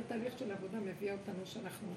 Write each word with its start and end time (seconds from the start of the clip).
התהליך 0.00 0.38
של 0.38 0.50
העבודה 0.50 0.80
מביא 0.80 1.12
אותנו 1.12 1.46
שאנחנו, 1.46 1.88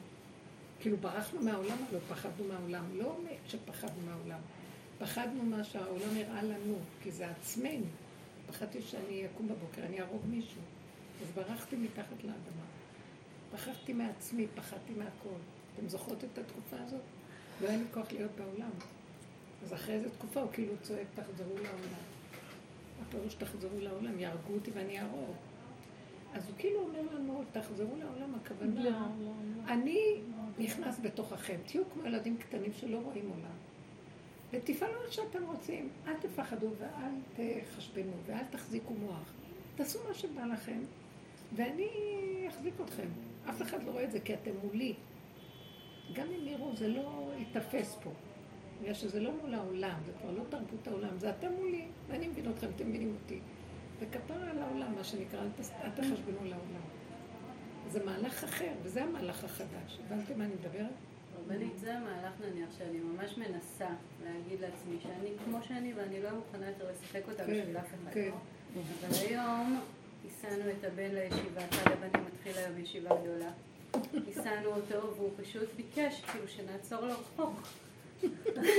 כאילו 0.79 0.97
ברחנו 0.97 1.41
מהעולם, 1.41 1.77
לא 1.93 1.99
פחדנו 2.09 2.45
מהעולם. 2.47 2.85
לא 2.97 3.17
שפחדנו 3.47 4.01
מהעולם. 4.05 4.39
פחדנו 4.99 5.43
מה 5.43 5.63
שהעולם 5.63 6.17
הראה 6.17 6.43
לנו, 6.43 6.75
כי 7.03 7.11
זה 7.11 7.29
עצמנו. 7.29 7.85
פחדתי 8.47 8.81
שאני 8.81 9.25
אקום 9.25 9.47
בבוקר, 9.47 9.81
אני 9.85 10.01
אהרוג 10.01 10.21
מישהו. 10.29 10.61
אז 11.21 11.31
ברחתי 11.31 11.75
מתחת 11.75 12.23
לאדמה. 12.23 12.65
פחדתי 13.51 13.93
מעצמי, 13.93 14.47
פחדתי 14.55 14.93
מהכל. 14.93 15.39
אתם 15.75 15.89
זוכרות 15.89 16.23
את 16.23 16.37
התקופה 16.37 16.75
הזאת? 16.79 17.01
לא 17.61 17.67
היה 17.67 17.77
לי 17.77 17.83
כוח 17.93 18.11
להיות 18.11 18.31
בעולם. 18.37 18.71
אז 19.63 19.73
אחרי 19.73 19.95
איזה 19.95 20.09
תקופה 20.09 20.41
הוא 20.41 20.49
כאילו 20.53 20.73
צועק, 20.81 21.07
תחזרו 21.15 21.55
לעולם. 21.55 22.03
הפירוש 23.07 23.33
תחזרו 23.33 23.79
לעולם, 23.79 24.19
יהרגו 24.19 24.53
אותי 24.53 24.71
ואני 24.71 24.99
אהרוג. 24.99 25.35
אז 26.33 26.47
הוא 26.47 26.55
כאילו 26.57 26.79
אומר 26.79 27.15
לנו, 27.15 27.43
תחזרו 27.51 27.95
לעולם, 27.95 28.35
הכוונה, 28.35 28.83
לא, 28.83 28.89
לא, 28.89 28.95
לא. 29.19 29.73
אני 29.73 29.99
נכנס 30.59 30.99
בתוככם, 30.99 31.57
תהיו 31.65 31.83
כמו 31.93 32.05
ילדים 32.05 32.37
קטנים 32.37 32.71
שלא 32.73 32.97
רואים 32.97 33.29
עולם. 33.29 33.55
ותפעלו 34.51 35.03
איך 35.03 35.13
שאתם 35.13 35.43
רוצים, 35.43 35.89
אל 36.07 36.13
תפחדו 36.13 36.67
ואל 36.79 37.11
תחשבנו 37.65 38.13
ואל 38.25 38.43
תחזיקו 38.51 38.93
מוח. 38.93 39.33
תעשו 39.75 39.99
מה 40.07 40.13
שבא 40.13 40.45
לכם, 40.45 40.79
ואני 41.55 41.87
אחזיק 42.49 42.73
אתכם. 42.85 43.07
אף 43.49 43.61
אחד 43.61 43.83
לא 43.83 43.91
רואה 43.91 44.03
את 44.03 44.11
זה 44.11 44.19
כי 44.19 44.33
אתם 44.33 44.51
מולי. 44.63 44.93
גם 46.13 46.27
אם 46.27 46.47
יראו, 46.47 46.75
זה 46.75 46.87
לא 46.87 47.31
ייתפס 47.37 47.97
פה. 48.03 48.09
בגלל 48.81 48.93
שזה 48.93 49.19
לא 49.19 49.31
מול 49.41 49.53
העולם, 49.53 49.99
זה 50.05 50.11
כבר 50.21 50.31
לא 50.31 50.43
תרבות 50.49 50.87
העולם, 50.87 51.17
זה 51.17 51.29
אתם 51.29 51.51
מולי, 51.51 51.85
ואני 52.07 52.27
מבין 52.27 52.49
אתכם, 52.49 52.67
אתם 52.75 52.89
מבינים 52.89 53.15
אותי. 53.23 53.39
וכפרה 54.03 54.49
על 54.51 54.61
העולם, 54.61 54.95
מה 54.95 55.03
שנקרא, 55.03 55.39
אל 55.83 55.89
תחשבנו 55.95 56.37
לעולם. 56.43 56.83
זה 57.91 58.05
מהלך 58.05 58.43
אחר, 58.43 58.71
וזה 58.83 59.03
המהלך 59.03 59.43
החדש. 59.43 59.99
הבנתם 60.05 60.37
מה 60.37 60.45
אני 60.45 60.53
מדברת? 60.53 60.91
רבנית, 61.39 61.79
זה 61.79 61.97
המהלך 61.97 62.33
נניח 62.41 62.69
שאני 62.77 62.99
ממש 62.99 63.37
מנסה 63.37 63.87
להגיד 64.25 64.59
לעצמי 64.61 64.97
שאני 65.03 65.29
כמו 65.45 65.57
שאני 65.67 65.93
ואני 65.93 66.21
לא 66.21 66.29
מוכנה 66.31 66.67
יותר 66.67 66.91
לשחק 66.91 67.21
אותה 67.27 67.45
כן, 67.45 67.51
בשביל 67.51 67.77
אף 67.77 67.85
אחד. 67.85 68.13
כן. 68.13 68.31
אבל 68.75 69.15
היום 69.27 69.81
הסענו 70.25 70.71
את 70.79 70.83
הבן 70.83 71.11
לישיבה, 71.15 71.61
אחד 71.69 71.91
הבנים 71.91 72.25
מתחיל 72.33 72.57
היום 72.57 72.77
ישיבה 72.77 73.09
גדולה. 73.21 73.51
הסענו 74.29 74.69
אותו 74.69 75.15
והוא 75.15 75.31
פשוט 75.41 75.69
ביקש 75.75 76.21
כאילו 76.31 76.47
שנעצור 76.47 77.01
לו 77.01 77.13
רחוק. 77.13 77.61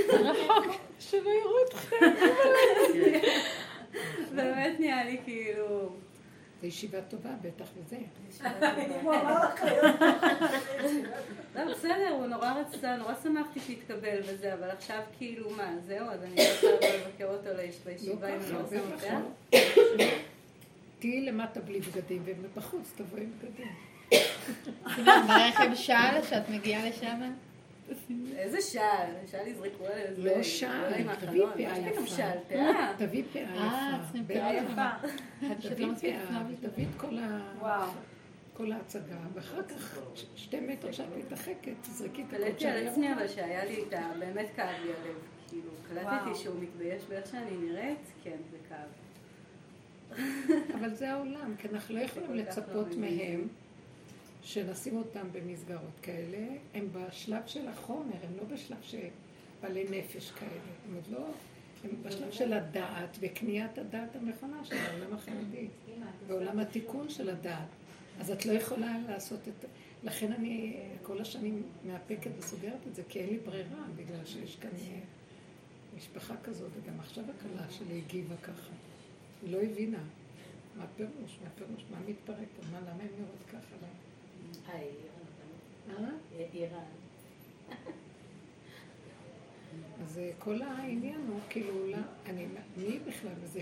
רחוק, 0.09 0.75
שלא 0.99 1.29
יראו 1.29 1.55
אתכם. 1.67 1.95
באמת 4.35 4.79
נהיה 4.79 5.03
לי 5.03 5.17
כאילו... 5.23 5.95
זו 6.61 6.67
ישיבה 6.67 7.01
טובה 7.01 7.29
בטח 7.41 7.65
וזה. 7.77 7.97
לא, 11.55 11.71
בסדר, 11.71 12.09
הוא 12.09 12.25
נורא 12.25 12.53
רצה, 12.53 12.95
נורא 12.97 13.13
שמחתי 13.23 13.59
שהתקבל 13.59 14.19
וזה, 14.25 14.53
אבל 14.53 14.69
עכשיו 14.69 15.01
כאילו 15.17 15.49
מה, 15.49 15.73
זהו, 15.87 16.09
אז 16.09 16.23
אני 16.23 16.31
רוצה 16.31 16.97
לבקר 16.97 17.25
אותו 17.25 17.49
בישיבה 17.85 18.27
עם 18.27 18.39
המשא 18.41 19.19
תהיי 20.99 21.21
למטה 21.21 21.59
בלי 21.59 21.79
בגדים, 21.79 22.23
ובחוץ 22.25 22.93
תבואי 22.95 23.23
עם 23.23 23.31
בגדים. 23.39 23.71
ברכב 25.27 25.75
שעל 25.75 26.23
שאת 26.23 26.49
מגיעה 26.49 26.89
לשם? 26.89 27.21
איזה 28.35 28.61
שעל? 28.61 29.09
שעל 29.31 29.47
יזרקו 29.47 29.85
עליהם. 29.85 30.13
לא 30.17 30.43
שעל, 30.43 30.93
תביאי 31.19 31.45
פאה 31.55 31.77
יפה. 31.77 32.97
תביאי 32.97 33.23
פאה 33.23 33.41
יפה. 33.41 33.53
פאה 34.27 34.53
יפה. 34.53 35.07
תביאי 35.69 35.95
פאה, 36.01 36.41
תביאי 36.61 36.87
את 36.87 37.01
כל 37.01 37.17
ה... 37.17 37.91
כל 38.57 38.71
ההצגה, 38.71 39.17
ואחר 39.33 39.63
כך 39.63 39.99
שתי 40.35 40.59
מטר 40.59 40.91
שאת 40.91 41.05
מתרחקת, 41.17 41.73
תזרקי 41.81 42.21
את 42.21 42.27
הכל 42.33 42.37
קלטתי 42.37 42.67
על 42.67 42.87
עצמי 42.87 43.13
אבל 43.13 43.27
שהיה 43.27 43.65
לי 43.65 43.83
את 43.87 43.93
ה... 43.93 44.11
באמת 44.19 44.47
כאב 44.55 44.69
לי 44.83 44.89
הלב. 44.89 45.17
כאילו, 45.49 45.69
קלטתי 45.89 46.35
שהוא 46.35 46.59
מתבייש 46.61 47.03
באיך 47.09 47.27
שאני 47.27 47.57
נראית, 47.57 48.11
כן, 48.23 48.37
זה 48.51 48.57
כאב. 48.69 48.89
אבל 50.73 50.93
זה 50.93 51.11
העולם, 51.11 51.55
כי 51.57 51.67
אנחנו 51.67 51.95
לא 51.95 51.99
יכולים 52.07 52.35
לצפות 52.35 52.95
מהם. 52.97 53.47
שנשים 54.45 54.97
אותם 54.97 55.27
במסגרות 55.31 55.99
כאלה, 56.01 56.47
הם 56.73 56.87
בשלב 56.91 57.41
של 57.45 57.67
החומר, 57.67 58.15
הם 58.23 58.37
לא 58.37 58.43
בשלב 58.43 58.77
של 58.81 59.07
בעלי 59.61 59.83
נפש 59.83 60.31
כאלה. 60.31 60.49
הם 60.87 60.95
עוד 60.95 61.03
לא, 61.09 61.27
הם 61.83 61.89
בשלב 62.03 62.31
של 62.31 62.53
הדעת 62.53 63.17
וקניית 63.19 63.77
הדעת 63.77 64.15
הנכונה 64.15 64.65
של 64.65 64.75
העולם 64.75 65.13
החרדי, 65.13 65.67
ועולם 66.27 66.59
התיקון 66.59 67.09
של 67.09 67.29
הדעת. 67.29 67.67
אז 68.19 68.31
את 68.31 68.45
לא 68.45 68.51
יכולה 68.51 68.97
לעשות 69.07 69.39
את... 69.47 69.65
לכן 70.03 70.31
אני 70.31 70.77
כל 71.03 71.21
השנים 71.21 71.63
מאפקת 71.85 72.31
וסוגרת 72.37 72.87
את 72.87 72.95
זה, 72.95 73.03
כי 73.09 73.19
אין 73.19 73.29
לי 73.29 73.37
ברירה, 73.37 73.85
בגלל 73.95 74.25
שיש 74.25 74.55
כאן 74.55 74.69
משפחה 75.97 76.33
כזאת, 76.43 76.69
וגם 76.75 76.99
עכשיו 76.99 77.23
הכלה 77.23 77.69
שלי 77.69 78.01
הגיבה 78.05 78.37
ככה. 78.37 78.73
היא 79.41 79.51
לא 79.51 79.61
הבינה. 79.61 80.03
מה 80.77 80.83
הפירוש? 80.83 81.39
מה 81.43 81.47
הפירוש? 81.55 81.85
מה 81.91 81.97
מתפרק? 82.07 82.47
מה, 82.71 82.79
למה 82.79 83.03
הן 83.03 83.09
נראות 83.19 83.43
ככה? 83.47 83.75
אז 90.03 90.19
כל 90.39 90.61
העניין 90.61 91.21
הוא 91.27 91.39
כאילו, 91.49 91.73
אני, 92.25 92.47
מי 92.77 92.99
בכלל, 93.07 93.31
וזה 93.41 93.61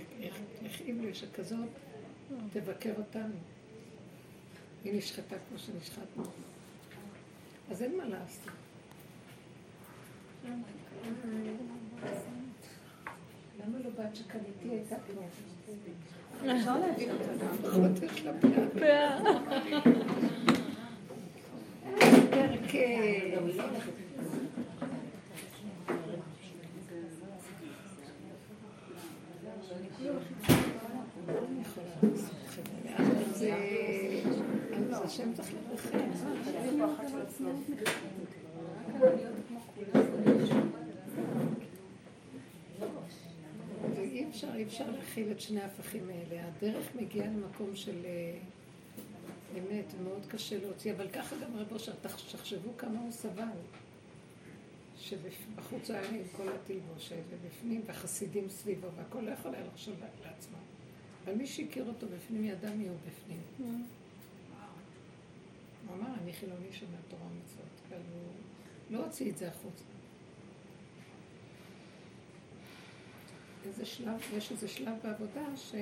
הכאיב 0.66 1.02
לי 1.02 1.14
שכזאת 1.14 1.70
תבקר 2.54 2.94
אותנו. 2.98 3.36
היא 4.84 4.98
נשחטה 4.98 5.36
כמו 5.50 5.58
שנשחטנו. 5.58 6.24
אז 7.72 7.82
אין 7.82 7.98
מה 7.98 8.06
לעשות. 8.06 8.54
למה 13.60 13.80
לא 13.84 13.90
בת 13.90 14.16
שקניתי 14.16 14.70
הייתה 14.70 14.96
כמו? 15.08 15.22
אפשר 16.52 16.80
להבין 16.80 17.10
אותה 17.12 17.34
גם. 17.34 17.72
חוטש 17.72 18.22
לפאה. 18.22 19.20
השם 22.02 22.22
צריך 22.22 22.32
ואי 22.34 22.60
אפשר, 22.60 22.63
אי 22.74 22.80
אפשר 44.64 44.92
להכיל 44.92 45.32
את 45.32 45.40
שני 45.40 45.62
ההפכים 45.62 46.10
האלה. 46.10 46.48
הדרך 46.48 46.96
מגיעה 46.96 47.28
למקום 47.28 47.76
של 47.76 48.06
אמת, 49.58 49.86
מאוד 50.04 50.26
קשה 50.28 50.60
להוציא, 50.60 50.94
אבל 50.94 51.10
ככה 51.10 51.36
גם 51.36 51.58
רב 51.58 51.72
אושר, 51.72 51.92
תחשבו 52.32 52.70
כמה 52.78 53.00
הוא 53.00 53.12
סבל. 53.12 53.44
שבחוץ 54.98 55.90
היה 55.90 56.10
עם 56.10 56.22
כל 56.38 56.48
התלבושת, 56.50 57.16
ובפנים, 57.30 57.82
וחסידים 57.86 58.50
סביבו, 58.50 58.88
והכל 58.96 59.20
לא 59.20 59.32
יכול 59.32 59.56
היה 59.56 59.66
לחשוב 59.66 59.96
לעצמו. 60.26 60.58
אבל 61.26 61.34
מי 61.34 61.48
שהכיר 61.48 61.88
אותו 61.88 62.08
בפנים 62.16 62.46
ידע 62.46 62.72
מי 62.72 62.88
הוא 62.88 62.98
בפנים. 63.08 63.42
Mm. 63.60 63.64
הוא 65.88 65.96
אמר, 65.98 66.08
אני 66.24 66.34
חילוני 66.34 66.74
שומע 66.74 66.98
תורה 67.10 67.24
ומצוות, 67.24 67.82
אבל 67.90 67.98
הוא 68.14 68.32
לא 68.90 69.06
הוציא 69.06 69.32
את 69.32 69.38
זה 69.38 69.48
החוצה. 69.48 69.84
איזה 73.66 73.86
שלב, 73.86 74.20
יש 74.38 74.52
איזה 74.52 74.68
שלב 74.68 74.94
בעבודה 75.04 75.58
ש... 75.58 75.76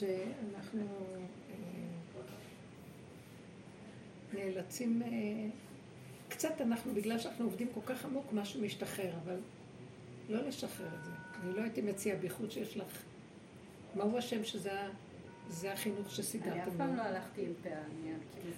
שאנחנו 0.00 0.80
אה, 1.50 1.54
נאלצים, 4.34 5.02
אה, 5.02 5.08
קצת 6.28 6.60
אנחנו, 6.60 6.94
בגלל 6.94 7.18
שאנחנו 7.18 7.44
עובדים 7.44 7.68
כל 7.74 7.80
כך 7.86 8.04
עמוק, 8.04 8.32
משהו 8.32 8.60
משתחרר, 8.60 9.12
אבל 9.24 9.36
לא 10.28 10.42
לשחרר 10.48 10.94
את 10.98 11.04
זה. 11.04 11.10
אני 11.42 11.52
לא 11.56 11.62
הייתי 11.62 11.82
מציעה, 11.82 12.16
בייחוד 12.18 12.50
שיש 12.50 12.76
לך, 12.76 13.02
מהו 13.94 14.18
השם 14.18 14.44
שזה 14.44 14.70
זה 15.48 15.72
החינוך 15.72 16.10
שסידרתם 16.10 16.52
אני 16.52 16.62
אף 16.62 16.76
פעם 16.76 16.96
לא 16.96 17.02
הלכתי 17.02 17.46
עם 17.46 17.52
פאה, 17.62 17.82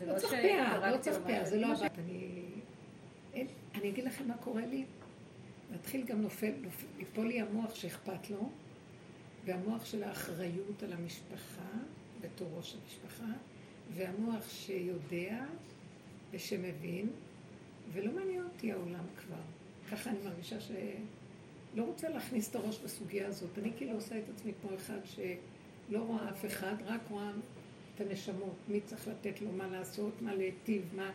לא, 0.06 0.14
לא 0.14 0.18
צריך 0.18 0.32
פאה, 0.32 0.90
לא 0.90 0.98
צריך 0.98 1.18
פאה, 1.26 1.44
זה 1.44 1.60
לא 1.60 1.66
הבית. 1.72 1.92
אני 3.74 3.88
אגיד 3.88 4.04
לכם 4.04 4.28
מה 4.28 4.36
קורה 4.36 4.66
לי, 4.66 4.84
מתחיל 5.74 6.04
גם 6.04 6.22
נופל, 6.22 6.52
ליפול 6.98 7.26
לי 7.26 7.40
המוח 7.40 7.74
שאכפת 7.74 8.30
לו, 8.30 8.50
והמוח 9.48 9.84
של 9.84 10.02
האחריות 10.02 10.82
על 10.82 10.92
המשפחה, 10.92 11.68
בתור 12.20 12.48
ראש 12.56 12.76
המשפחה, 12.82 13.32
והמוח 13.94 14.48
שיודע 14.48 15.44
ושמבין, 16.30 17.08
ולא 17.92 18.12
מעניין 18.12 18.44
אותי 18.44 18.72
העולם 18.72 19.04
כבר. 19.16 19.40
ככה 19.90 20.10
אני 20.10 20.18
מרגישה 20.24 20.60
שלא 20.60 21.82
רוצה 21.84 22.08
להכניס 22.08 22.50
את 22.50 22.56
הראש 22.56 22.78
בסוגיה 22.78 23.28
הזאת. 23.28 23.58
אני 23.58 23.70
כאילו 23.76 23.92
עושה 23.92 24.18
את 24.18 24.24
עצמי 24.34 24.52
כמו 24.60 24.70
אחד 24.74 24.98
לא 25.90 25.98
רואה 25.98 26.30
אף 26.30 26.44
אחד, 26.46 26.74
רק 26.86 27.00
רואה 27.10 27.30
את 27.94 28.00
הנשמות, 28.00 28.56
מי 28.68 28.80
צריך 28.80 29.08
לתת 29.08 29.40
לו, 29.40 29.52
מה 29.52 29.68
לעשות, 29.68 30.22
מה 30.22 30.34
להיטיב, 30.34 30.82
מה 30.96 31.10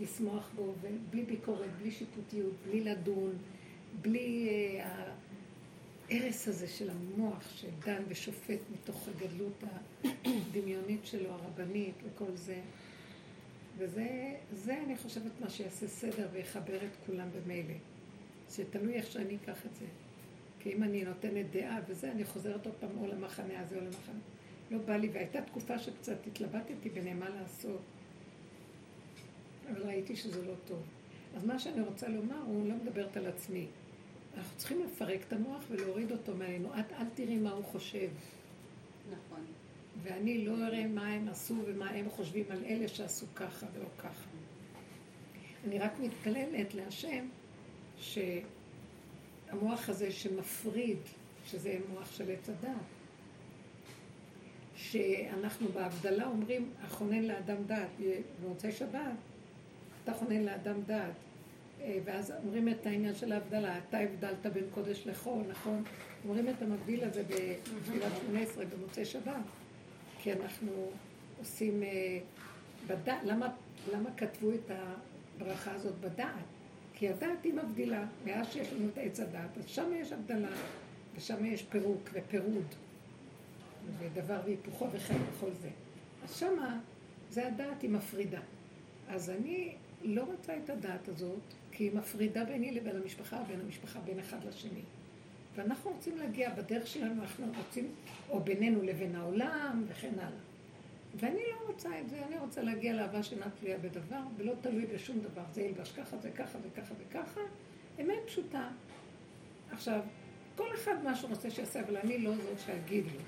לשמוח 0.00 0.48
בו, 0.56 0.74
ובלי 0.82 1.22
ביקורת, 1.22 1.70
בלי 1.80 1.90
שיפוטיות, 1.90 2.52
בלי 2.66 2.80
לדון, 2.80 3.32
בלי 4.02 4.48
uh, 4.80 5.25
ההרס 6.10 6.48
הזה 6.48 6.68
של 6.68 6.90
המוח 6.90 7.56
שדן 7.56 8.02
ושופט 8.08 8.60
מתוך 8.72 9.08
הגדלות 9.08 9.64
הדמיונית 10.24 11.06
שלו, 11.06 11.30
הרבנית 11.30 11.94
וכל 12.04 12.34
זה. 12.34 12.60
וזה, 13.78 14.34
זה 14.52 14.78
אני 14.86 14.96
חושבת 14.96 15.32
מה 15.40 15.50
שיעשה 15.50 15.88
סדר 15.88 16.28
ויחבר 16.32 16.76
את 16.76 17.06
כולם 17.06 17.28
במילא. 17.30 17.74
שתלוי 18.50 18.94
איך 18.94 19.12
שאני 19.12 19.36
אקח 19.36 19.66
את 19.66 19.74
זה. 19.74 19.86
כי 20.60 20.72
אם 20.72 20.82
אני 20.82 21.04
נותנת 21.04 21.50
דעה 21.50 21.78
וזה, 21.88 22.12
אני 22.12 22.24
חוזרת 22.24 22.66
עוד 22.66 22.74
פעם 22.80 22.98
או 22.98 23.06
למחנה 23.06 23.60
הזה 23.60 23.76
או 23.76 23.80
למחנה. 23.80 24.20
לא 24.70 24.78
בא 24.78 24.96
לי, 24.96 25.08
והייתה 25.08 25.42
תקופה 25.42 25.78
שקצת 25.78 26.26
התלבטתי 26.26 26.88
ביניהם 26.94 27.20
מה 27.20 27.28
לעשות. 27.28 27.80
אבל 29.70 29.82
ראיתי 29.82 30.16
שזה 30.16 30.46
לא 30.46 30.54
טוב. 30.66 30.82
אז 31.36 31.44
מה 31.44 31.58
שאני 31.58 31.80
רוצה 31.80 32.08
לומר, 32.08 32.42
הוא 32.46 32.68
לא 32.68 32.74
מדברת 32.74 33.16
על 33.16 33.26
עצמי. 33.26 33.66
אנחנו 34.36 34.56
צריכים 34.56 34.84
לפרק 34.84 35.20
את 35.28 35.32
המוח 35.32 35.62
ולהוריד 35.70 36.12
אותו 36.12 36.34
מעלינו. 36.34 36.68
את 36.80 36.92
אל 36.92 37.06
תראי 37.14 37.36
מה 37.36 37.50
הוא 37.50 37.64
חושב. 37.64 38.08
נכון. 39.10 39.44
ואני 40.02 40.44
לא 40.44 40.66
אראה 40.66 40.86
מה 40.86 41.08
הם 41.08 41.28
עשו 41.28 41.54
ומה 41.66 41.90
הם 41.90 42.10
חושבים 42.10 42.44
על 42.50 42.64
אלה 42.64 42.88
שעשו 42.88 43.26
ככה 43.34 43.66
ולא 43.74 43.88
ככה. 43.98 44.28
אני 45.66 45.78
רק 45.78 45.92
מתפללת 46.00 46.74
להשם 46.74 47.28
שהמוח 47.98 49.88
הזה 49.88 50.12
שמפריד, 50.12 50.98
שזה 51.46 51.78
מוח 51.90 52.12
של 52.12 52.30
עץ 52.30 52.48
הדת, 52.48 52.70
שאנחנו 54.76 55.68
בהבדלה 55.68 56.26
אומרים, 56.26 56.70
החונן 56.82 57.22
לאדם 57.22 57.64
דעת, 57.66 57.88
במוצאי 58.42 58.72
שבת, 58.72 59.00
אתה 60.04 60.14
חונן 60.14 60.42
לאדם 60.42 60.82
דעת. 60.86 61.25
ואז 62.04 62.32
אומרים 62.44 62.68
את 62.68 62.86
העניין 62.86 63.14
של 63.14 63.32
ההבדלה, 63.32 63.78
אתה 63.78 63.98
הבדלת 63.98 64.46
בין 64.46 64.64
קודש 64.74 65.06
לחול, 65.06 65.42
נכון? 65.48 65.82
אומרים 66.24 66.48
את 66.48 66.62
המבדיל 66.62 67.04
הזה 67.04 67.22
בתפילת 67.22 68.12
שמונה 68.20 68.40
עשרה 68.40 68.64
במוצאי 68.64 69.04
שבת, 69.04 69.34
כי 70.18 70.32
אנחנו 70.32 70.90
עושים 71.38 71.82
אה, 71.82 72.18
בדעת, 72.86 73.18
למה, 73.24 73.48
למה 73.92 74.10
כתבו 74.16 74.50
את 74.50 74.70
הברכה 74.70 75.72
הזאת 75.72 75.94
בדעת? 76.00 76.44
כי 76.94 77.08
הדעת 77.08 77.44
היא 77.44 77.54
מבדילה, 77.54 78.04
מאז 78.24 78.52
שיש 78.52 78.72
לנו 78.72 78.88
את 78.88 78.98
עץ 78.98 79.20
הדעת, 79.20 79.58
אז 79.58 79.64
שם 79.66 79.90
יש 79.94 80.12
הבדלה, 80.12 80.48
ושם 81.16 81.44
יש 81.44 81.62
פירוק 81.62 82.10
ופירוד, 82.12 82.66
ודבר 83.98 84.40
והיפוכו 84.44 84.86
וחיים 84.92 85.22
וכל 85.36 85.50
זה. 85.62 85.68
אז 86.24 86.36
שמה 86.36 86.80
זה 87.30 87.46
הדעת 87.46 87.82
היא 87.82 87.90
מפרידה. 87.90 88.40
אז 89.08 89.30
אני 89.30 89.74
לא 90.02 90.24
רוצה 90.24 90.56
את 90.64 90.70
הדעת 90.70 91.08
הזאת, 91.08 91.54
כי 91.76 91.84
היא 91.84 91.92
מפרידה 91.94 92.44
ביני 92.44 92.72
לבין 92.72 92.96
המשפחה, 92.96 93.42
בין 93.48 93.60
המשפחה, 93.60 94.00
בין 94.00 94.18
אחד 94.18 94.44
לשני. 94.44 94.80
ואנחנו 95.54 95.90
רוצים 95.90 96.16
להגיע 96.16 96.50
בדרך 96.54 96.86
שלנו, 96.86 97.22
אנחנו 97.22 97.46
רוצים, 97.58 97.94
או 98.30 98.40
בינינו 98.40 98.82
לבין 98.82 99.14
העולם, 99.16 99.84
וכן 99.88 100.12
הלאה. 100.18 100.38
ואני 101.14 101.40
לא 101.50 101.66
רוצה 101.66 102.00
את 102.00 102.08
זה, 102.08 102.26
אני 102.26 102.38
רוצה 102.38 102.62
להגיע 102.62 102.92
לאהבה 102.92 103.22
שאינה 103.22 103.46
תלויה 103.60 103.78
בדבר, 103.78 104.20
ולא 104.36 104.52
תלוי 104.60 104.86
בשום 104.86 105.20
דבר. 105.20 105.42
זה 105.52 105.62
ילבש 105.62 105.92
ככה, 105.92 106.16
זה 106.16 106.30
ככה 106.30 106.58
וככה 106.62 106.94
וככה. 106.98 107.40
אמת 108.00 108.18
פשוטה. 108.26 108.68
עכשיו, 109.70 110.00
כל 110.56 110.74
אחד 110.74 111.04
מה 111.04 111.14
שהוא 111.14 111.30
רוצה 111.30 111.50
שיעשה, 111.50 111.80
אבל 111.80 111.96
אני 111.96 112.18
לא 112.18 112.34
זאת 112.34 112.60
שאגיד 112.66 113.04
לו. 113.04 113.20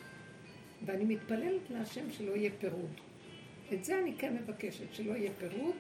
ואני 0.86 1.04
מתפללת 1.04 1.70
להשם 1.70 2.10
שלא 2.10 2.32
יהיה 2.36 2.50
פירוד. 2.60 2.90
את 3.72 3.84
זה 3.84 3.98
אני 3.98 4.14
כן 4.18 4.34
מבקשת, 4.34 4.92
שלא 4.92 5.12
יהיה 5.12 5.30
פירוד, 5.38 5.76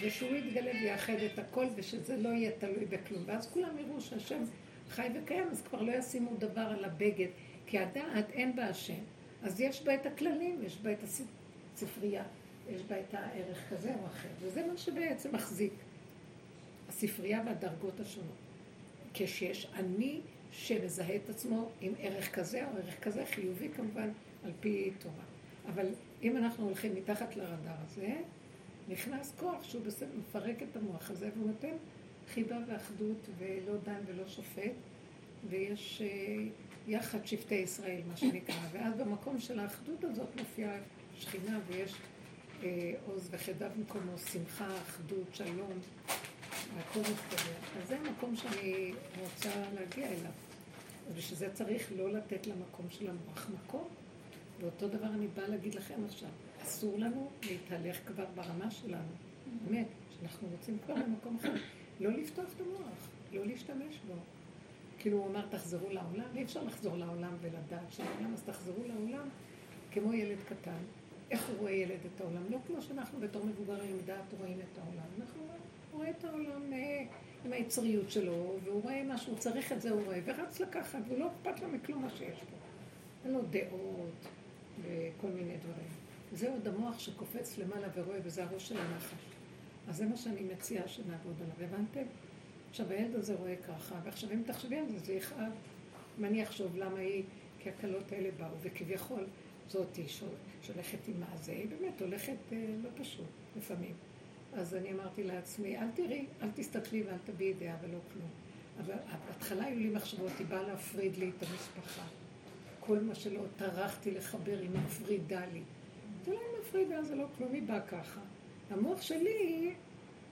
ושהוא 0.00 0.36
יתגלה 0.36 0.70
ויאחד 0.70 1.12
את 1.32 1.38
הכל, 1.38 1.66
ושזה 1.76 2.16
לא 2.16 2.28
יהיה 2.28 2.50
תלוי 2.58 2.84
בכלום. 2.84 3.22
ואז 3.26 3.46
כולם 3.46 3.78
יראו 3.78 4.00
שהשם 4.00 4.44
חי 4.90 5.08
וקיים, 5.14 5.48
אז 5.50 5.62
כבר 5.62 5.82
לא 5.82 5.92
ישימו 5.92 6.36
דבר 6.38 6.60
על 6.60 6.84
הבגד, 6.84 7.28
כי 7.66 7.78
הדעת 7.78 8.30
אין 8.30 8.56
בה 8.56 8.66
השם. 8.66 9.02
אז 9.42 9.60
יש 9.60 9.82
בה 9.82 9.94
את 9.94 10.06
הכללים, 10.06 10.60
יש 10.66 10.78
בה 10.78 10.92
את 10.92 11.02
הספרייה, 11.02 12.24
יש 12.70 12.82
בה 12.82 13.00
את 13.00 13.14
הערך 13.14 13.70
כזה 13.70 13.94
או 14.00 14.06
אחר, 14.06 14.28
וזה 14.40 14.66
מה 14.66 14.76
שבעצם 14.76 15.34
מחזיק. 15.34 15.72
הספרייה 16.88 17.42
והדרגות 17.46 18.00
השונות. 18.00 18.36
כשיש 19.14 19.66
אני 19.74 20.20
שמזהה 20.52 21.16
את 21.16 21.30
עצמו 21.30 21.68
עם 21.80 21.92
ערך 21.98 22.34
כזה 22.34 22.64
או 22.66 22.76
ערך 22.76 23.00
כזה, 23.02 23.24
חיובי 23.26 23.68
כמובן, 23.76 24.08
על 24.44 24.50
פי 24.60 24.90
תורה. 24.98 25.24
אבל 25.68 25.86
אם 26.22 26.36
אנחנו 26.36 26.64
הולכים 26.64 26.94
מתחת 26.94 27.36
לרדאר 27.36 27.74
הזה, 27.84 28.16
נכנס 28.88 29.32
כוח 29.38 29.64
שהוא 29.64 29.82
בסדר, 29.82 30.08
מפרק 30.18 30.62
את 30.62 30.76
המוח 30.76 31.10
הזה 31.10 31.30
והוא 31.36 31.46
נותן 31.46 31.76
חיבה 32.34 32.56
ואחדות 32.68 33.28
ולא 33.38 33.76
דן 33.84 34.00
ולא 34.06 34.28
שופט, 34.28 34.72
ויש 35.48 36.02
אה, 36.04 36.44
יחד 36.88 37.26
שבטי 37.26 37.54
ישראל, 37.54 38.00
מה 38.08 38.16
שנקרא. 38.16 38.54
ואז 38.72 38.94
במקום 38.94 39.40
של 39.40 39.60
האחדות 39.60 40.04
הזאת 40.04 40.28
מופיעה 40.40 40.76
שכינה 41.14 41.60
ויש 41.66 41.94
אה, 42.62 42.92
עוז 43.06 43.28
וחדה 43.30 43.68
במקומו, 43.68 44.18
שמחה, 44.18 44.68
אחדות, 44.76 45.26
שלום, 45.32 45.78
והכל 46.76 47.00
מסתדר. 47.00 47.82
אז 47.82 47.88
זה 47.88 47.98
המקום 47.98 48.36
שאני 48.36 48.92
רוצה 49.20 49.50
להגיע 49.74 50.06
אליו. 50.06 50.32
אז 51.08 51.14
בשביל 51.14 51.38
זה 51.38 51.48
צריך 51.52 51.92
לא 51.96 52.12
לתת 52.12 52.46
למקום 52.46 52.86
של 52.90 53.10
המוח 53.10 53.48
מקום. 53.54 53.88
ואותו 54.60 54.88
דבר 54.88 55.06
אני 55.06 55.26
באה 55.26 55.48
להגיד 55.48 55.74
לכם 55.74 56.04
עכשיו. 56.04 56.28
אסור 56.62 56.98
לנו 56.98 57.30
להתהלך 57.42 57.98
כבר 58.06 58.24
ברמה 58.34 58.70
שלנו. 58.70 59.12
באמת, 59.66 59.86
שאנחנו 60.10 60.48
רוצים 60.48 60.78
כבר 60.84 60.94
למקום 60.94 61.36
אחר. 61.36 61.54
לא 62.00 62.10
לפתוח 62.10 62.44
את 62.56 62.60
המוח, 62.60 63.08
לא 63.32 63.46
להשתמש 63.46 64.00
בו. 64.08 64.14
כאילו 64.98 65.18
הוא 65.18 65.26
אמר, 65.26 65.46
תחזרו 65.50 65.88
לעולם, 65.90 66.36
אי 66.36 66.42
אפשר 66.42 66.64
לחזור 66.64 66.96
לעולם 66.96 67.36
ולדעת 67.40 67.92
של 67.92 68.02
העולם, 68.02 68.34
אז 68.34 68.42
תחזרו 68.42 68.82
לעולם 68.86 69.28
כמו 69.90 70.14
ילד 70.14 70.38
קטן. 70.48 70.82
איך 71.30 71.48
הוא 71.48 71.56
רואה 71.58 71.72
ילד 71.72 71.98
את 72.14 72.20
העולם? 72.20 72.42
לא 72.50 72.58
כמו 72.66 72.82
שאנחנו 72.82 73.20
בתור 73.20 73.46
מבוגרים 73.46 73.98
דעת 74.04 74.34
רואים 74.40 74.58
את 74.60 74.78
העולם. 74.78 75.06
אנחנו 75.20 75.42
רואים 75.92 76.12
את 76.18 76.24
העולם 76.24 76.72
אה, 76.72 77.04
עם 77.44 77.52
היצריות 77.52 78.10
שלו, 78.10 78.56
והוא 78.64 78.82
רואה 78.82 79.02
מה 79.02 79.18
שהוא 79.18 79.38
צריך 79.38 79.72
את 79.72 79.82
זה, 79.82 79.90
הוא 79.90 80.04
רואה, 80.04 80.20
ורץ 80.24 80.60
לקחת, 80.60 80.98
והוא 81.08 81.18
לא 81.18 81.26
אכפת 81.26 81.62
לו 81.62 81.68
מכלום 81.68 82.02
מה 82.02 82.10
שיש 82.10 82.38
פה. 82.38 82.56
אין 83.24 83.32
לו 83.32 83.40
דעות 83.50 84.28
וכל 84.82 85.28
מיני 85.28 85.56
דברים. 85.56 85.88
זה 86.32 86.50
עוד 86.50 86.68
המוח 86.68 86.98
שקופץ 86.98 87.58
למעלה 87.58 87.88
ורואה, 87.94 88.18
וזה 88.24 88.44
הראש 88.44 88.68
של 88.68 88.78
הנחש. 88.78 89.24
אז 89.88 89.96
זה 89.96 90.06
מה 90.06 90.16
שאני 90.16 90.42
מציעה 90.42 90.88
שנעבוד 90.88 91.34
עליו, 91.40 91.70
הבנתם? 91.72 92.06
עכשיו 92.70 92.90
הילד 92.90 93.14
הזה 93.14 93.34
רואה 93.34 93.54
ככה, 93.56 93.94
ועכשיו 94.04 94.30
אם 94.32 94.42
תחשבי 94.46 94.76
על 94.76 94.88
זה, 94.88 94.98
זה 94.98 95.12
יכאב. 95.12 95.52
אם 96.18 96.24
אני 96.24 96.42
אחשוב 96.42 96.76
למה 96.76 96.98
היא, 96.98 97.22
כי 97.58 97.68
הקלות 97.68 98.12
האלה 98.12 98.28
באו, 98.38 98.60
וכביכול 98.62 99.26
זאתי 99.70 100.06
שהולכת 100.62 101.08
עם 101.08 101.22
הזה, 101.32 101.52
היא 101.52 101.68
באמת 101.68 102.00
הולכת 102.00 102.36
אה, 102.52 102.66
לא 102.82 102.88
פשוט 102.96 103.26
לפעמים. 103.56 103.94
אז 104.52 104.74
אני 104.74 104.92
אמרתי 104.92 105.22
לעצמי, 105.22 105.78
אל 105.78 105.90
תראי, 105.94 106.26
אל 106.42 106.48
תסתכלי 106.54 107.02
ואל 107.02 107.18
תביעי 107.24 107.54
דעה 107.54 107.76
ולא 107.82 107.98
כלום. 108.12 108.28
אבל 108.80 108.94
בהתחלה 109.26 109.64
היו 109.64 109.78
לי 109.78 109.88
מחשבות, 109.88 110.32
היא 110.38 110.46
באה 110.46 110.62
להפריד 110.62 111.16
לי 111.16 111.30
את 111.38 111.42
המשפחה. 111.42 112.02
כל 112.86 113.00
מה 113.00 113.14
שלא 113.14 113.40
טרחתי 113.56 114.10
לחבר, 114.10 114.58
היא 114.60 114.70
מפרידה 114.70 115.40
לי. 115.52 115.62
זה 116.24 116.32
לא 116.32 116.40
מפרידה, 116.60 117.02
זה 117.02 117.14
לא 117.14 117.24
כלום, 117.38 117.52
היא 117.52 117.62
באה 117.62 117.80
ככה. 117.80 118.20
המוח 118.70 119.02
שלי 119.02 119.74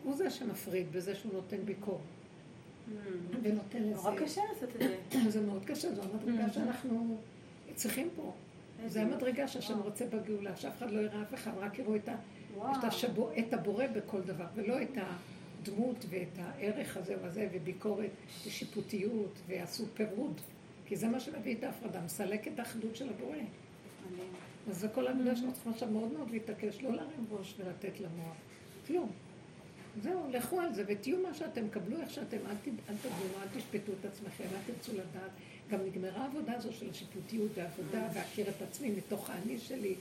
הוא 0.04 0.16
זה 0.16 0.30
שמפריד 0.30 0.92
בזה 0.92 1.14
שהוא 1.14 1.32
נותן 1.32 1.56
ביקורת. 1.64 2.00
Mm. 2.00 2.90
ונותן 3.42 3.82
לזה... 3.82 3.94
נורא 3.94 4.16
קשה 4.16 4.40
לעשות 4.52 4.68
את 4.76 4.82
זה. 5.12 5.30
זה 5.34 5.40
מאוד 5.40 5.64
קשה, 5.64 5.94
זו 5.94 6.02
המדרגה 6.02 6.46
mm. 6.46 6.52
שאנחנו 6.52 7.16
צריכים 7.74 8.08
פה. 8.16 8.32
זה 8.86 9.02
המדרגה 9.02 9.48
שהשם 9.48 9.78
רוצה 9.78 10.06
בגאולה, 10.06 10.56
שאף 10.56 10.78
אחד 10.78 10.90
לא 10.90 11.00
יראה 11.00 11.22
אף 11.22 11.34
אחד, 11.34 11.50
רק 11.58 11.78
יראו 11.78 11.96
את, 11.96 12.08
הבורא 13.52 13.86
בכל 13.86 14.20
דבר, 14.20 14.46
ולא 14.54 14.82
את 14.82 14.98
הדמות 15.62 16.04
ואת 16.08 16.38
הערך 16.38 16.96
הזה 16.96 17.16
וזה, 17.22 17.48
וביקורת 17.52 18.10
ושיפוטיות, 18.46 19.38
ועשו 19.46 19.84
פירוד. 19.94 20.40
כי 20.92 20.96
זה 20.96 21.08
מה 21.08 21.20
שמביא 21.20 21.56
את 21.56 21.64
ההפרדה, 21.64 22.00
מסלק 22.00 22.48
את 22.48 22.58
האחדות 22.58 22.96
של 22.96 23.08
הבורא. 23.08 23.36
אז 24.70 24.78
זה 24.78 24.88
כל 24.88 25.06
העבודה 25.06 25.36
שאנחנו 25.36 25.52
צריכים 25.52 25.72
עכשיו 25.72 25.90
מאוד 25.90 26.12
מאוד 26.12 26.30
להתעקש, 26.30 26.82
לא 26.82 26.92
להרים 26.92 27.26
ראש 27.30 27.54
ולתת 27.58 28.00
למוח. 28.00 28.36
כלום. 28.86 29.10
זהו, 30.02 30.30
לכו 30.30 30.60
על 30.60 30.74
זה 30.74 30.84
ותהיו 30.88 31.22
מה 31.22 31.34
שאתם, 31.34 31.68
קבלו 31.68 32.00
איך 32.00 32.10
שאתם, 32.10 32.36
אל, 32.46 32.54
תדעו, 32.84 33.42
אל 33.42 33.58
תשפטו 33.58 33.92
את 34.00 34.04
עצמכם, 34.04 34.44
אל 34.44 34.74
תרצו 34.74 34.92
לדעת. 34.92 35.30
גם 35.70 35.78
נגמרה 35.86 36.22
העבודה 36.22 36.52
הזו 36.56 36.72
של 36.72 36.90
השיפוטיות 36.90 37.50
והעבודה, 37.54 38.08
והכיר 38.14 38.48
את 38.48 38.62
עצמי 38.62 38.90
מתוך 38.90 39.30
האני 39.30 39.58
שלי, 39.58 39.94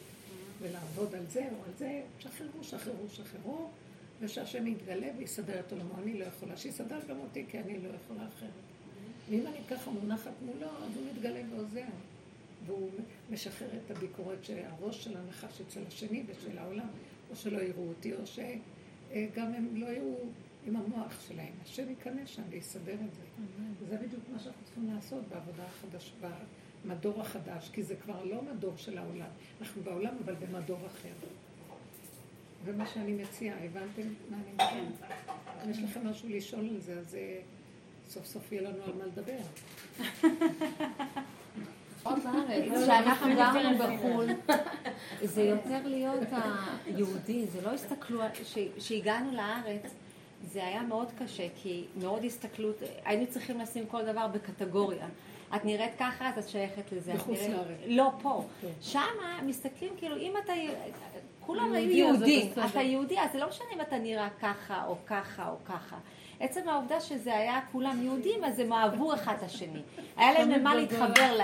ולעבוד 0.62 1.16
על 1.16 1.26
זה 1.30 1.42
או 1.42 1.64
על 1.66 1.72
זה, 1.78 2.02
שחררו, 2.20 2.64
שחררו, 2.64 3.10
שחררו, 3.10 3.70
ושהשם 4.22 4.68
יתגלה 4.68 5.08
ויסדר 5.18 5.60
את 5.60 5.72
עולמו. 5.72 5.94
אני 6.04 6.20
לא 6.20 6.26
יכולה, 6.26 6.58
שיסדר 6.58 7.00
גם 7.10 7.20
אותי, 7.20 7.46
כי 7.50 7.60
אני 7.60 7.80
לא 7.80 7.90
יכולה 7.90 8.28
אחרת. 8.28 8.71
ואם 9.32 9.48
אני 9.48 9.58
ככה 9.70 9.92
מונחת 9.92 10.32
מולו, 10.46 10.68
אז 10.68 10.98
הוא 10.98 11.06
מתגלה 11.14 11.42
ועוזר. 11.50 11.86
והוא 12.66 12.90
משחרר 13.30 13.68
את 13.86 13.92
הביקורת 13.92 14.44
שהראש 14.44 15.04
של 15.04 15.18
הנחש 15.18 15.62
אצל 15.62 15.80
השני 15.88 16.24
ושל 16.28 16.58
העולם, 16.58 16.88
או 17.30 17.36
שלא 17.36 17.62
יראו 17.62 17.88
אותי, 17.88 18.14
או 18.14 18.20
שגם 18.28 19.54
הם 19.54 19.76
לא 19.76 19.86
יראו 19.86 20.18
עם 20.68 20.76
המוח 20.76 21.22
שלהם. 21.28 21.54
השם 21.64 21.90
ייכנס 21.90 22.30
שם 22.30 22.42
ויסדר 22.50 22.94
את 22.94 23.14
זה. 23.14 23.22
וזה 23.80 23.98
בדיוק 23.98 24.24
מה 24.34 24.40
שאנחנו 24.40 24.66
צריכים 24.66 24.94
לעשות 24.96 25.28
בעבודה 25.28 25.64
החדשה, 25.64 26.30
במדור 26.86 27.22
החדש, 27.22 27.70
כי 27.74 27.84
זה 27.84 27.96
כבר 27.96 28.26
לא 28.26 28.42
מדור 28.42 28.78
של 28.78 28.98
העולם. 28.98 29.30
אנחנו 29.62 29.82
בעולם, 29.82 30.16
אבל 30.26 30.34
במדור 30.34 30.80
אחר. 30.88 31.14
ומה 32.66 32.88
שאני 32.88 33.14
מציעה, 33.14 33.66
הבנתם 33.66 34.08
מה 34.30 34.38
אני 34.38 34.54
מציעה? 34.54 35.10
אם 35.66 35.70
יש 35.70 35.80
לכם 35.80 36.08
משהו 36.08 36.30
לשאול 36.30 36.70
על 36.70 36.80
זה, 36.80 37.00
אז 37.00 37.16
אה, 37.16 37.42
סוף 38.12 38.26
סוף 38.26 38.52
יהיה 38.52 38.62
לנו 38.70 38.84
על 38.84 38.92
מה 38.98 39.06
לדבר. 39.06 39.38
כשאנחנו 42.84 43.36
גרנו 43.36 43.78
בחו"ל, 43.78 44.28
זה 45.24 45.42
יותר 45.42 45.82
להיות 45.86 46.20
היהודי, 46.86 47.46
זה 47.48 47.62
לא 47.62 47.70
הסתכלו, 47.70 48.22
כשהגענו 48.78 49.32
לארץ, 49.32 49.94
זה 50.52 50.66
היה 50.66 50.82
מאוד 50.82 51.08
קשה, 51.20 51.48
כי 51.56 51.86
מאוד 51.96 52.26
הסתכלות, 52.26 52.76
היינו 53.06 53.28
צריכים 53.28 53.60
לשים 53.60 53.86
כל 53.86 54.06
דבר 54.06 54.28
בקטגוריה. 54.28 55.08
את 55.56 55.66
נראית 55.66 55.92
ככה, 56.00 56.30
אז 56.30 56.38
את 56.38 56.50
שייכת 56.50 56.92
לזה. 56.92 57.14
בחוץ 57.14 57.40
לארץ. 57.40 57.78
לא 57.88 58.12
פה. 58.22 58.44
כן. 58.62 58.68
שם 58.82 59.46
מסתכלים, 59.46 59.94
כאילו, 59.98 60.18
אם 60.18 60.34
אתה... 60.44 60.54
כולם 61.40 61.74
היו 61.74 61.92
יהודים. 61.92 62.52
אתה 62.72 62.82
יהודי, 62.82 63.20
אז 63.20 63.32
זה 63.32 63.40
לא 63.40 63.50
משנה 63.50 63.68
אם 63.76 63.82
אתה 63.82 63.98
נראה 63.98 64.30
ככה, 64.42 64.86
או 64.86 64.96
ככה, 65.06 65.50
או 65.50 65.56
ככה. 65.66 65.98
עצם 66.42 66.70
העובדה 66.70 67.00
שזה 67.00 67.38
היה 67.38 67.60
כולם 67.72 68.04
יהודים, 68.04 68.44
אז 68.44 68.60
הם 68.60 68.74
אהבו 68.74 69.14
אחד 69.14 69.34
את 69.38 69.44
השני. 69.44 69.82
היה 70.18 70.34
להם 70.34 70.50
למה 70.50 70.76
להתחבר 70.76 71.38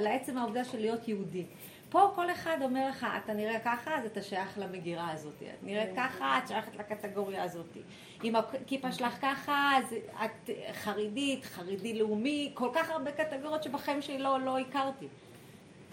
לעצם 0.00 0.38
העובדה 0.38 0.64
של 0.64 0.78
להיות 0.80 1.08
יהודי. 1.08 1.44
פה 1.90 2.12
כל 2.14 2.30
אחד 2.30 2.56
אומר 2.62 2.88
לך, 2.88 3.06
אתה 3.24 3.32
נראה 3.32 3.60
ככה, 3.60 3.98
אז 3.98 4.04
אתה 4.04 4.22
שייך 4.22 4.58
למגירה 4.58 5.10
הזאת. 5.10 5.42
את 5.42 5.64
נראית 5.64 5.88
כן. 5.94 5.96
ככה, 5.96 6.38
את 6.38 6.48
שייכת 6.48 6.76
לקטגוריה 6.76 7.42
הזאת. 7.42 7.76
אם 8.24 8.36
הכיפה 8.36 8.92
שלך 8.92 9.14
ככה, 9.22 9.70
אז 9.76 9.94
את 10.24 10.50
חרדית, 10.72 11.44
חרדי 11.44 11.98
לאומי, 11.98 12.50
כל 12.54 12.68
כך 12.74 12.90
הרבה 12.90 13.12
קטגוריות 13.12 13.62
שבחיים 13.62 14.02
שלי 14.02 14.18
לא, 14.18 14.40
לא 14.40 14.58
הכרתי. 14.58 15.06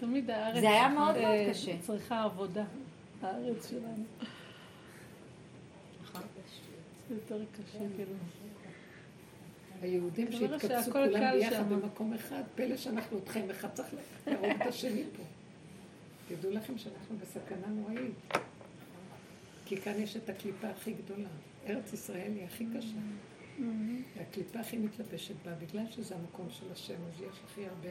תמיד 0.00 0.30
הארץ 0.30 0.60
זה 0.60 0.70
היה 0.70 0.88
מאוד 0.88 1.18
מאוד 1.18 1.34
קשה. 1.50 1.72
צריכה 1.80 2.22
עבודה, 2.22 2.64
הארץ 3.22 3.70
שלנו. 3.70 4.04
יותר 7.10 7.44
קשה, 7.52 7.78
כאילו. 7.96 8.12
היהודים 9.82 10.32
שהתקבצו 10.32 10.92
כולם 10.92 11.10
ביחד 11.32 11.68
במקום 11.68 12.12
אחד, 12.12 12.42
פלא 12.54 12.76
שאנחנו 12.76 13.16
עוד 13.16 13.28
חיים 13.28 13.50
אחד 13.50 13.68
צריך 13.72 13.88
להרוג 14.26 14.50
את 14.62 14.66
השני 14.66 15.04
פה. 15.16 15.22
תדעו 16.28 16.50
לכם 16.50 16.78
שאנחנו 16.78 17.16
בסכנה 17.18 17.66
נוראית. 17.66 18.14
כי 19.66 19.76
כאן 19.76 19.92
יש 19.98 20.16
את 20.16 20.28
הקליפה 20.28 20.68
הכי 20.68 20.92
גדולה. 20.92 21.28
ארץ 21.66 21.92
ישראל 21.92 22.32
היא 22.34 22.44
הכי 22.44 22.66
קשה. 22.78 22.98
והקליפה 24.16 24.60
הכי 24.60 24.78
מתלבשת 24.78 25.34
בה, 25.44 25.54
בגלל 25.54 25.84
שזה 25.90 26.14
המקום 26.14 26.46
של 26.50 26.72
השם, 26.72 26.94
אז 26.94 27.20
יש 27.20 27.40
הכי 27.44 27.66
הרבה 27.66 27.88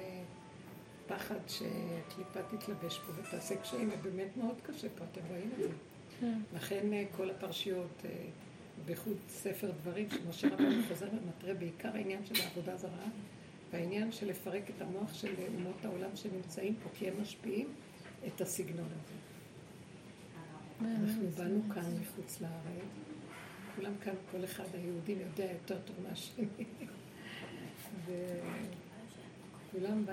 פחד 1.08 1.40
שהקליפה 1.48 2.58
תתלבש 2.58 3.00
פה 3.00 3.12
ותעשה 3.16 3.56
קשיים, 3.56 3.90
ובאמת 3.94 4.38
מאוד 4.38 4.56
קשה 4.64 4.88
פה, 4.98 5.06
אתם 5.12 5.22
רואים 5.30 5.50
את 5.54 5.64
זה. 5.64 5.70
כן. 6.20 6.40
לכן 6.56 6.94
אה, 6.94 7.04
כל 7.18 7.30
הפרשיות, 7.30 8.02
אה, 8.06 8.10
בייחוד 8.86 9.18
ספר 9.30 9.72
דברים, 9.72 10.10
שמשה 10.10 10.48
רבנו 10.54 10.84
חוזר 10.88 11.08
ומתרה 11.08 11.54
בעיקר 11.54 11.90
העניין 11.94 12.26
של 12.26 12.42
העבודה 12.42 12.78
זרה, 12.78 13.06
והעניין 13.74 14.12
של 14.12 14.30
לפרק 14.30 14.70
את 14.70 14.82
המוח 14.82 15.14
של 15.14 15.34
אומות 15.48 15.86
העולם 15.86 16.10
שנמצאים 16.16 16.76
פה, 16.84 16.90
כי 16.94 17.08
הם 17.08 17.22
משפיעים 17.22 17.68
את 18.28 18.42
הסגנון 18.42 18.86
הזה. 18.86 19.16
אנחנו 20.82 21.28
באנו 21.38 21.62
כאן 21.74 21.84
מחוץ 22.02 22.42
לארץ, 22.42 22.86
כולם 23.76 23.94
כאן, 24.02 24.14
כל 24.32 24.44
אחד 24.44 24.64
היהודים 24.74 25.20
יודע 25.20 25.52
יותר 25.52 25.78
טוב 25.86 25.96
מהשני. 26.10 26.46
וכולם, 28.06 30.06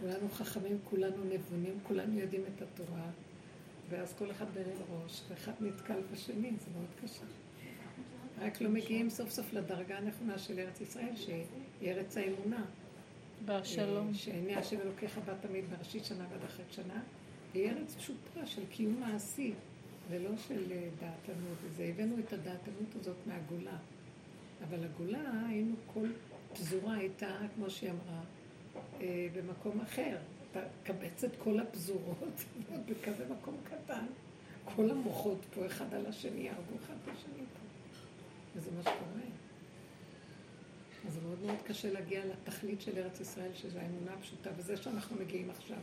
כולנו 0.00 0.30
חכמים, 0.30 0.78
כולנו 0.84 1.24
נבונים, 1.24 1.78
כולנו 1.82 2.18
יודעים 2.18 2.42
את 2.56 2.62
התורה, 2.62 3.10
ואז 3.90 4.14
כל 4.18 4.30
אחד 4.30 4.46
מרים 4.54 4.76
ראש, 4.90 5.22
ואחד 5.28 5.52
נתקל 5.60 6.00
בשני, 6.12 6.52
זה 6.58 6.70
מאוד 6.74 6.88
קשה. 7.02 7.24
רק 8.40 8.60
לא 8.60 8.70
מגיעים 8.70 9.10
סוף 9.10 9.30
סוף 9.30 9.52
לדרגה 9.52 9.98
הנכונה 9.98 10.38
של 10.38 10.58
ארץ 10.58 10.80
ישראל, 10.80 11.16
שהיא 11.16 11.44
ארץ 11.82 12.16
האמונה. 12.16 12.64
בשלום. 13.44 14.08
אה, 14.08 14.14
שעיני 14.14 14.56
השם 14.56 14.80
אלוקיך 14.80 15.18
בה 15.18 15.34
תמיד 15.40 15.64
בראשית 15.70 16.04
שנה 16.04 16.24
ועד 16.30 16.44
אחרי 16.44 16.64
שנה, 16.70 17.02
היא 17.54 17.70
ארץ 17.70 17.94
פשוטה 17.94 18.46
של 18.46 18.62
קיום 18.70 19.00
מעשי, 19.00 19.52
ולא 20.10 20.30
של 20.48 20.72
אה, 20.72 20.88
דעתנות. 21.00 21.58
וזה, 21.62 21.84
הבאנו 21.84 22.18
את 22.18 22.32
הדעתנות 22.32 22.94
הזאת 23.00 23.16
מהגולה. 23.26 23.76
אבל 24.68 24.84
הגולה, 24.84 25.46
היינו 25.48 25.74
כל 25.86 26.08
פזורה 26.52 26.94
הייתה, 26.94 27.36
כמו 27.54 27.70
שהיא 27.70 27.90
אמרה, 27.90 28.20
אה, 29.00 29.26
במקום 29.36 29.80
אחר. 29.80 30.16
אתה 30.50 30.60
קבץ 30.82 31.24
את 31.24 31.30
כל 31.38 31.60
הפזורות 31.60 32.44
בכזה 32.86 33.24
מקום 33.40 33.56
קטן. 33.64 34.06
כל 34.64 34.90
המוחות 34.90 35.38
פה 35.54 35.66
אחד 35.66 35.94
על 35.94 36.06
השני, 36.06 36.40
יהרגו 36.40 36.76
אחד 36.84 36.94
את 37.04 37.08
השני 37.08 37.38
פה. 37.38 37.63
וזה 38.56 38.70
מה 38.70 38.82
שקורה. 38.82 39.24
אז 41.08 41.18
מאוד 41.22 41.38
מאוד 41.46 41.58
קשה 41.66 41.92
להגיע 41.92 42.24
לתכלית 42.24 42.80
של 42.80 42.98
ארץ 42.98 43.20
ישראל, 43.20 43.50
שזו 43.54 43.78
האמונה 43.78 44.14
הפשוטה, 44.14 44.50
וזה 44.56 44.76
שאנחנו 44.76 45.16
מגיעים 45.16 45.50
עכשיו. 45.50 45.78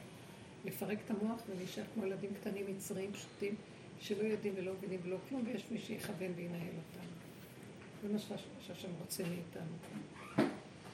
לפרק 0.65 0.97
את 1.05 1.11
המוח 1.11 1.41
ולהישאר 1.49 1.83
כמו 1.93 2.05
ילדים 2.05 2.33
קטנים, 2.33 2.65
מצריים, 2.69 3.13
פשוטים, 3.13 3.55
שלא 3.99 4.23
יודעים 4.23 4.53
ולא 4.57 4.73
מבינים 4.73 4.99
ולא 5.03 5.17
כלום, 5.29 5.43
ויש 5.45 5.63
מי 5.71 5.79
שיכוון 5.79 6.31
וינהל 6.35 6.61
אותנו. 6.61 7.11
זה 8.01 8.13
מה 8.13 8.37
שהשם 8.67 8.89
רוצה 9.01 9.23
מאיתנו. 9.23 9.75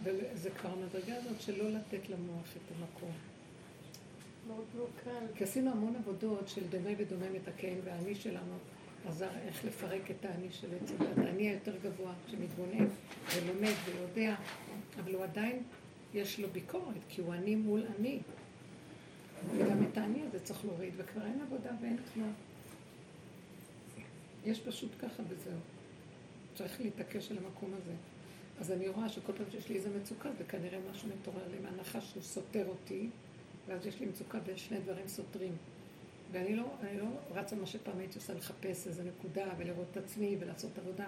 וזה 0.03 0.50
כבר 0.50 0.69
המדרגה 0.69 1.15
הזאת 1.17 1.41
שלא 1.41 1.69
לתת 1.69 2.10
למוח 2.10 2.46
את 2.57 2.72
המקום. 2.77 3.12
מאוד 4.48 4.65
לא 4.77 4.86
קל. 5.03 5.25
כי 5.36 5.43
עשינו 5.43 5.72
המון 5.72 5.96
עבודות 5.96 6.50
של 6.50 6.67
דומה 6.67 6.89
ודומה 6.98 7.29
מתקן, 7.29 7.75
והאני 7.84 8.15
שלנו 8.15 8.57
עזר 9.08 9.30
איך 9.48 9.66
לפרק 9.66 10.12
את 10.12 10.26
האני 10.26 10.48
של 10.52 10.68
עץ 10.76 10.92
הדת. 10.92 11.18
האני 11.18 11.50
היותר 11.50 11.76
גבוה, 11.84 12.14
שמתבונן 12.28 12.88
ולומד 13.36 13.74
ויודע, 13.86 14.36
אבל 15.00 15.16
הוא 15.16 15.24
עדיין, 15.24 15.64
יש 16.14 16.40
לו 16.40 16.48
ביקורת, 16.48 17.02
כי 17.10 17.22
הוא 17.22 17.34
אני 17.34 17.56
מול 17.56 17.84
אני. 18.00 18.20
וגם 19.58 19.84
את 19.84 19.98
האני 19.98 20.22
הזה 20.28 20.40
צריך 20.40 20.66
להוריד, 20.66 20.94
וכבר 20.98 21.26
אין 21.26 21.42
עבודה 21.42 21.70
ואין 21.82 21.98
כלום. 22.14 22.34
יש 24.46 24.60
פשוט 24.60 24.92
ככה 25.02 25.24
וזהו. 25.30 25.60
צריך 26.56 26.82
להתעקש 26.82 27.32
על 27.32 27.38
המקום 27.38 27.74
הזה. 27.82 27.94
אז 28.60 28.72
אני 28.72 28.88
רואה 28.88 29.10
שכל 29.10 29.34
פעם 29.34 29.46
שיש 29.52 29.70
לי 29.70 29.76
איזה 29.76 29.90
מצוקה, 30.02 30.30
זה 30.38 30.44
כנראה 30.44 30.80
משהו 30.92 31.10
מתעורר 31.20 31.48
לי 31.52 31.58
מהנחש 31.60 32.12
שהוא 32.12 32.24
סותר 32.24 32.66
אותי, 32.68 33.10
ואז 33.68 33.86
יש 33.86 34.00
לי 34.00 34.06
מצוקה 34.06 34.40
בין 34.40 34.58
שני 34.58 34.80
דברים 34.80 35.08
סותרים. 35.08 35.54
ואני 36.31 36.55
לא, 36.55 36.63
לא 37.00 37.07
רצה 37.31 37.55
מה 37.55 37.65
שפעם 37.65 38.00
הייתי 38.00 38.19
עושה 38.19 38.34
לחפש 38.34 38.88
איזה 38.88 39.03
נקודה 39.03 39.46
ולראות 39.57 39.88
את 39.91 39.98
עצמי 39.98 40.38
ולעשות 40.39 40.77
עבודה. 40.77 41.05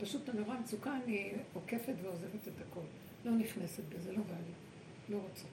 פשוט 0.00 0.28
רואה 0.46 0.60
מצוקה, 0.60 0.96
אני 1.04 1.32
עוקפת 1.54 1.94
ועוזבת 2.02 2.48
את 2.48 2.60
הכל. 2.70 2.80
לא 3.24 3.32
נכנסת 3.32 3.82
בזה, 3.88 4.12
לא 4.12 4.22
בא 4.22 4.34
לי. 4.34 4.52
לא 5.14 5.22
רוצה. 5.22 5.44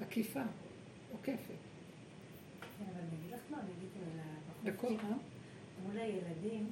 עקיפה, 0.00 0.42
עוקפת. 1.12 1.38
כן, 2.78 2.84
אבל 2.92 3.00
אני 3.00 3.16
אגיד 3.20 3.32
לך 3.32 3.40
מה, 3.50 3.58
אני 3.60 3.70
אגיד 3.78 3.90
בקול 4.64 4.92
רם? 4.92 5.18
מול 5.82 5.98
הילדים, 5.98 6.70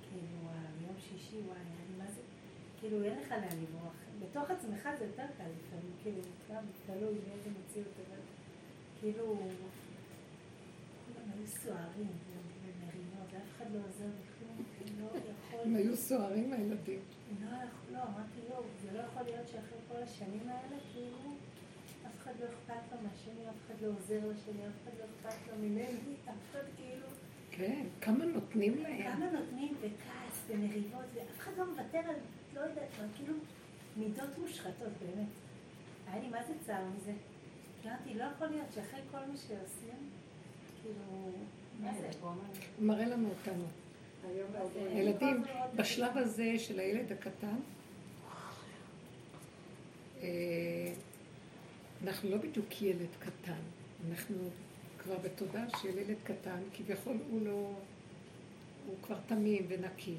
כאילו, 0.00 0.48
ביום 0.78 0.94
שישי, 0.98 1.36
וואי, 1.46 1.58
אני 1.58 1.98
מה 1.98 2.06
זה, 2.06 2.20
כאילו, 2.80 3.04
אין 3.04 3.18
לך 3.18 3.30
לאן 3.30 3.58
לברוח. 3.62 3.94
בתוך 4.20 4.50
עצמך 4.50 4.88
זה 4.98 5.04
יותר 5.04 5.26
קל 5.38 5.44
לפעמים, 5.44 5.92
כאילו, 6.02 6.20
תלוי 6.86 7.18
באיזה 7.18 7.50
מציאות, 7.60 7.92
אבל 8.08 8.18
כאילו, 9.00 9.38
היו 11.34 11.46
סוערים 11.46 12.12
ומרימות, 12.28 13.28
ואף 13.32 13.56
אחד 13.56 13.66
לא 13.72 13.80
בכלום, 13.80 14.64
לא 15.00 15.06
יכול... 15.06 15.60
הם 15.64 15.74
היו 15.74 15.96
סוערים 15.96 16.52
הילדים. 16.52 17.00
לא, 17.40 17.56
לא, 17.92 17.98
אמרתי, 17.98 18.40
לא, 18.50 18.62
זה 18.82 18.92
לא 18.92 19.02
יכול 19.02 19.22
להיות 19.22 19.48
שאחרי 19.48 19.78
כל 19.88 20.02
השנים 20.02 20.48
האלה, 20.48 20.76
כאילו, 20.92 21.18
אף 22.06 22.22
אחד 22.22 22.32
לא 22.40 22.46
אכפת 22.46 22.92
לו 22.92 22.98
מהשני, 23.02 23.48
אף 23.50 23.54
אחד 23.66 23.74
לא 23.82 23.88
עוזר 23.88 24.18
לשני, 24.30 24.66
אף 24.68 24.82
אחד 24.82 24.92
לא 24.98 25.04
אכפת 25.04 25.48
לו 25.48 25.58
ממני, 25.58 26.14
אף 26.24 26.34
אחד 26.50 26.64
כאילו... 26.76 27.06
כן, 27.50 27.86
כמה 28.00 28.24
נותנים 28.24 28.82
להם. 28.82 29.12
כמה 29.12 29.30
נותנים 29.30 29.74
וכעס 29.80 30.44
ומריבות, 30.48 31.04
ואף 31.14 31.38
אחד 31.38 31.50
לא 31.58 31.70
מוותר 31.70 31.98
על, 31.98 32.16
לא 32.54 32.60
יודעת, 32.60 32.88
כאילו, 33.16 33.34
מידות 33.96 34.38
מושחתות, 34.38 34.92
באמת. 35.00 35.28
היה 36.06 36.22
לי 36.22 36.28
מה 36.28 36.42
זה 36.46 36.52
צער 36.66 36.84
מזה. 36.96 37.12
אמרתי, 37.84 38.14
לא 38.14 38.24
יכול 38.24 38.46
להיות 38.46 38.72
שאחרי 38.74 39.00
כל 39.10 39.18
מה 39.18 39.36
שעושים, 39.36 39.58
כאילו, 39.58 39.60
מה 39.62 39.68
זה? 39.82 40.00
הוא 40.02 40.71
מראה. 42.80 43.06
לנו 43.06 43.28
אותנו. 43.28 43.64
ילדים, 44.94 45.42
בשלב 45.76 46.16
הזה 46.16 46.58
של 46.58 46.78
הילד 46.78 47.12
הקטן, 47.12 47.56
אה, 50.22 50.92
אנחנו 52.04 52.30
לא 52.30 52.36
בדיוק 52.36 52.82
ילד 52.82 53.08
קטן, 53.18 53.60
אנחנו 54.10 54.36
כבר 54.98 55.18
בתודעה 55.18 55.64
של 55.82 55.98
ילד 55.98 56.16
קטן, 56.24 56.58
כביכול 56.74 57.16
הוא 57.30 57.46
לא, 57.46 57.74
הוא 58.86 58.96
כבר 59.02 59.16
תמים 59.26 59.66
ונקי, 59.68 60.16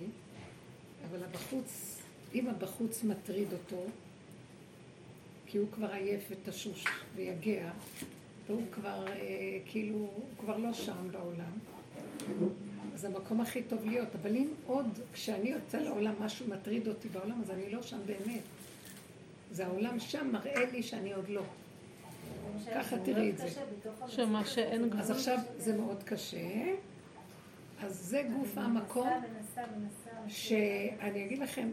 אבל 1.10 1.24
הבחוץ, 1.24 2.02
אם 2.34 2.48
הבחוץ 2.48 3.04
מטריד 3.04 3.54
אותו, 3.54 3.86
כי 5.46 5.58
הוא 5.58 5.68
כבר 5.72 5.92
עייף 5.92 6.24
ותשוש 6.30 6.86
ויגע, 7.16 7.72
והוא 8.48 8.64
כבר, 8.72 9.08
אה, 9.08 9.60
כאילו, 9.66 9.96
הוא 9.96 10.26
כבר 10.40 10.58
לא 10.58 10.74
שם 10.74 11.08
בעולם, 11.12 11.52
זה 12.96 13.08
המקום 13.08 13.42
הכי 13.42 13.64
טוב 13.64 13.86
להיות. 13.86 14.08
אבל 14.22 14.36
אם 14.36 14.48
עוד, 14.68 15.00
כשאני 15.14 15.50
יוצא 15.50 15.78
לעולם, 15.78 16.14
משהו 16.20 16.48
מטריד 16.50 16.88
אותי 16.88 17.10
בעולם, 17.10 17.42
אז 17.42 17.52
אני 17.52 17.70
לא 17.72 17.82
שם 17.82 18.00
באמת. 18.06 18.42
זה 19.52 19.66
העולם 19.66 20.00
שם 20.00 20.30
מראה 20.32 20.72
לי 20.72 20.84
שאני 20.84 21.14
עוד 21.14 21.30
לא. 21.30 21.44
ככה 22.76 22.98
תראי 22.98 23.30
את 23.30 23.38
זה. 23.38 23.48
שמה 24.08 24.46
שאין 24.46 24.90
גבול. 24.90 25.02
אז 25.02 25.12
עכשיו 25.12 25.38
זה 25.58 25.78
מאוד 25.78 26.04
קשה. 26.04 26.74
אז 27.82 28.00
זה 28.00 28.24
גוף 28.38 28.58
המקום 28.58 29.10
שאני 30.28 31.26
אגיד 31.26 31.40
לכם, 31.40 31.70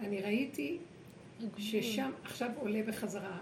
אני 0.00 0.20
ראיתי 0.20 0.78
ששם 1.58 2.10
עכשיו 2.24 2.50
עולה 2.56 2.82
בחזרה, 2.86 3.38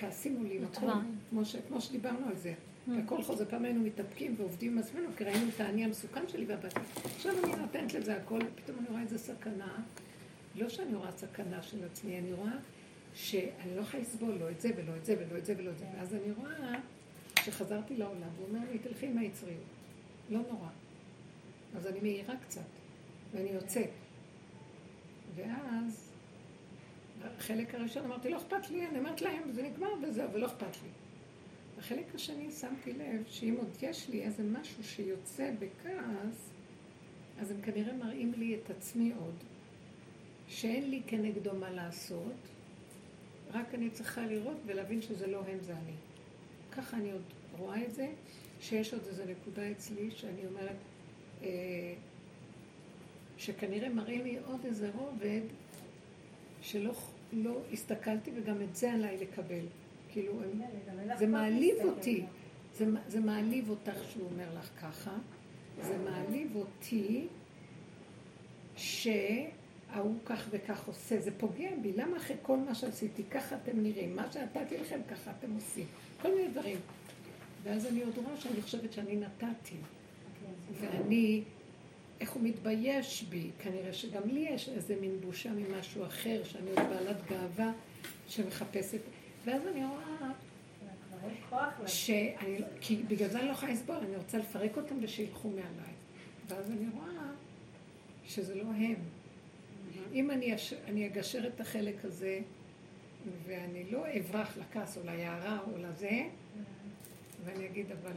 הכעסים 0.00 0.36
עולים, 0.36 0.62
נכון? 0.62 1.16
כמו, 1.30 1.44
ש, 1.44 1.56
כמו 1.68 1.80
שדיברנו 1.80 2.26
על 2.26 2.36
זה. 2.36 2.54
הכל 3.04 3.22
חוזר, 3.22 3.44
פעם 3.50 3.64
היינו 3.64 3.80
מתאפקים 3.80 4.34
ועובדים 4.38 4.72
עם 4.72 4.78
עצמנו, 4.78 5.08
כי 5.16 5.24
ראינו 5.24 5.48
את 5.54 5.60
האני 5.60 5.84
המסוכן 5.84 6.28
שלי 6.28 6.46
והבתי. 6.46 6.80
עכשיו 7.16 7.32
אני 7.44 7.56
נותנת 7.56 7.94
לזה 7.94 8.16
הכל, 8.16 8.38
ופתאום 8.46 8.78
אני 8.78 8.86
רואה 8.88 9.02
איזה 9.02 9.18
סכנה. 9.18 9.82
לא 10.54 10.68
שאני 10.68 10.94
רואה 10.94 11.12
סכנה 11.12 11.62
של 11.62 11.84
עצמי, 11.84 12.18
אני 12.18 12.32
רואה 12.32 12.52
שאני 13.14 13.76
לא 13.76 13.80
יכולה 13.80 14.02
לסבול 14.02 14.34
לא 14.40 14.50
את 14.50 14.60
זה 14.60 14.70
ולא 14.76 14.96
את 14.96 15.04
זה 15.04 15.14
ולא 15.18 15.38
את 15.38 15.46
זה 15.46 15.54
ולא 15.58 15.70
את 15.70 15.78
זה. 15.78 15.84
ואז 15.96 16.14
אני 16.14 16.32
רואה 16.32 16.78
שחזרתי 17.44 17.96
לעולם, 17.96 18.28
והוא 18.36 18.48
אומר 18.48 18.60
לי, 18.72 18.78
תלכי 18.78 19.06
עם 19.06 19.18
היצריות. 19.18 19.64
לא 20.30 20.38
נורא. 20.38 20.68
אז 21.76 21.86
אני 21.86 22.00
מאירה 22.00 22.34
קצת, 22.46 22.60
ואני 23.32 23.50
יוצאת. 23.50 23.90
ואז, 25.36 26.09
החלק 27.24 27.74
הראשון 27.74 28.04
אמרתי, 28.04 28.30
לא 28.30 28.36
אכפת 28.36 28.70
לי, 28.70 28.86
אני 28.86 28.98
אומרת 28.98 29.22
להם, 29.22 29.52
זה 29.52 29.62
נגמר 29.62 29.88
וזהו, 30.02 30.32
ולא 30.32 30.46
אכפת 30.46 30.82
לי. 30.82 30.88
בחלק 31.78 32.14
השני 32.14 32.50
שמתי 32.50 32.92
לב 32.92 33.24
שאם 33.26 33.54
עוד 33.58 33.76
יש 33.82 34.08
לי 34.08 34.22
איזה 34.22 34.42
משהו 34.42 34.84
שיוצא 34.84 35.50
בכעס, 35.58 36.50
אז 37.40 37.50
הם 37.50 37.60
כנראה 37.62 37.92
מראים 37.92 38.32
לי 38.36 38.54
את 38.54 38.70
עצמי 38.70 39.12
עוד, 39.18 39.34
שאין 40.48 40.90
לי 40.90 41.02
כנגדו 41.06 41.54
מה 41.54 41.70
לעשות, 41.70 42.34
רק 43.52 43.74
אני 43.74 43.90
צריכה 43.90 44.26
לראות 44.26 44.56
ולהבין 44.66 45.02
שזה 45.02 45.26
לא 45.26 45.42
הם, 45.48 45.58
זה 45.60 45.72
אני. 45.72 45.94
ככה 46.72 46.96
אני 46.96 47.12
עוד 47.12 47.22
רואה 47.58 47.84
את 47.84 47.94
זה, 47.94 48.08
שיש 48.60 48.94
עוד 48.94 49.02
איזו 49.08 49.22
נקודה 49.24 49.70
אצלי 49.70 50.10
שאני 50.10 50.46
אומרת, 50.46 50.76
אה, 51.42 51.94
שכנראה 53.38 53.88
מראים 53.88 54.24
לי 54.24 54.38
עוד 54.46 54.60
איזה 54.64 54.90
רובד 54.94 55.40
שלא 56.60 56.92
לא 57.32 57.58
הסתכלתי 57.72 58.30
וגם 58.34 58.62
את 58.62 58.76
זה 58.76 58.92
עליי 58.92 59.16
לקבל. 59.16 59.64
כאילו, 60.12 60.32
הם, 60.42 60.60
זה 61.18 61.26
מעליב 61.26 61.76
אותי. 61.82 62.24
זה, 62.76 62.86
זה 63.08 63.20
מעליב 63.20 63.70
אותך 63.70 64.04
שהוא 64.10 64.28
אומר 64.32 64.58
לך 64.58 64.70
ככה. 64.80 65.16
זה 65.82 65.98
מעליב 65.98 66.56
אותי 66.56 67.26
שההוא 68.76 70.14
כך 70.24 70.48
וכך 70.50 70.86
עושה. 70.86 71.20
זה 71.20 71.30
פוגע 71.38 71.70
בי. 71.82 71.92
למה 71.92 72.16
אחרי 72.16 72.36
כל 72.42 72.56
מה 72.56 72.74
שעשיתי, 72.74 73.22
ככה 73.30 73.56
אתם 73.56 73.82
נראים? 73.82 74.16
מה 74.16 74.32
שנתתי 74.32 74.78
לכם, 74.78 75.00
ככה 75.10 75.30
אתם 75.38 75.52
עושים. 75.54 75.86
כל 76.22 76.34
מיני 76.34 76.48
דברים. 76.48 76.78
ואז 77.62 77.86
אני 77.86 78.02
עוד 78.02 78.18
רואה 78.18 78.36
שאני 78.36 78.62
חושבת 78.62 78.92
שאני 78.92 79.16
נתתי. 79.16 79.76
ואני, 80.80 81.42
איך 82.20 82.30
הוא 82.30 82.42
מתבייש 82.42 83.22
בי, 83.22 83.50
כנראה 83.58 83.92
שגם 83.92 84.28
לי 84.28 84.40
יש 84.40 84.68
איזה 84.68 84.96
מין 85.00 85.20
בושה 85.20 85.50
ממשהו 85.52 86.06
אחר, 86.06 86.44
שאני 86.44 86.70
עוד 86.70 86.88
בעלת 86.88 87.16
גאווה 87.30 87.72
שמחפשת. 88.28 89.00
ואז 89.44 89.66
אני 89.66 89.84
רואה 89.84 90.30
שאני, 91.86 92.58
כי 92.80 92.96
בגלל 92.96 93.28
זה 93.28 93.38
אני 93.38 93.48
לא 93.48 93.52
יכולה 93.52 93.72
לסבול, 93.72 93.96
אני 93.96 94.16
רוצה 94.16 94.38
לפרק 94.38 94.76
אותם 94.76 94.94
ושילכו 95.02 95.48
מעליי. 95.48 95.92
ואז 96.48 96.70
אני 96.70 96.86
רואה 96.94 97.32
שזה 98.24 98.54
לא 98.54 98.62
הם. 98.62 98.94
אם 100.12 100.30
אני, 100.30 100.54
אש, 100.54 100.72
אני 100.72 101.06
אגשר 101.06 101.46
את 101.46 101.60
החלק 101.60 102.04
הזה, 102.04 102.40
ואני 103.46 103.90
לא 103.90 104.04
אברח 104.18 104.56
לכעס 104.56 104.96
או 104.96 105.02
ליערה 105.04 105.58
או 105.66 105.78
לזה, 105.78 106.20
ואני 107.44 107.66
אגיד, 107.66 107.86
אבל 107.92 108.12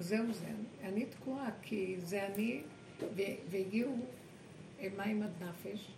זהו 0.00 0.32
זה, 0.32 0.46
אני 0.82 1.06
תקועה, 1.06 1.50
כי 1.62 1.96
זה 1.98 2.26
אני, 2.26 2.60
והגיעו 3.50 3.96
מים 4.96 5.22
עד 5.22 5.30
נפש, 5.42 5.88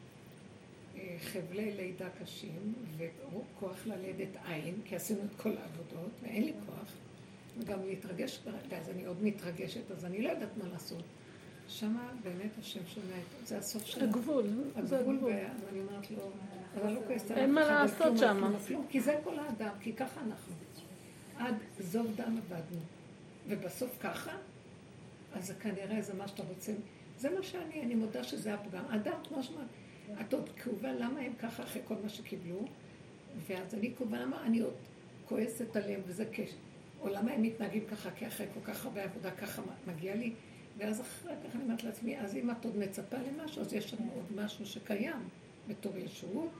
אה, 0.96 1.16
חבלי 1.20 1.72
לידה 1.72 2.08
קשים, 2.22 2.74
וכוח 2.96 3.86
ללדת 3.86 4.36
עין, 4.44 4.74
כי 4.84 4.96
עשינו 4.96 5.20
את 5.24 5.40
כל 5.40 5.52
העבודות, 5.56 6.10
ואין 6.22 6.44
לי 6.44 6.52
כוח, 6.66 6.92
וגם 7.58 7.86
להתרגש, 7.86 8.40
ואז 8.68 8.90
אני 8.90 9.06
עוד 9.06 9.22
מתרגשת, 9.22 9.90
אז 9.90 10.04
אני 10.04 10.22
לא 10.22 10.28
יודעת 10.28 10.56
מה 10.56 10.68
לעשות. 10.72 11.02
שמה 11.68 12.12
באמת 12.22 12.50
השם 12.60 12.80
שומע 12.86 13.16
את 13.42 13.46
זה 13.46 13.58
הסוף 13.58 13.86
של 13.86 14.04
הגבול, 14.04 14.44
זה 14.82 14.98
הגבול, 14.98 15.18
ואני 15.22 15.80
אומרת 15.80 16.10
לו, 16.10 16.30
אבל 16.74 16.92
לא 16.92 17.00
כועסת 17.06 17.30
אין 17.30 17.54
מה 17.54 17.64
לעשות 17.64 18.18
שם. 18.18 18.52
כי 18.88 19.00
זה 19.00 19.18
כל 19.24 19.38
האדם, 19.38 19.72
כי 19.80 19.92
ככה 19.92 20.20
אנחנו. 20.20 20.54
עד 21.38 21.54
זוב 21.80 22.06
דם 22.16 22.38
עבדנו. 22.38 22.80
ובסוף 23.48 23.98
ככה, 24.00 24.36
אז 25.36 25.46
זה 25.46 25.54
כנראה 25.54 26.02
זה 26.02 26.14
מה 26.14 26.28
שאתה 26.28 26.42
רוצה. 26.42 26.72
זה 27.18 27.30
מה 27.30 27.42
שאני, 27.42 27.82
אני 27.82 27.94
מודה 27.94 28.24
שזה 28.24 28.54
הפגם. 28.54 28.84
אדם, 28.84 29.18
כמו 29.28 29.42
שאמרת, 29.42 29.66
את 30.20 30.32
עוד 30.34 30.48
כאובה, 30.48 30.92
למה 30.92 31.20
הם 31.20 31.32
ככה 31.38 31.62
אחרי 31.62 31.82
כל 31.84 31.94
מה 32.02 32.08
שקיבלו? 32.08 32.64
ואז 33.46 33.74
אני 33.74 33.94
כאובה, 33.98 34.20
למה 34.20 34.46
אני 34.46 34.60
עוד 34.60 34.74
כועסת 35.28 35.76
עליהם 35.76 36.00
וזה 36.06 36.24
קשר? 36.24 36.56
או 37.00 37.08
למה 37.08 37.32
הם 37.32 37.42
מתנהגים 37.42 37.84
ככה, 37.90 38.10
כי 38.10 38.26
אחרי 38.26 38.46
כל 38.54 38.60
כך 38.72 38.84
הרבה 38.84 39.02
עבודה 39.04 39.30
ככה 39.30 39.62
מגיע 39.86 40.14
לי? 40.14 40.32
ואז 40.78 41.00
אחר 41.00 41.34
כך 41.44 41.56
אני 41.56 41.64
אומרת 41.64 41.84
לעצמי, 41.84 42.18
אז 42.18 42.36
אם 42.36 42.50
את 42.50 42.64
עוד 42.64 42.76
מצפה 42.76 43.16
למשהו, 43.16 43.62
אז 43.62 43.72
יש 43.72 43.94
לנו 43.94 44.10
עוד 44.14 44.44
משהו 44.44 44.66
שקיים 44.66 45.28
בתור 45.68 45.96
ישרות, 45.96 46.50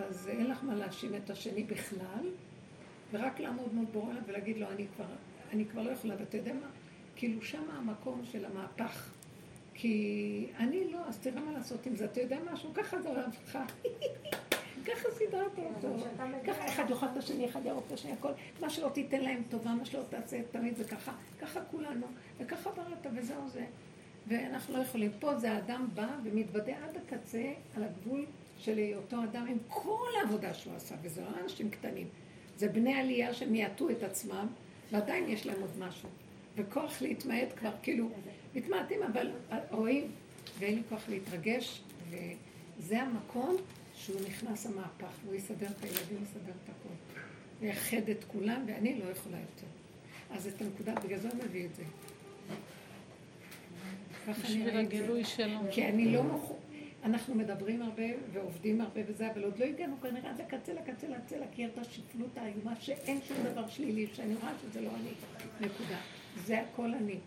אז 0.00 0.28
אין 0.28 0.50
לך 0.50 0.64
מה 0.64 0.74
להאשים 0.74 1.14
את 1.14 1.30
השני 1.30 1.64
בכלל, 1.64 2.30
ורק 3.12 3.40
לעמוד 3.40 3.74
מול 3.74 3.86
בורא 3.92 4.14
ולהגיד 4.26 4.58
לו, 4.58 4.66
אני 4.70 4.86
כבר, 4.96 5.04
אני 5.52 5.64
כבר 5.64 5.82
לא 5.82 5.90
יכולה, 5.90 6.14
ואתה 6.18 6.36
יודע 6.36 6.52
מה? 6.52 6.68
כאילו 7.18 7.42
שם 7.42 7.62
המקום 7.70 8.20
של 8.32 8.44
המהפך. 8.44 9.10
כי 9.74 10.46
אני 10.58 10.92
לא, 10.92 10.98
אז 11.08 11.18
תראה 11.18 11.40
מה 11.40 11.52
לעשות 11.52 11.86
עם 11.86 11.96
זה. 11.96 12.04
אתה 12.04 12.20
יודע 12.20 12.38
משהו? 12.52 12.74
ככה 12.74 13.02
זה 13.02 13.08
אוהב 13.08 13.30
לך. 13.44 13.58
ככה 14.86 15.08
סידרת 15.18 15.58
אותו. 15.58 15.96
ככה 16.46 16.66
אחד 16.66 16.90
יאכל 16.90 17.06
את 17.12 17.16
השני, 17.16 17.46
אחד 17.46 17.60
ירוק 17.64 17.84
את 17.86 17.92
השני, 17.92 18.12
הכל. 18.12 18.28
מה 18.60 18.70
שלא 18.70 18.88
תיתן 18.88 19.20
להם 19.20 19.42
טובה, 19.50 19.74
מה 19.74 19.84
שלא 19.84 20.02
תעשה, 20.10 20.40
תמיד 20.50 20.76
זה 20.76 20.84
ככה. 20.84 21.12
ככה 21.40 21.60
כולנו. 21.70 22.06
וככה 22.38 22.70
בראת, 22.70 23.06
וזהו 23.14 23.48
זה. 23.48 23.64
ואנחנו 24.26 24.76
לא 24.76 24.82
יכולים. 24.82 25.10
פה 25.18 25.36
זה 25.36 25.52
האדם 25.52 25.88
בא 25.94 26.08
ומתוודה 26.24 26.72
עד 26.84 26.96
הקצה 26.96 27.52
על 27.76 27.84
הגבול 27.84 28.26
של 28.58 28.76
היותו 28.76 29.24
אדם 29.24 29.46
עם 29.48 29.58
כל 29.68 30.08
העבודה 30.20 30.54
שהוא 30.54 30.74
עשה, 30.74 30.94
וזה 31.02 31.22
לא 31.22 31.28
אנשים 31.42 31.70
קטנים. 31.70 32.08
זה 32.56 32.68
בני 32.68 32.94
עלייה 32.94 33.34
שמיעטו 33.34 33.90
את 33.90 34.02
עצמם, 34.02 34.46
ועדיין 34.92 35.28
יש 35.28 35.46
להם 35.46 35.60
עוד 35.60 35.78
משהו. 35.78 36.08
וכוח 36.58 37.02
להתמעט 37.02 37.48
כבר, 37.56 37.72
כאילו, 37.82 38.10
מתמעטים, 38.54 39.02
אבל 39.02 39.30
רואים, 39.70 40.10
ואין 40.58 40.74
לי 40.74 40.82
כוח 40.88 41.08
להתרגש, 41.08 41.82
וזה 42.10 43.02
המקום 43.02 43.56
שהוא 43.94 44.20
נכנס 44.26 44.66
המהפך, 44.66 45.18
והוא 45.24 45.34
יסדר 45.34 45.66
את 45.66 45.84
הילדים, 45.84 46.22
יסדר 46.22 46.52
את 46.64 46.68
הכול. 46.68 46.96
ויחד 47.60 48.08
את 48.10 48.24
כולם, 48.24 48.64
ואני 48.66 48.98
לא 48.98 49.10
יכולה 49.10 49.36
יותר. 49.36 49.66
אז 50.30 50.46
את 50.46 50.62
הנקודה, 50.62 50.94
בגלל 50.94 51.18
זה 51.18 51.28
הוא 51.28 51.44
מביא 51.44 51.66
את 51.66 51.74
זה. 51.74 51.82
בשביל 54.32 54.78
הגילוי 54.78 55.24
שלו. 55.24 55.58
כי 55.70 55.88
אני 55.88 56.12
לא 56.12 56.22
מוכ... 56.22 56.52
אנחנו 57.04 57.34
מדברים 57.34 57.82
הרבה 57.82 58.02
ועובדים 58.32 58.80
הרבה 58.80 59.00
וזה, 59.06 59.30
אבל 59.32 59.44
עוד 59.44 59.58
לא 59.58 59.64
הגענו 59.64 60.00
כנראה 60.00 60.30
עד 60.30 60.40
לקצה, 60.40 60.72
לקצה, 60.72 61.08
לקצה, 61.08 61.38
להכיר 61.38 61.70
את 61.74 61.78
השפלות 61.78 62.38
האיומה, 62.38 62.72
שאין 62.80 63.18
שום 63.28 63.36
דבר 63.52 63.68
שלילי, 63.68 64.06
שאני 64.14 64.34
רואה 64.34 64.52
שזה 64.62 64.80
לא 64.80 64.90
אני. 65.00 65.10
נקודה. 65.60 65.98
זה 66.46 66.60
הכל 66.60 66.94
אני. 66.94 67.18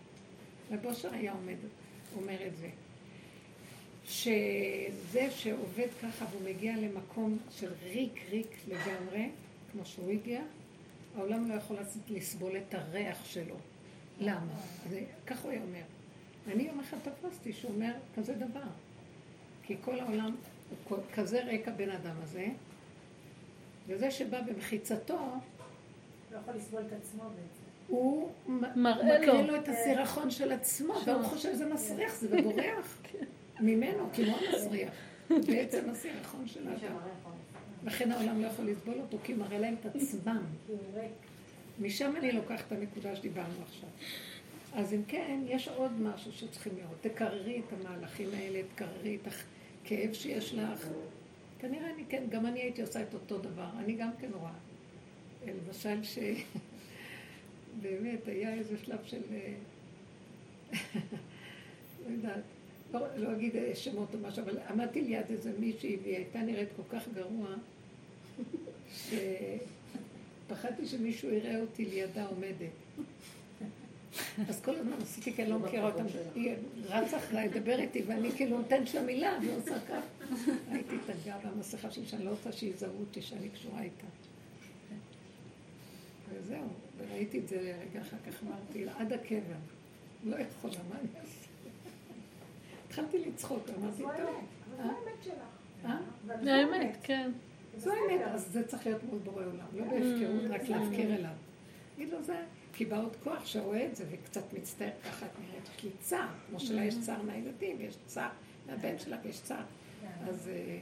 ובושר 0.70 1.14
היה 1.14 1.32
עומד, 1.32 1.56
אומר 2.16 2.46
את 2.46 2.56
זה. 2.56 2.68
שזה 4.04 5.30
שעובד 5.30 5.88
ככה 6.02 6.24
והוא 6.30 6.42
מגיע 6.44 6.76
למקום 6.76 7.38
של 7.50 7.72
ריק 7.82 8.24
ריק 8.30 8.56
לגמרי, 8.68 9.30
כמו 9.72 9.84
שהוא 9.84 10.10
הגיע, 10.10 10.40
העולם 11.16 11.48
לא 11.48 11.54
יכול 11.54 11.76
לסבול 12.08 12.56
את 12.56 12.74
הריח 12.74 13.24
שלו. 13.24 13.56
למה? 14.20 14.60
ככה 15.26 15.42
הוא 15.42 15.50
היה 15.50 15.62
אומר. 15.62 15.82
אני 16.46 16.62
יום 16.62 16.80
אחד 16.80 16.96
תפסתי 16.98 17.52
שהוא 17.52 17.72
אומר 17.72 17.92
כזה 18.16 18.34
דבר. 18.34 18.68
כי 19.62 19.76
כל 19.84 20.00
העולם 20.00 20.36
הוא 20.88 20.98
כזה 21.14 21.44
ריק 21.44 21.68
הבן 21.68 21.90
אדם 21.90 22.16
הזה, 22.22 22.46
וזה 23.86 24.10
שבא 24.10 24.40
במחיצתו, 24.40 25.18
לא 26.32 26.38
יכול 26.38 26.54
לסבול 26.54 26.82
את 26.86 26.92
עצמו 26.92 27.22
בעצם. 27.22 27.61
הוא 27.88 28.30
מראה 28.76 29.26
לו. 29.26 29.42
לו 29.42 29.56
את 29.56 29.68
הסירחון 29.68 30.30
של 30.30 30.52
עצמו, 30.52 30.94
והוא 31.06 31.22
חושב 31.22 31.52
שזה 31.52 31.74
מסריח, 31.74 32.14
זה 32.14 32.28
ובורח 32.38 32.98
ממנו, 33.60 34.08
כמו 34.12 34.36
המסריח. 34.36 34.92
בעצם 35.30 35.90
הסירחון 35.90 36.46
של 36.46 36.68
האדם. 36.68 36.96
לכן 37.84 38.12
העולם 38.12 38.42
לא 38.42 38.46
יכול 38.46 38.64
לסבול 38.70 38.94
אותו, 39.00 39.18
כי 39.24 39.34
מראה 39.34 39.58
להם 39.58 39.74
את 39.80 39.96
עצמם. 39.96 40.42
כי. 40.94 41.08
משם 41.80 42.16
אני 42.16 42.32
לוקחת 42.32 42.64
את 42.66 42.72
הנקודה 42.72 43.16
שדיברנו 43.16 43.62
עכשיו. 43.62 43.88
אז 44.74 44.94
אם 44.94 45.02
כן, 45.08 45.40
יש 45.46 45.68
עוד 45.68 46.00
משהו 46.00 46.32
שצריכים 46.32 46.72
לראות. 46.76 46.96
תקררי 47.00 47.60
את 47.66 47.72
המהלכים 47.72 48.28
האלה, 48.34 48.60
תקררי 48.74 49.18
את 49.22 49.28
הכאב 49.84 50.12
שיש 50.12 50.54
לך. 50.54 50.88
כנראה 51.58 51.90
אני 51.90 52.04
כן, 52.08 52.22
גם 52.30 52.46
אני 52.46 52.60
הייתי 52.60 52.82
עושה 52.82 53.02
את 53.02 53.14
אותו 53.14 53.38
דבר. 53.38 53.66
אני 53.78 53.92
גם 53.92 54.10
כן 54.20 54.28
רואה. 54.34 54.52
למשל 55.46 56.02
ש... 56.02 56.18
באמת, 57.80 58.28
היה 58.28 58.54
איזה 58.54 58.76
שלב 58.84 58.98
של... 59.04 59.22
אה, 59.32 59.54
לא 62.06 62.12
יודעת, 62.12 62.42
לא, 62.92 63.00
לא 63.16 63.32
אגיד 63.32 63.54
שמות 63.74 64.14
או 64.14 64.18
משהו, 64.18 64.42
אבל 64.42 64.58
עמדתי 64.58 65.00
ליד 65.00 65.24
איזה 65.30 65.52
מישהי 65.58 65.96
והיא 66.02 66.16
הייתה 66.16 66.38
נראית 66.38 66.68
כל 66.76 66.96
כך 66.96 67.08
גרוע, 67.14 67.48
שפחדתי 70.48 70.86
שמישהו 70.86 71.30
יראה 71.30 71.60
אותי 71.60 71.84
לידה 71.84 72.26
עומדת. 72.26 72.70
אז 74.48 74.60
כל 74.60 74.76
הזמן 74.76 74.96
עשיתי 75.02 75.32
כי 75.32 75.42
אני 75.42 75.50
לא 75.50 75.58
מכירה 75.58 75.90
אותם. 75.90 76.04
היא 76.34 76.54
רצה 76.84 77.16
אחריי 77.16 77.48
לדבר 77.48 77.80
איתי, 77.80 78.02
ואני 78.06 78.30
כאילו 78.30 78.58
נותנת 78.58 78.94
לה 78.94 79.02
מילה 79.02 79.38
ועושה 79.46 79.80
כך. 79.88 80.02
הייתי 80.70 80.94
את 80.96 81.10
הגב 81.10 81.40
והמסכה 81.44 81.90
שלי, 81.90 82.06
שאני 82.06 82.24
לא 82.24 82.30
רוצה 82.30 82.52
שיזהו 82.52 83.00
אותי 83.00 83.22
שאני 83.22 83.48
קשורה 83.48 83.82
איתה. 83.82 84.06
וזהו, 86.32 86.68
וראיתי 87.08 87.38
את 87.38 87.48
זה 87.48 87.56
לרגע 87.56 88.00
אחר 88.00 88.16
כך, 88.26 88.42
אמרתי 88.42 88.84
לה, 88.84 88.92
עד 88.98 89.12
הקבר. 89.12 89.38
לא 90.24 90.36
יכולה, 90.36 90.74
מה 90.88 90.94
אני 91.00 91.08
אעשה? 91.20 91.48
התחלתי 92.86 93.18
לצחוק, 93.18 93.62
אמרתי, 93.78 93.96
זו 93.96 94.02
טוב. 94.02 94.10
האמת. 94.12 94.44
אבל 94.66 94.84
זו 94.84 94.90
אה? 94.90 94.94
האמת 94.94 95.22
שלך. 95.22 95.34
אה? 95.84 95.98
אבל 96.26 96.44
זו 96.44 96.50
האמת, 96.50 96.96
כן. 97.02 97.30
זו 97.76 97.90
האמת, 97.92 98.20
אז 98.26 98.48
זה 98.52 98.66
צריך 98.66 98.86
להיות 98.86 99.02
מול 99.04 99.18
בורא 99.18 99.44
עולם, 99.44 99.66
לא 99.72 99.84
בהפקרות, 99.84 100.50
רק 100.50 100.68
להפקיר 100.68 101.14
אליו. 101.14 101.32
תגיד 101.94 102.10
לו 102.10 102.22
זה, 102.22 102.42
עוד 102.90 103.16
כוח 103.24 103.46
שרואה 103.46 103.86
את 103.86 103.96
זה 103.96 104.04
וקצת 104.10 104.52
מצטער, 104.52 104.90
ככה 105.04 105.26
את 105.26 105.30
נראית, 105.40 105.68
כי 105.76 105.88
צער, 106.00 106.28
כמו 106.48 106.60
שלה 106.60 106.84
יש 106.84 106.94
צער 107.00 107.22
מהילדים, 107.22 107.76
יש 107.80 107.96
צער 108.06 108.30
מהבן 108.66 108.98
שלה 108.98 109.16
ויש 109.24 109.40
צער. 109.40 109.64
אז, 110.28 110.48
אה, 110.48 110.78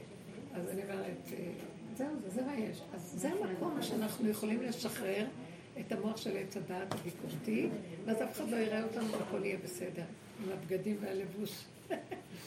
אז 0.53 0.69
אני 0.69 0.83
אומרת, 0.83 1.17
אה, 1.33 1.51
זהו, 1.95 2.07
זה 2.23 2.29
זה 2.29 2.41
מה 2.41 2.55
יש. 2.55 2.81
אז 2.93 3.13
זה 3.15 3.29
המקום 3.31 3.81
שאנחנו 3.81 4.29
יכולים 4.29 4.61
לשחרר 4.61 5.27
את 5.79 5.91
המוח 5.91 6.17
של 6.17 6.37
עץ 6.37 6.57
הדעת 6.57 6.93
הביקורתי, 6.93 7.69
ואז 8.05 8.21
אף 8.21 8.31
אחד 8.31 8.49
לא 8.49 8.57
יראה 8.57 8.83
אותנו 8.83 9.11
והכל 9.11 9.45
יהיה 9.45 9.57
בסדר, 9.63 10.03
עם 10.43 10.51
הבגדים 10.51 10.97
והלבוש. 11.01 11.63
כן. 11.87 11.97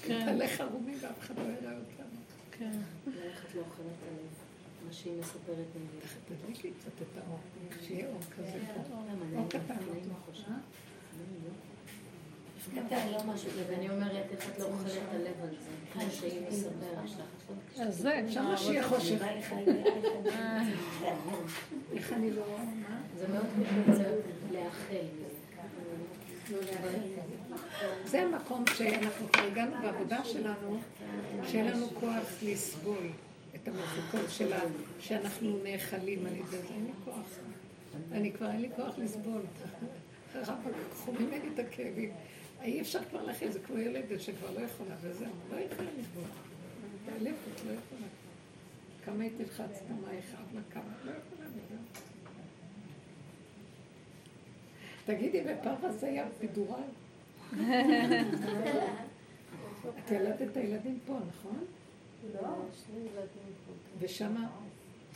תהלך 0.26 0.60
ערומים 0.60 0.98
ואף 1.00 1.18
אחד 1.18 1.34
לא 1.38 1.42
יראה 1.42 1.76
אותנו. 1.78 2.18
כן. 2.50 2.78
ללכת 3.06 3.54
לאוכלת 3.54 4.02
הלב, 4.08 4.28
מה 4.87 4.92
שהיא 4.92 5.12
מספרת 5.20 5.66
לי 6.64 6.70
קצת 6.70 7.02
את 7.02 7.18
האור, 7.26 7.38
שיהיה 7.87 8.08
אור 8.08 8.20
כזה 8.37 8.58
פה. 8.74 8.82
למה 8.90 9.38
אור 9.40 9.48
קטן. 9.48 9.74
לא. 11.44 11.50
קטן, 12.72 13.08
לא 13.12 13.24
משהו 13.24 13.50
ואני 13.68 13.90
אומרת, 13.90 14.26
איך 14.30 14.50
את 14.50 14.58
לא 14.58 14.64
אוכלת 14.64 14.92
את 14.92 15.14
הלב 15.14 15.42
על 15.42 15.48
זה? 15.48 15.56
כמו 15.92 16.02
שהיא 16.10 16.40
מספרת 16.48 17.04
לך. 17.04 17.80
אז 17.80 17.96
זה, 17.96 18.20
שם 18.30 18.54
שיהיה 18.56 18.88
חושך. 18.88 19.22
איך 21.92 22.12
אני 22.12 22.30
לא... 22.30 22.44
מה? 22.58 23.00
זה 23.18 23.29
מאוד 23.29 23.46
לאחל. 24.53 25.07
זה 28.05 28.22
המקום 28.22 28.64
שאנחנו 28.74 29.29
כבר 29.33 29.42
הגענו 29.42 29.77
בעבודה 29.83 30.24
שלנו, 30.24 30.79
שאין 31.46 31.66
לנו 31.66 31.87
כוח 32.00 32.42
לסבול 32.42 33.07
את 33.55 33.68
המצוקות 33.68 34.31
שלה, 34.31 34.61
שאנחנו 35.00 35.59
נאכלים 35.64 36.27
על 36.27 36.33
ידי 36.33 36.46
זה, 36.50 36.57
אין 36.74 36.85
לי 36.85 36.92
כוח. 37.05 37.27
אני 38.12 38.33
כבר 38.33 38.50
אין 38.50 38.61
לי 38.61 38.68
כוח 38.77 38.98
לסבול. 38.98 39.42
רבא, 40.35 40.70
קחו 40.90 41.12
ממני 41.12 41.48
את 41.55 41.59
הכאבים. 41.59 42.11
אי 42.62 42.81
אפשר 42.81 42.98
כבר 43.11 43.22
להכיל, 43.24 43.53
זה 43.53 43.59
כמו 43.61 43.79
ילדת 43.79 44.20
שכבר 44.20 44.50
לא 44.50 44.61
יכולה, 44.61 44.94
וזהו, 45.00 45.27
לא 45.50 45.57
יכולה 45.57 45.88
לסבול. 45.98 46.24
תעלפת, 47.07 47.64
לא 47.66 47.72
יכולה. 47.72 48.07
כמה 49.05 49.24
היא 49.24 49.31
תלחץ, 49.37 49.83
כמה 49.88 50.14
יכאב 50.14 50.55
לה, 50.55 50.61
כמה, 50.70 50.92
לא 51.05 51.11
יכולה, 51.11 51.34
תגידי, 55.04 55.40
בפרס 55.40 56.04
היה 56.04 56.26
פידורל? 56.38 56.82
את 59.98 60.10
ילדת 60.10 60.42
את 60.42 60.56
הילדים 60.56 60.98
פה, 61.06 61.18
נכון? 61.28 61.64
לא. 62.34 62.48
ושם 63.98 64.34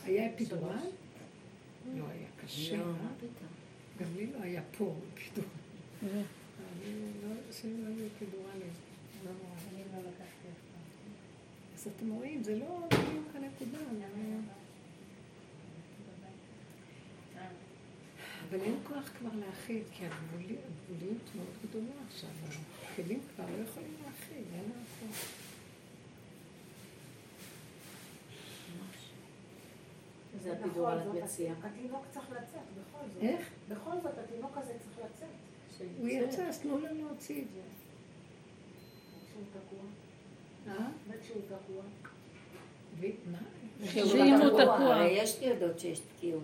היה 0.03 0.33
אפידורל? 0.35 0.77
לא 1.95 2.03
היה 2.11 2.27
קשה, 2.45 2.77
לא, 2.77 2.83
אה? 2.83 3.27
גם 3.99 4.07
לי 4.15 4.27
לא 4.27 4.37
היה 4.41 4.61
פה 4.77 4.95
אפידורל. 5.13 5.47
אני 6.03 6.21
לא, 7.23 7.29
לא 7.29 7.87
היו 7.87 8.07
אפידורלים. 8.15 8.73
לא 9.25 9.31
נורא. 9.31 9.55
אני 9.73 9.83
לא 9.93 9.99
לקחתי 9.99 10.47
אף 10.47 10.61
פעם. 10.71 11.13
אז 11.75 11.87
אתם 11.95 12.11
רואים, 12.11 12.43
זה 12.43 12.55
לא 12.55 12.87
בדיוק 12.87 13.27
הנקודה. 13.35 13.77
אבל 18.49 18.61
אין 18.61 18.75
כוח 18.87 19.09
כבר 19.19 19.29
להכיל, 19.39 19.83
כי 19.91 20.05
הגבולי- 20.05 20.55
הגבוליות 20.57 21.21
מאוד 21.35 21.47
גדולה 21.69 21.91
עכשיו. 22.07 22.29
הכלים 22.93 23.19
כבר 23.35 23.45
לא 23.45 23.63
יכולים 23.69 23.93
להכיל, 24.05 24.43
אין 24.53 24.63
לעשות. 24.79 25.25
זה 30.43 30.53
את 30.53 30.73
זאת, 30.75 31.23
מציעה. 31.23 31.55
התינוק 31.63 32.05
צריך 32.11 32.31
לצאת, 32.31 32.43
בכל 32.73 33.05
זאת. 33.13 33.23
איך? 33.23 33.49
בכל 33.69 33.91
זאת, 34.03 34.17
התינוק 34.17 34.57
הזה 34.57 34.73
צריך 34.79 34.97
לצאת. 35.05 35.27
הוא 35.99 36.07
יצא, 36.07 36.43
אז 36.47 36.59
תנו 36.59 36.77
לנו 36.79 37.05
להוציא 37.07 37.41
את 37.41 37.47
זה. 37.53 37.61
כשהוא 39.27 39.43
תקוע. 39.51 39.79
אה? 40.73 40.87
וכשהוא 41.09 41.41
תקוע. 41.45 41.83
ומה? 42.99 43.37
שאם 43.85 44.33
הוא 44.33 44.49
תקוע. 44.63 44.95
הרי 44.95 45.09
יש 45.11 45.39
לי 45.39 45.45
יודעות 45.45 45.79
שיש 45.79 45.99
תקיעות. 45.99 46.43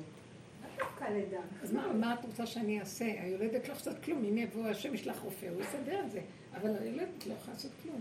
דווקא 0.78 1.04
לידה. 1.04 1.40
אז 1.64 1.74
מה, 1.74 1.94
מה 1.94 2.14
את 2.14 2.26
רוצה 2.26 2.46
שאני 2.46 2.80
אעשה? 2.80 3.06
היולדת 3.06 3.54
לא 3.54 3.74
יכולה 3.74 3.74
לעשות 3.74 4.04
כלום. 4.04 4.26
אם 4.26 4.38
יבוא 4.38 4.68
השם 4.68 4.94
ישלח 4.94 5.20
רופא, 5.20 5.46
הוא 5.46 5.62
יסדר 5.62 6.00
את 6.06 6.12
זה. 6.12 6.22
אבל 6.56 6.76
היולדת 6.82 7.28
לא 7.28 7.34
יכולה 7.34 7.54
לעשות 7.54 7.72
כלום. 7.84 8.00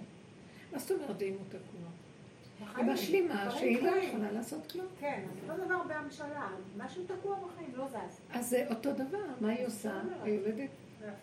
מה 0.73 0.79
זאת 0.79 0.91
אומרת 0.91 1.23
אם 1.23 1.33
הוא 1.33 1.47
תקוע? 1.49 1.89
היא 2.77 2.85
משלימה 2.85 3.51
שהיא 3.51 3.83
לא. 3.83 3.91
יכולה 3.91 4.33
לעשות 4.33 4.73
כלום. 4.73 4.87
כן, 5.01 5.23
אז 5.33 5.51
אותו 5.51 5.65
דבר 5.65 5.83
בהמשלה. 5.89 6.49
משהו 6.77 7.03
תקוע 7.05 7.37
בחיים, 7.37 7.71
לא 7.75 7.89
זז. 7.89 8.21
אז 8.33 8.51
זה 8.51 8.67
אותו 8.71 8.93
דבר, 8.93 9.25
מה 9.41 9.49
היא 9.49 9.67
עושה? 9.67 10.01
היולדת 10.23 10.71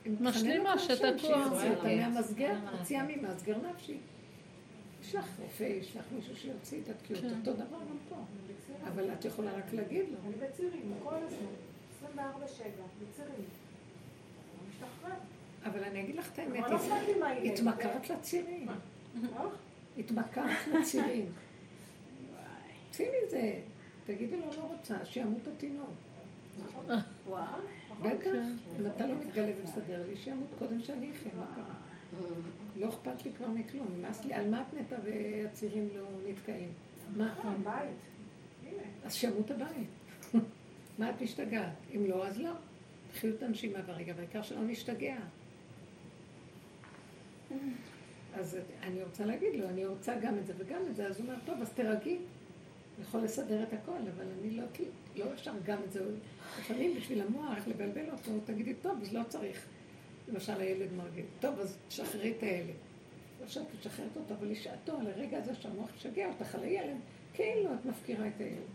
היא 0.06 0.14
משלימה 0.20 0.80
שתקוע. 0.80 1.18
שיוציא 1.18 1.70
אותה 1.70 1.84
מהמסגר, 1.84 2.56
הוציאה 2.80 3.04
נפשי. 5.16 5.18
ישלח 5.18 5.40
רופא, 5.40 5.64
ישלח 5.64 6.06
מישהו 6.16 6.36
שיוציא 6.36 6.82
את 6.84 6.90
התקיעות, 6.90 7.24
כן. 7.24 7.40
אותו 7.40 7.54
דבר 7.54 7.78
גם 7.90 7.98
פה. 8.10 8.16
אבל 8.88 9.14
את 9.14 9.26
יכולה 9.26 9.52
רק 9.52 9.74
להגיד 9.74 10.06
לו. 10.10 10.18
אני 10.26 10.48
בצירים, 10.48 10.94
כל 11.04 11.16
הזמן. 11.16 12.18
24-7, 12.18 12.20
בצירים. 13.02 13.46
אבל 15.66 15.84
אני 15.84 16.02
אגיד 16.02 16.16
לך 16.16 16.32
את 16.34 16.40
האמת, 16.40 16.64
לא. 16.70 16.78
התמכרת 17.44 18.10
לצירים. 18.10 18.70
אה? 18.70 18.76
התמכרת 19.98 20.68
לצירים. 20.68 21.26
צאי 22.92 23.08
מזה. 23.28 23.60
תגידי 24.06 24.38
לו, 24.38 24.46
לא 24.58 24.62
רוצה, 24.62 25.06
שימות 25.06 25.48
התינוק. 25.48 25.90
וואו. 27.28 27.46
בטח, 28.02 28.32
אם 28.80 28.86
אתה 28.86 29.08
לא 29.08 29.16
מתגלה 29.16 29.52
ומסדר 29.62 30.04
לי, 30.10 30.18
שימות 30.18 30.48
קודם 30.60 30.82
שאני 30.82 31.12
אחיה, 31.12 31.32
מה 31.38 31.46
קרה? 31.56 31.91
לא 32.76 32.90
אכפת 32.90 33.26
לי 33.26 33.32
כבר 33.38 33.48
מכלום, 33.48 33.88
נמאס 33.98 34.26
לי, 34.26 34.34
על 34.34 34.50
מה 34.50 34.62
את 34.62 34.74
מתה 34.74 34.96
והצירים 35.04 35.90
לא 35.96 36.08
נתקעים? 36.28 36.70
מה? 37.16 37.56
בית. 37.64 37.98
הנה. 38.64 38.84
אז 39.06 39.14
שימות 39.14 39.52
הבית. 39.52 39.88
מה 41.00 41.10
את 41.10 41.22
משתגעת? 41.22 41.74
אם 41.96 42.06
לא, 42.06 42.28
אז 42.28 42.40
לא. 42.40 42.52
תחיו 43.14 43.36
את 43.36 43.44
הנשימה 43.44 43.82
ברגע, 43.82 44.14
והעיקר 44.16 44.42
שלא 44.42 44.62
נשתגע. 44.62 45.16
אז 48.34 48.58
אני 48.84 49.04
רוצה 49.04 49.26
להגיד 49.26 49.56
לו, 49.56 49.70
אני 49.70 49.86
רוצה 49.86 50.16
גם 50.22 50.38
את 50.38 50.48
זה 50.48 50.54
וגם 50.58 50.82
את 50.90 50.96
זה, 50.96 51.08
אז 51.08 51.20
הוא 51.20 51.28
אומר, 51.28 51.40
טוב, 51.46 51.62
אז 51.62 51.70
תרגי. 51.70 52.18
יכול 53.02 53.22
לסדר 53.22 53.64
את 53.64 53.74
הכל, 53.74 53.98
אבל 54.16 54.26
אני 54.40 54.52
לא, 54.52 54.64
לא 55.16 55.34
אפשר 55.34 55.52
גם 55.66 55.78
את 55.88 55.92
זה. 55.92 56.04
לפעמים 56.60 56.96
בשביל 56.98 57.22
המוח, 57.22 57.68
לבלבל 57.68 58.10
אותו, 58.12 58.32
תגידי, 58.46 58.74
טוב, 58.74 59.00
אז 59.02 59.14
לא 59.14 59.22
צריך. 59.28 59.66
למשל 60.28 60.62
הילד 60.62 60.94
מרגיש, 60.94 61.26
טוב, 61.40 61.60
אז 61.60 61.78
תשחררי 61.88 62.34
את 62.38 62.44
הילד. 62.44 62.74
עכשיו 63.44 63.64
תשחררת 63.80 64.18
אותו, 64.18 64.34
אבל 64.34 64.48
לשעתו, 64.48 64.98
על 64.98 65.08
הרגע 65.08 65.38
הזה 65.38 65.56
שהמוח 65.56 65.90
ישגע 65.98 66.28
אותך 66.28 66.56
על 66.56 66.64
הילד, 66.64 66.98
כאילו 67.34 67.74
את 67.74 67.86
מפקירה 67.86 68.28
את 68.28 68.40
הילד. 68.40 68.70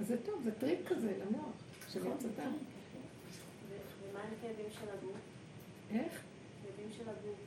אז 0.00 0.06
זה 0.06 0.16
טוב, 0.24 0.40
זה 0.44 0.50
טריק 0.52 0.78
כזה 0.86 1.12
למוח, 1.26 1.52
של 1.92 2.00
עץ 2.12 2.24
הדת. 2.24 2.38
ומה 4.10 4.20
עם 4.20 4.34
כאבים 4.42 4.66
של 4.70 4.88
הגוף? 4.98 5.16
איך? 5.90 6.22
כאבים 6.62 6.90
של 6.96 7.02
הגוף. 7.08 7.38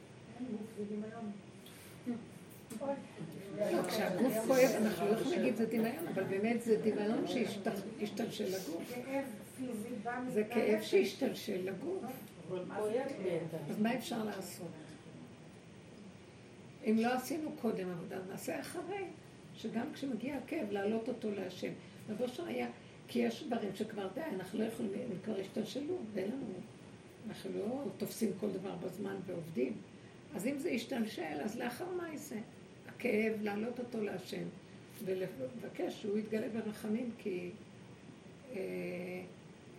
לא, 3.58 3.84
כשהגוף 3.88 4.34
כואב, 4.48 4.70
אנחנו 4.82 5.06
לא 5.08 5.12
יכולים 5.12 5.40
להגיד 5.40 5.56
זה 5.56 5.66
דמיון, 5.66 6.08
אבל 6.14 6.24
באמת 6.24 6.62
זה 6.62 6.78
דמיון 6.78 7.28
שהשתלשל 7.28 8.46
לגוף. 8.46 8.94
זה 10.34 10.44
כאב 10.44 10.82
שהשתלשל 10.82 11.70
לגוף. 11.70 12.04
אז 13.70 13.80
מה 13.80 13.96
אפשר 13.96 14.24
לעשות? 14.24 14.68
אם 16.86 16.98
לא 17.00 17.14
עשינו 17.14 17.52
קודם 17.62 17.90
עבודה, 17.90 18.18
נעשה 18.30 18.60
אחרי, 18.60 19.04
שגם 19.56 19.94
כשמגיע 19.94 20.38
הכאב, 20.38 20.72
להעלות 20.72 21.08
אותו 21.08 21.32
להשם. 21.32 21.72
רב 22.10 22.22
אושר 22.22 22.46
היה, 22.46 22.68
כי 23.08 23.20
יש 23.20 23.44
דברים 23.44 23.76
שכבר 23.76 24.08
די, 24.14 24.22
אנחנו 24.36 24.60
לא 24.60 24.64
יכולים, 24.64 24.92
הם 24.94 25.18
כבר 25.24 25.40
השתלשלו, 25.40 25.98
ואין 26.14 26.32
לנו, 26.32 26.46
אנחנו 27.28 27.52
לא 27.60 27.84
תופסים 27.98 28.32
כל 28.40 28.50
דבר 28.52 28.76
בזמן 28.76 29.16
ועובדים. 29.26 29.74
אז 30.36 30.48
אם 30.48 30.58
זה 30.58 30.70
ישתלשל, 30.70 31.42
אז 31.44 31.58
לאחר 31.60 31.86
מה 31.98 32.10
יעשה? 32.10 32.36
הכאב, 32.88 33.34
להעלות 33.42 33.80
אותו 33.80 34.02
להשם, 34.02 34.44
ולבקש 35.06 36.02
שהוא 36.02 36.18
יתגלה 36.18 36.48
ברחמים, 36.50 37.12
כי 37.18 37.52
אה, 38.56 39.22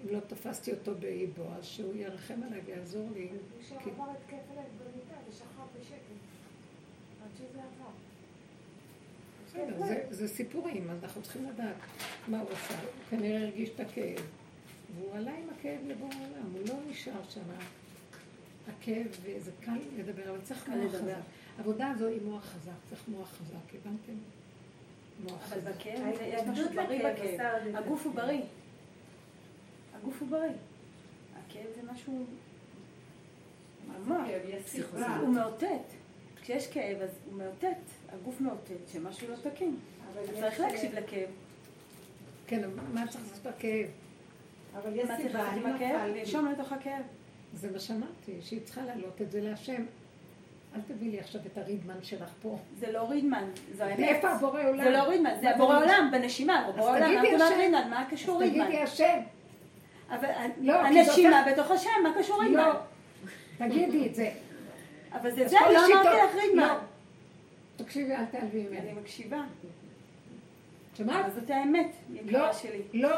אם 0.05 0.15
לא 0.15 0.21
תפסתי 0.21 0.73
אותו 0.73 0.93
באיבו, 1.01 1.45
אז 1.59 1.65
שהוא 1.65 1.95
ירחם 1.97 2.43
עליי 2.47 2.61
ויעזור 2.67 3.09
לי. 3.15 3.29
כשהוא 3.61 3.79
כי- 3.81 3.91
עבר 3.91 4.05
התקף 4.11 4.33
לב 4.57 4.65
במיטה 4.79 5.15
ושכב 5.29 5.47
בשקט. 5.81 5.95
עד 7.23 7.29
שזה 7.39 7.59
עבר. 7.59 7.91
בסדר, 9.49 9.87
זה, 9.87 10.07
זה 10.11 10.29
סיפורים, 10.29 10.91
אז 10.91 10.99
אנחנו 11.05 11.23
צריכים 11.23 11.45
לדעת 11.49 11.75
מה 12.29 12.41
הוא 12.41 12.49
עשה. 12.51 12.81
הוא 12.81 12.89
כנראה 13.11 13.43
הרגיש 13.43 13.71
את 13.75 13.81
הכאב, 13.81 14.27
והוא 14.97 15.15
עלה 15.15 15.31
עם 15.31 15.47
הכאב 15.59 15.79
לבוא 15.87 16.09
העולם, 16.13 16.53
הוא 16.53 16.61
לא 16.69 16.75
נשאר 16.91 17.21
שם. 17.29 17.41
הכאב, 18.69 19.07
זה 19.39 19.51
קל 19.65 19.73
לדבר, 19.99 20.31
אבל 20.31 20.41
צריך 20.41 20.69
מוח 20.69 20.93
חזק. 20.95 21.15
העבודה 21.59 21.89
הזו 21.91 22.07
היא 22.07 22.21
מוח 22.25 22.45
חזק, 22.45 22.73
צריך 22.89 23.03
מוח 23.09 23.29
חזק, 23.31 23.75
הבנתם? 23.75 24.13
מוח 25.23 25.33
אבל 25.53 25.61
חזק. 25.61 25.71
בכאב 25.71 26.17
זה- 26.17 26.23
יש 26.25 26.41
משהו 26.43 26.65
ההתנגדות 26.65 26.87
בריא 26.87 27.03
לכאב 27.09 27.35
בכאב. 27.37 27.77
הגוף 27.85 28.07
הוא 28.07 28.15
בריא. 28.15 28.43
הגוף 29.99 30.21
הוא 30.21 30.29
בריא. 30.29 30.51
הכאב 31.47 31.67
זה 31.75 31.93
משהו... 31.93 32.25
ממש. 33.89 34.31
הוא 35.21 35.29
מאותת. 35.29 35.67
כשיש 36.43 36.67
כאב 36.67 37.03
אז 37.03 37.11
הוא 37.31 37.39
מאותת. 37.39 37.77
הגוף 38.09 38.41
מאותת 38.41 38.89
שמשהו 38.93 39.29
לא 39.29 39.37
תקין. 39.37 39.77
צריך 40.41 40.61
להקשיב 40.61 40.95
לכאב. 40.95 41.29
כן, 42.47 42.63
מה 42.93 43.09
צריך 43.09 43.25
לעשות 43.31 43.47
בכאב? 43.47 43.87
אבל 44.75 44.97
יש 44.97 45.09
סיבה, 45.17 45.53
אני 45.53 45.61
לי. 46.13 46.21
לנשום 46.21 46.49
לתוך 46.53 46.73
הכאב. 46.73 47.03
זה 47.55 47.71
מה 47.71 47.79
שאמרתי, 47.79 48.33
שהיא 48.41 48.61
צריכה 48.65 48.85
להעלות 48.85 49.23
את 49.23 49.31
זה 49.31 49.41
להשם. 49.41 49.85
אל 50.75 50.81
תביאי 50.81 51.11
לי 51.11 51.21
עכשיו 51.21 51.41
את 51.53 51.59
הרידמן 51.59 52.03
שלך 52.03 52.31
פה. 52.43 52.59
זה 52.79 52.93
לא 52.93 53.11
רידמן, 53.11 53.45
זו 53.77 53.85
האמת. 53.85 53.99
איפה 53.99 54.31
הבורא 54.31 54.63
עולם? 54.63 54.85
זה 54.85 54.91
לא 54.91 55.03
רידמן, 55.03 55.35
זה 55.41 55.51
הבורא 55.51 55.79
זה 55.79 55.85
עולם, 55.85 56.09
בנשימה, 56.13 56.67
אז 56.67 56.75
הבורא 56.75 56.91
עולם, 56.91 57.07
תגידי 57.07 57.35
אנחנו 57.35 57.39
לא 57.39 57.45
השם. 57.45 57.91
מה 57.91 58.07
קשור 58.11 58.37
אז 58.37 58.43
רידמן? 58.43 58.65
תגידי 58.65 58.83
השם. 58.83 59.19
אבל 60.11 60.29
לא, 60.61 60.73
הנשימה 60.73 61.39
הופך- 61.41 61.53
בתוך 61.53 61.71
השם, 61.71 61.91
מה 62.03 62.13
קשור 62.19 62.43
רידמן? 62.43 62.57
לא, 62.59 62.73
תגידי 63.59 64.07
את 64.07 64.15
זה. 64.15 64.31
אבל 65.13 65.31
זה 65.35 65.49
זה, 65.49 65.57
לא 65.73 65.87
אמרתי 65.87 66.09
לך 66.29 66.35
רידמן. 66.45 66.63
לא. 66.69 66.75
תקשיבי, 67.85 68.13
אל 68.15 68.25
תעלבי 68.25 68.67
אני 68.67 68.69
ממני. 68.81 68.93
מקשיבה, 69.01 69.41
שמעת? 70.97 71.25
אבל 71.25 71.35
זאת 71.41 71.51
האמת, 71.51 71.87
לא, 72.11 72.21
יקרה 72.21 72.53
שלי. 72.55 72.83
לא. 72.95 73.17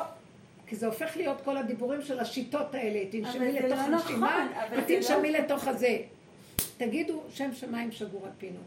כי 0.67 0.77
זה 0.77 0.87
הופך 0.87 1.17
להיות 1.17 1.41
כל 1.45 1.57
הדיבורים 1.57 2.03
של 2.03 2.19
השיטות 2.19 2.75
האלה. 2.75 3.01
תנשמי 3.11 3.53
לתוך 3.53 3.71
לא 3.71 3.75
הנשימה, 3.75 4.47
נכון, 4.51 4.79
ותנשמי 4.79 5.31
לתוך 5.33 5.69
הזה. 5.69 5.99
תגידו 6.77 7.23
שם 7.31 7.55
שמיים 7.55 7.93
שגור 7.93 8.25
על 8.27 8.33
פינו. 8.39 8.59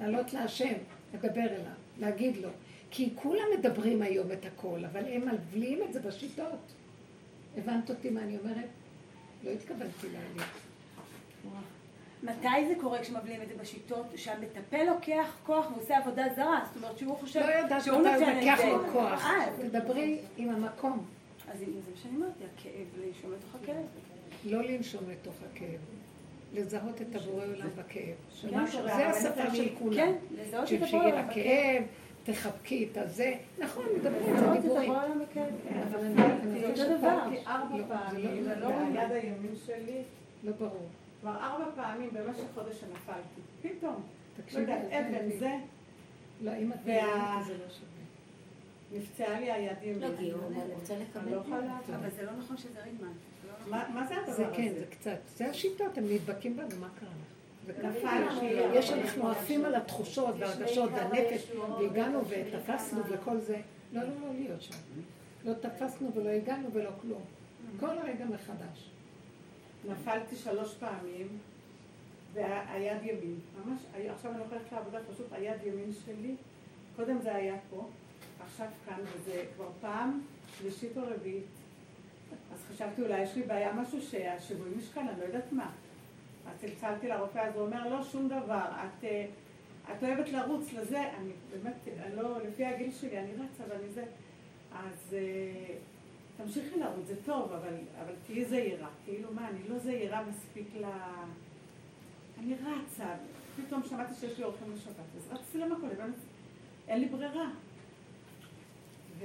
לעלות 0.00 0.32
להשם, 0.32 0.72
לדבר 1.14 1.40
אליו, 1.40 1.72
להגיד 1.98 2.36
לו. 2.36 2.48
כי 2.90 3.10
כולם 3.14 3.44
מדברים 3.58 4.02
היום 4.02 4.32
את 4.32 4.44
הכל, 4.46 4.78
אבל 4.92 5.02
הם 5.12 5.28
מבליעים 5.34 5.78
את 5.88 5.92
זה 5.92 6.00
בשיטות. 6.00 6.72
הבנת 7.56 7.90
אותי 7.90 8.10
מה 8.10 8.20
אני 8.20 8.36
אומרת? 8.38 8.68
לא 9.44 9.50
התכוונתי 9.50 10.06
להגיד. 10.12 10.42
מתי 12.22 12.68
זה 12.68 12.74
קורה 12.80 12.98
כשמבליעים 13.02 13.42
את 13.42 13.48
זה 13.48 13.54
בשיטות? 13.60 14.06
שהמטפל 14.16 14.84
לוקח 14.84 15.36
כוח 15.46 15.66
ועושה 15.76 15.98
עבודה 15.98 16.24
זרה, 16.36 16.60
זאת 16.66 16.76
אומרת 16.76 16.98
שהוא 16.98 17.16
חושב 17.16 17.40
לא 17.40 17.54
יודעת 17.54 17.84
שהוא 17.84 17.98
מתי 18.00 18.10
נותן 18.10 18.22
הוא 18.22 18.30
את 18.30 18.36
לוקח 18.44 18.58
זה. 18.58 18.66
לו 18.68 18.92
כוח. 18.92 19.24
אה, 19.26 19.46
תדברי 19.58 20.18
עם 20.36 20.48
המקום. 20.50 21.04
אז 21.52 21.62
הנה, 21.62 21.72
זה 21.80 21.90
מה 21.90 21.96
שאני 22.02 22.16
אמרתי, 22.16 22.44
הכאב, 22.54 22.72
לנשום 23.06 23.32
לתוך 23.32 23.54
הכאב. 23.62 23.84
לא 24.44 24.62
לנשום 24.62 25.00
לתוך 25.10 25.34
הכאב. 25.52 25.80
לזהות 26.54 27.02
את 27.02 27.16
הבורא 27.16 27.44
עולם 27.44 27.68
בכאב. 27.76 28.14
מה 28.52 28.66
שמשהו- 28.66 28.80
קורה? 28.80 28.96
זה 28.96 29.08
השפה 29.08 29.54
של 29.56 29.68
כולם. 29.78 29.96
כן, 29.96 30.12
לזהות 30.38 30.72
את 30.72 30.82
הבורא 30.82 31.04
עולם 31.06 31.28
בכאב. 31.28 31.82
תחבקי 32.24 32.88
את 32.92 32.96
הזה. 32.96 33.34
נכון, 33.58 33.84
מדברים, 33.96 34.36
זה 34.38 34.60
דיבורים. 34.60 34.92
בכאב. 34.92 35.46
אבל 35.90 35.98
אני- 36.04 36.22
אני 36.42 36.60
זה 36.60 36.68
רוצה 36.70 36.82
אותו 36.84 36.98
דבר. 36.98 37.26
נפלתי 37.28 37.46
ארבע 37.46 37.76
לא, 37.76 37.82
זה 37.82 37.88
פעמים, 37.88 38.24
לא- 38.36 38.54
זה 38.54 38.60
לא 38.60 38.68
לא 39.08 39.14
הימין 39.14 39.54
שלי. 39.66 40.02
לא 40.44 40.52
ברור. 40.52 40.86
כבר 41.20 41.36
ארבע 41.36 41.64
פעמים 41.76 42.10
במשך 42.12 42.42
חודש 42.54 42.80
שנפלתי. 42.80 43.40
פתאום. 43.62 43.94
לא 43.94 44.42
תקשיבי, 44.44 44.72
אל 44.72 45.04
אבן. 45.14 45.38
זה, 45.38 45.50
לא, 46.42 46.50
אם 46.56 46.72
את 46.72 46.76
מבינה, 46.80 47.42
זה 47.46 47.52
לא 47.52 47.64
שווה. 47.68 47.88
נפצעה 48.92 49.40
לי 49.40 49.52
היד 49.52 49.76
ימין. 49.82 49.98
לא, 49.98 50.16
כי 50.18 50.30
הוא 50.30 50.40
רוצה 50.74 50.94
לקבל. 50.98 51.30
לא. 51.32 51.40
אבל 51.96 52.10
זה 52.16 52.22
לא 52.22 52.32
נכון 52.38 52.56
שזה 52.56 52.82
רידמן. 52.84 53.08
זה 53.42 53.48
לא 53.48 53.78
נכון. 53.80 53.94
מה 53.94 54.06
זה 54.06 54.14
הדבר 54.16 54.32
זה 54.32 54.46
הזה? 54.46 54.56
כן, 54.56 54.72
זה 54.78 54.84
קצת. 54.90 55.18
זה 55.36 55.46
השיטות, 55.50 55.98
הם 55.98 56.04
נדבקים 56.10 56.56
בנו, 56.56 56.66
מה 56.80 56.88
קרה 57.00 57.08
יש, 58.74 58.90
אנחנו 58.90 59.28
עפים 59.28 59.64
על 59.64 59.74
התחושות 59.74 60.34
והרגשות 60.38 60.90
והנפש, 60.94 61.50
והגענו 61.78 62.20
ותפסנו 62.28 63.00
וכל 63.08 63.38
זה. 63.38 63.60
לא, 63.92 64.02
לא, 64.02 64.08
לא 64.08 64.34
להיות 64.34 64.62
שם. 64.62 64.74
לא 65.44 65.52
תפסנו 65.54 66.14
ולא 66.14 66.28
הגענו 66.28 66.72
ולא 66.72 66.90
כלום. 67.00 67.22
כל 67.80 67.94
רגע 68.04 68.24
מחדש. 68.24 68.90
נפלתי 69.88 70.36
שלוש 70.36 70.74
פעמים, 70.74 71.28
והיד 72.32 73.02
ימין, 73.02 73.38
ממש, 73.64 73.80
עכשיו 74.08 74.32
אני 74.32 74.40
הולכת 74.40 74.72
לעבודה, 74.72 74.98
פשוט 75.12 75.26
היד 75.32 75.64
ימין 75.64 75.90
שלי, 76.04 76.34
קודם 76.96 77.18
זה 77.22 77.34
היה 77.34 77.54
פה, 77.70 77.88
עכשיו 78.44 78.66
כאן, 78.86 79.00
וזה 79.04 79.44
כבר 79.56 79.68
פעם 79.80 80.20
שלישית 80.58 80.96
או 80.96 81.02
רביעית. 81.02 81.44
אז 82.52 82.58
חשבתי 82.72 83.02
אולי 83.02 83.22
יש 83.22 83.36
לי 83.36 83.42
בעיה, 83.42 83.72
משהו 83.72 84.02
שהשיווי 84.02 84.70
משקל, 84.76 85.00
אני 85.00 85.20
לא 85.20 85.24
יודעת 85.24 85.52
מה. 85.52 85.70
אז 86.46 86.56
צלצלתי 86.60 87.08
לרופא, 87.08 87.38
אז 87.38 87.54
הוא 87.56 87.66
אומר, 87.66 87.88
לא, 87.88 88.04
שום 88.04 88.28
דבר, 88.28 88.64
את, 88.64 89.04
אה, 89.04 89.26
את 89.92 90.02
אוהבת 90.02 90.28
לרוץ 90.28 90.72
לזה, 90.72 91.00
אני 91.18 91.30
באמת, 91.50 91.88
אני 92.06 92.16
לא, 92.16 92.38
לפי 92.42 92.64
הגיל 92.64 92.92
שלי, 92.92 93.18
אני 93.18 93.32
רצה 93.32 93.64
ואני 93.68 93.88
זה. 93.88 94.04
אז 94.72 95.16
אה, 95.18 95.74
תמשיכי 96.36 96.80
לרוץ, 96.80 97.06
זה 97.06 97.14
טוב, 97.24 97.52
אבל, 97.52 97.74
אבל 98.00 98.12
תהיי 98.26 98.44
זהירה. 98.44 98.88
כאילו, 99.04 99.28
מה, 99.34 99.48
אני 99.48 99.68
לא 99.68 99.78
זהירה 99.78 100.22
מספיק 100.24 100.66
ל... 100.80 100.84
אני 102.38 102.54
רצה, 102.54 103.06
פתאום 103.56 103.82
שמעתי 103.82 104.14
שיש 104.14 104.38
לי 104.38 104.44
אורחים 104.44 104.72
לשבת, 104.74 104.94
אז 105.16 105.32
רצתי 105.32 105.58
למכולת, 105.58 105.98
אין 106.88 107.00
לי 107.00 107.08
ברירה. 107.08 107.50
ו... 109.18 109.24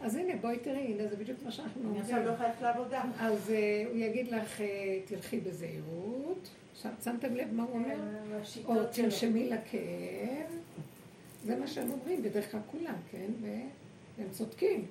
אז 0.00 0.16
הנה, 0.16 0.36
בואי 0.40 0.58
תראי, 0.58 0.78
הנה, 0.78 1.08
זה 1.08 1.16
בדיוק 1.16 1.38
מה 1.44 1.50
שאנחנו 1.50 1.80
אני 1.80 1.88
אומרים. 1.88 2.02
עכשיו 2.02 2.24
לא 2.24 2.30
ללכת 2.30 2.62
לעבודה. 2.62 3.02
אז 3.18 3.50
אה, 3.50 3.84
הוא 3.90 3.98
יגיד 3.98 4.28
לך, 4.28 4.60
אה, 4.60 4.98
תלכי 5.04 5.40
בזהירות. 5.40 6.48
עכשיו, 6.72 6.92
שמתם 7.04 7.34
לב 7.34 7.52
מה 7.52 7.62
הוא 7.62 7.72
אומר? 7.72 7.96
או 8.64 8.74
תנשמי 8.92 9.48
לכאב. 9.48 10.58
זה 11.44 11.56
מה 11.56 11.66
שהם 11.66 11.90
אומרים, 11.90 12.22
בדרך 12.22 12.50
כלל 12.50 12.60
כולם, 12.70 12.94
כן? 13.10 13.26
והם 13.40 14.28
צודקים. 14.30 14.84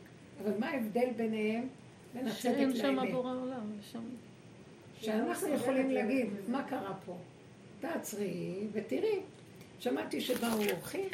אבל 0.44 0.52
מה 0.60 0.70
ההבדל 0.70 1.10
ביניהם? 1.16 1.68
בין 2.14 2.28
הצדק 2.28 2.42
שאין 2.42 2.76
שם 2.76 2.96
לאמת? 2.96 3.12
בורא 3.12 3.32
עולם, 3.32 3.72
יש 3.80 3.92
שם... 3.92 4.04
שאנחנו 5.02 5.48
יכולים 5.48 5.92
להגיד, 5.92 6.28
מה 6.48 6.64
קרה 6.64 6.94
פה? 7.06 7.18
תעצרי 7.80 8.68
ותראי. 8.72 9.20
שמעתי 9.80 10.22
שבאו 10.22 10.48
אורחים, 10.72 11.10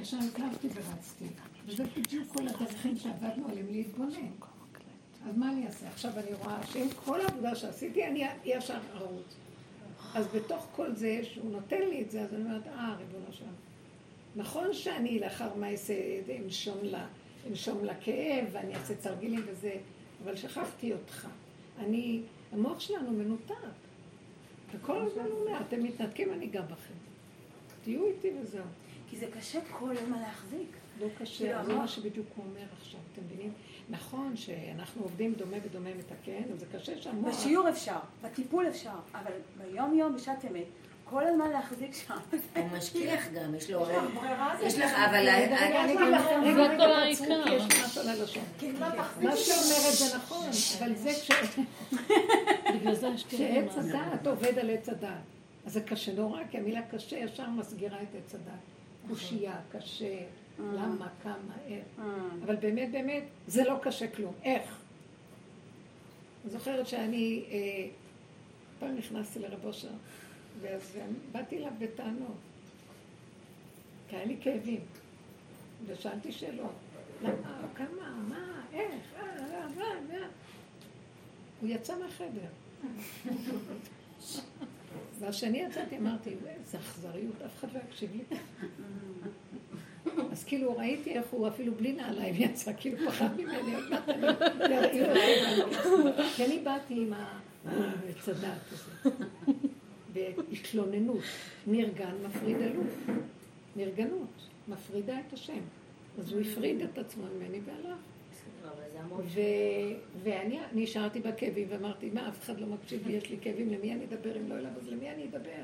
ישר 0.00 0.16
הקלפתי 0.32 0.68
ורצתי. 0.74 1.24
וזה 1.66 1.84
בדיוק 1.96 2.28
כל 2.34 2.48
הדרכים 2.48 2.96
שעבדנו 2.96 3.48
עליהם 3.48 3.66
להתבונן. 3.70 4.30
אז 5.28 5.36
מה 5.36 5.52
אני 5.52 5.66
אעשה? 5.66 5.88
עכשיו 5.88 6.12
אני 6.16 6.34
רואה 6.34 6.66
שעם 6.66 6.88
כל 7.04 7.20
העבודה 7.20 7.54
שעשיתי, 7.54 8.06
אני 8.06 8.24
ישר 8.44 8.78
ארוץ. 8.96 9.36
אז 10.14 10.26
בתוך 10.34 10.66
כל 10.76 10.94
זה, 10.94 11.20
שהוא 11.22 11.50
נותן 11.50 11.80
לי 11.80 12.02
את 12.02 12.10
זה, 12.10 12.20
אז 12.20 12.34
אני 12.34 12.42
אומרת, 12.42 12.66
אה, 12.66 12.94
ריבונו 12.98 13.32
שלנו. 13.32 13.52
נכון 14.36 14.72
שאני 14.72 15.18
לאחר 15.18 15.54
מעשה 15.54 15.94
אנשום, 16.44 16.78
לה, 16.82 17.06
אנשום 17.50 17.84
לכאב, 17.84 18.44
ואני 18.52 18.74
אעשה 18.74 18.94
תרגילים 18.94 19.42
וזה, 19.46 19.72
אבל 20.24 20.36
שכחתי 20.36 20.92
אותך. 20.92 21.28
אני, 21.78 22.20
המוח 22.52 22.80
שלנו 22.80 23.10
מנותק. 23.10 23.54
וכל 24.74 25.02
הזמן 25.02 25.24
הוא 25.24 25.46
אומר, 25.46 25.60
אתם 25.60 25.82
מתנתקים, 25.82 26.32
אני 26.32 26.46
גם 26.46 26.64
בכם. 26.64 27.07
תהיו 27.88 28.06
איתי 28.06 28.30
וזהו. 28.42 28.64
כי 29.10 29.16
זה 29.16 29.26
קשה 29.38 29.58
כל 29.78 29.96
הזמן 29.96 30.18
להחזיק. 30.20 30.68
לא 31.00 31.06
קשה, 31.18 31.38
כאילו, 31.38 31.64
זה 31.64 31.74
מה 31.74 31.88
שבדיוק 31.88 32.26
הוא 32.36 32.44
אומר 32.44 32.66
עכשיו, 32.80 33.00
אתם 33.12 33.22
מבינים? 33.24 33.52
נכון 33.90 34.36
שאנחנו 34.36 35.02
עובדים 35.02 35.34
דומה 35.34 35.56
ודומה 35.64 35.90
מתקן, 35.98 36.52
אז 36.52 36.60
זה 36.60 36.66
קשה 36.72 37.02
שהמוח... 37.02 37.34
בשיעור 37.34 37.68
אפשר, 37.68 37.98
בטיפול 38.22 38.68
אפשר, 38.68 38.94
אבל 39.14 39.32
ביום 39.58 39.94
יום 39.94 40.16
בשעת 40.16 40.44
אמת, 40.44 40.64
כל 41.04 41.26
הזמן 41.26 41.50
להחזיק 41.50 41.94
שם. 41.94 42.14
הוא 42.56 42.66
משגיח 42.76 43.28
גם, 43.34 43.54
יש 43.54 43.70
לו... 43.70 43.86
יש 44.62 44.78
לך, 44.78 44.90
ככה. 44.90 45.06
אבל... 45.10 45.28
אני 45.28 45.84
אגיד 45.84 46.00
לכם, 46.00 46.40
זה 46.54 46.74
כל 46.78 46.90
העיקר. 46.90 47.44
יש 47.48 47.62
משהו 47.84 48.00
על 48.00 48.08
הלשון. 48.08 48.44
מה 49.22 49.36
שאומרת 49.36 49.92
זה 49.92 50.16
נכון, 50.16 50.46
אבל 50.78 50.94
זה 50.94 51.10
כש- 51.10 51.58
בגלל 52.74 52.94
זה 52.94 53.08
כאילו... 53.28 53.70
כשעץ 53.70 53.78
הדעת 53.84 54.26
עובד 54.26 54.58
על 54.58 54.70
עץ 54.70 54.88
הדעת. 54.88 55.37
אז 55.68 55.74
זה 55.74 55.80
קשה 55.80 56.14
נורא, 56.14 56.40
כי 56.50 56.58
המילה 56.58 56.82
קשה 56.90 57.16
ישר 57.16 57.50
מסגירה 57.50 58.02
את 58.02 58.08
עץ 58.14 58.34
הדעת. 58.34 58.54
קושייה, 59.08 59.60
קשה, 59.72 60.24
למה, 60.58 61.08
כמה, 61.22 61.54
איך. 61.66 61.84
אבל 62.44 62.56
באמת, 62.56 62.90
באמת, 62.92 63.22
זה 63.46 63.64
לא 63.64 63.78
קשה 63.82 64.08
כלום. 64.08 64.34
איך? 64.42 64.78
אני 66.44 66.52
זוכרת 66.52 66.86
שאני 66.86 67.44
אה, 67.50 67.88
פעם 68.78 68.96
נכנסתי 68.96 69.38
לרב 69.38 69.64
אושר, 69.64 69.88
ואז 70.60 70.96
אה, 70.96 71.06
באתי 71.32 71.56
אליו 71.56 71.72
בטענות. 71.78 72.36
כי 74.08 74.16
היה 74.16 74.24
לי 74.24 74.36
כאבים. 74.40 74.80
ושאלתי 75.86 76.32
שאלות. 76.32 76.72
למה, 77.22 77.60
כמה, 77.74 78.10
מה, 78.28 78.62
איך, 78.72 79.02
אה, 79.16 79.22
אה, 79.22 79.68
מה, 79.68 79.84
מה. 80.08 80.26
הוא 81.60 81.68
יצא 81.68 81.94
מהחדר. 81.98 82.48
והשני 85.18 85.58
יצאתי, 85.58 85.96
אמרתי, 85.98 86.30
איזה 86.30 86.78
אכזריות, 86.78 87.42
אף 87.46 87.58
אחד 87.58 87.68
לא 87.74 87.80
יקשיב 87.88 88.10
לי. 88.16 88.36
אז 90.32 90.44
כאילו 90.44 90.76
ראיתי 90.76 91.12
איך 91.12 91.26
הוא 91.30 91.48
אפילו 91.48 91.74
בלי 91.74 91.92
נעליים 91.92 92.34
יצא, 92.38 92.72
כאילו 92.76 92.98
פחד 93.06 93.40
ממני, 93.40 93.74
עוד 93.74 93.90
מעט 93.90 94.08
אני. 94.08 94.26
כי 96.36 96.44
אני 96.44 96.58
באתי 96.58 96.94
עם 96.94 97.12
הדעת 98.26 98.72
הזה, 98.72 99.10
בהתלוננות, 100.12 101.22
נרגן 101.66 102.14
מפריד 102.26 102.56
אלוף, 102.56 103.06
נרגנות, 103.76 104.48
מפרידה 104.68 105.20
את 105.28 105.32
השם. 105.32 105.60
אז 106.18 106.32
הוא 106.32 106.40
הפריד 106.40 106.80
את 106.82 106.98
עצמו 106.98 107.24
ממני 107.36 107.60
והלך. 107.64 107.98
ו- 109.06 109.40
ואני 110.22 110.58
נשארתי 110.72 111.20
בכאבים 111.20 111.66
ואמרתי, 111.70 112.10
מה, 112.10 112.28
אף 112.28 112.44
אחד 112.44 112.60
לא 112.60 112.66
מקשיב 112.66 113.06
לי, 113.06 113.12
יש 113.12 113.30
לי 113.30 113.36
כאבים, 113.40 113.72
למי 113.72 113.92
אני 113.92 114.04
אדבר 114.04 114.36
אם 114.36 114.48
לא 114.48 114.54
אליו, 114.54 114.70
אז 114.80 114.88
למי 114.88 115.10
אני 115.10 115.24
אדבר? 115.24 115.62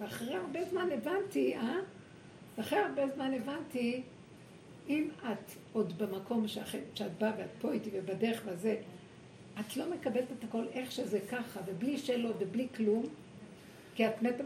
ואחרי 0.00 0.34
הרבה 0.34 0.64
זמן 0.64 0.88
הבנתי, 0.92 1.56
אה? 1.56 1.76
ואחרי 2.58 2.78
הרבה 2.78 3.02
זמן 3.14 3.34
הבנתי, 3.34 4.02
אם 4.88 5.08
את 5.18 5.52
עוד 5.72 5.98
במקום 5.98 6.48
שאחרי, 6.48 6.80
שאת 6.94 7.18
באה 7.18 7.32
ואת 7.38 7.50
פה 7.60 7.72
איתי 7.72 7.90
ובדרך 7.92 8.42
וזה, 8.46 8.76
את 9.60 9.76
לא 9.76 9.90
מקבלת 9.90 10.32
את 10.38 10.44
הכל 10.44 10.64
איך 10.72 10.92
שזה 10.92 11.20
ככה, 11.30 11.60
ובלי 11.66 11.98
שאלות 11.98 12.36
ובלי 12.38 12.66
כלום, 12.76 13.06
כי 13.94 14.08
את 14.08 14.22
מתה. 14.22 14.44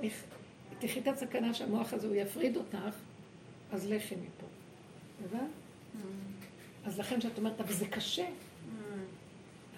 תחי 0.78 1.00
את 1.00 1.08
הסכנה 1.08 1.54
שהמוח 1.54 1.92
הזה, 1.92 2.06
הוא 2.06 2.14
יפריד 2.14 2.56
אותך, 2.56 2.96
אז 3.72 3.90
לכי 3.90 4.14
מפה. 4.14 4.46
הבנת? 5.24 5.50
אז 6.86 6.98
לכן 6.98 7.20
שאת 7.20 7.38
אומרת, 7.38 7.60
אבל 7.60 7.72
זה 7.72 7.86
קשה. 7.86 8.26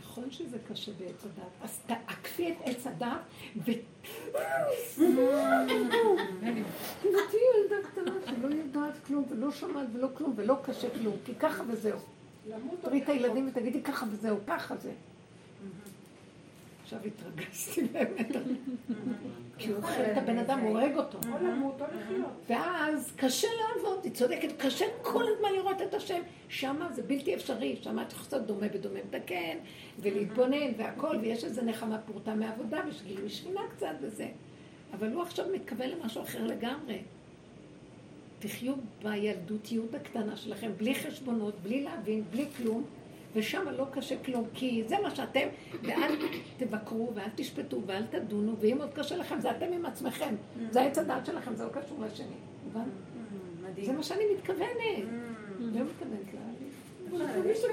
נכון 0.01 0.31
שזה 0.31 0.59
קשה 0.69 0.93
בעץ 0.99 1.25
הדת. 1.25 1.53
אז 1.63 1.81
תעקפי 1.87 2.53
את 2.53 2.57
עץ 2.65 2.87
הדת 2.87 3.09
ו... 3.57 3.71
ותהיי 7.01 7.43
ילדה 7.55 7.89
קטנה 7.89 8.13
שלא 8.27 8.55
יודעת 8.55 8.95
כלום 9.07 9.25
ולא 9.31 9.53
שומעת 9.53 9.87
ולא 9.93 10.09
כלום 10.15 10.33
ולא 10.37 10.57
קשה 10.63 10.89
כלום, 10.99 11.17
כי 11.25 11.35
ככה 11.35 11.63
וזהו. 11.69 11.99
תראי 12.81 13.03
את 13.03 13.09
הילדים 13.09 13.49
ותגידי 13.49 13.83
ככה 13.83 14.07
וזהו, 14.11 14.37
ככה 14.47 14.77
זה. 14.77 14.93
עכשיו 16.89 16.99
התרגשתי 17.07 17.83
באמת, 17.83 18.37
כי 19.59 19.69
הוא 19.69 19.77
אוכל 19.77 20.03
את 20.13 20.19
הבן 20.19 20.39
אדם, 20.39 20.61
הורג 20.61 20.97
אותו. 20.97 21.19
לחיות. 21.21 22.33
ואז 22.49 23.13
קשה 23.17 23.49
לעבוד, 23.61 24.05
היא 24.05 24.13
צודקת, 24.13 24.53
קשה 24.59 24.85
כל 25.03 25.25
הזמן 25.35 25.49
לראות 25.53 25.83
את 25.83 25.95
השם. 25.95 26.23
שמה 26.49 26.93
זה 26.93 27.03
בלתי 27.03 27.35
אפשרי, 27.35 27.77
שמה 27.83 28.03
את 28.03 28.13
יכולה 28.13 28.43
דומה 28.43 28.69
בדומה 28.69 28.99
מתקן, 29.09 29.59
ולהתבונן 29.99 30.73
והכל, 30.77 31.17
ויש 31.21 31.45
איזה 31.45 31.63
נחמה 31.63 31.99
פורטה 31.99 32.35
מעבודה, 32.35 32.81
ושגילי 32.89 33.23
משכינה 33.23 33.61
קצת 33.77 33.95
וזה. 34.01 34.29
אבל 34.93 35.13
הוא 35.13 35.23
עכשיו 35.23 35.47
מתכוון 35.55 35.89
למשהו 35.89 36.23
אחר 36.23 36.45
לגמרי. 36.45 37.03
תחיו 38.39 38.75
בילדותיות 39.03 39.95
הקטנה 39.95 40.37
שלכם, 40.37 40.71
בלי 40.77 40.95
חשבונות, 40.95 41.55
בלי 41.63 41.85
להבין, 41.85 42.25
בלי 42.31 42.47
כלום, 42.57 42.85
ושם 43.35 43.65
לא 43.77 43.87
קשה 43.93 44.23
כלום, 44.25 44.45
כי 44.55 44.83
זה 44.87 44.97
מה 45.03 45.15
שאתם, 45.15 45.49
ואל 45.83 46.13
תבקרו, 46.57 47.13
ואל 47.15 47.29
תשפטו, 47.35 47.83
ואל 47.87 48.07
תדונו, 48.07 48.57
ואם 48.61 48.79
עוד 48.81 48.91
קשה 48.95 49.17
לכם, 49.17 49.41
זה 49.41 49.51
אתם 49.51 49.73
עם 49.73 49.87
עצמכם. 49.87 50.35
זה 50.71 50.81
העץ 50.81 50.99
הדעת 50.99 51.27
שלכם, 51.27 51.55
זה 51.55 51.65
לא 51.65 51.71
קשור 51.71 51.99
לשני. 52.05 52.27
זה. 52.73 53.93
מה 53.93 54.03
שאני 54.03 54.25
מתכוונת. 54.35 55.09
לא 55.59 55.81
מתכוונת. 55.85 56.29
נמאס 57.13 57.65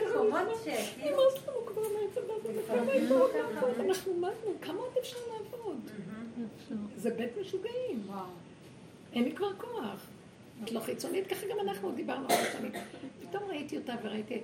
לנו 1.48 1.66
כבר 1.66 1.82
מהעץ 1.82 2.18
איתו 2.18 3.28
לעבוד, 3.28 3.80
אנחנו 3.80 4.14
מתנו, 4.14 4.52
כמה 4.62 4.80
עוד 4.80 4.94
אפשר 5.00 5.18
לעבוד? 5.34 5.78
זה 6.96 7.10
בית 7.10 7.32
משוגעים. 7.42 8.08
אין 9.14 9.24
לי 9.24 9.32
כבר 9.32 9.54
כוח. 9.58 10.08
את 10.64 10.72
לא 10.72 10.80
חיצונית, 10.80 11.28
ככה 11.28 11.48
גם 11.48 11.60
אנחנו 11.60 11.92
דיברנו 11.92 12.22
הרבה 12.22 12.52
שנים. 12.58 12.72
פתאום 13.22 13.44
ראיתי 13.50 13.78
אותה 13.78 13.94
וראיתי... 14.04 14.42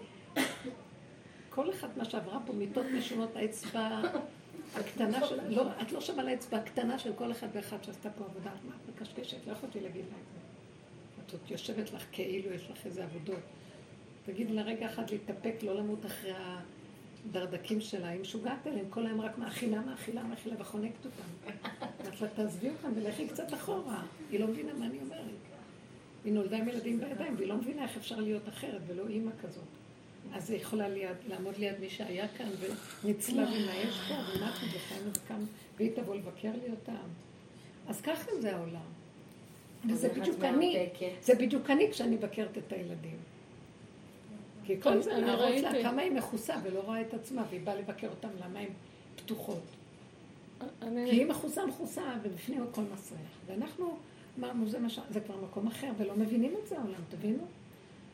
כל 1.56 1.70
אחת 1.70 1.98
מה 1.98 2.06
שעברה 2.06 2.40
פה, 2.46 2.54
מיטות 2.54 2.86
משונות, 2.98 3.36
האצבע 3.36 4.02
הקטנה 4.76 5.28
של... 5.28 5.50
לא, 5.50 5.64
את 5.82 5.92
לא 5.92 6.02
שווה 6.02 6.24
לאצבע 6.24 6.58
הקטנה 6.58 7.00
של 7.00 7.14
כל 7.14 7.32
אחד 7.32 7.48
ואחד 7.54 7.84
שעשתה 7.84 8.10
פה 8.10 8.24
עבודה. 8.26 8.52
מה 8.68 8.74
את 8.76 9.02
מקשקשת? 9.02 9.48
לא 9.48 9.52
יכולתי 9.52 9.80
להגיד 9.80 10.06
לה 10.12 10.18
את 10.18 10.34
זה. 10.34 10.40
את 11.26 11.32
עוד 11.32 11.52
יושבת 11.52 11.94
לך 11.94 12.06
כאילו 12.12 12.54
יש 12.54 12.70
לך 12.70 12.86
איזה 12.86 13.04
עבודות. 13.04 13.40
תגידי 14.26 14.54
לה 14.54 14.62
רגע 14.62 14.86
אחד 14.86 15.10
להתאפק, 15.10 15.56
לא 15.64 15.76
למות 15.76 16.06
אחרי 16.06 16.32
הדרדקים 17.30 17.82
שלה. 17.82 18.08
היא 18.08 18.22
משוגעת 18.22 18.68
עליהם, 18.68 18.86
כל 18.90 19.06
היום 19.06 19.22
רק 19.22 19.38
מאכילה, 19.38 19.82
מאכילה, 19.82 20.24
מאכילה 20.24 20.56
וחונקת 20.60 21.06
אותם. 21.06 21.52
אמרת 22.02 22.22
לה, 22.22 22.28
תעזבי 22.28 22.70
אותם 22.70 22.92
ולכי 22.96 23.28
קצת 23.28 23.54
אחורה. 23.54 24.04
היא 24.32 24.40
לא 24.40 24.48
מבינה 24.48 24.74
מה 24.74 24.86
אני 24.86 25.00
אומרת. 25.00 25.22
היא 26.26 26.34
נולדה 26.34 26.58
עם 26.58 26.68
ילדים 26.68 27.00
בידיים, 27.00 27.36
והיא 27.38 27.48
לא 27.48 27.56
מבינה 27.56 27.84
איך 27.84 27.98
אפשר 27.98 28.20
להיות 28.20 28.50
אחרת 28.50 28.82
ולא 28.88 29.08
אימא 29.08 29.32
כזאת. 29.42 29.81
אז 30.34 30.50
היא 30.50 30.60
יכולה 30.60 30.90
ליד, 30.90 31.16
לעמוד 31.28 31.58
ליד 31.58 31.80
מי 31.80 31.90
שהיה 31.90 32.28
כאן 32.28 32.50
ונצלב 33.04 33.48
עם 33.48 33.70
האש 33.70 34.00
פה, 34.08 34.14
ומטנו 34.14 34.68
וחיינו 34.74 35.10
וכאן, 35.10 35.46
והיא 35.78 35.92
תבוא 35.96 36.16
לבקר 36.16 36.52
לי 36.64 36.72
אותם. 36.72 37.08
אז 37.88 38.02
ככה 38.02 38.32
זה 38.40 38.56
העולם. 38.56 38.92
וזה 39.90 40.10
בדיוק 40.10 40.44
אני? 40.44 40.90
זה 41.22 41.36
בדיוק 41.36 41.70
אני 41.70 41.92
כשאני 41.92 42.16
מבקרת 42.16 42.58
את 42.58 42.74
הילדים. 42.74 43.18
כי 44.66 44.82
כל 44.82 45.02
זה 45.02 45.16
אני 45.16 45.26
להראות 45.26 45.56
לה. 45.62 45.84
כמה 45.84 46.02
היא 46.02 46.12
מכוסה 46.12 46.56
ולא 46.64 46.80
רואה 46.80 47.02
את 47.02 47.14
עצמה, 47.14 47.44
והיא 47.50 47.62
באה 47.62 47.76
לבקר 47.76 48.10
אותם, 48.10 48.30
למה 48.46 48.60
הן 48.60 48.70
פתוחות. 49.16 49.64
כי. 50.60 50.96
היא 50.96 51.26
מכוסה 51.26 51.66
מכוסה, 51.66 52.02
ובפנים 52.24 52.64
הכל 52.64 52.82
מסריח. 52.94 53.20
ואנחנו 53.48 53.98
אמרנו. 54.40 54.66
זה 55.10 55.20
כבר 55.20 55.36
מקום 55.44 55.68
אחר, 55.68 55.92
ולא 55.98 56.16
מבינים 56.16 56.54
את 56.64 56.68
זה 56.68 56.78
העולם, 56.80 57.02
תבינו? 57.10 57.44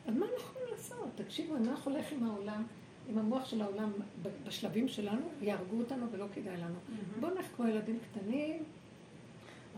אז 0.08 0.16
מה 0.16 0.26
אנחנו 0.26 0.50
יכולים 0.50 0.68
לעשות? 0.70 1.08
תקשיבו, 1.14 1.56
אם 1.56 1.68
אנחנו 1.68 1.92
הולך 1.92 2.12
עם 2.12 2.26
העולם, 2.26 2.62
עם 3.08 3.18
המוח 3.18 3.44
של 3.44 3.62
העולם 3.62 3.92
בשלבים 4.46 4.88
שלנו, 4.88 5.20
יהרגו 5.42 5.78
אותנו 5.78 6.06
ולא 6.10 6.24
כדאי 6.34 6.56
לנו. 6.56 6.78
בואו 7.20 7.34
נלך 7.34 7.46
כמו 7.56 7.66
ילדים 7.68 7.98
קטנים, 8.10 8.62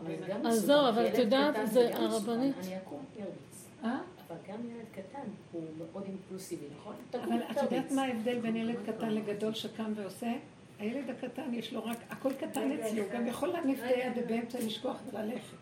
אבל 0.00 0.16
זה 0.20 0.26
גם 0.28 0.46
אז 0.46 0.60
זהו, 0.60 0.88
אבל 0.88 1.06
את 1.06 1.18
יודעת, 1.18 1.54
זה. 1.64 1.96
הרבנית. 1.96 2.54
אני 2.64 2.76
אקום 2.76 3.04
פרץ. 3.16 3.68
אה? 3.84 3.98
אבל 4.28 4.36
גם 4.48 4.58
ילד 4.70 4.86
קטן 4.92 5.28
הוא 5.52 5.62
מאוד 5.78 6.04
אימפולסיבי, 6.06 6.66
נכון? 6.76 6.94
אבל 7.14 7.42
את 7.50 7.56
יודעת. 7.62 7.92
מה 7.92 8.02
ההבדל 8.02 8.38
בין 8.38 8.56
ילד 8.56 8.76
קטן 8.86 9.10
לגדול 9.10 9.54
שקם 9.54 9.92
ועושה? 9.96 10.32
הילד 10.78 11.10
הקטן 11.10 11.54
יש 11.54 11.72
לו 11.72 11.84
רק, 11.84 11.98
הכל 12.10 12.32
קטן 12.32 12.72
אצלו, 12.72 13.02
הוא 13.02 13.12
גם 13.12 13.26
יכול 13.26 13.48
להניף 13.48 13.78
את 13.78 13.84
היד 13.84 14.12
ובאמצע 14.16 14.58
לשכוח 14.58 14.96
וללכת. 15.12 15.56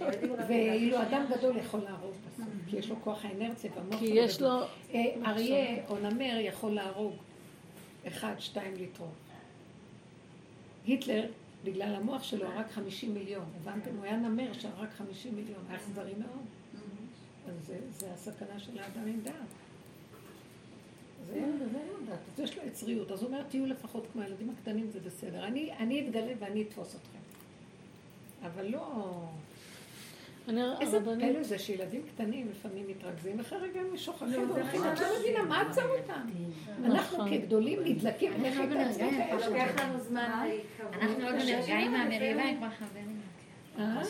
רבים 0.00 0.32
ואילו 0.48 1.02
אדם 1.02 1.24
גדול 1.30 1.56
יכול 1.56 1.80
להרוג 1.80 2.14
בסוף, 2.26 2.46
כי 2.70 2.76
יש 2.76 2.90
לו 2.90 2.96
כוח 3.04 3.24
האנרציה 3.24 3.70
והמוח 3.76 3.98
כי 3.98 4.06
שלו 4.06 4.16
יש. 4.16 4.40
לו... 4.40 4.62
אה, 4.94 5.30
אריה 5.30 5.88
או 5.88 5.98
נמר 5.98 6.36
יכול 6.40 6.74
להרוג 6.74 7.14
אחד, 8.06 8.34
שתיים 8.38 8.74
לטרוף. 8.74 9.08
היטלר, 10.86 11.26
בגלל 11.64 11.94
המוח 11.94 12.22
שלו, 12.22 12.46
הרג 12.46 12.66
50 12.70 13.14
מיליון. 13.14 13.44
הבנתם? 13.60 13.96
הוא 13.96 14.04
היה 14.04 14.16
נמר 14.16 14.52
שהרג 14.52 14.88
50 14.98 15.34
מיליון. 15.34 15.60
היה 15.68 15.78
אכזרי 15.78 16.12
מאוד. 16.18 16.44
אז 17.48 17.72
זה, 17.98 18.12
הסכנה 18.12 18.58
של 18.58 18.78
האדם 18.78 19.06
עם 19.06 19.20
דעת. 19.22 19.34
זה 21.26 21.34
אין 21.34 21.58
זה 21.58 21.78
אין 21.78 21.88
לו 21.88 22.06
דעת. 22.06 22.18
אז 22.34 22.40
יש 22.40 22.58
לו 22.58 22.62
יצריות. 22.66 23.10
אז 23.10 23.22
הוא 23.22 23.28
אומר, 23.28 23.42
תהיו 23.42 23.66
לפחות 23.66 24.06
כמו 24.12 24.22
הילדים 24.22 24.50
הקטנים, 24.50 24.90
זה 24.90 25.00
בסדר. 25.00 25.46
אני 25.78 26.06
אתגלה 26.06 26.32
ואני 26.38 26.62
אתפוס 26.62 26.96
אתכם. 26.96 27.19
אבל 28.42 28.66
לא... 28.66 29.04
אני 30.48 30.62
איזה 30.80 30.96
הרבנית, 30.96 31.34
פלא 31.34 31.42
זה 31.42 31.58
שילדים 31.58 32.02
קטנים 32.14 32.48
לפעמים 32.50 32.88
מתרכזים, 32.88 33.38
ואחרי 33.38 33.58
רגע 33.58 33.80
הם 33.80 33.96
שוכחים 33.96 34.50
והולכים, 34.50 34.80
את 34.92 35.00
לא 35.00 35.06
מבינה 35.20 35.42
מה 35.42 35.60
עצר 35.60 35.88
אותם. 35.88 36.20
אנחנו 36.84 37.18
נכון. 37.18 37.30
כגדולים 37.30 37.78
נדלקים, 37.84 38.44
איך 38.44 38.60
אנחנו 38.60 38.98
כאלה. 38.98 39.48
לוקח 39.48 39.82
לנו 39.82 39.98
זמן 40.00 40.48
להתקרב. 40.48 41.02
אנחנו 41.02 41.24
עוד 41.24 41.34
לא 41.34 41.44
נרגעים 41.44 41.92
מהמריבה, 41.92 42.42
הם 42.42 42.56
כבר 42.56 42.70
חברים. 42.70 43.20
אה? 43.78 44.02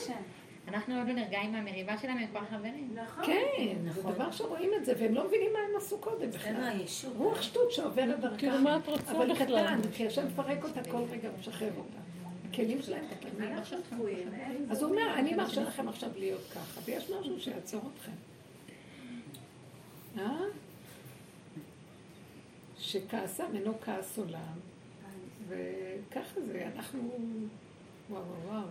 אנחנו 0.69 0.99
עוד 0.99 1.09
לא 1.09 1.15
נרגעים 1.15 1.53
מהמריבה 1.53 1.99
שלהם, 1.99 2.19
הם 2.19 2.27
כבר 2.27 2.41
חברים. 2.51 2.95
נכון. 2.95 3.25
כן, 3.27 3.77
זה 3.89 4.03
דבר 4.03 4.31
שרואים 4.31 4.71
את 4.77 4.85
זה, 4.85 4.93
והם 4.99 5.15
לא 5.15 5.27
מבינים 5.27 5.53
מה 5.53 5.59
הם 5.59 5.77
עשו 5.77 5.99
קודם 5.99 6.31
בכלל. 6.31 6.81
רוח 7.17 7.43
שטות 7.43 7.73
שעוברת 7.73 8.21
דרכם. 8.21 8.37
כאילו, 8.37 8.59
מה 8.59 8.77
את 8.77 8.89
רוצה 8.89 9.11
אבל 9.11 9.33
בכלל? 9.33 9.67
קטן, 9.67 9.81
כי 9.93 10.07
השם 10.07 10.27
מפרק 10.27 10.65
אותה 10.65 10.91
כל 10.91 11.03
רגע 11.11 11.29
ומשחרר 11.37 11.71
אותה. 11.77 12.10
הכלים 12.51 12.83
שלהם 12.83 13.05
קטנים. 13.09 13.53
אז 14.71 14.83
הוא 14.83 14.91
אומר, 14.91 15.15
אני 15.15 15.35
מרשה 15.35 15.63
לכם 15.63 15.89
עכשיו 15.89 16.11
להיות 16.17 16.43
ככה, 16.55 16.81
ויש 16.85 17.11
משהו 17.11 17.41
שיעצור 17.41 17.83
אתכם. 17.95 18.13
אה? 20.19 20.41
שכעסם 22.79 23.47
אינו 23.55 23.75
כעס 23.81 24.19
עולם, 24.19 24.59
וככה 25.49 26.41
זה, 26.41 26.69
אנחנו... 26.77 27.19
וואו 28.11 28.23
וואו 28.23 28.39
וואו. 28.47 28.67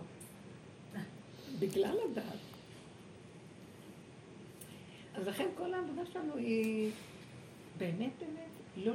בגלל 1.58 1.96
הדת. 2.10 2.24
אז 5.14 5.26
לכן 5.26 5.48
כל 5.56 5.74
העבודה 5.74 6.02
שלנו 6.12 6.36
היא 6.36 6.92
באמת 7.78 8.12
באמת, 8.18 8.50
לא, 8.76 8.92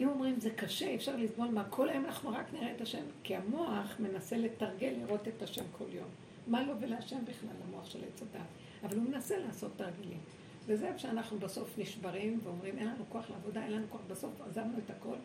אם 0.00 0.08
אומרים 0.08 0.40
זה 0.40 0.50
קשה, 0.50 0.86
אי 0.86 0.96
אפשר 0.96 1.16
לסבול 1.16 1.48
מה, 1.48 1.64
כל 1.64 1.88
היום 1.88 2.04
אנחנו 2.04 2.30
רק 2.30 2.52
נראה 2.52 2.72
את 2.76 2.80
השם, 2.80 3.02
כי 3.22 3.36
המוח 3.36 3.96
מנסה 3.98 4.36
לתרגל 4.36 4.94
לראות 5.02 5.28
את 5.28 5.42
השם 5.42 5.64
כל 5.78 5.84
יום. 5.92 6.08
מה 6.46 6.62
לו 6.62 6.80
ולהשם 6.80 7.24
בכלל, 7.24 7.50
המוח 7.68 7.90
של 7.90 7.98
עץ 8.04 8.22
הדת? 8.22 8.46
אבל 8.82 8.96
הוא 8.96 9.04
מנסה 9.04 9.38
לעשות 9.38 9.70
תרגילים. 9.76 10.18
וזה 10.66 10.88
איפה 10.88 10.98
שאנחנו 10.98 11.38
בסוף 11.38 11.78
נשברים 11.78 12.40
ואומרים, 12.44 12.78
אין 12.78 12.86
לנו 12.86 13.04
כוח 13.08 13.30
לעבודה, 13.30 13.62
אין 13.64 13.72
לנו 13.72 13.86
כוח, 13.90 14.00
בסוף 14.08 14.40
עזבנו 14.46 14.78
את 14.84 14.90
הכל. 14.90 15.16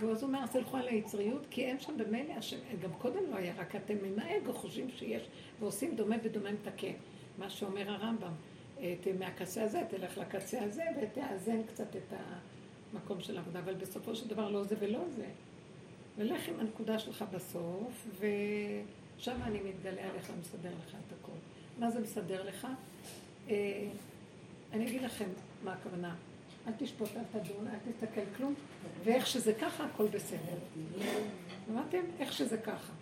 ואז 0.00 0.22
הוא 0.22 0.28
אומר, 0.28 0.38
אז 0.42 0.50
תלכו 0.50 0.76
על 0.76 0.88
היצריות, 0.88 1.46
כי 1.50 1.64
אין 1.64 1.80
שם 1.80 1.98
במילא 1.98 2.32
השם, 2.32 2.56
גם 2.82 2.92
קודם 2.98 3.30
לא 3.30 3.36
היה, 3.36 3.54
רק 3.58 3.76
אתם 3.76 3.94
עם 4.04 4.18
האגו 4.18 4.52
חושבים 4.52 4.90
שיש, 4.90 5.22
ועושים 5.60 5.96
דומה 5.96 6.18
בדומה 6.18 6.52
מתקן. 6.52 6.92
מה 7.38 7.50
שאומר 7.50 7.90
הרמב"ם, 7.90 8.32
מהקצה 9.18 9.64
הזה, 9.64 9.82
תלך 9.88 10.18
לקצה 10.18 10.62
הזה, 10.62 10.84
ותאזן 11.02 11.62
קצת 11.62 11.96
את 11.96 12.12
המקום 12.94 13.20
של 13.20 13.36
העבודה, 13.36 13.58
אבל 13.58 13.74
בסופו 13.74 14.16
של 14.16 14.28
דבר 14.28 14.50
לא 14.50 14.64
זה 14.64 14.76
ולא 14.78 15.00
זה. 15.16 15.26
ולך 16.18 16.48
עם 16.48 16.60
הנקודה 16.60 16.98
שלך 16.98 17.24
בסוף, 17.32 18.06
ושם 18.18 19.42
אני 19.42 19.60
מתגלה 19.60 20.10
עליך 20.10 20.32
ומסדר 20.36 20.70
לך 20.86 20.94
את 20.94 21.12
הכל. 21.20 21.32
מה 21.78 21.90
זה 21.90 22.00
מסדר 22.00 22.48
לך? 22.48 22.66
אה, 23.50 23.88
אני 24.72 24.86
אגיד 24.88 25.02
לכם 25.02 25.28
מה 25.64 25.72
הכוונה. 25.72 26.14
אל 26.66 26.72
תשפוט, 26.78 27.08
אל 27.16 27.40
תדון, 27.40 27.68
אל 27.68 27.92
תסתכל 27.92 28.20
כלום, 28.36 28.54
ואיך 29.04 29.26
שזה 29.26 29.54
ככה, 29.54 29.84
הכל 29.84 30.06
בסדר. 30.06 30.58
שמעתם? 31.66 32.00
איך 32.18 32.32
שזה 32.32 32.58
ככה. 32.58 32.92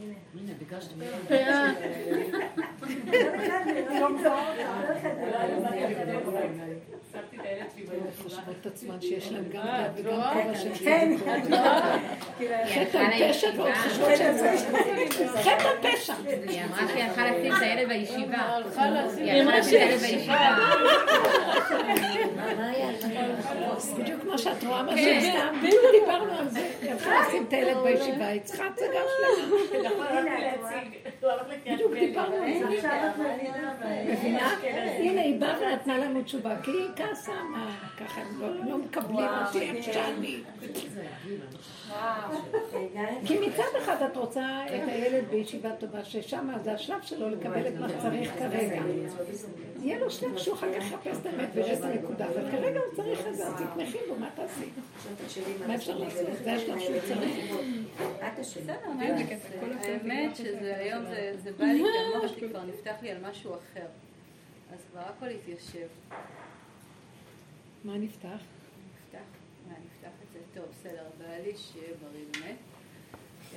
הנה, 0.00 0.52
ביקשת 0.58 0.90
חושבות 8.22 8.56
את 8.60 8.66
עצמן 8.66 9.00
שיש 9.00 9.32
להן 9.32 9.44
גם 9.52 9.62
דת 9.62 9.90
וגם 9.96 10.22
כובע 10.32 10.58
של 10.58 10.74
כן, 10.84 11.16
חטא 12.74 12.98
על 12.98 13.32
פשע 13.32 13.48
ועוד 13.56 13.72
חושבות 13.74 14.08
שהן 14.16 14.36
חטא 15.36 15.68
על 15.68 15.76
פשע. 15.82 16.14
היא 16.48 16.62
אמרה 16.64 16.88
שהיא 16.88 17.04
הלכה 17.04 17.30
לשים 17.30 17.52
את 17.56 17.62
הילד 17.62 17.88
בישיבה. 17.88 18.56
היא 19.16 19.32
הלכה 19.32 19.58
לשים 19.58 19.78
את 19.78 19.80
הילד 19.80 20.00
בישיבה. 20.00 20.56
בדיוק 23.98 24.22
כמו 24.22 24.38
שאת 24.38 24.64
רואה 24.64 24.82
מה 24.82 24.96
שעשתה, 24.96 25.50
בדיוק. 25.58 25.82
דיברנו 26.00 26.38
על 26.38 26.48
זה. 26.48 26.70
היא 26.82 26.90
הלכה 26.90 27.10
לשים 27.28 27.44
את 27.48 27.52
הילד 27.52 27.76
בישיבה, 27.84 28.26
היא 28.26 28.40
צריכה 28.40 28.64
הצגה 28.66 29.00
שלמה. 29.16 29.89
בדיוק 31.66 31.92
דיברנו 31.92 32.34
על 32.36 32.52
זה. 32.80 32.90
מבינה? 34.12 34.50
הנה, 34.98 35.20
היא 35.20 35.40
באה 35.40 35.54
ונתנה 35.60 35.98
לנו 35.98 36.22
תשובה, 36.22 36.56
כי 36.62 36.70
היא 36.70 36.88
כעסה, 36.96 37.32
מה, 37.50 37.76
ככה 38.00 38.20
הם 38.20 38.40
לא- 38.40 38.70
לא 38.70 38.78
מקבלים 38.78 39.28
אותי, 39.46 39.60
איך 39.70 39.84
שאני. 39.84 40.40
כי 43.26 43.38
מצד 43.38 43.78
אחד 43.78 43.96
את 44.02 44.16
רוצה 44.16 44.46
את 44.66 44.88
הילד 44.88 45.24
בישיבה 45.30 45.70
טובה, 45.72 46.04
ששם 46.04 46.48
זה 46.64 46.72
השלב 46.72 47.02
שלו 47.02 47.30
לקבל 47.30 47.68
את 47.68 47.74
מה 47.80 47.88
שצריך 47.88 48.32
כרגע. 48.38 48.82
יהיה 49.82 49.98
לו 49.98 50.10
שלב 50.10 50.38
שהוא 50.38 50.54
אחר 50.54 50.66
כך 50.72 50.84
יחפש 50.86 51.16
את 51.20 51.26
האמת 51.26 51.48
ויראה 51.54 51.72
את 51.72 51.84
הנקודה, 51.84 52.24
אבל 52.26 52.50
כרגע 52.50 52.80
הוא 52.80 52.94
צריך 52.96 53.20
את 53.28 53.34
זה, 53.36 53.46
אז 53.46 53.52
תתמכי 53.54 53.98
בו, 54.08 54.14
מה 54.20 54.28
תעשי? 54.34 54.64
מה 55.66 55.74
אפשר 55.74 55.98
לעשות? 55.98 56.26
זה 56.44 56.52
השלב 56.52 56.78
שהוא 56.78 56.96
צריך. 57.08 57.54
אני 57.98 58.08
אעשה? 59.34 59.92
האמת 59.92 60.36
שזה 60.36 60.76
היום, 60.82 61.04
זה- 61.04 61.52
בא 61.58 61.64
לי 61.64 61.82
כי 61.82 62.16
המוח 62.16 62.30
שלי 62.36 62.48
כבר 62.48 62.64
נפתח 62.64 62.94
לי 63.02 63.10
על 63.10 63.30
משהו 63.30 63.54
אחר. 63.54 63.86
אז 64.72 64.78
כבר 64.90 65.00
הכל 65.00 65.26
התיישב. 65.28 65.86
מה 67.84 67.98
נפתח? 67.98 68.28
נפתח, 68.28 69.18
מה, 69.68 69.74
נפתח 69.84 70.08
את 70.28 70.32
זה? 70.32 70.38
טוב, 70.54 70.64
בסדר, 70.80 71.04
בעלי 71.18 71.56
שיהיה 71.56 71.94
בריא 72.02 72.24
באמת. 72.32 72.56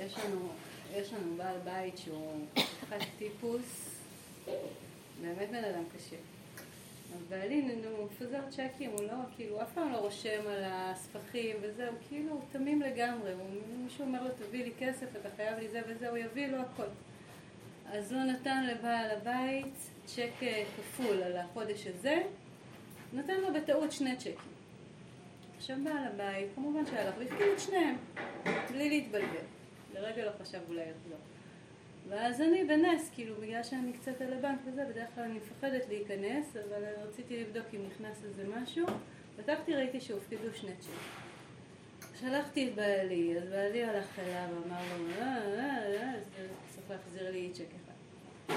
יש 0.00 0.14
לנו, 0.24 0.48
יש 0.94 1.12
לנו 1.12 1.36
בעל 1.36 1.58
בית 1.64 1.98
שהוא 1.98 2.46
אחד 2.88 2.98
טיפוס, 3.18 3.90
באמת 5.22 5.48
בן 5.50 5.64
אדם 5.64 5.82
קשה. 5.96 6.16
אז 7.14 7.22
בעלי, 7.28 7.62
נו, 7.62 7.88
הוא 7.96 8.06
מפזר 8.06 8.40
צ'קים, 8.50 8.90
הוא 8.90 9.02
לא, 9.02 9.16
כאילו, 9.36 9.62
אף 9.62 9.72
פעם 9.74 9.92
לא 9.92 9.96
רושם 9.96 10.46
על 10.46 10.62
הספחים 10.64 11.56
וזהו, 11.60 11.92
כאילו, 12.08 12.32
הוא 12.32 12.40
תמים 12.52 12.82
לגמרי. 12.82 13.32
הוא, 13.32 13.42
מישהו 13.84 14.04
אומר 14.04 14.22
לו, 14.22 14.28
תביא 14.30 14.64
לי 14.64 14.72
כסף, 14.78 15.06
אתה 15.20 15.28
חייב 15.36 15.58
לי 15.58 15.68
זה 15.68 15.80
וזה, 15.88 16.08
הוא 16.08 16.18
יביא 16.18 16.46
לו 16.46 16.58
הכל. 16.58 16.86
אז 17.86 18.12
הוא 18.12 18.22
נתן 18.22 18.66
לבעל 18.66 19.10
הבית 19.10 19.90
צ'ק 20.04 20.30
אה, 20.42 20.64
כפול 20.76 21.22
על 21.22 21.36
החודש 21.36 21.86
הזה, 21.86 22.22
נתן 23.12 23.40
לו 23.40 23.54
בטעות 23.54 23.92
שני 23.92 24.16
צ'קים. 24.16 24.34
עכשיו 25.56 25.76
בעל 25.84 26.04
הבית, 26.04 26.48
כמובן 26.54 26.86
שהלך 26.86 27.14
והפקיד 27.18 27.46
את 27.54 27.60
שניהם, 27.60 27.96
בלי 28.70 28.88
להתבלבל. 28.88 29.44
לרגע 29.94 30.24
לא 30.24 30.30
חשב 30.42 30.60
אולי 30.68 30.80
לחזור. 30.80 31.33
ואז 32.08 32.40
אני 32.40 32.64
בנס, 32.64 33.10
כאילו, 33.14 33.34
בגלל 33.40 33.62
שאני 33.62 33.92
קצת 33.92 34.20
על 34.20 34.32
הבנק 34.32 34.58
וזה, 34.66 34.84
בדרך 34.84 35.08
כלל 35.14 35.24
אני 35.24 35.38
מפחדת 35.38 35.88
להיכנס, 35.88 36.56
אבל 36.56 36.84
רציתי 37.08 37.40
לבדוק 37.40 37.66
אם 37.74 37.80
נכנס 37.86 38.24
איזה 38.24 38.44
משהו. 38.48 38.86
פתחתי, 39.36 39.74
ראיתי 39.74 40.00
שהופקדו 40.00 40.54
שני 40.54 40.70
צ'קים. 40.80 41.24
שלחתי 42.20 42.68
את 42.68 42.74
בעלי, 42.74 43.38
אז 43.38 43.48
בעלי 43.48 43.84
הלך 43.84 44.18
אליו 44.18 44.48
ואמר 44.54 44.82
לו, 44.98 45.10
אה, 45.10 45.38
אה, 45.38 46.02
אה, 46.02 46.14
אז 46.14 46.24
צריך 46.70 46.90
להחזיר 46.90 47.30
לי 47.30 47.50
צ'ק 47.52 47.64
אחד. 47.64 48.54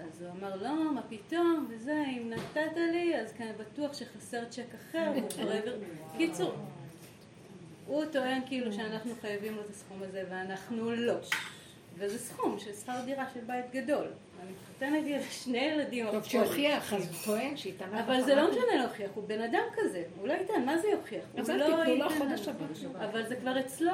אז 0.00 0.22
הוא 0.22 0.30
אמר, 0.30 0.56
לא, 0.62 0.92
מה 0.94 1.02
פתאום, 1.08 1.66
וזה, 1.70 2.04
אם 2.08 2.30
נתת 2.30 2.76
לי, 2.76 3.20
אז 3.20 3.32
כאן 3.32 3.46
בטוח 3.56 3.94
שחסר 3.94 4.44
צ'ק 4.44 4.74
אחר. 4.74 5.12
קיצור, 6.16 6.54
הוא 7.86 8.04
טוען 8.04 8.42
כאילו 8.46 8.72
שאנחנו 8.72 9.14
חייבים 9.20 9.56
לו 9.56 9.62
את 9.62 9.70
הסכום 9.70 10.02
הזה, 10.02 10.24
ואנחנו 10.30 10.90
לא. 10.90 11.14
וזה 11.98 12.18
סכום 12.18 12.58
של 12.58 12.72
שכר 12.72 13.00
דירה 13.04 13.24
של 13.34 13.40
בית 13.40 13.64
גדול. 13.72 14.06
אני 14.42 14.50
מתחתנת 14.52 15.04
לי 15.04 15.14
על 15.14 15.22
שני 15.30 15.58
ילדים. 15.58 16.10
טוב. 16.10 16.24
שיוכיח, 16.24 16.94
אז 16.94 17.08
הוא 17.08 17.16
טוען 17.24 17.56
שיטענה 17.56 18.04
אבל 18.04 18.22
זה 18.22 18.34
לא 18.34 18.50
משנה 18.50 18.76
להוכיח, 18.76 19.10
הוא 19.14 19.24
בן 19.28 19.42
אדם 19.42 19.62
כזה, 19.72 20.04
הוא 20.20 20.28
לא 20.28 20.32
ייתן, 20.32 20.64
מה 20.64 20.78
זה 20.78 20.88
יוכיח? 20.88 21.24
אז 21.36 21.50
הוא 21.50 21.56
אל 21.56 21.70
לא 21.70 21.76
תיתנו 21.84 21.94
לו 21.94 22.10
חודש. 22.10 22.48
הבא. 22.48 23.04
אבל 23.04 23.28
זה 23.28 23.36
כבר 23.36 23.60
אצלו. 23.60 23.92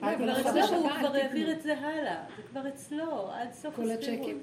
אבל 0.00 0.34
כבר 0.42 0.60
אצלו, 0.60 0.76
הוא 0.76 0.90
כבר. 0.90 1.14
העביר 1.16 1.52
את 1.52 1.62
זה 1.62 1.78
הלאה. 1.78 2.24
זה 2.36 2.42
כבר 2.42 2.68
אצלו, 2.68 3.30
עד 3.32 3.52
סוף 3.52 3.76
כל 3.76 3.90
הסבירות. 3.90 4.20
הצ'קים? 4.20 4.42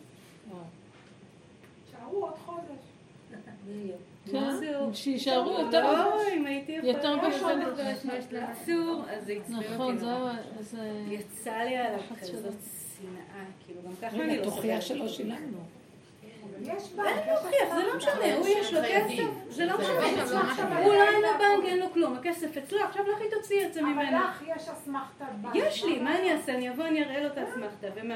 שערו 1.92 2.26
עוד 2.26 2.36
חודש. 2.46 2.80
בקיצור, 4.34 4.94
שיישארו 4.94 5.60
יותר... 5.60 5.94
לא, 5.94 6.22
אם 6.34 6.46
הייתי 6.46 6.72
יכולה... 6.72 6.94
יותר 6.94 7.16
אז 9.10 9.30
אותי 9.30 9.40
נכון. 9.50 9.98
זה... 9.98 10.06
זה... 10.60 10.92
יצא 11.08 11.58
לי 11.58 11.78
עליו 11.78 12.00
כזאת. 12.22 12.54
שנאה, 13.00 13.44
כאילו 13.66 13.82
גם 13.86 13.92
ככה 14.02 14.16
אני 14.16 14.34
רגע, 14.34 14.36
לא 14.36 14.44
תוכיח. 14.44 14.82
שלא 14.82 15.08
שילמנו. 15.08 15.58
יש 16.62 16.94
בנק, 16.94 17.06
אין 17.08 17.16
לי 17.18 17.32
להוכיח, 17.32 17.76
זה 17.76 17.84
לא 17.88 17.98
משנה, 17.98 18.36
הוא 18.38 18.48
יש 18.48 18.74
לו 18.74 18.80
כסף, 18.82 19.50
זה 19.50 19.66
לא 19.66 19.78
משנה. 19.80 20.80
הוא 20.84 20.94
לא 20.94 21.04
אין 21.04 21.22
לו 21.22 21.28
בנק, 21.40 21.66
אין 21.66 21.80
לו 21.80 21.94
כלום, 21.94 22.14
הכסף 22.14 22.58
אצלו, 22.58 22.80
עכשיו 22.84 23.04
לכי 23.12 23.24
תוציאי 23.36 23.66
את 23.66 23.74
זה 23.74 23.80
אבל 23.80 23.90
ממנו. 23.90 24.18
לך 24.18 24.44
יש 24.56 24.70
אסמכתת 24.70 25.26
בנק. 25.42 25.56
יש 25.56 25.84
לי, 25.84 26.00
מה 26.00 26.20
אני 26.20 26.32
אעשה? 26.32 26.56
אני 26.56 26.70
אבוא, 26.70 26.86
אני 26.86 27.04
אראה 27.04 27.22
לו 27.22 27.28
את 27.28 27.38
האסמכתה, 27.38 27.88
ומה? 27.96 28.16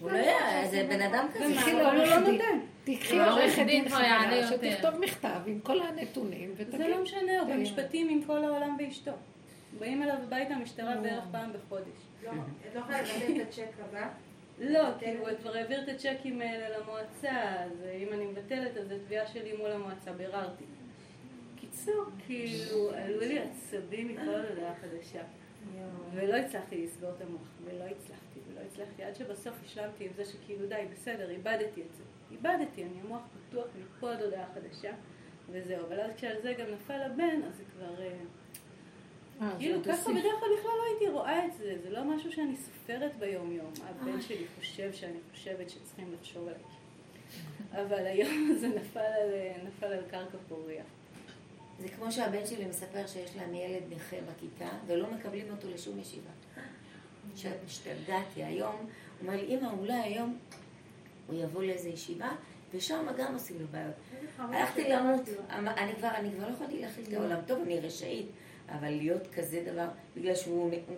הוא 0.00 0.10
לא 0.10 0.16
יודע, 0.16 0.66
זה 0.70 0.86
בן 0.88 1.00
אדם 1.00 1.26
כזה. 1.34 1.44
אבל 1.44 1.96
הוא 1.96 2.04
לא. 2.04 2.18
נותן. 2.18 2.58
תקחי 2.84 3.20
העורך 3.20 3.38
לעורכת 3.38 3.66
דין 3.66 3.88
חברה, 3.88 4.36
יותר. 4.36 4.70
שתכתוב 4.70 5.00
מכתב 5.00 5.40
עם 5.46 5.60
כל 5.60 5.80
הנתונים 5.82 6.54
זה 6.56 6.64
ותגיד. 6.68 6.86
לא 6.86 7.02
משנה, 7.02 7.40
הוא. 7.40 7.54
במשפטים 7.54 8.08
עם 8.08 8.22
כל 8.22 8.44
העולם 8.44 8.76
ואשתו. 8.78 9.12
באים 9.78 10.02
אליו 10.02 10.14
הביתה 10.22 10.54
המשטרה 10.54 10.96
בערך 10.96 11.24
פעם 11.32 11.50
בחודש. 11.52 11.86
לא, 12.24 12.30
את 12.30 12.74
לא 12.74 12.80
יכולה 12.80 13.02
לבטל 13.02 13.42
את 13.42 13.48
הצ'ק 13.48 13.70
הבא? 13.80 14.08
לא, 14.58 14.84
כי 14.98 15.10
הוא 15.10 15.28
כבר 15.42 15.56
העביר 15.56 15.82
את 15.82 15.88
הצ'קים 15.88 16.40
האלה 16.40 16.78
למועצה, 16.78 17.64
אז 17.64 17.84
אם 18.02 18.08
אני 18.12 18.26
מבטלת, 18.26 18.76
אז 18.76 18.88
זו 18.88 18.94
תביעה 19.06 19.26
שלי 19.26 19.52
מול 19.52 19.70
המועצה, 19.72 20.12
ביררתי. 20.12 20.64
קיצור, 21.56 22.04
כאילו, 22.26 22.90
עלו 22.94 23.20
לי 23.20 23.38
עצבים 23.38 24.08
מכל 24.08 24.34
הודעה 24.48 24.74
חדשה. 24.80 25.22
ולא 26.14 26.34
הצלחתי 26.34 26.84
לסגור 26.84 27.10
את 27.10 27.20
המוח, 27.20 27.48
ולא 27.64 27.84
הצלחתי, 27.84 28.40
ולא 28.48 28.60
הצלחתי, 28.60 29.02
עד 29.02 29.16
שבסוף 29.16 29.54
השלמתי 29.64 30.04
עם 30.04 30.10
זה 30.16 30.24
שכאילו 30.24 30.66
די, 30.66 30.84
בסדר, 30.92 31.30
איבדתי 31.30 31.82
את 31.82 31.94
זה. 31.96 32.02
איבדתי, 32.30 32.84
אני 32.84 33.00
המוח 33.00 33.22
פתוח 33.48 33.66
מכל 33.78 34.06
עוד 34.06 34.20
הודעה 34.20 34.44
חדשה, 34.54 34.92
וזהו. 35.50 35.86
אבל 35.86 36.00
אז 36.00 36.10
כשעל 36.16 36.42
זה 36.42 36.52
גם 36.52 36.66
נפל 36.74 37.02
הבן, 37.02 37.42
אז 37.48 37.56
זה 37.56 37.62
כבר... 37.76 38.02
אה, 38.02 38.12
אה, 39.40 39.56
כאילו, 39.58 39.84
ככה 39.84 40.10
בדרך 40.10 40.40
כלל 40.40 40.48
בכלל 40.58 40.72
לא 40.78 40.84
הייתי 40.90 41.08
רואה 41.08 41.46
את 41.46 41.52
זה, 41.52 41.76
זה 41.82 41.90
לא 41.90 42.04
משהו 42.04 42.32
שאני 42.32 42.56
סופרת 42.56 43.16
ביום 43.18 43.52
יום. 43.52 43.72
הבן 43.82 44.20
שלי 44.20 44.46
חושב 44.58 44.92
שאני 44.92 45.18
חושבת 45.30 45.70
שצריכים 45.70 46.12
לחשוב 46.12 46.48
עליי. 46.48 46.62
אבל 47.72 48.06
היום 48.06 48.52
זה 48.60 48.68
נפל 48.68 49.00
על, 49.00 49.30
נפל 49.66 49.86
על 49.86 50.02
קרקע 50.10 50.38
פוריה. 50.48 50.84
זה 51.80 51.88
כמו 51.88 52.12
שהבן 52.12 52.46
שלי 52.46 52.64
מספר 52.64 53.06
שיש 53.06 53.36
להם 53.36 53.54
ילד 53.54 53.82
נכה 53.90 54.16
בכיתה 54.16 54.68
ולא 54.86 55.10
מקבלים 55.10 55.46
אותו 55.50 55.68
לשום 55.74 55.98
ישיבה. 55.98 56.30
השתגעתי 57.66 58.44
היום, 58.44 58.76
הוא 58.76 58.86
אומר 59.22 59.36
לי, 59.36 59.46
אמא, 59.46 59.68
אולי 59.78 59.92
היום 59.92 60.38
הוא 61.26 61.42
יבוא 61.42 61.62
לאיזו 61.62 61.88
ישיבה 61.88 62.28
ושם 62.74 63.06
גם 63.18 63.34
עושים 63.34 63.60
לו 63.60 63.66
בעיות. 63.70 63.94
הלכתי 64.38 64.88
למות, 64.88 65.20
אני 65.50 65.94
כבר, 65.94 66.08
אני 66.08 66.30
כבר 66.32 66.48
לא 66.48 66.52
יכולתי 66.52 66.80
להכיל 66.80 67.04
את 67.08 67.12
העולם. 67.12 67.38
טוב, 67.46 67.62
אני 67.62 67.80
רשאית, 67.80 68.26
אבל 68.68 68.90
להיות 68.90 69.26
כזה 69.34 69.64
דבר, 69.72 69.88
בגלל 70.16 70.34
שהוא, 70.34 70.70
הוא, 70.86 70.96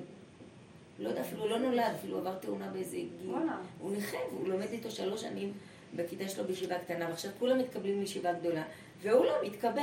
לא 0.99 1.09
יודע, 1.09 1.21
אפילו 1.21 1.49
לא 1.49 1.59
נולד, 1.59 1.93
אפילו 1.99 2.19
עבר 2.19 2.35
תאונה 2.35 2.69
באיזה 2.69 2.97
גיל. 2.97 3.35
הוא 3.79 3.97
נכה, 3.97 4.17
והוא 4.33 4.49
לומד 4.49 4.69
איתו 4.73 4.91
שלוש 4.91 5.21
שנים 5.21 5.53
בכיתה 5.97 6.29
שלו 6.29 6.45
בישיבה 6.45 6.79
קטנה, 6.79 7.09
ועכשיו 7.09 7.31
כולם 7.39 7.59
מתקבלים 7.59 8.01
לישיבה 8.01 8.33
גדולה, 8.33 8.65
והוא 9.03 9.25
לא 9.25 9.33
מתקבל. 9.43 9.83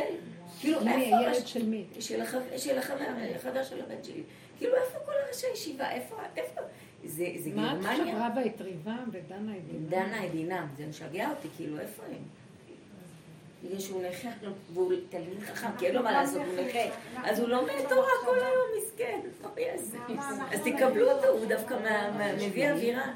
כאילו, 0.60 0.82
מי, 0.86 0.92
איפה... 1.06 1.18
הילד 1.18 1.32
הש- 1.36 1.54
של 1.54 1.66
מי? 1.66 1.86
של 2.00 2.22
החבר, 2.22 3.64
של 3.64 3.82
הבן 3.82 4.04
שלי. 4.04 4.24
כאילו, 4.58 4.76
איפה 4.76 5.00
כל 5.06 5.12
הראשי 5.26 5.48
הישיבה? 5.48 5.92
איפה, 5.92 6.16
איפה? 6.38 6.62
זה, 7.06 7.26
זה 7.38 7.50
מה 7.56 7.74
את 7.74 7.78
גרמניה. 7.82 7.92
עכשיו 8.04 8.30
רבה 8.32 8.46
את 8.46 8.62
ריבם 8.62 9.10
ודנה 9.12 9.58
את 9.58 9.66
דיבם? 9.72 9.86
דנה 9.90 10.26
את 10.26 10.32
דינם, 10.32 10.68
זה 10.78 10.86
משגע 10.88 11.30
אותי, 11.30 11.48
כאילו, 11.58 11.80
איפה 11.80 12.04
הם? 12.06 12.14
בגלל 13.64 13.80
שהוא 13.80 14.04
נכה, 14.04 14.30
והוא 14.74 14.94
תלמיד 15.10 15.40
חכם, 15.40 15.68
כי 15.78 15.86
אין 15.88 15.96
לו 15.96 16.04
מה 16.04 16.12
לעשות, 16.12 16.42
הוא 16.46 16.66
נכה. 16.66 16.80
אז 17.24 17.40
הוא 17.40 17.48
לומד 17.50 17.72
תורה 17.90 18.08
כל 18.26 18.40
היום, 18.40 18.68
מסכן, 18.84 19.20
מה? 20.16 20.48
אז 20.54 20.60
תקבלו 20.64 21.12
אותו, 21.12 21.28
הוא 21.28 21.46
דווקא 21.46 21.74
מה- 21.74 22.12
מה- 22.18 22.34
מביא 22.48 22.72
אווירה. 22.72 23.14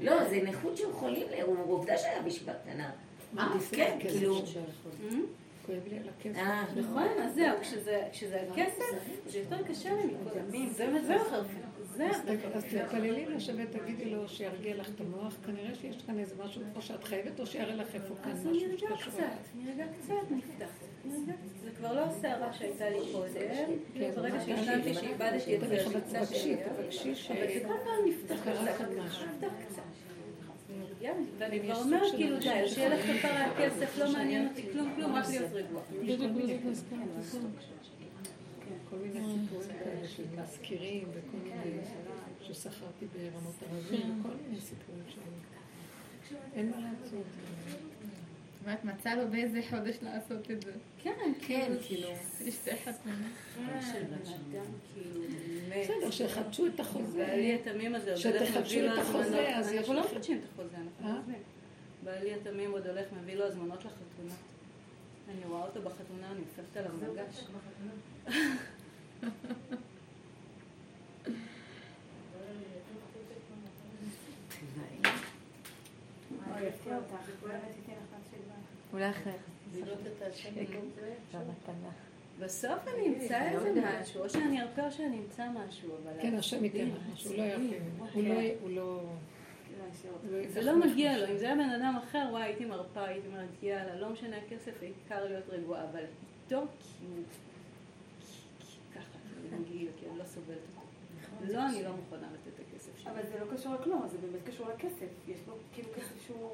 לא, 0.00 0.24
זה 0.28 0.40
נכות 0.44 0.76
שהם 0.76 0.92
חולים, 0.92 1.26
הוא 1.46 1.72
עובדה 1.74 1.98
שהיה 1.98 2.22
בישיבה 2.22 2.52
קטנה. 2.54 2.90
מה? 3.32 3.54
מסכן, 3.56 3.96
כסף 4.00 4.12
כאילו... 4.18 4.42
כואב 5.66 5.80
לי 5.90 5.98
על 5.98 6.08
הכסף. 6.18 6.38
אה, 6.38 6.64
נכון, 6.76 7.08
אז 7.22 7.34
זהו, 7.34 7.56
כשזה 8.12 8.40
על 8.40 8.46
כסף, 8.56 8.84
זה 9.26 9.38
יותר 9.38 9.62
קשה 9.62 9.94
לי 9.94 10.02
מכל 10.04 10.30
זה. 10.50 10.66
זה 10.76 10.84
אז 12.10 12.20
אז 12.54 12.64
תתפללי 12.64 13.26
לו 13.26 13.36
ותגידי 13.56 14.04
לו 14.10 14.28
שירגיע 14.28 14.76
לך 14.76 14.88
את 14.94 15.00
המוח, 15.00 15.34
כנראה 15.46 15.74
שיש 15.74 15.96
כאן 16.06 16.18
איזה 16.18 16.34
משהו, 16.44 16.62
או 16.76 16.82
שאת 16.82 17.04
חייבת 17.04 17.40
או 17.40 17.46
שיראה 17.46 17.74
לך 17.74 17.94
איפה 17.94 18.14
כאן 18.22 18.32
אז 18.32 18.46
משהו 18.46 18.50
אני 18.50 18.64
ארגע 18.64 18.78
שקשור. 18.78 19.12
קצת, 19.12 19.22
אני 19.56 19.70
ארגע 19.70 19.84
קצת 20.02 20.30
נפתח. 20.30 20.68
נרגע. 21.04 21.32
זה 21.64 21.70
כבר 21.78 21.92
לא 21.94 22.00
הסערה 22.00 22.52
שהייתה 22.52 22.90
לי 22.90 22.98
קודם, 23.12 23.32
כן, 23.94 24.10
ברגע 24.16 24.34
ממש. 24.34 24.46
שהשלמתי 24.46 24.94
שאיבדתי 24.94 25.56
את 25.56 25.60
זה, 25.60 26.00
תבקשי. 26.12 26.56
תבקשי 26.56 27.14
ש- 27.14 27.30
אבל 27.30 27.46
זה 27.46 27.60
כל 27.68 27.74
פעם 27.84 28.10
קצת. 28.36 29.26
נפתח 29.26 29.48
קצת. 29.68 30.07
ואני 31.38 31.60
כבר 31.60 31.76
אומרת 31.76 32.14
כאילו 32.16 32.38
די, 32.38 32.68
שילך 32.68 33.00
שחיים 33.04 33.18
כפרה 33.18 33.44
הכסף, 33.44 33.98
לא 33.98 34.12
מעניין 34.12 34.48
אותי 34.48 34.62
כלום, 34.72 34.92
כלום, 34.96 35.12
רק 35.12 35.28
להיות 35.28 35.52
רגוע. 35.52 35.82
יש 36.02 36.20
כל 36.20 36.26
מיני 36.26 36.58
מיני 38.96 39.20
סיפורים 39.20 39.68
כאלה 39.84 40.08
של 40.08 40.24
מזכירים 40.42 41.08
וכל 41.10 41.36
מיני 41.42 41.76
ששכרתי 42.42 43.06
ברמות 43.12 43.54
הרבים 43.62 44.20
וכל 44.20 44.34
מיני 44.46 44.60
סיפורים 44.60 45.04
שם. 45.08 45.20
אין 46.54 46.70
מה 46.70 46.76
לעשות. 46.76 47.24
זאת 48.68 48.84
אומרת, 48.84 48.98
מצא 48.98 49.14
לו 49.14 49.30
באיזה 49.30 49.60
חודש 49.70 49.96
לעשות 50.02 50.50
את 50.50 50.62
זה. 50.62 50.72
כן, 51.02 51.32
כן, 51.46 51.72
כאילו... 51.82 52.08
יש 52.44 52.54
שתי 52.54 52.76
חתונות. 52.76 53.32
אדם 53.56 54.64
כאילו 54.94 55.20
מת. 55.68 55.84
בסדר, 55.84 56.10
שיחדשו 56.10 56.66
את 56.66 56.80
החוזה. 56.80 57.26
בעלי 57.26 57.54
התמים 57.54 57.94
הזה 57.94 58.16
שתחדשו 58.16 58.78
את 58.86 58.98
החוזה. 58.98 59.56
אז 59.56 59.72
יש 59.72 59.78
אנחנו 59.78 59.94
לא 59.94 60.04
מחדשים 60.04 60.38
את 60.38 60.42
החוזה, 60.52 60.76
אנחנו 60.76 61.08
אה? 61.08 61.16
עוזבים. 61.16 61.42
בעלי 62.04 62.34
התמים 62.34 62.72
עוד 62.72 62.86
הולך 62.86 63.06
מביא 63.22 63.34
לו 63.34 63.44
הזמנות 63.44 63.84
לחתונה. 63.84 64.34
אני 65.28 65.44
רואה 65.48 65.62
אותו 65.62 65.82
בחתונה, 65.82 66.30
אני 66.30 66.40
הופכת 66.40 66.76
עליו 66.76 66.92
מגש. 66.92 67.44
אוי, 72.34 72.56
יפתיע 72.76 72.96
אותך, 72.96 73.16
באמת 74.00 74.14
תיתן 74.48 74.74
לך 74.74 75.02
מה 75.10 75.26
שבא. 76.30 76.37
אולי 78.92 79.10
אחרי 79.10 79.32
השקל. 80.30 80.64
במתנה. 81.32 81.90
בסוף 82.40 82.88
אני 82.88 83.08
אמצא 83.08 83.48
איזה 83.48 83.82
משהו, 84.00 84.22
או 84.22 84.30
שאני 84.30 84.62
ארפה 84.62 84.86
או 84.86 84.92
שאני 84.92 85.18
אמצא 85.18 85.46
משהו, 85.48 85.90
אבל... 86.02 86.22
כן, 86.22 86.34
השם 86.34 86.64
ייתן 86.64 86.88
לך 86.88 87.02
משהו, 87.12 87.36
לא 87.36 87.42
ירפה. 87.42 87.76
הוא 88.12 88.22
לא... 88.24 88.34
הוא 88.60 88.70
לא... 88.70 89.02
הוא 90.22 90.30
לא 90.32 90.48
זה 90.48 90.62
לא 90.62 90.80
מגיע. 90.80 91.18
לו, 91.18 91.28
אם 91.32 91.38
זה 91.38 91.44
היה 91.46 91.54
בן 91.54 91.70
אדם 91.70 91.98
אחר, 92.04 92.26
וואי, 92.30 92.42
הייתי 92.42 92.64
מרפה, 92.64 93.04
הייתי 93.04 93.28
אומרת, 93.28 93.62
יאללה, 93.62 93.96
לא 93.96 94.10
משנה 94.10 94.36
הכסף, 94.36 94.72
העיקר 94.82 95.24
להיות 95.24 95.44
רגועה, 95.48 95.84
אבל 95.84 96.00
איתו, 96.44 96.62
כי 96.80 97.04
הוא... 97.04 97.24
כי 98.60 98.78
ככה, 98.94 99.18
זה 99.50 99.56
מגעיל, 99.56 99.88
כי 100.00 100.06
אני 100.10 100.18
לא 100.18 100.24
סובלת 100.24 100.58
אותו. 100.76 101.52
לא, 101.52 101.66
אני 101.68 101.82
לא 101.82 101.90
מוכנה 101.90 102.26
לתת 102.32 102.60
את 102.60 102.66
הכסף. 102.68 102.77
אבל 103.12 103.22
זה 103.32 103.38
לא 103.40 103.56
קשור 103.56 103.74
לכלום, 103.74 104.08
זה 104.10 104.18
באמת 104.18 104.48
קשור 104.48 104.68
לכסף. 104.68 105.08
יש 105.28 105.38
לו 105.48 105.54
כאילו 105.72 105.88
כסף 105.96 106.26
שהוא... 106.26 106.50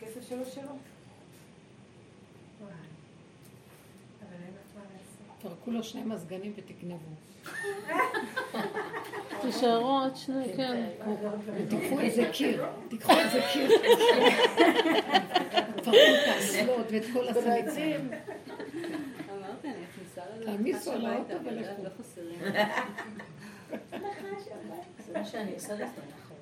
כסף 0.00 0.28
שלו 0.28 0.46
שלו. 0.46 0.72
תפרקו 5.38 5.70
לו 5.70 5.82
שני 5.82 6.02
מזגנים 6.02 6.52
ותגנבו. 6.56 7.10
תישארו 9.42 9.88
עוד 9.88 10.16
שני, 10.16 10.44
כן. 10.56 10.90
תיקחו 11.68 12.00
איזה 12.00 12.30
קיר, 12.32 12.64
תיקחו 12.88 13.12
איזה 13.12 13.40
קיר. 13.52 13.70
תפרקו 15.76 15.90
את 15.90 16.28
האסלות 16.28 16.86
ואת 16.90 17.02
כל 17.12 17.28
הסליצים. 17.28 18.10
אמרתי, 19.30 19.68
אני 19.68 19.84
אכניסה 19.92 20.20
לזה. 20.20 20.27
תעמיסו 20.44 20.92
על 20.92 21.06
האוטו 21.06 21.32
הביתה, 21.32 21.50
ולכו. 21.50 21.82
לא 21.82 21.90
חסרים. 22.00 22.38
זה 25.06 25.18
מה 25.18 25.24
שאני 25.24 25.54
עושה 25.54 25.74
לפני 25.74 25.86
האחרון. 25.86 26.38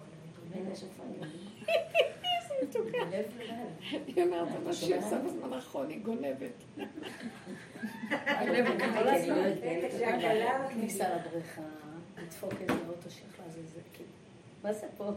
אין 0.55 0.67
לה 0.69 0.77
שופר. 0.77 1.03
היא 4.07 4.25
אומרת, 4.25 4.49
מה 4.65 4.73
שהיא 4.73 4.97
עושה 4.97 5.19
בזמן 5.19 5.53
האחרון, 5.53 5.89
היא 5.89 6.01
גונבת. 6.03 6.65
כניסה 10.69 11.09
לבריכה, 11.17 11.63
לדפוק 12.23 12.53
איזה 12.61 12.73
אוטו 12.89 13.11
שלך, 13.11 13.43
זה 13.49 13.61
זה 13.75 13.81
כאילו... 13.93 14.11
מה 14.63 14.73
זה 14.73 14.87
פה? 14.97 15.11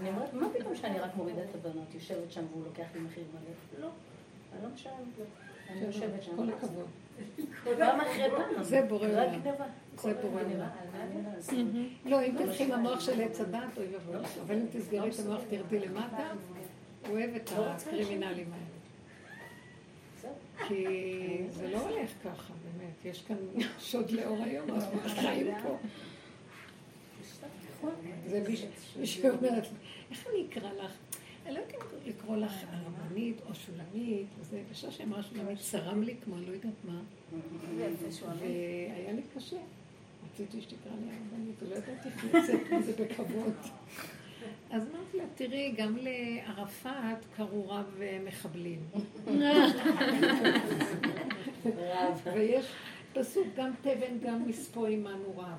אני 0.00 0.08
אומרת, 0.08 0.32
מה 0.32 0.48
פתאום 0.58 0.76
שאני 0.76 0.98
רק 0.98 1.16
מורידה 1.16 1.42
את 1.42 1.54
הבנות, 1.54 1.94
יושבת 1.94 2.32
שם 2.32 2.44
והוא 2.50 2.64
לוקח 2.64 2.86
לי 2.94 3.00
מחיר 3.00 3.24
מלא? 3.32 3.80
לא, 3.82 3.88
אני 4.52 4.62
לא 4.62 4.68
משלמת 4.74 5.18
לו. 5.18 5.24
אני. 5.70 5.86
כל 6.36 6.48
הכבוד. 6.48 6.86
פעם 7.78 8.00
אחרי 8.00 8.30
פעם. 8.30 8.62
זה 8.64 8.82
בורא 8.88 9.06
עולם. 9.08 9.40
זה 9.96 10.14
בורא. 10.22 10.42
עולם. 10.42 10.68
לא, 12.04 12.22
אם 12.22 12.34
תלכי 12.38 12.64
עם 12.64 12.72
המוח 12.72 13.00
של 13.00 13.20
עץ 13.22 13.40
הדת, 13.40 13.78
אוי 13.78 13.86
ואבוי. 13.92 14.16
אבל 14.46 14.54
אם 14.54 14.66
תסגרי 14.72 15.10
את 15.10 15.18
המוח, 15.26 15.40
תרדי 15.50 15.78
למטה, 15.78 16.32
הוא 17.08 17.16
אוהב 17.18 17.34
את 17.34 17.50
הקרימינלים 17.56 18.46
האלה. 18.52 18.64
כי 20.68 20.86
זה 21.50 21.68
לא 21.70 21.78
הולך 21.80 22.10
ככה, 22.24 22.52
באמת. 22.64 23.04
יש 23.04 23.22
כאן 23.22 23.36
שוד 23.78 24.10
לאור 24.10 24.38
היום, 24.44 24.70
אנחנו 24.70 24.98
חיים 25.00 25.46
פה. 25.62 25.76
זה 28.26 28.42
מישהו- 28.48 28.68
מישהי 29.00 29.30
אומרת, 29.30 29.64
איך 30.10 30.26
אני 30.30 30.46
אקרא 30.50 30.72
לך? 30.72 30.92
אני 31.46 31.54
לא 31.54 31.58
יודעת 31.58 31.74
אם 31.74 32.08
לקרוא 32.08 32.36
לך 32.36 32.64
הרמנית 32.70 33.36
או 33.48 33.54
שולמית, 33.54 34.26
וזה, 34.40 34.62
בשעה 34.70 34.90
שאמרה 34.90 35.22
שולמית, 35.22 35.58
צרם 35.58 36.02
לי 36.02 36.16
כמו 36.24 36.36
לא 36.38 36.52
יודעת 36.52 36.84
מה. 36.84 37.00
והיה 38.38 39.12
לי 39.12 39.22
קשה. 39.36 39.56
רציתי 40.32 40.60
שתקרא 40.60 40.92
לי 40.92 41.10
הרבנית, 41.10 41.62
ולא 41.62 41.74
ידעתי 41.74 42.08
איך 42.08 42.24
לצאת 42.34 42.72
מזה 42.72 43.04
בכבוד. 43.04 43.52
אז 44.70 44.82
אמרתי 44.82 45.16
לה, 45.16 45.24
תראי, 45.34 45.74
גם 45.76 45.96
לערפאת 45.96 47.24
קראו 47.36 47.68
רב 47.68 48.00
מחבלים. 48.24 48.80
ויש 52.34 52.66
פסוק 53.12 53.46
גם 53.56 53.70
תבן 53.82 54.18
גם 54.22 54.48
מספו 54.48 54.86
עמנו 54.86 55.34
רב. 55.36 55.58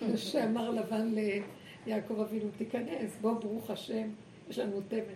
שאמר 0.16 0.70
לבן 0.70 1.14
ליעקב 1.86 2.20
אבינו, 2.20 2.50
תיכנס, 2.56 3.16
בוא 3.20 3.32
ברוך 3.32 3.70
השם, 3.70 4.08
יש 4.50 4.58
לנו 4.58 4.80
תבן. 4.88 5.14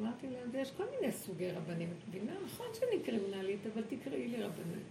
אמרתי 0.00 0.26
לה, 0.30 0.60
יש 0.60 0.70
כל 0.70 0.84
מיני 0.90 1.12
סוגי 1.12 1.50
רבנים. 1.50 1.88
את 1.88 2.08
מבינה? 2.08 2.32
נכון 2.44 2.66
שאני 2.74 3.02
קרימינלית, 3.04 3.60
אבל 3.74 3.82
תקראי 3.82 4.28
לי 4.28 4.42
רבנית. 4.42 4.84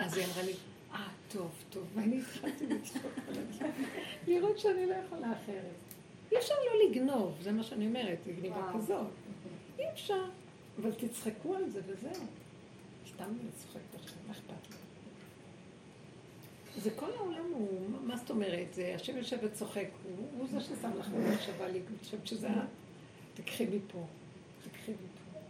אז 0.00 0.16
היא 0.16 0.26
אמרה 0.26 0.42
לי, 0.42 0.52
אה, 0.92 1.08
טוב, 1.28 1.50
טוב. 1.70 1.84
ואני 1.94 2.20
התחלתי 2.20 2.66
לצחוק 2.66 3.12
לראות 4.26 4.58
שאני 4.58 4.86
לא 4.86 4.94
יכולה 4.94 5.32
אחרת. 5.32 5.74
אי 6.32 6.38
אפשר 6.38 6.54
לא 6.54 6.90
לגנוב, 6.90 7.38
זה 7.42 7.52
מה 7.52 7.62
שאני 7.62 7.86
אומרת, 7.86 8.18
גניבה 8.26 8.72
כזאת. 8.74 9.06
אי 9.78 9.84
אפשר. 9.92 10.24
אבל 10.80 10.92
תצחקו 10.92 11.54
על 11.54 11.68
זה 11.68 11.80
וזהו. 11.86 12.24
סתם 13.14 13.24
אני 13.24 13.50
צוחקת 13.56 13.94
עכשיו, 13.94 14.16
מה 14.26 14.32
אכפת 14.32 14.70
לי? 14.70 14.76
זה 16.78 16.90
כל 16.96 17.10
העולם 17.16 17.44
הוא, 17.52 17.80
מה 18.04 18.16
זאת 18.16 18.30
אומרת? 18.30 18.74
זה 18.74 18.92
השם 18.94 19.16
יושב 19.16 19.38
וצוחק, 19.42 19.88
הוא, 20.38 20.46
זה 20.48 20.60
ששם 20.60 20.90
לך 20.98 21.08
במחשבה 21.08 21.68
לי, 21.68 21.78
אני 21.78 21.98
חושבת 21.98 22.26
שזה. 22.26 22.48
תקחי 23.34 23.66
מפה, 23.66 24.06
תקחי 24.64 24.92
מפה. 24.92 25.40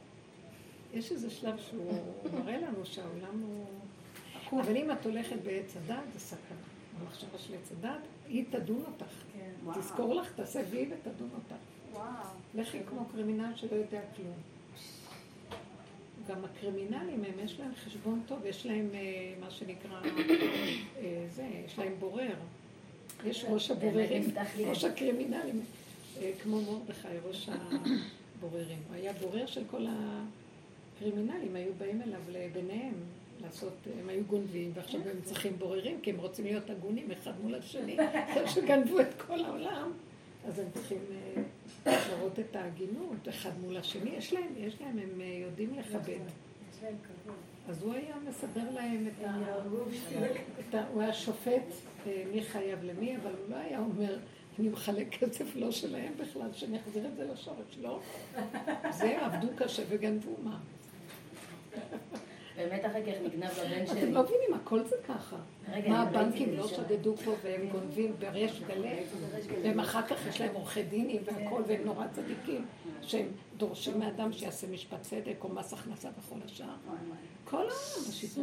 יש 0.95 1.12
איזה 1.12 1.31
שלב 1.31 1.59
שהוא 1.59 1.93
מראה 2.33 2.59
לנו 2.61 2.87
שהעולם 2.87 3.43
הוא... 3.43 4.61
אבל 4.61 4.76
אם 4.76 4.91
את 4.91 5.07
הולכת 5.07 5.37
בעץ 5.45 5.76
הדת, 5.76 6.12
זה 6.14 6.20
סכנה. 6.20 6.59
המחשבה 7.01 7.39
של 7.39 7.55
עץ 7.55 7.72
הדת, 7.72 8.01
היא 8.29 8.45
תדון 8.51 8.83
אותך. 8.87 9.12
כן. 9.33 9.81
תזכור 9.81 10.14
לך, 10.14 10.33
תעשה 10.33 10.61
וי 10.70 10.91
ותדון 10.91 11.31
אותך. 11.35 12.01
לכי 12.55 12.79
כמו 12.89 13.07
קרימינל 13.12 13.53
שלא 13.57 13.76
יודע 13.76 14.01
כלום. 14.16 14.57
גם 16.29 16.45
הקרימינלים, 16.45 17.24
הם 17.24 17.45
יש 17.45 17.61
להם 17.61 17.70
חשבון 17.85 18.22
טוב, 18.26 18.47
יש 18.47 18.66
להם 18.66 18.89
אה, 18.95 19.35
מה 19.41 19.51
שנקרא, 19.51 20.01
אה, 20.99 21.26
זה, 21.35 21.47
יש 21.66 21.79
להם 21.79 21.93
בורר. 21.99 22.35
יש 23.24 23.45
ראש 23.49 23.70
הבוררים, 23.70 24.22
ראש 24.66 24.85
הקרימינלים, 24.85 25.61
אה, 26.20 26.31
כמו 26.43 26.62
מרדכי, 26.62 27.09
ראש 27.29 27.49
הבוררים. 27.49 28.79
הוא 28.89 28.97
היה 28.97 29.12
בורר 29.12 29.47
של 29.47 29.62
כל 29.70 29.87
הקרימינלים, 30.97 31.57
היו 31.57 31.72
באים 31.79 32.03
אליו 32.03 32.20
ביניהם 32.53 32.95
לעשות, 33.41 33.72
הם 34.01 34.09
היו 34.09 34.24
גונבים, 34.24 34.70
ועכשיו 34.74 35.01
הם 35.01 35.20
צריכים 35.24 35.59
בוררים, 35.59 36.01
כי 36.03 36.11
הם 36.11 36.16
רוצים 36.16 36.45
להיות 36.45 36.70
הגונים 36.70 37.11
אחד 37.11 37.33
מול 37.43 37.55
השני, 37.55 37.97
אחרי 38.31 38.49
שגנבו 38.49 39.01
את 39.01 39.22
כל 39.26 39.45
העולם, 39.45 39.93
אז 40.49 40.59
הם 40.59 40.66
צריכים 40.74 40.99
להראות 41.87 42.39
את 42.39 42.57
ההגינות 42.57 43.29
אחד 43.29 43.51
מול 43.61 43.76
השני. 43.76 44.11
יש 44.11 44.33
להם, 44.33 44.53
יש 44.57 44.81
להם, 44.81 44.99
הם 44.99 45.20
אה, 45.20 45.26
יודעים 45.26 45.74
לכבד. 45.79 46.18
אז 47.68 47.83
הוא 47.83 47.95
היה 47.95 48.16
מסדר 48.29 48.70
להם 48.74 49.09
את 49.09 50.74
ה... 50.74 50.85
הוא 50.93 51.03
היה 51.03 51.12
שופט 51.12 51.62
אה, 52.07 52.24
מי 52.33 52.43
חייב 52.43 52.85
למי, 52.85 53.16
אבל 53.16 53.31
הוא 53.31 53.51
לא 53.51 53.57
היה 53.57 53.79
אומר, 53.79 54.18
אני 54.59 54.68
מחלק 54.68 55.14
כסף 55.14 55.57
לא 55.57 55.70
שלהם 55.70 56.12
בכלל, 56.16 56.53
שאני 56.53 56.79
אחזיר 56.81 57.07
את 57.07 57.16
זה 57.16 57.24
לשורש, 57.33 57.79
לא. 57.83 58.01
זה 58.91 59.26
עבדו 59.26 59.49
קשה 59.57 59.83
וגנבו 59.89 60.37
מה. 60.43 60.59
באמת 62.59 62.86
אחר 62.86 63.02
כך 63.02 63.12
נגנב 63.24 63.50
לבן 63.50 63.86
שלי. 63.86 64.02
אתם 64.02 64.12
לא 64.12 64.22
מבינים, 64.22 64.54
הכל 64.54 64.84
זה 64.84 64.96
ככה. 65.09 65.36
מה 65.88 66.02
הבנקים 66.02 66.56
לא 66.56 66.68
שדדו 66.68 67.16
פה 67.16 67.34
והם 67.42 67.68
גונבים 67.68 68.14
בריש 68.18 68.61
גלי, 68.61 69.02
והם 69.62 69.80
אחר 69.80 70.02
כך 70.02 70.26
יש 70.26 70.40
להם 70.40 70.54
עורכי 70.54 70.82
דינים 70.82 71.22
והכל, 71.24 71.62
והם 71.66 71.84
נורא 71.84 72.06
צדיקים, 72.12 72.66
שהם 73.02 73.26
דורשים 73.56 73.98
מאדם 73.98 74.32
שיעשה 74.32 74.66
משפט 74.66 75.02
צדק 75.02 75.36
או 75.44 75.48
מס 75.48 75.72
הכנסה 75.72 76.09
בכל 76.18 76.36
השאר. 76.44 76.74
כל 77.44 77.56
העולם 77.56 78.09
בשיטה 78.09 78.40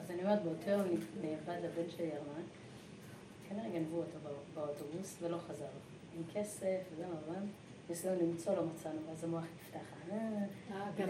אז 0.00 0.10
אני 0.10 0.22
אומרת, 0.22 0.42
באותו 0.42 0.70
יום 0.70 1.00
נאבד 1.22 1.58
לבן 1.64 1.90
שלי 1.96 2.10
ארנק, 2.12 2.46
כנראה 3.48 3.68
גנבו 3.68 3.96
אותו 3.96 4.18
באוטובוס 4.54 5.16
ולא 5.22 5.36
חזר. 5.48 5.64
עם 6.16 6.22
כסף 6.34 6.78
וגם 6.96 7.08
ארנק. 7.10 7.48
ניסינו 7.88 8.14
למצוא, 8.22 8.54
לא 8.54 8.62
מצאנו, 8.64 8.98
ואז 9.08 9.24
המוח 9.24 9.44
נפתח. 9.44 9.94
אה, 10.12 10.16
כן 10.96 11.08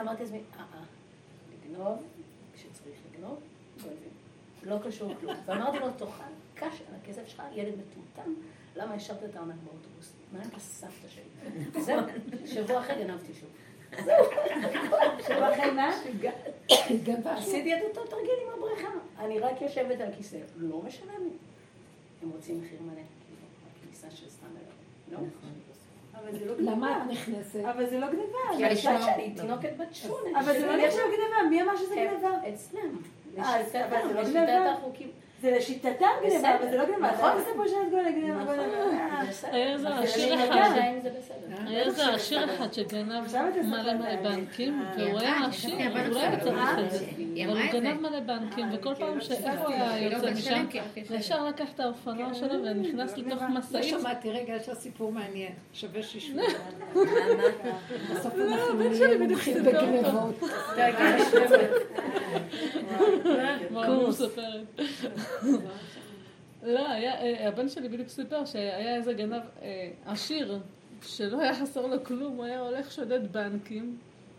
אמרתי 0.00 0.22
לעצמי, 0.22 0.40
אה, 0.58 0.64
אה, 0.74 0.84
לגנוב, 1.52 2.02
כשצריך 2.54 2.96
לגנוב, 3.12 3.38
גונבים. 3.82 4.08
לא 4.62 4.76
קשור 4.84 5.14
כלום. 5.20 5.34
ואמרתי 5.46 5.78
לו, 5.78 5.90
תאכל 5.90 6.22
קש 6.54 6.82
על 6.88 6.94
הכסף 7.02 7.26
שלך, 7.26 7.42
ילד 7.54 7.72
מטומטם, 7.72 8.34
למה 8.76 8.94
השארת 8.94 9.24
את 9.24 9.36
הארנק 9.36 9.56
באוטובוס? 9.64 10.12
מה 10.32 10.38
עם 10.42 10.50
הסבתא 10.56 11.08
שלי? 11.08 11.82
זהו, 11.84 12.00
שבוע 12.46 12.80
אחרי 12.80 13.04
גנבתי 13.04 13.32
שוב. 13.34 13.48
זהו. 14.04 14.24
שבוע 15.26 15.54
אחרי 15.54 15.70
מה? 15.70 15.90
עשיתי 17.38 17.74
את 17.74 17.80
אותו 17.82 18.06
תרגיל 18.06 18.34
עם 18.46 18.58
הבריכה. 18.58 18.88
אני 19.18 19.38
רק 19.38 19.62
יושבת 19.62 20.00
על 20.00 20.08
כיסא, 20.16 20.38
לא 20.56 20.82
משנה 20.82 21.12
לי. 21.18 21.30
הם 22.22 22.30
רוצים 22.30 22.60
מחיר 22.60 22.82
מלא, 22.82 22.94
כאילו, 22.94 23.46
הכניסה 23.80 24.10
של 24.10 24.26
לא? 24.26 24.41
לא 24.41 24.41
למה 26.58 26.96
את 26.96 27.10
נכנסת? 27.10 27.64
אבל 27.64 27.90
זה 27.90 27.98
לא 27.98 28.06
גניבה. 28.06 28.56
כי 28.56 28.64
האישה 28.64 29.02
שלי 29.02 29.34
תינוקת 29.36 29.76
בת 29.76 29.94
שמונה. 29.94 30.40
אבל 30.40 30.52
זה 30.52 30.66
לא 30.66 30.76
נחשב 30.76 30.98
גניבה, 30.98 31.50
מי 31.50 31.62
אמר 31.62 31.76
שזה 31.76 31.94
גניבה? 31.94 32.30
אצלם. 32.48 32.98
אה, 33.38 33.60
אבל 33.86 34.08
זה 34.08 34.14
לא 34.14 34.22
גניבה. 34.24 34.74
זה 35.42 35.50
לשיטתם 35.50 36.06
גניבה, 36.22 36.56
אבל 36.56 36.70
זה 36.70 36.76
לא 36.76 36.84
גניבה. 36.84 37.12
נכון, 37.12 37.30
זה 37.38 37.50
פה 37.56 37.68
שאת 37.68 37.90
גולה 37.90 38.10
גניבה. 38.10 38.52
היה 39.42 39.72
איזה 39.72 39.88
עשיר 39.88 40.34
אחד, 40.34 40.70
היה 41.66 41.82
איזה 41.82 42.14
עשיר 42.14 42.44
אחד 42.44 42.72
שגנב 42.72 43.24
מלא 43.64 43.94
מלא 43.94 44.16
בנקים, 44.22 44.84
והוא 44.98 45.20
היה 45.20 45.46
עשיר, 45.48 45.74
הוא 45.74 45.98
לא 46.08 46.20
היה 46.20 46.40
צריך 46.40 46.78
את 46.78 46.90
זה. 46.90 47.06
אבל 47.46 47.60
הוא 47.60 47.72
גנב 47.72 48.00
מלא 48.00 48.20
בנקים, 48.20 48.66
וכל 48.72 48.94
פעם 48.94 49.20
שאיפה 49.20 49.50
הוא 49.50 49.74
היה 49.74 50.12
יוצא 50.12 50.30
משם, 50.30 50.66
ישר 51.10 51.44
לקח 51.44 51.68
את 51.74 51.80
האופנוע 51.80 52.34
שלו 52.34 52.64
ונכנס 52.64 53.16
לתוך 53.16 53.42
משאית. 53.42 53.92
לא 53.92 54.00
שמעתי, 54.00 54.30
רגע, 54.30 54.54
יש 54.54 54.68
לה 54.68 54.74
סיפור 54.74 55.12
מעניין, 55.12 55.52
שווה 55.72 56.02
שישמעו. 56.02 56.46
בסוף 58.10 58.34
לא, 58.34 58.54
אנחנו 58.54 58.74
נהיה 58.74 59.18
מומחים 59.18 59.64
בגנבות. 59.64 60.40
הוא 63.86 64.08
מספרת? 64.08 64.80
לא, 66.62 66.90
היה, 66.90 67.48
הבן 67.48 67.68
שלי 67.68 67.88
בדיוק 67.88 68.08
סיפר 68.08 68.44
שהיה 68.44 68.96
איזה 68.96 69.12
גנב 69.12 69.42
אה, 69.62 69.90
עשיר, 70.04 70.58
שלא 71.02 71.40
היה 71.40 71.54
חסר 71.54 71.86
לו 71.86 72.04
כלום, 72.04 72.36
הוא 72.36 72.44
היה 72.44 72.60
הולך 72.60 72.92
שודד 72.92 73.32
בנקים, 73.32 73.96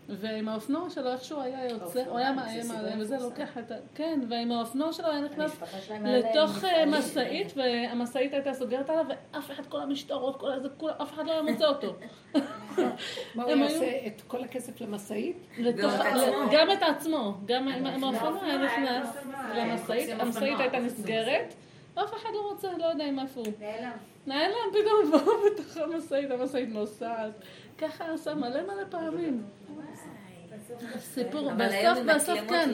ועם 0.08 0.48
האופנוע 0.48 0.90
שלו, 0.90 1.12
איכשהו 1.12 1.40
היה 1.40 1.68
יוצא, 1.68 2.04
הוא 2.08 2.18
היה 2.18 2.32
מאיים 2.32 2.70
עליהם, 2.70 3.00
וזה 3.00 3.16
לוקח 3.18 3.58
את 3.58 3.70
ה... 3.70 3.74
כן, 3.94 4.20
ועם 4.28 4.52
האופנוע 4.52 4.92
שלו 4.92 5.10
היה 5.10 5.20
נכנס 5.20 5.62
לתוך 6.04 6.64
משאית, 6.86 7.52
והמשאית 7.56 8.32
הייתה 8.32 8.54
סוגרת 8.54 8.90
עליו, 8.90 9.04
ואף 9.08 9.50
אחד, 9.50 9.66
כל 9.66 9.80
המשטרות, 9.80 10.40
כל 10.40 10.52
איזה, 10.52 10.68
אף 11.02 11.12
אחד 11.12 11.26
לא 11.26 11.32
היה 11.32 11.42
מוצא 11.42 11.66
אותו. 11.66 11.94
מה 13.34 13.42
הוא 13.42 13.52
יעשה? 13.52 14.06
את 14.06 14.22
כל 14.26 14.44
הכסף 14.44 14.80
למשאית? 14.80 15.36
גם 16.52 16.70
את 16.72 16.82
עצמו, 16.82 17.34
גם 17.46 17.68
עם 17.68 18.04
האופנוע 18.04 18.44
היה 18.44 18.58
נכנס 18.58 19.16
למשאית, 19.56 20.20
המשאית 20.20 20.60
הייתה 20.60 20.78
נסגרת. 20.78 21.54
אף 21.94 22.14
אחד 22.14 22.30
לא 22.34 22.50
רוצה, 22.50 22.68
לא 22.78 22.84
יודע 22.84 23.08
אם 23.08 23.18
איפה 23.18 23.40
הוא. 23.40 23.52
נעלם. 24.26 24.40
נעלם, 24.40 24.84
פתאום 24.84 25.20
בואו 25.24 25.36
בתוך 25.46 25.76
המשאית, 25.76 26.30
המשאית 26.30 26.68
נוסעת. 26.68 27.32
ככה 27.78 28.04
עשה 28.14 28.34
מלא 28.34 28.62
מלא 28.62 28.84
פעמים. 28.90 29.42
סיפור, 30.98 31.50
בסוף 31.52 31.98
בסוף 32.14 32.38
כן, 32.48 32.70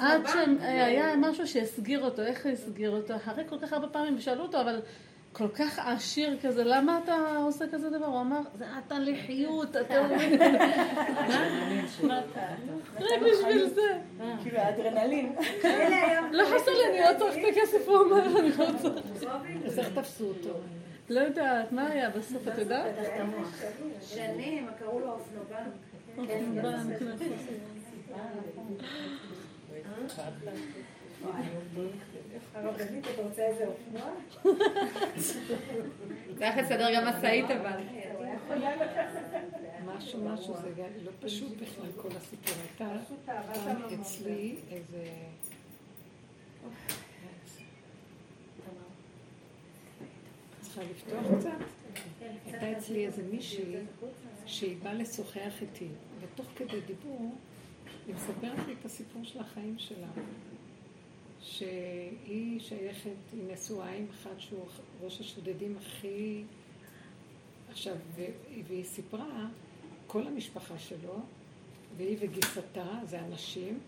עד 0.00 0.26
שהיה 0.26 1.16
משהו 1.16 1.46
שהסגיר 1.46 2.04
אותו, 2.04 2.22
איך 2.22 2.46
הסגיר 2.46 2.90
אותו, 2.90 3.16
אחרי 3.16 3.44
כל 3.48 3.58
כך 3.58 3.72
הרבה 3.72 3.88
פעמים, 3.88 4.16
ושאלו 4.18 4.42
אותו, 4.42 4.60
אבל 4.60 4.80
כל 5.32 5.48
כך 5.48 5.78
עשיר 5.78 6.36
כזה, 6.42 6.64
למה 6.64 7.00
אתה 7.04 7.16
עושה 7.44 7.64
כזה 7.72 7.90
דבר? 7.90 8.06
הוא 8.06 8.20
אמר, 8.20 8.40
זה 8.54 8.64
נתן 8.78 9.02
לי 9.02 9.16
חיות, 9.26 9.76
אתה 9.76 10.02
מבין? 10.06 10.40
רק 13.00 13.20
בשביל 13.32 13.68
זה. 13.68 13.98
כאילו 14.42 14.58
האדרנלין. 14.58 15.32
לא 16.32 16.44
חסר 16.44 16.70
לי, 16.70 16.88
אני 16.90 17.12
לא 17.12 17.18
צריך 17.18 17.36
את 17.36 17.42
הכסף, 17.52 17.88
הוא 17.88 17.96
אמר, 18.02 18.38
אני 18.40 18.48
לא 18.58 18.66
צריך. 18.82 19.24
אז 19.66 19.78
איך 19.78 19.88
תפסו 19.94 20.24
אותו? 20.24 20.58
לא 21.10 21.20
יודעת, 21.20 21.72
מה 21.72 21.86
היה 21.86 22.10
בסוף, 22.10 22.48
את 22.48 22.58
יודעת? 22.58 22.94
שנים, 24.00 24.66
קראו 24.78 25.00
לו 25.00 25.12
אופנובן. 25.12 25.70
הרבנית, 32.54 33.04
אתה 33.14 33.22
רוצה 33.22 33.42
איזה 33.42 33.66
אופנוע? 33.66 34.10
זה 36.38 36.44
היה 36.44 36.62
לסדר 36.62 36.94
גם 36.94 37.08
משאית 37.08 37.50
אבל. 37.50 37.80
משהו, 39.86 40.24
משהו, 40.24 40.54
זה 40.56 40.70
לא 41.04 41.10
פשוט 41.20 41.52
בכלל 41.56 41.92
כל 41.96 42.08
הסיפור. 42.16 42.54
הייתה 42.80 42.96
אצלי 44.00 44.56
איזה... 44.70 45.04
צריכה 50.74 50.90
לפתוח 50.90 51.38
קצת? 51.38 51.50
הייתה 52.46 52.78
אצלי 52.78 53.06
איזה 53.06 53.22
מישהי 53.22 53.64
שהיא 54.46 54.76
באה 54.82 54.94
לשוחח 54.94 55.62
איתי, 55.62 55.88
ותוך 56.20 56.46
כדי 56.56 56.80
דיבור 56.80 57.34
היא 58.06 58.14
מספרת 58.14 58.66
לי 58.66 58.74
את 58.80 58.84
הסיפור 58.84 59.24
של 59.24 59.40
החיים 59.40 59.78
שלה. 59.78 60.06
שהיא 61.40 62.60
שייכת, 62.60 63.10
היא 63.32 63.52
נשואה 63.52 63.90
עם 63.90 64.06
אחד 64.10 64.38
שהוא 64.38 64.66
ראש 65.00 65.20
השודדים 65.20 65.76
הכי... 65.76 66.42
עכשיו, 67.70 67.96
והיא 68.68 68.84
סיפרה, 68.84 69.48
כל 70.06 70.26
המשפחה 70.26 70.78
שלו, 70.78 71.20
והיא 71.96 72.16
וגיסתה, 72.20 72.98
זה 73.04 73.20
אנשים, 73.20 73.78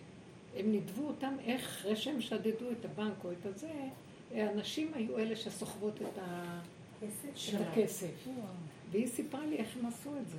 הם 0.57 0.71
נידבו 0.73 1.07
אותם 1.07 1.35
איך, 1.45 1.63
אחרי 1.63 1.97
שהם 1.97 2.21
שדדו 2.21 2.71
את 2.73 2.85
הבנק 2.85 3.25
או 3.25 3.33
את 3.33 3.47
הזה, 3.47 3.73
הנשים 4.35 4.91
היו 4.95 5.19
אלה 5.19 5.37
שסוחבות 5.37 6.03
את, 6.03 6.19
הכסף. 7.61 8.29
והיא 8.91 9.07
סיפרה 9.07 9.47
לי 9.47 9.57
איך 9.57 9.77
הם 9.77 9.87
עשו 9.87 10.11
את 10.23 10.29
זה. 10.29 10.39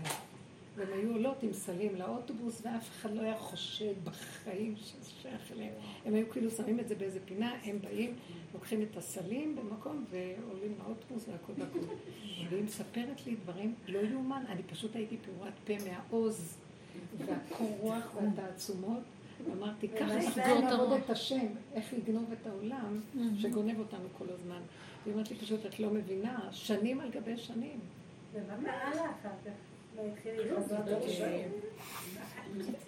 והם 0.75 0.87
היו 0.93 1.11
עולות 1.11 1.43
עם 1.43 1.53
סלים 1.53 1.95
לאוטובוס, 1.95 2.61
ואף 2.65 2.89
אחד 2.89 3.13
לא 3.13 3.21
היה 3.21 3.37
חושד 3.37 3.93
בחיים 4.03 4.75
שזה 4.77 5.09
שייך 5.21 5.51
אליהם. 5.51 5.73
הם 6.05 6.13
היו 6.13 6.29
כאילו 6.29 6.51
שמים 6.51 6.79
את 6.79 6.87
זה 6.87 6.95
באיזה 6.95 7.19
פינה, 7.25 7.55
הם 7.63 7.79
באים, 7.81 8.15
לוקחים 8.53 8.81
את 8.81 8.97
הסלים 8.97 9.55
במקום, 9.55 10.05
ועולים 10.09 10.75
לאוטובוס 10.79 11.25
והכל 11.27 11.53
והכל. 11.57 11.79
והיא 12.49 12.63
מספרת 12.63 13.25
לי 13.25 13.35
דברים 13.35 13.75
לא 13.87 13.99
יאומן, 13.99 14.43
אני 14.49 14.63
פשוט 14.63 14.95
הייתי 14.95 15.17
פעורת 15.17 15.53
פה 15.65 15.73
מהעוז, 15.89 16.57
והקור 17.17 17.77
רוח 17.81 18.15
והתעצומות. 18.15 19.03
אמרתי, 19.53 19.87
ככה 19.89 20.13
אנחנו 20.13 20.61
נעבוד 20.61 20.91
את 20.91 21.09
השם, 21.09 21.45
איך 21.73 21.93
לגנוב 21.93 22.31
את 22.41 22.47
העולם, 22.47 22.99
שגונב 23.37 23.79
אותנו 23.79 24.07
כל 24.17 24.25
הזמן. 24.29 24.61
היא 25.05 25.13
אומרת 25.13 25.31
לי 25.31 25.37
פשוט, 25.37 25.65
את 25.65 25.79
לא 25.79 25.89
מבינה, 25.89 26.49
שנים 26.51 26.99
על 26.99 27.09
גבי 27.09 27.37
שנים. 27.37 27.79
ומה 28.33 28.71
קרה 28.71 28.95
לה 28.95 29.01
אחר 29.01 29.29
כך? 29.45 29.51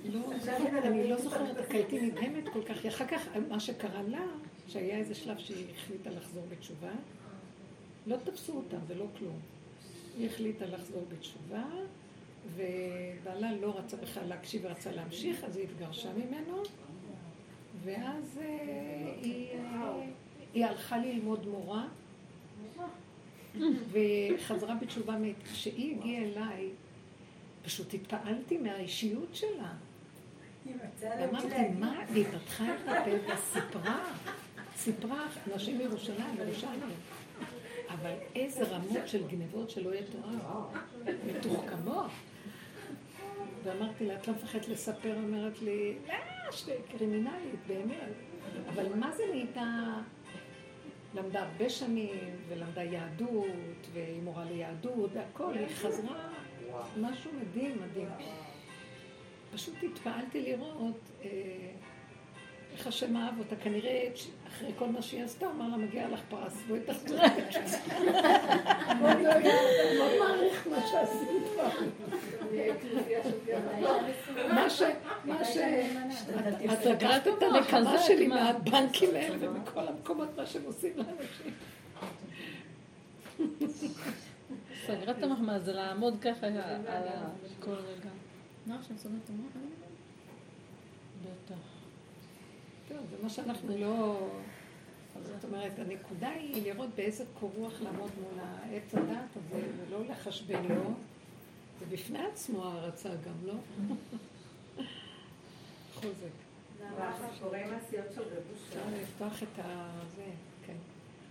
לא, 0.05 0.19
אני 0.83 1.09
לא 1.09 1.17
זוכרת, 1.17 1.69
כי 1.69 1.77
הייתי 1.77 2.01
נדהמת 2.01 2.49
כל 2.53 2.63
כך. 2.63 2.85
אחר 2.85 3.07
כך, 3.07 3.27
מה 3.49 3.59
שקרה 3.59 4.01
לה, 4.01 4.25
שהיה 4.67 4.97
איזה 4.97 5.15
שלב 5.15 5.37
שהיא 5.37 5.65
החליטה 5.75 6.09
לחזור 6.09 6.43
בתשובה, 6.49 6.91
לא 8.07 8.17
תפסו 8.23 8.53
אותה 8.53 8.77
ולא 8.87 9.05
כלום. 9.17 9.39
היא 10.17 10.29
החליטה 10.29 10.65
לחזור 10.65 11.03
בתשובה, 11.11 11.63
ובעלה 12.55 13.51
לא 13.61 13.77
רצה 13.77 13.97
בכלל 13.97 14.27
להקשיב 14.27 14.65
ורצה 14.65 14.91
להמשיך, 14.91 15.43
אז 15.43 15.57
היא 15.57 15.65
התגרשה 15.65 16.09
ממנו, 16.13 16.63
ואז 17.83 18.39
אה, 18.41 19.13
היא, 19.21 19.47
אה, 19.53 19.93
היא 20.53 20.65
הלכה 20.65 20.97
ללמוד 20.97 21.47
מורה, 21.47 21.87
וחזרה 23.91 24.75
בתשובה, 24.75 25.15
כשהיא 25.53 25.97
הגיעה 25.97 26.23
אליי, 26.23 26.69
פשוט 27.65 27.93
התפעלתי 27.93 28.57
מהאישיות 28.57 29.35
שלה. 29.35 29.73
ואמרתי, 30.99 31.67
מה? 31.79 31.99
והיא 32.11 32.25
פתחה 32.25 32.65
את 32.75 32.79
הפה 32.87 33.33
וסיפרה, 33.33 34.03
סיפרה, 34.77 35.27
נשים 35.55 35.77
מירושלים, 35.77 36.35
ירושלים. 36.39 37.16
אבל 38.01 38.11
איזה 38.35 38.63
רמות 38.63 39.07
של 39.07 39.27
גנבות 39.27 39.69
שלא 39.69 39.93
יהיה 39.93 40.03
תורה, 40.11 40.65
מתוחכמות. 41.27 42.11
ואמרתי 43.63 44.05
לה, 44.05 44.15
את 44.15 44.27
לא 44.27 44.33
מפחדת 44.33 44.67
לספר? 44.67 45.15
אומרת 45.15 45.61
לי, 45.61 45.97
לא, 46.07 46.51
שתי 46.51 46.71
קרימינלית, 46.91 47.59
באמת. 47.67 48.13
אבל 48.69 48.95
מה 48.95 49.11
זה 49.11 49.23
נהייתה... 49.31 49.93
למדה 51.15 51.43
הרבה 51.43 51.69
שנים, 51.69 52.35
ולמדה 52.47 52.83
יהדות, 52.83 53.87
והיא 53.93 54.21
מורה 54.21 54.45
ליהדות, 54.45 55.09
והכל, 55.13 55.53
היא 55.57 55.67
חזרה 55.75 56.29
משהו 57.01 57.31
מדהים, 57.41 57.77
מדהים. 57.81 58.09
פשוט 59.53 59.75
התפעלתי 59.83 60.41
לראות 60.41 60.99
אה, 61.23 61.27
איך 62.77 62.87
השם 62.87 63.17
אהב 63.17 63.39
אותה. 63.39 63.55
כנראה 63.55 64.07
אחרי 64.47 64.71
כל 64.77 64.87
מה 64.87 65.01
שהיא 65.01 65.23
עשתה, 65.23 65.45
אמר 65.55 65.67
לה, 65.67 65.77
מגיע 65.77 66.09
לך 66.09 66.19
פרס, 66.29 66.53
בואי 66.67 66.79
תחזרי. 66.79 67.19
מאוד 68.99 70.11
מעריך 70.19 70.67
מה 70.67 70.87
שעשית. 70.87 71.27
מה 74.49 74.69
ש... 74.69 74.81
מה 75.25 75.45
ש... 75.45 75.57
את 76.73 76.85
לקחת 76.85 77.27
את 77.27 77.43
הנקמה 77.43 77.99
שלי 77.99 78.27
מהבנקים 78.27 79.09
האלה 79.15 79.35
ומכל 79.39 79.87
המקומות, 79.87 80.29
מה 80.37 80.45
שהם 80.45 80.63
עושים 80.65 80.93
לאנשים. 80.97 81.53
סגרה 84.85 85.11
את 85.11 85.23
המחמאה, 85.23 85.59
זה 85.59 85.73
לעמוד 85.73 86.17
ככה 86.21 86.47
על 86.47 86.53
כל 87.59 87.71
רגע. 87.71 88.09
מה 88.65 88.75
עכשיו 88.75 88.97
סוגרת 88.97 89.19
את 89.23 89.29
המוח? 89.29 89.51
בטח. 91.23 91.76
טוב, 92.87 92.97
זה 93.09 93.15
מה 93.23 93.29
שאנחנו 93.29 93.77
לא... 93.77 94.27
זאת 95.23 95.43
אומרת, 95.43 95.79
הנקודה 95.79 96.29
היא 96.29 96.63
לראות 96.63 96.89
באיזה 96.95 97.23
קור 97.39 97.51
רוח 97.55 97.81
לעמוד 97.81 98.11
מול 98.21 98.39
העץ 98.39 98.95
הדעת 98.95 99.29
הזה, 99.35 99.61
ולא 99.77 100.05
לחשבן 100.09 100.63
לו. 100.63 100.91
זה 101.79 101.85
בפני 101.89 102.19
עצמו 102.25 102.65
הערצה 102.65 103.09
גם, 103.09 103.47
לא? 103.47 103.53
חוזק. 105.93 106.47
אפשר 108.67 108.81
לפתוח 109.01 109.43
את 109.43 109.59
ה... 109.59 109.89
זה, 110.15 110.23
כן. 110.65 110.73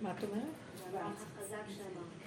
מה 0.01 0.13
את 0.19 0.25
אומרת? 0.25 0.43
המוח 0.89 1.23
החזק 1.37 1.65
שאמרת. 1.77 2.27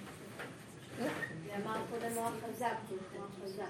אמר 1.56 1.76
קודם 1.90 2.14
מוח 2.14 2.32
חזק, 2.48 2.76
מוח 3.16 3.28
חזק. 3.44 3.64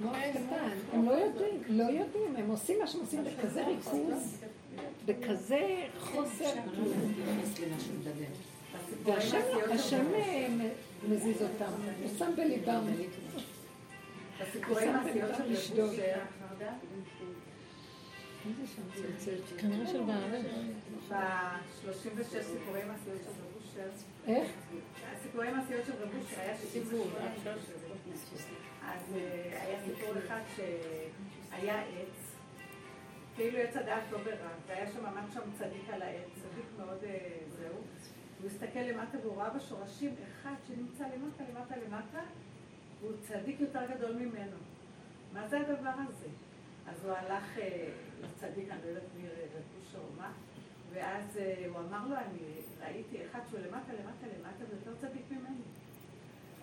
מוח 0.00 0.16
קטן, 0.32 0.70
הם 0.92 1.04
לא 1.04 1.12
יודעים, 1.12 1.62
לא 1.68 1.84
יודעים, 1.84 2.36
הם 2.36 2.50
עושים 2.50 2.78
מה 2.78 2.86
שהם 2.86 3.00
עושים 3.00 3.24
בכזה 3.24 3.66
ריכוז, 3.66 4.40
בכזה 5.06 5.86
חוסר. 6.00 6.54
והשם 9.04 10.06
מזיז 11.08 11.42
אותם, 11.42 11.72
הוא 12.02 12.10
שם 12.18 12.32
בליבם. 12.36 12.84
הסיפורי 14.40 14.86
מעשיות 14.86 15.30
של 15.36 15.42
רב 15.44 16.62
כנראה 19.58 19.86
של 19.86 20.02
בעלה. 20.02 20.38
ב-36 21.08 22.42
סיפורי 22.42 22.84
מעשיות 22.84 23.20
של 23.24 23.30
רב 23.30 23.56
אושר. 23.56 23.88
איך? 24.26 24.48
הסיפורי 25.16 25.52
מעשיות 25.52 25.86
של 25.86 25.92
רב 25.92 26.08
אושר 26.18 26.40
היה 26.40 26.56
סיפור. 26.56 27.06
אז 28.82 29.14
אה, 29.14 29.62
היה 29.62 29.78
סיפור 29.84 30.18
אחד 30.18 30.40
שהיה 30.56 31.82
עץ, 31.82 32.27
כאילו 33.38 33.58
עץ 33.58 33.76
הדעת 33.76 34.02
לא 34.12 34.18
ברע, 34.18 34.50
והיה 34.66 34.86
שם 34.86 35.02
ממש 35.02 35.34
שם 35.34 35.40
צדיק 35.58 35.90
על 35.92 36.02
העץ, 36.02 36.28
צדיק 36.34 36.64
מאוד 36.78 37.04
אה, 37.04 37.38
זהו. 37.48 37.74
הוא 38.40 38.46
הסתכל 38.46 38.78
למטה 38.78 39.18
והוא 39.22 39.36
ראה 39.36 39.50
בשורשים 39.50 40.14
אחד 40.22 40.54
שנמצא 40.68 41.04
למטה, 41.04 41.44
למטה, 41.50 41.74
למטה, 41.76 42.20
והוא 43.00 43.12
צדיק 43.20 43.60
יותר 43.60 43.80
גדול 43.94 44.12
ממנו. 44.12 44.56
מה 45.32 45.48
זה 45.48 45.60
הדבר 45.60 45.92
הזה? 46.08 46.26
אז 46.86 47.04
הוא 47.04 47.12
הלך 47.12 47.58
אה, 47.58 47.88
לצדיק, 48.22 48.70
אני 48.70 48.80
לא 48.84 48.88
יודעת 48.88 49.02
מי 49.16 49.28
רבוש 49.28 49.94
או 49.94 50.00
מה, 50.18 50.32
ואז 50.92 51.40
הוא 51.68 51.78
אמר 51.78 52.08
לו, 52.08 52.16
אני 52.16 52.38
ראיתי 52.80 53.26
אחד 53.26 53.40
שהוא 53.50 53.60
למטה, 53.60 53.92
למטה, 53.92 54.26
למטה, 54.38 54.64
ויותר 54.70 55.08
צדיק 55.08 55.22
ממני. 55.30 55.62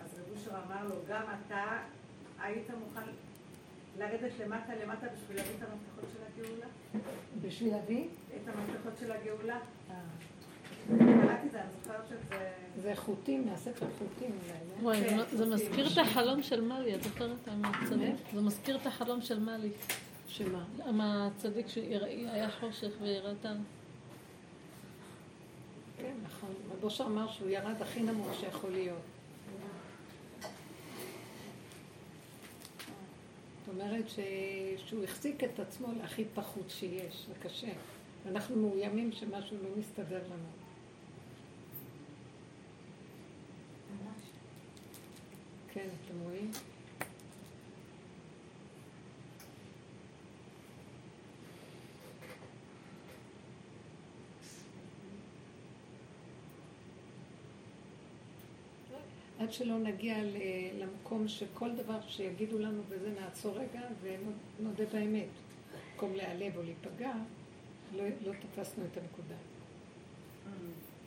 אז 0.04 0.20
רבושר 0.20 0.50
אמר 0.66 0.84
לו, 0.88 0.94
גם 1.08 1.22
אתה 1.46 1.78
היית 2.38 2.70
מוכן 2.70 3.10
לרדת 3.98 4.32
למטה 4.44 4.72
למטה 4.82 5.06
בשביל 5.06 5.36
להביא 5.36 5.54
את 5.58 5.62
המפתחות 5.62 6.04
של 6.12 6.42
הגאולה? 6.42 6.66
בשביל 7.42 7.72
להביא? 7.72 8.04
את 8.36 8.48
המפתחות 8.48 8.92
של 9.00 9.12
הגאולה. 9.12 9.58
אה. 9.90 9.94
זה, 12.82 12.92
חוטים, 12.96 13.46
מהספר 13.46 13.86
חוטים 13.98 14.30
וואי, 14.82 15.00
זה 15.32 15.46
מזכיר 15.46 15.92
את 15.92 15.98
החלום 15.98 16.42
של 16.42 16.60
מאלי, 16.60 16.94
את 16.94 17.02
זוכרת? 17.02 17.36
זה 18.34 18.40
מזכיר 18.40 18.76
את 18.76 18.86
החלום 18.86 19.20
של 19.20 19.38
מאלי. 19.38 19.70
שמה? 20.28 20.64
מהצדיק 20.92 21.68
שהיה 21.68 22.50
חושך 22.50 22.90
ויראתם. 23.00 23.56
כן, 25.98 26.14
נכון. 26.24 26.54
רבושר 26.72 27.04
אמר 27.04 27.28
שהוא 27.28 27.48
ירד 27.48 27.82
הכי 27.82 28.02
נמוך 28.02 28.34
שיכול 28.40 28.70
להיות. 28.70 29.15
זאת 33.66 33.74
אומרת 33.74 34.04
שהוא 34.86 35.04
החזיק 35.04 35.44
את 35.44 35.60
עצמו 35.60 35.86
להכי 35.98 36.24
פחות 36.34 36.70
שיש, 36.70 37.26
זה 37.28 37.34
קשה. 37.42 37.72
אנחנו 38.30 38.56
מאוימים 38.56 39.12
שמשהו 39.12 39.56
לא 39.62 39.68
מסתדר 39.78 40.22
לנו. 40.26 40.48
כן, 45.72 45.88
אתם 46.04 46.20
רואים? 46.24 46.50
עד 59.46 59.52
שלא 59.52 59.78
נגיע 59.78 60.16
למקום 60.78 61.28
שכל 61.28 61.70
דבר 61.76 61.98
שיגידו 62.08 62.58
לנו 62.58 62.82
וזה 62.88 63.10
נעצור 63.20 63.58
רגע 63.58 63.80
ונודה 64.02 64.84
באמת. 64.92 65.26
במקום 65.92 66.14
להיעלב 66.14 66.56
או 66.56 66.62
להיפגע, 66.62 67.12
לא, 67.96 68.04
לא 68.26 68.32
תפסנו 68.32 68.84
את 68.84 68.96
הנקודה. 68.96 69.34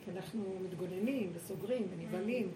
כי 0.04 0.10
אנחנו 0.10 0.44
מתגוננים 0.64 1.32
וסוגרים 1.34 1.86
ונבהלים. 1.90 2.48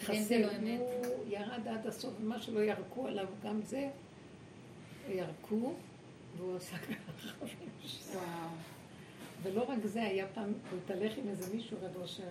חסר, 0.00 0.48
הוא 0.78 1.24
ירד 1.28 1.68
עד 1.68 1.86
הסוף, 1.86 2.12
ומה 2.20 2.42
שלא 2.42 2.60
ירקו 2.60 3.06
עליו, 3.06 3.26
גם 3.44 3.62
זה 3.62 3.88
ירקו, 5.08 5.72
והוא 6.36 6.56
עשה 6.56 6.76
ככה. 6.78 7.46
ולא 9.42 9.70
רק 9.70 9.78
זה, 9.84 10.02
היה 10.02 10.26
פעם, 10.34 10.52
הוא 10.70 10.78
התהלך 10.84 11.18
עם 11.18 11.28
איזה 11.28 11.54
מישהו, 11.54 11.76
רב 11.82 11.96
אושר, 11.96 12.22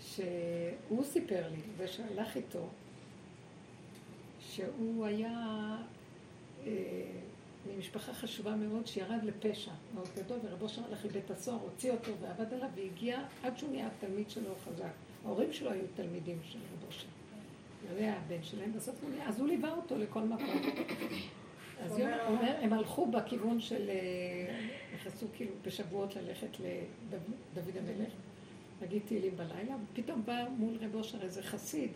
שהוא 0.00 1.04
סיפר 1.04 1.48
לי, 1.50 1.60
ושהלך 1.76 2.36
איתו, 2.36 2.68
שהוא 4.40 5.06
היה 5.06 5.76
אה, 6.66 6.72
ממשפחה 7.66 8.12
חשובה 8.12 8.56
מאוד, 8.56 8.86
שירד 8.86 9.24
לפשע 9.24 9.70
מאוד 9.94 10.08
גדול, 10.16 10.38
ורב 10.44 10.62
אושר 10.62 10.82
הלך 10.88 11.04
לבית 11.04 11.30
הסוהר, 11.30 11.58
הוציא 11.60 11.90
אותו 11.90 12.12
ועבד 12.20 12.54
עליו, 12.54 12.68
והגיע 12.74 13.22
עד 13.42 13.58
שהוא 13.58 13.70
נהיה 13.70 13.88
תלמיד 14.00 14.30
שלו 14.30 14.54
חזק. 14.64 14.92
ההורים 15.24 15.52
שלו 15.52 15.70
היו 15.70 15.84
תלמידים 15.94 16.38
של 16.44 16.58
רב 16.58 16.84
אושר. 16.86 17.06
זה 17.88 17.98
היה 17.98 18.16
הבן 18.16 18.42
שלהם, 18.42 18.72
בסוף 18.72 18.94
הוא 19.02 19.10
נהיה, 19.10 19.28
אז 19.28 19.40
הוא 19.40 19.48
ליווה 19.48 19.74
אותו 19.74 19.98
לכל 19.98 20.22
מקום. 20.22 20.62
אז 21.82 21.98
יום 21.98 22.10
אומר, 22.26 22.56
הם 22.60 22.72
הלכו 22.72 23.06
בכיוון 23.06 23.60
של, 23.60 23.90
אה, 23.90 24.68
נכנסו 24.94 25.26
כאילו 25.36 25.50
בשבועות 25.62 26.16
ללכת 26.16 26.56
לדוד 26.60 27.76
המלך, 27.76 28.12
להגיד 28.80 29.02
תהילים 29.06 29.36
בלילה, 29.36 29.76
ופתאום 29.92 30.22
בא 30.24 30.44
מול 30.56 30.76
רב 30.80 30.94
אושר 30.94 31.22
איזה 31.22 31.42
חסיד, 31.42 31.90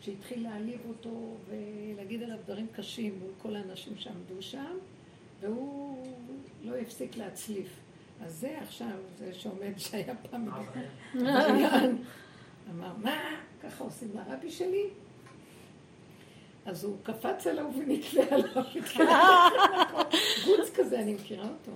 שהתחיל 0.00 0.42
להעליב 0.42 0.80
אותו 0.88 1.36
ולהגיד 1.48 2.22
עליו 2.22 2.38
דברים 2.44 2.66
קשים 2.72 3.18
מול 3.18 3.30
כל 3.42 3.56
האנשים 3.56 3.92
שעמדו 3.96 4.42
שם, 4.42 4.76
והוא 5.40 6.06
לא 6.64 6.76
הפסיק 6.76 7.16
להצליף. 7.16 7.68
אז 8.20 8.34
זה 8.34 8.58
עכשיו, 8.62 8.98
זה 9.18 9.34
שעומד, 9.34 9.72
שהיה 9.84 10.14
פעם 10.30 10.48
אמר, 12.70 12.92
מה, 13.02 13.40
ככה 13.62 13.84
עושים 13.84 14.08
לרבי 14.14 14.50
שלי? 14.50 14.84
אז 16.66 16.84
הוא 16.84 16.96
קפץ 17.02 17.46
עליו 17.46 17.66
ונתלה 17.78 18.24
עליו, 18.30 18.64
גוץ 20.46 20.70
כזה, 20.74 21.00
אני 21.00 21.14
מכירה 21.14 21.48
אותו. 21.48 21.72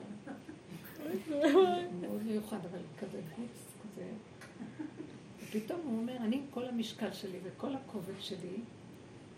מאוד 2.00 2.22
מיוחד, 2.22 2.58
אבל 2.70 2.78
כזה 2.98 3.20
גוץ, 3.36 3.72
כזה. 3.82 4.04
ופתאום 5.50 5.80
הוא 5.84 5.98
אומר, 5.98 6.16
אני 6.16 6.36
עם 6.36 6.42
כל 6.50 6.64
המשקל 6.64 7.12
שלי 7.12 7.38
וכל 7.42 7.74
הכובד 7.74 8.20
שלי, 8.20 8.56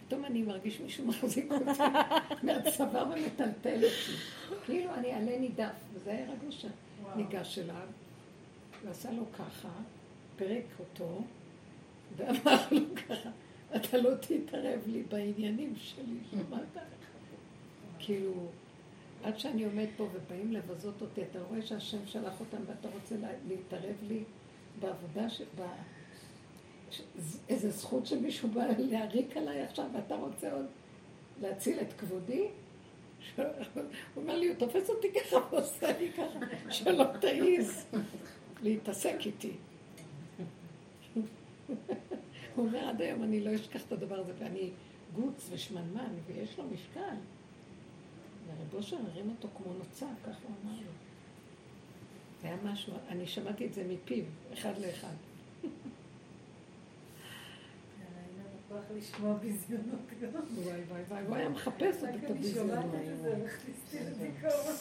פתאום 0.07 0.25
אני 0.25 0.43
מרגיש 0.43 0.81
מישהו 0.81 1.07
מחזיק 1.07 1.53
אותי 1.53 1.83
מהצבא 2.47 2.99
ומטלטל 2.99 3.85
אותי. 3.85 4.17
כאילו 4.65 4.95
אני 4.95 5.13
עלה 5.13 5.39
נידף, 5.39 5.75
וזה 5.95 6.11
היה 6.11 6.31
רגושה. 6.33 6.69
ניגש 7.17 7.59
אליו, 7.59 7.87
ועשה 8.85 9.11
לו 9.11 9.23
ככה, 9.39 9.69
פירק 10.37 10.65
אותו, 10.79 11.23
ואמר 12.17 12.61
לו 12.71 12.81
ככה, 13.09 13.31
אתה 13.77 13.97
לא 13.97 14.11
תתערב 14.15 14.81
לי 14.87 15.03
בעניינים 15.03 15.75
שלי, 15.77 16.19
שמעת? 16.31 16.85
כאילו, 17.99 18.33
עד 19.23 19.39
שאני 19.39 19.65
עומד 19.65 19.87
פה 19.97 20.09
ובאים 20.13 20.53
לבזות 20.53 21.03
אותי, 21.03 21.23
אתה 21.23 21.39
רואה 21.43 21.63
שהשם 21.63 22.07
שלח 22.07 22.41
אותם 22.41 22.63
ואתה 22.67 22.89
רוצה 22.95 23.15
להתערב 23.49 23.97
לי 24.09 24.25
בעבודה, 24.81 25.31
ש... 25.31 25.43
איזה 27.49 27.70
זכות 27.70 28.07
שמישהו 28.07 28.49
בא 28.49 28.66
להריק 28.78 29.36
עליי 29.36 29.62
עכשיו 29.62 29.86
ואתה 29.95 30.14
רוצה 30.14 30.53
עוד 30.53 30.66
להציל 31.40 31.80
את 31.80 31.93
כבודי? 31.93 32.49
הוא 33.36 33.45
אומר 34.16 34.38
לי, 34.38 34.49
הוא 34.49 34.57
תופס 34.57 34.90
אותי 34.90 35.09
ככה 35.12 35.36
ועושה 35.51 35.99
לי 35.99 36.12
ככה, 36.12 36.38
שלא 36.70 37.05
תעיז 37.20 37.86
להתעסק 38.62 39.16
איתי. 39.26 39.53
הוא 42.55 42.66
אומר, 42.66 42.88
עד 42.88 43.03
היום 43.03 43.22
אני 43.22 43.40
לא 43.40 43.55
אשכח 43.55 43.86
את 43.86 43.93
הדבר 43.93 44.18
הזה, 44.18 44.32
ואני 44.38 44.70
גוץ 45.14 45.49
ושמנמן, 45.51 46.14
ויש 46.26 46.59
לו 46.59 46.64
משקל. 46.64 47.16
ורב 48.47 48.74
אושר 48.74 48.97
הרים 48.97 49.30
אותו 49.36 49.49
כמו 49.57 49.72
נוצה, 49.72 50.07
ככה 50.22 50.40
הוא 50.43 50.57
אמר 50.64 50.76
לו. 50.76 50.93
זה 52.43 52.49
היה 52.49 52.57
משהו, 52.64 52.93
אני 53.09 53.26
שמעתי 53.26 53.66
את 53.66 53.74
זה 53.74 53.84
מפיו, 53.88 54.24
אחד 54.53 54.78
לאחד. 54.78 55.14
לשמוע 58.97 59.35
ביזיונות 59.35 60.01
גם. 60.23 60.29
וואי 60.57 60.81
וואי 60.89 61.03
וואי, 61.09 61.23
הוא 61.27 61.37
היה 61.37 61.49
מחפש 61.49 62.05
את 62.05 62.31
הביזיונות. 62.31 62.79
רק 62.79 63.64
לדיכאון. 63.95 64.75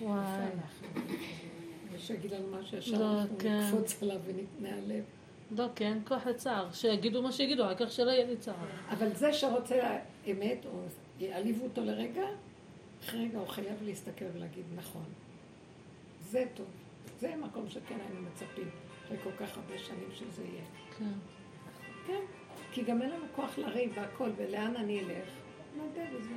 וואי. 0.00 0.48
שיגיד 1.98 2.30
לנו 2.30 2.56
משהו 2.58 2.78
ישר, 2.78 3.18
אנחנו 3.20 3.36
נקפוץ 3.36 4.02
עליו 4.02 4.20
ונעלב. 4.24 5.04
לא, 5.50 5.66
כן, 5.74 5.98
כוח 6.08 6.26
לצער. 6.26 6.72
שיגידו 6.72 7.22
מה 7.22 7.32
שיגידו, 7.32 7.64
העיקר 7.64 7.88
שלא 7.88 8.10
יהיה 8.10 8.26
לי 8.26 8.36
צער. 8.36 8.54
אבל 8.90 9.14
זה 9.14 9.32
שרוצה 9.32 9.98
אמת, 10.30 10.66
או 10.66 10.70
יעליבו 11.20 11.64
אותו 11.64 11.84
לרגע, 11.84 12.22
אחרי 13.04 13.28
רגע 13.28 13.38
הוא 13.38 13.48
חייב 13.48 13.82
להסתכל 13.82 14.24
ולהגיד, 14.34 14.64
נכון, 14.74 15.04
זה 16.20 16.44
טוב. 16.54 16.66
זה 17.20 17.34
מקום 17.36 17.68
שכן 17.68 17.98
היינו 18.06 18.28
מצפים, 18.30 18.70
אחרי 19.04 19.18
כל 19.24 19.30
כך 19.38 19.56
הרבה 19.56 19.78
שנים 19.78 20.08
שזה 20.12 20.42
יהיה. 20.42 20.64
כן. 20.98 21.33
כן, 22.06 22.20
כי 22.72 22.82
גם 22.82 23.02
אין 23.02 23.10
לנו 23.10 23.24
כוח 23.34 23.58
לריב 23.58 23.92
והכל, 23.94 24.30
ולאן 24.36 24.76
אני 24.76 25.00
אלך? 25.00 25.28
נודה 25.76 26.02
בזה. 26.16 26.34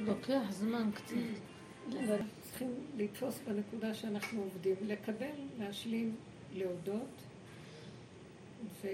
לוקח 0.00 0.50
זמן 0.50 0.90
קצת. 0.94 1.14
צריכים 2.40 2.74
לתפוס 2.96 3.40
בנקודה 3.48 3.94
שאנחנו 3.94 4.42
עובדים, 4.42 4.74
לקבל, 4.82 5.26
להשלים, 5.58 6.16
להודות, 6.54 7.22
ו... 8.82 8.88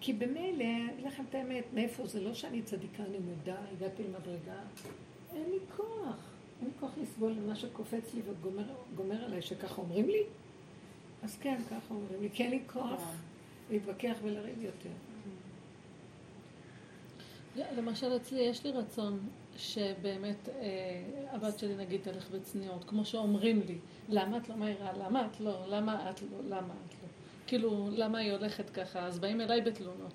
כי 0.00 0.12
במילא, 0.12 0.64
אגיד 0.94 1.06
לכם 1.06 1.24
את 1.30 1.34
האמת, 1.34 1.64
מאיפה 1.74 2.06
זה 2.06 2.20
לא 2.20 2.34
שאני 2.34 2.62
צדיקה, 2.62 3.02
אני 3.02 3.18
מודה, 3.18 3.56
הגעתי 3.72 4.02
למדרגה, 4.02 4.60
אין 5.34 5.50
לי 5.50 5.58
כוח. 5.76 6.16
אין 6.60 6.68
לי 6.68 6.74
כוח 6.80 6.90
לסבול 7.02 7.32
למה 7.32 7.56
שקופץ 7.56 8.14
לי 8.14 8.22
וגומר 8.26 9.24
עליי, 9.24 9.42
שככה 9.42 9.82
אומרים 9.82 10.08
לי. 10.08 10.22
אז 11.22 11.38
כן, 11.40 11.56
ככה 11.66 11.94
אומרים 11.94 12.22
לי, 12.22 12.28
כי 12.32 12.42
אין 12.42 12.50
לי 12.50 12.60
כוח 12.66 13.02
להתווכח 13.70 14.16
ולריב 14.22 14.62
יותר. 14.62 14.90
למשל 17.76 18.16
אצלי 18.16 18.40
יש 18.40 18.64
לי 18.64 18.72
רצון 18.72 19.18
שבאמת 19.56 20.48
אה, 20.48 21.02
הבת 21.30 21.58
שלי 21.58 21.76
נגיד 21.76 22.00
תלך 22.02 22.30
בצניעות, 22.30 22.84
כמו 22.84 23.04
שאומרים 23.04 23.62
לי, 23.66 23.78
למה 24.08 24.36
את 24.36 24.48
לא 24.48 24.56
מהירה? 24.56 24.92
למה 24.92 25.26
את 25.26 25.40
לא? 25.40 25.66
למה 25.68 26.10
את 26.10 26.22
לא? 26.22 26.38
למה 26.48 26.74
את 26.86 26.92
לא? 26.92 27.08
כאילו, 27.46 27.88
למה 27.92 28.18
היא 28.18 28.32
הולכת 28.32 28.70
ככה? 28.70 29.06
אז 29.06 29.18
באים 29.18 29.40
אליי 29.40 29.60
בתלונות. 29.60 30.12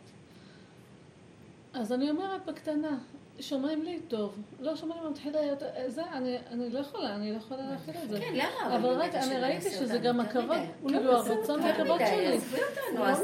אז 1.74 1.92
אני 1.92 2.10
אומרת 2.10 2.46
בקטנה, 2.46 3.00
שומעים 3.42 3.84
לי 3.84 4.00
טוב, 4.08 4.36
לא 4.60 4.76
שומעים, 4.76 5.00
מתחילה 5.12 5.42
להיות, 5.42 5.64
זה, 5.88 6.02
אני, 6.12 6.38
אני 6.52 6.70
לא 6.70 6.80
יכולה, 6.80 7.16
אני 7.16 7.32
לא 7.32 7.38
יכולה 7.38 7.62
להכיל 7.72 7.94
את 8.04 8.10
זה. 8.10 8.20
כן, 8.20 8.34
למה? 8.34 8.76
אבל 8.76 8.90
רק, 8.90 9.16
אני 9.16 9.40
ראיתי 9.40 9.70
שזה 9.70 9.98
גם 9.98 10.20
הכבוד, 10.20 10.58
כאילו 10.88 11.12
הרצון 11.12 11.60
והכבוד 11.60 12.00
שלי. 12.08 12.28
עזבי 12.28 12.60
אותנו, 12.64 13.06
אז 13.06 13.22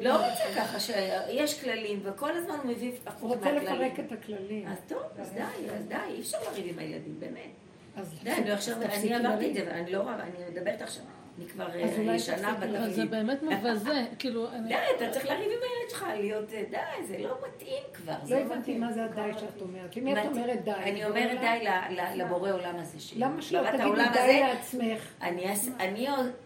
לא 0.00 0.16
רוצה 0.16 0.44
ככה 0.56 0.80
שיש 0.80 1.60
כללים, 1.60 2.00
וכל 2.02 2.36
הזמן 2.36 2.54
הוא 2.62 2.70
מביא 2.70 2.92
הפוך 3.06 3.30
מהכללים. 3.30 3.58
הוא 3.58 3.70
רוצה 3.70 3.74
לפרק 3.74 4.00
את 4.00 4.12
הכללים. 4.12 4.66
אז 4.68 4.78
טוב, 4.88 5.02
אז 5.18 5.32
די, 5.32 5.40
אז 5.76 5.86
די, 5.88 5.94
אי 6.08 6.20
אפשר 6.20 6.38
לריב 6.50 6.66
עם 6.68 6.78
הילדים, 6.78 7.20
באמת. 7.20 7.50
די, 8.22 8.32
אני 8.32 8.50
עברתי 9.14 9.50
את 9.50 9.54
זה, 9.54 9.64
ואני 9.66 9.92
לא 9.92 9.98
רבה, 9.98 10.22
אני 10.22 10.50
מדברת 10.50 10.82
עכשיו. 10.82 11.04
אני 11.38 11.48
כבר 11.48 11.66
אה, 11.74 12.18
שנה 12.18 12.54
בתפקיד. 12.54 12.74
אבל 12.74 12.90
זה 12.90 13.04
באמת 13.06 13.42
מבזה, 13.42 14.04
כאילו... 14.18 14.46
די, 14.68 14.74
אתה 14.96 15.10
צריך 15.10 15.26
לריב 15.26 15.42
עם 15.42 15.58
הילד 15.62 15.90
שלך, 15.90 16.06
להיות 16.16 16.52
אה, 16.52 16.62
די, 16.70 17.06
זה 17.06 17.18
לא 17.18 17.34
מתאים 17.46 17.82
כבר. 17.94 18.14
לא 18.28 18.36
הבנתי 18.36 18.78
מה 18.78 18.92
זה 18.92 19.04
הדי 19.04 19.30
שאת 19.38 19.60
אומרת. 19.60 19.96
למי 19.96 20.12
את 20.12 20.26
אומרת 20.26 20.64
די? 20.64 20.70
אני 20.70 21.04
אומרת 21.04 21.40
די 21.40 21.66
לבורא 22.14 22.50
עולם 22.50 22.76
הזה 22.76 23.00
שלי. 23.00 23.20
למה 23.20 23.42
שלא 23.42 23.70
תגידי 23.70 24.08
די 24.12 24.40
לעצמך? 24.40 25.02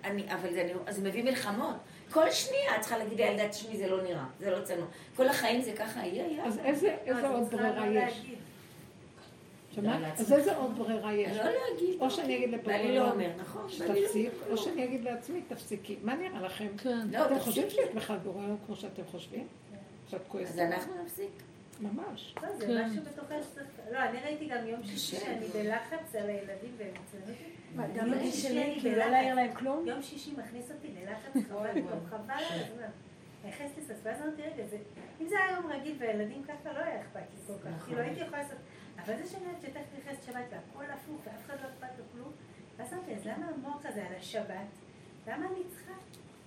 אני, 0.05 0.26
אבל 0.32 0.49
זה 0.88 1.09
מביא 1.09 1.24
מלחמות. 1.24 1.76
כל 2.11 2.30
שנייה 2.30 2.76
את 2.76 2.80
צריכה 2.80 2.99
להגיד 2.99 3.20
לילדה, 3.20 3.49
תשמעי, 3.49 3.76
זה 3.76 3.88
לא 3.88 4.03
נראה, 4.03 4.24
זה 4.40 4.51
לא 4.51 4.61
צנוע. 4.64 4.86
כל 5.16 5.28
החיים 5.28 5.62
זה 5.62 5.72
ככה, 5.72 6.01
יהיה, 6.01 6.26
יהיה. 6.26 6.45
אז 6.45 6.59
איזה 6.64 6.97
עוד 7.28 7.51
ברירה 7.51 7.86
יש? 7.86 8.22
שמעת? 9.75 10.20
אז 10.20 10.33
איזה 10.33 10.57
עוד 10.57 10.79
ברירה 10.79 11.12
יש? 11.14 11.37
לא 11.37 11.45
להגיד. 11.45 12.01
או 12.01 12.11
שאני 12.11 12.37
אגיד 12.37 12.51
לבורא 12.51 12.75
עולם, 12.77 12.95
לא 12.95 13.11
אומר, 13.11 13.31
נכון. 13.39 13.68
שתפסיק, 13.68 14.31
או 14.51 14.57
שאני 14.57 14.85
אגיד 14.85 15.05
לעצמי, 15.05 15.41
תפסיקי. 15.49 15.97
מה 16.03 16.14
נראה 16.16 16.41
לכם? 16.41 16.68
כן. 16.79 17.09
אתם 17.27 17.39
חושבים 17.39 17.70
שיש 17.70 17.89
בכלל 17.95 18.16
בורא 18.16 18.45
עולם 18.45 18.57
כמו 18.66 18.77
שאתם 18.77 19.03
חושבים? 19.11 19.47
שאת 20.11 20.20
כועסת? 20.29 20.51
אז 20.53 20.59
אנחנו 20.59 20.93
נפסיק. 21.05 21.31
ממש. 21.81 22.35
זה 22.59 22.85
משהו 22.87 23.03
בתוכך 23.03 23.35
שצריך... 23.51 23.66
לא, 23.93 23.99
אני 23.99 24.18
ראיתי 24.25 24.47
גם 24.47 24.66
יום 24.66 24.81
שישי 24.85 25.16
שאני 25.16 25.47
בלחץ 25.47 26.14
על 26.14 26.29
הילדים 26.29 26.70
והם 26.77 26.89
מצוינים 27.05 27.37
אותי. 27.81 27.99
גם 27.99 28.25
שישי 28.25 28.49
שלי 28.49 28.61
הייתי 28.61 28.91
לא 28.91 29.05
להעיר 29.07 29.35
להם 29.35 29.55
כלום? 29.55 29.89
יום 29.89 30.03
שישי 30.03 30.31
מכניס 30.39 30.70
אותי 30.70 30.89
ללחץ 31.01 31.49
חבל 31.49 31.68
חבל 32.11 32.20
על 32.35 32.61
הזמן. 32.61 32.87
נכנסת 33.49 33.79
לסס, 33.79 34.01
ואז 34.03 34.20
אמרתי, 34.23 34.43
רגע, 34.43 34.66
זה- 34.70 34.77
אם 35.20 35.29
זה 35.29 35.35
היה 35.39 35.57
יום 35.57 35.66
רגיל 35.70 35.97
וילדים 35.99 36.43
ככה, 36.45 36.73
לא 36.73 36.79
היה 36.79 37.01
אכפת 37.01 37.20
לי 37.20 37.47
כל 37.47 37.68
כך. 37.68 37.85
כאילו 37.87 38.01
הייתי 38.01 38.20
יכולה 38.20 38.43
לעשות... 38.43 38.59
אבל 39.05 39.16
זה 39.16 39.26
שאני 39.30 39.44
יודעת 39.44 39.62
שתכף 39.62 39.98
נכנסת 39.98 40.22
שבת 40.22 40.44
והכל 40.50 40.84
הפוך 40.90 41.20
ואף 41.24 41.46
אחד 41.46 41.57
לא 41.62 41.68
אכפת 41.68 41.98
לו 41.98 42.05
כלום, 42.12 42.32
ואז 42.76 42.92
אמרתי, 42.92 43.14
אז 43.14 43.26
למה 43.26 43.46
המוח 43.46 43.86
הזה 43.86 44.07
על 44.07 44.14
השבת? 44.14 44.68
למה 45.26 45.46
אני 45.46 45.61
צריכה? 45.70 45.92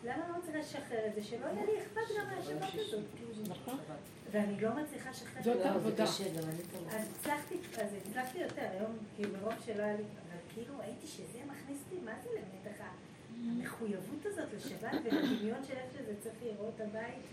למה 0.04 0.24
אני 0.24 0.32
לא 0.32 0.38
מצליחה 0.40 0.60
לשחרר 0.60 1.08
את 1.08 1.16
זה? 1.16 1.24
שלא 1.24 1.46
יהיה 1.46 1.66
לי 1.66 1.82
אכפת 1.82 2.02
גם 2.20 2.36
מהשבת 2.36 2.74
הזאת. 2.74 3.06
נכון. 3.50 3.78
ואני 4.32 4.62
לא 4.62 4.76
מצליחה 4.76 5.10
לשחרר. 5.10 5.44
זאת 5.44 5.56
את 5.56 5.62
זה. 5.62 5.70
העבודה. 5.70 6.04
אז 6.04 7.08
הצלחתי, 7.20 7.56
אז 7.82 7.90
הצלחתי 7.94 8.38
יותר, 8.40 8.68
היום 8.72 8.98
כאילו 9.16 9.34
מרוב 9.34 9.54
שלא 9.66 9.84
היה 9.84 9.98
לי, 9.98 10.04
אבל 10.04 10.38
כאילו 10.54 10.78
ראיתי 10.80 11.08
שזה 11.08 11.40
מכניס 11.48 11.80
אותי, 11.86 12.06
מה 12.06 12.12
זה 12.24 12.30
למתח 12.30 12.84
המחויבות 13.44 14.26
הזאת 14.26 14.54
לשבת 14.54 15.02
ולדמיון 15.04 15.64
של 15.64 15.74
איך 15.74 15.94
שזה 15.94 16.14
צריך 16.20 16.36
לראות 16.44 16.82
הבית 16.82 17.26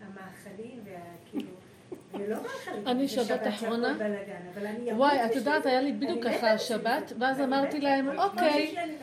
והמאכלים 0.00 0.80
והכאילו, 0.84 1.52
אני 2.86 3.04
בשבת 3.04 3.26
שבת 3.26 3.46
אחרונה- 3.48 3.96
אני 4.56 4.92
וואי, 4.92 5.24
את 5.26 5.34
יודעת. 5.36 5.66
היה 5.66 5.80
לי 5.80 5.92
בדיוק 5.92 6.26
אני 6.26 6.36
ככה 6.38 6.50
השבת. 6.50 7.12
ואז 7.20 7.36
אני 7.40 7.46
אמרתי 7.46 7.80
להם, 7.80 8.18
אוקיי. 8.18 8.74
אני. 8.82 8.98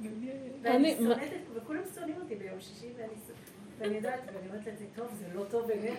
אני- 0.00 0.24
ואני 0.62 0.94
שונאת 0.98 1.18
את, 1.22 1.56
וכולם 1.56 1.80
שונאים 1.94 2.16
אותי 2.22 2.34
ביום 2.36 2.60
שישי, 2.60 2.86
ואני 3.78 3.94
יודעת, 3.96 4.20
ואני 4.26 4.48
אומרת 4.48 4.66
לזה, 4.66 4.84
טוב, 4.96 5.06
זה 5.12 5.24
לא 5.34 5.44
טוב 5.50 5.66
באמת, 5.66 5.98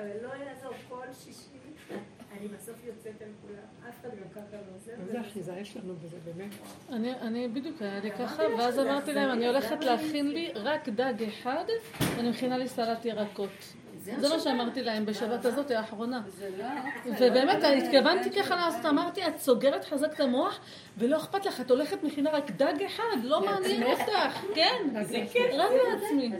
אבל 0.00 0.08
לא 0.22 0.44
יעזור, 0.44 0.72
כל 0.88 0.96
שישי, 1.24 1.48
אני 2.38 2.48
בסוף 2.48 2.76
יוצאת 2.86 3.22
על 3.22 3.28
כולם, 3.42 3.58
אף 3.88 4.00
אחד 4.00 4.08
גם 4.10 4.28
ככה 4.34 4.56
לא 4.56 4.74
עוזר. 4.74 4.92
איזה 5.06 5.20
אחיזה 5.20 5.52
יש 5.60 5.76
לנו 5.76 5.94
בזה, 5.94 6.16
באמת. 6.24 6.50
אני, 6.92 7.14
אני 7.14 7.48
בדיוק 7.48 7.82
היה 7.82 8.00
לי 8.00 8.10
ככה, 8.10 8.42
ואז 8.58 8.78
אמרתי 8.78 9.12
להם, 9.14 9.30
אני 9.30 9.46
הולכת 9.46 9.70
למה 9.84 9.84
להכין 9.84 10.30
לי 10.30 10.52
רק 10.54 10.88
דג 10.88 11.14
אחד, 11.28 11.64
ואני 12.16 12.30
מכינה 12.30 12.58
לי 12.58 12.68
סלט 12.68 13.04
ירקות. 13.04 13.50
זה 14.16 14.28
מה 14.28 14.38
שאמרתי 14.38 14.82
להם 14.82 15.06
בשבת 15.06 15.44
הזאת 15.44 15.70
האחרונה. 15.70 16.20
לא... 16.58 16.64
ובאמת, 17.20 17.64
התכוונתי 17.64 18.30
ככה 18.30 18.56
לעשות, 18.56 18.86
אמרתי, 18.86 19.26
את 19.26 19.38
סוגרת 19.38 19.84
חזק 19.84 20.12
את 20.14 20.20
המוח, 20.20 20.60
ולא 20.98 21.16
אכפת 21.16 21.46
לך, 21.46 21.60
את 21.60 21.70
הולכת 21.70 22.02
מכינה 22.02 22.30
רק 22.30 22.50
דג 22.50 22.82
אחד, 22.86 23.24
לא 23.24 23.40
מעניין 23.40 23.82
אותך, 23.82 24.38
כן. 24.54 24.76
רק 25.56 25.70
לעצמי. 25.88 26.30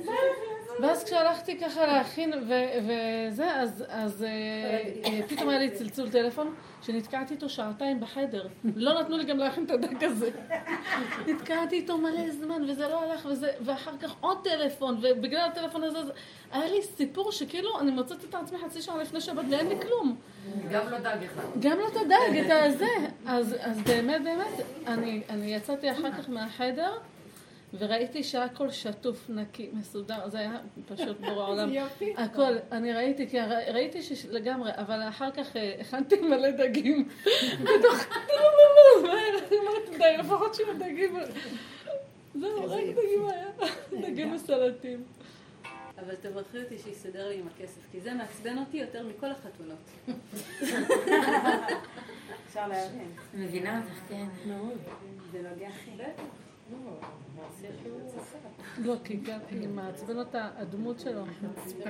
ואז 0.83 1.05
כשהלכתי 1.05 1.59
ככה 1.59 1.87
להכין 1.87 2.33
ו- 2.49 2.79
וזה, 2.83 3.55
אז, 3.61 3.85
אז 3.89 4.23
אה, 4.23 4.29
אה, 5.13 5.21
פתאום 5.29 5.49
היה 5.49 5.59
לי 5.59 5.71
צלצול 5.71 6.11
טלפון, 6.11 6.55
שנתקעתי 6.83 7.35
איתו 7.35 7.49
שעתיים 7.49 8.01
בחדר. 8.01 8.47
לא 8.77 9.01
נתנו 9.01 9.17
לי 9.17 9.25
גם 9.25 9.39
להכין 9.39 9.65
את 9.65 9.71
הדג 9.71 10.05
הזה. 10.05 10.31
נתקעתי 11.27 11.77
איתו 11.77 11.99
מלא 11.99 12.31
זמן, 12.31 12.63
וזה 12.71 12.89
לא 12.89 13.03
הלך, 13.03 13.27
וזה, 13.31 13.51
ואחר 13.61 13.93
כך 14.01 14.15
עוד 14.21 14.39
טלפון, 14.45 14.99
ובגלל 15.03 15.49
הטלפון 15.53 15.85
הזה, 15.85 16.05
זה- 16.05 16.13
היה 16.53 16.67
לי 16.71 16.83
סיפור 16.83 17.33
שכאילו 17.33 17.81
אני 17.81 17.91
מוצאת 17.91 18.25
את 18.25 18.35
עצמי 18.35 18.59
חצי 18.59 18.83
שעה 18.83 18.97
לפני 19.03 19.21
שבת 19.21 19.45
ואין 19.51 19.69
לי 19.69 19.75
כלום. 19.83 20.17
גם 20.71 20.91
לא 20.91 20.99
דג 20.99 21.17
אחד. 21.25 21.43
גם 21.61 21.79
לא 21.79 21.87
את 21.89 21.97
הדג, 21.97 22.39
את 22.47 22.51
הזה. 22.51 22.87
אז, 23.27 23.57
אז 23.61 23.79
באמת, 23.83 24.23
באמת, 24.25 24.47
אני, 24.87 25.23
אני 25.31 25.55
יצאתי 25.55 25.91
אחר 25.93 26.13
כך 26.13 26.31
מהחדר, 26.31 26.93
וראיתי 27.79 28.23
שהכל 28.25 28.71
שטוף, 28.71 29.31
נקי, 29.31 29.71
מסודר, 29.73 30.29
זה 30.29 30.39
היה 30.39 30.59
פשוט 30.89 31.21
בורא 31.21 31.49
עולם. 31.49 31.73
יופי. 31.73 32.15
הכל, 32.17 32.53
אני 32.73 32.93
ראיתי, 32.93 33.29
כי 33.29 33.41
ר- 33.41 33.73
ראיתי 33.75 34.03
שלגמרי, 34.03 34.71
אבל 34.75 35.09
אחר 35.09 35.31
כך 35.31 35.57
אה, 35.57 35.75
הכנתי 35.81 36.21
מלא 36.21 36.51
דגים. 36.51 37.09
בתוך, 37.65 38.07
אמרתי, 39.53 39.99
די, 39.99 40.17
לפחות 40.19 40.55
שיהיו 40.55 40.75
דגים. 40.79 41.17
זהו, 42.35 42.65
רק 42.65 42.81
דגים 42.85 43.29
היה, 43.29 43.47
דגים 44.03 44.35
וסלטים. 44.35 45.03
אבל 45.99 46.15
תברכי 46.15 46.59
אותי 46.59 46.79
שיסדר 46.79 47.29
לי 47.29 47.39
עם 47.39 47.47
הכסף, 47.57 47.81
כי 47.93 48.01
זה 48.01 48.15
מעצבן 48.15 48.59
אותי 48.59 48.77
יותר 48.77 49.07
מכל 49.07 49.27
החתונות. 49.31 49.79
אפשר 52.49 52.69
להבין. 52.69 53.13
מבינה 53.35 53.79
אותך, 53.81 53.99
כן. 54.09 54.27
זה 55.33 55.43
נוגע 55.51 55.69
הכי. 55.69 55.91
לא, 58.79 58.95
כי 59.05 59.17
גם 59.17 59.39
היא 59.51 59.69
מעצבן 59.69 60.19
אותה 60.19 60.49
הדמות 60.57 61.01
שלו. 61.01 61.25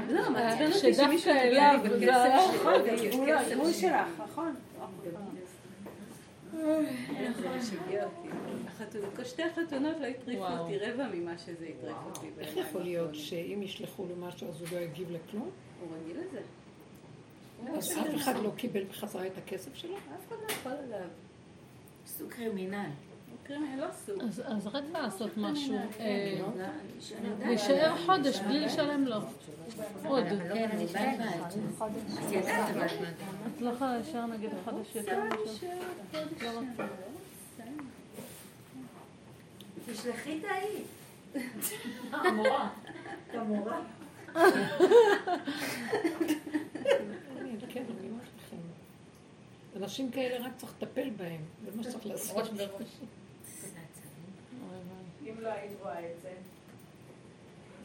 לא, 0.09 0.31
מעצבן 0.31 0.73
אותי 0.73 0.95
שמישהו 0.95 1.31
אליו, 1.31 1.81
לי 1.85 2.07
זה 2.07 2.35
הגבול- 2.35 3.31
הגבול 3.31 3.73
שלך, 3.73 4.09
נכון. 4.25 4.55
שתי 9.25 9.43
החתונות 9.43 9.97
לא 10.01 10.07
הטריפו. 10.07 10.47
אותי 10.47 10.79
רבע 10.79 11.07
ממה 11.15 11.39
שזה 11.39 11.67
הטריף 11.79 11.97
אותי. 12.07 12.27
איך 12.39 12.57
יכול 12.57 12.83
להיות. 12.83 13.15
שאם 13.15 13.61
ישלחו 13.63 14.07
לו 14.07 14.17
משהו 14.27 14.49
אז 14.49 14.61
הוא 14.61 14.69
לא 14.73 14.79
יגיב 14.79 15.11
לכלום? 15.11 15.51
הוא 15.81 15.89
רגיל 15.97 16.17
לזה. 16.21 16.41
אז 17.79 17.93
אף 17.99 18.15
אחד 18.17 18.35
לא 18.43 18.51
קיבל 18.57 18.85
בחזרה 18.85 19.27
את 19.27 19.39
הכסף 19.39 19.75
שלו? 19.75 19.97
אף 19.97 20.29
אחד 20.29 20.37
לא 20.49 20.53
יכול 20.53 20.73
עליו. 20.73 21.09
סוג 22.07 22.31
קרימינל. 22.31 22.91
הוא 23.49 23.57
קרימינל, 23.57 23.81
לא 23.81 23.87
סוג. 24.07 24.23
אז 24.45 24.67
רק 24.67 24.85
לעשות 24.93 25.31
משהו. 25.37 25.75
אה, 26.01 26.35
יודעת. 26.39 26.71
להישאר 27.41 27.97
חודש 28.07 28.39
בלי 28.39 28.61
לשלם 28.61 29.05
לו. 29.05 29.17
עוד. 30.05 30.25
כן. 30.53 30.79
את 33.57 33.61
לא 33.61 33.71
יכולה 33.71 33.97
להישאר 33.97 34.27
נגיד 34.27 34.51
חודש 34.65 34.97
יותר. 34.97 35.23
לא. 36.43 36.61
תשלחי 39.93 40.39
את 40.39 40.45
ההיא. 40.45 40.85
המורה. 42.13 42.69
המורה. 43.33 43.81
כן. 47.69 47.83
אנשים 49.77 50.11
כאלה 50.11 50.47
רק 50.47 50.53
צריך 50.57 50.73
לטפל 50.83 51.11
בהם, 51.11 51.41
זה 51.65 51.77
מה 51.77 51.83
שצריך 51.83 52.07
לעשות. 52.07 52.49
אם 55.29 55.41
לא 55.41 55.49
היית 55.49 55.73
רואה 55.83 56.01
את 56.01 56.21
זה. 56.23 56.31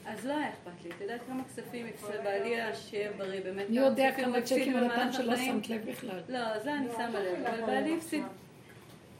אז 0.06 0.26
לא 0.26 0.34
היה 0.38 0.50
אכפת 0.50 0.84
לי. 0.84 0.90
את 0.92 1.02
יודעת 1.02 1.22
כמה 1.28 1.44
כספים 1.44 1.86
בעלי 2.24 2.50
היה 2.56 2.76
שיהיה 2.76 3.12
בריא, 3.12 3.42
באמת 3.42 3.70
מי 3.70 3.78
יודע 3.78 4.12
כמה 4.18 4.42
צ'קים 4.42 4.78
נתן 4.78 4.84
במהלך 4.86 5.14
שלא? 5.14 5.36
שמת 5.36 5.70
לב 5.70 5.86
בכלל. 5.90 6.22
לא, 6.30 6.60
זה 6.60 6.74
אני 6.74 6.88
שמה 6.98 7.20
לב, 7.20 7.46
אבל 7.46 7.62
בעלי 7.66 7.98
הפסיד 7.98 8.24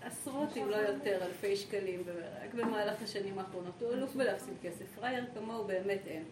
עשרות 0.02 0.58
אם 0.58 0.70
לא 0.70 0.76
יותר 0.76 1.26
אלפי 1.26 1.56
שקלים 1.56 2.04
רק 2.44 2.54
במהלך 2.54 3.02
השנים 3.02 3.40
האחרונות. 3.40 3.82
הוא 3.82 3.94
אלוף 3.94 4.16
בלהפסיד 4.16 4.54
כסף. 4.62 4.86
פראייר 4.96 5.26
כמוהו 5.34 5.64
באמת 5.64 6.08
אין. 6.08 6.24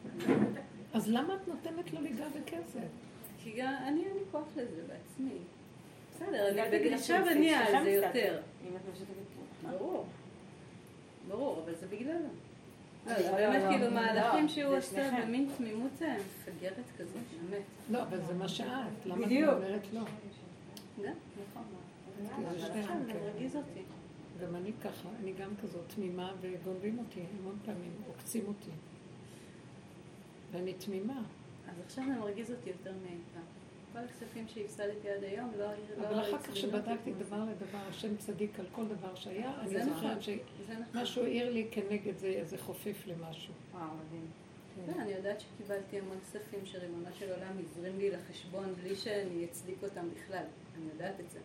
אז 0.93 1.09
למה 1.09 1.35
את 1.35 1.47
נותנת 1.47 1.93
לו 1.93 2.01
ליגע 2.01 2.25
בכסף? 2.27 2.79
כי 3.43 3.51
גם 3.57 3.73
אני 3.87 4.05
אין 4.05 4.13
לי 4.13 4.23
כוח 4.31 4.45
לזה 4.55 4.81
בעצמי. 4.87 5.37
בסדר, 6.15 6.49
אני- 6.67 6.93
עכשיו 6.93 7.27
אני 7.31 7.55
על 7.55 7.83
זה. 7.83 7.89
יותר. 7.89 8.41
אם 8.67 8.75
את. 8.75 8.81
ברור. 9.71 10.05
ברור, 11.27 11.63
אבל 11.63 11.75
זה 11.75 11.87
בגללו. 11.87 12.13
לא, 13.05 13.11
לא, 13.11 13.21
זה 13.21 13.31
לא, 13.31 13.37
באמת 13.37 13.63
לא. 13.63 13.69
כאילו 13.69 13.91
מהלכים 13.91 14.43
לא, 14.43 14.49
שהוא 14.49 14.77
עושה. 14.77 15.11
במין 15.21 15.49
תמימות 15.57 15.91
זה 15.97 16.15
מפגרת 16.15 16.85
כזאת, 16.97 17.21
באמת. 17.49 17.63
לא, 17.89 18.01
אבל 18.01 18.21
זה 18.21 18.33
מה 18.33 18.47
שאת, 18.47 18.65
למה 19.05 19.25
את. 19.25 19.31
אומרת 19.31 19.93
לא? 19.93 20.01
גם, 21.03 21.13
נכון. 21.51 21.63
כי 23.07 23.13
זה. 23.13 23.19
מרגיז 23.19 23.55
אותי. 23.55 23.81
גם 24.41 24.55
אני 24.55 24.71
ככה, 24.83 25.09
אני 25.23 25.33
גם 25.33 25.49
כזאת 25.63 25.81
תמימה 25.95 26.33
וגונבים 26.41 26.99
אותי 26.99 27.21
המון 27.39 27.57
פעמים, 27.65 27.91
עוקצים 28.07 28.47
אותי. 28.47 28.71
ואני 30.51 30.73
תמימה. 30.73 31.21
אז 31.69 31.75
עכשיו 31.85 32.03
זה 32.07 32.19
מרגיז 32.19 32.51
אותי 32.51 32.69
יותר 32.69 32.91
מאי 32.91 33.17
פעם. 33.33 33.43
כל 33.93 33.99
הכספים 33.99 34.47
שהפסדתי 34.47 35.09
עד 35.09 35.23
היום 35.23 35.51
לא... 35.57 35.65
לא 35.65 36.07
אבל 36.07 36.21
אחר 36.21 36.37
כך 36.37 36.55
שבדקתי 36.55 37.13
דבר 37.13 37.43
לדבר, 37.43 37.79
השם 37.89 38.17
צדיק 38.17 38.59
על 38.59 38.65
כל 38.71 38.85
דבר 38.87 39.15
שהיה, 39.15 39.53
אני 39.59 39.75
נכון. 39.75 39.93
זוכרת 39.93 40.21
זה 40.21 40.35
נכון. 40.79 40.85
שמשהו 40.93 41.23
העיר 41.23 41.49
לי 41.49 41.67
כנגד 41.71 42.17
זה 42.17 42.27
איזה 42.27 42.57
חופף 42.57 43.03
למשהו. 43.07 43.53
וואו, 43.71 43.83
מדהים. 43.85 44.25
כן, 44.85 44.99
אני 44.99 45.11
יודעת 45.11 45.41
שקיבלתי 45.41 45.99
המון 45.99 46.17
כספים 46.19 46.65
שרימונו 46.65 47.05
של 47.19 47.31
עולם 47.31 47.57
הזרים 47.59 47.97
לי 47.97 48.11
לחשבון 48.11 48.73
בלי 48.81 48.95
שאני 48.95 49.45
אצדיק 49.45 49.77
אותם 49.83 50.07
בכלל. 50.15 50.43
אני 50.75 50.85
יודעת 50.93 51.19
את 51.19 51.29
זה. 51.31 51.39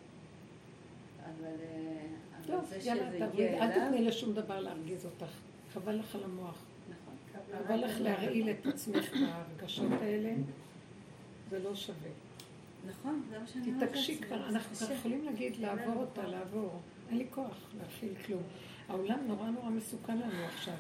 אבל, 1.25 1.55
אה, 1.61 2.07
טוב, 2.47 2.65
זה 2.65 2.77
יאללה, 2.77 3.11
אל. 3.39 3.71
תתני 3.71 4.05
לשום 4.05 4.35
דבר 4.35 4.61
להרגיז 4.61 5.07
אותך. 5.07 5.33
חבל 5.73 5.95
לך 5.95 6.15
על 6.15 6.25
המוח. 6.25 6.65
נכון. 6.91 7.15
חבל 7.59 7.85
לך 7.85 8.01
להרעיל 8.01 8.51
את 8.51 8.67
עצמך 8.67 9.13
בהרגשות 9.13 9.93
האלה, 10.03 10.35
זה 11.51 11.59
לא 11.59 11.75
שווה. 11.75 12.26
נכון, 12.89 13.23
זה 13.31 13.39
מה 13.39 13.47
שאני 13.47 13.67
אומרת 13.67 13.89
תתעקשי 13.89 14.19
כבר, 14.19 14.39
זה 14.39 14.49
אנחנו. 14.49 14.77
כבר 14.77 14.93
יכולים 14.93 15.25
להגיד 15.25 15.57
לעבור 15.57 15.95
אותה, 15.97 16.27
לעבור. 16.27 16.81
אין 17.09 17.19
לי 17.19 17.27
כוח 17.31 17.57
להכיל 17.79 18.15
כלום. 18.27 18.43
העולם 18.89 19.19
נורא 19.27 19.51
נורא 19.51 19.71
מסוכן 19.71 20.17
לנו 20.19 20.45
עכשיו. 20.45 20.75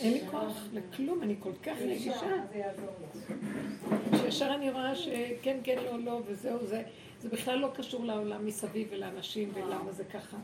אין 0.00 0.12
לי 0.12 0.20
כוח 0.30 0.68
לכלום, 0.72 1.22
אני 1.22 1.34
כל 1.40 1.52
כך 1.62 1.76
רגישה. 1.80 2.20
שישר 4.16 4.54
אני 4.54 4.70
רואה 4.70 4.96
שכן, 4.96 5.58
כן, 5.64 5.78
לא, 5.84 5.98
לא, 5.98 6.20
וזהו, 6.26 6.66
זה, 6.66 6.82
זה 7.20 7.28
בכלל 7.28 7.58
לא 7.58 7.70
קשור 7.74 8.04
לעולם 8.04 8.46
מסביב 8.46 8.88
ולאנשים 8.90 9.50
ולמה 9.54 9.92
זה 9.92 10.04
ככה, 10.04 10.36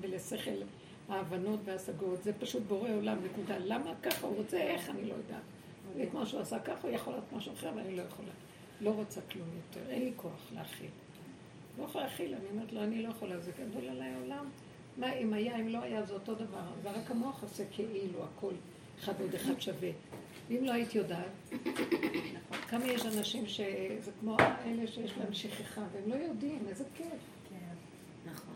ולשכל 0.00 0.62
ההבנות 1.08 1.60
וההשגות, 1.64 2.22
זה 2.22 2.32
פשוט 2.32 2.62
בורא 2.62 2.90
עולם, 2.90 3.16
נקודה. 3.24 3.54
למה 3.58 3.94
ככה 4.02 4.26
הוא 4.26 4.36
רוצה, 4.36 4.56
איך, 4.56 4.90
אני 4.90 5.02
לא 5.02 5.14
יודעת. 5.14 5.42
את 6.02 6.14
מה 6.14 6.26
שהוא 6.26 6.40
עשה 6.40 6.58
ככה, 6.58 6.88
הוא 6.88 6.90
יכול 6.90 7.12
לעשות 7.12 7.32
משהו 7.32 7.52
אחר, 7.52 7.70
ואני 7.76 7.96
לא 7.96 8.02
יכולה. 8.02 8.30
לא 8.80 8.90
רוצה 8.90 9.20
כלום 9.32 9.48
יותר, 9.56 9.90
אין 9.90 10.04
לי 10.04 10.12
כוח 10.16 10.50
להכיל. 10.54 10.90
לא 11.78 11.84
יכולה 11.84 12.04
להכיל, 12.04 12.34
אני 12.34 12.44
אומרת 12.50 12.72
לו, 12.72 12.82
אני 12.82 13.02
לא 13.02 13.08
יכולה, 13.08 13.40
זה 13.40 13.52
גדול 13.52 13.88
עליי 13.88 14.08
העולם. 14.08 14.48
מה 14.96 15.12
אם 15.12 15.32
היה, 15.32 15.56
אם 15.56 15.68
לא 15.68 15.78
היה, 15.78 16.02
זה 16.02 16.14
אותו 16.14 16.34
דבר. 16.34 16.62
זה 16.82 16.90
רק 16.90 17.10
המוח 17.10 17.42
עושה 17.42 17.64
כאילו, 17.72 18.24
הכל 18.24 18.52
אחד 19.00 19.12
ועוד 19.18 19.34
אחד 19.34 19.60
שווה. 19.60 19.90
ואם 20.48 20.64
לא 20.64 20.72
היית 20.72 20.94
יודעת, 20.94 21.50
כמה 22.68 22.86
יש 22.86 23.06
אנשים 23.06 23.46
שזה 23.46 24.10
כמו 24.20 24.36
אלה 24.64 24.86
שיש 24.86 25.12
להם 25.18 25.32
שכחה, 25.32 25.82
והם 25.92 26.10
לא 26.10 26.14
יודעים, 26.14 26.64
איזה 26.68 26.84
כיף. 26.96 27.06
כן. 27.50 27.74
נכון. 28.30 28.54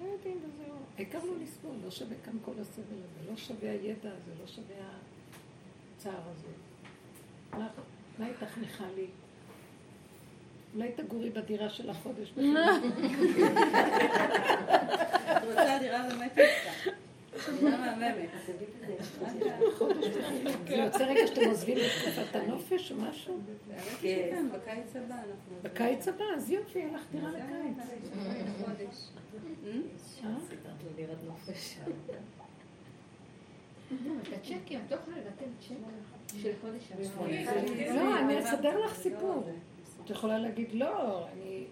לא 0.00 0.04
יודעים 0.04 0.36
וזהו. 0.36 0.76
העיקר 0.96 1.24
לא 1.24 1.32
לסבול, 1.42 1.76
לא 1.84 1.90
שווה 1.90 2.16
כאן 2.24 2.36
כל 2.44 2.52
הסבל 2.60 2.96
הזה, 3.04 3.30
לא 3.30 3.36
שווה 3.36 3.70
הידע 3.70 4.10
הזה, 4.10 4.32
לא 4.40 4.46
שווה 4.46 4.76
הצער 5.96 6.22
הזה. 6.28 6.48
מה 8.18 8.26
איתך, 8.28 8.58
מיכלי? 8.58 9.06
אולי 10.74 10.92
תגורי 10.96 11.30
בדירה 11.30 11.70
של 11.70 11.90
החודש. 11.90 12.32
את 15.36 15.42
רוצה 15.44 15.78
דירה 15.80 16.08
באמת. 16.08 16.38
זה 20.68 20.74
יוצא 20.74 21.04
רגע 21.04 21.26
שאתם 21.26 21.48
עוזבים 21.48 21.76
את 21.76 21.82
תקופת 22.02 22.36
הנופש 22.36 22.92
או 22.92 22.96
משהו? 22.96 23.38
כן, 24.00 24.46
בקיץ 24.52 24.96
הבא 24.96 25.14
אנחנו... 25.14 25.56
בקיץ 25.62 26.08
הבא, 26.08 26.24
אז 26.36 26.50
יופי, 26.50 26.78
אין 26.80 26.94
לך 26.94 27.02
דירה 27.12 27.30
לקיץ. 27.30 27.76
לא, 37.94 38.18
אני 38.18 38.40
אסדר 38.44 38.84
לך 38.84 38.94
סיפור. 38.94 39.50
את 40.04 40.10
יכולה 40.10 40.38
להגיד, 40.38 40.72
לא, 40.72 41.26
אני... 41.32 41.64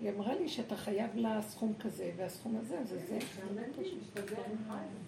היא 0.00 0.10
אמרה 0.10 0.34
לי 0.34 0.48
שאתה 0.48 0.76
חייב 0.76 1.10
לה 1.14 1.42
סכום 1.42 1.74
כזה, 1.80 2.10
והסכום 2.16 2.58
הזה 2.60 2.76
זה 2.84 2.98
זה. 3.06 3.18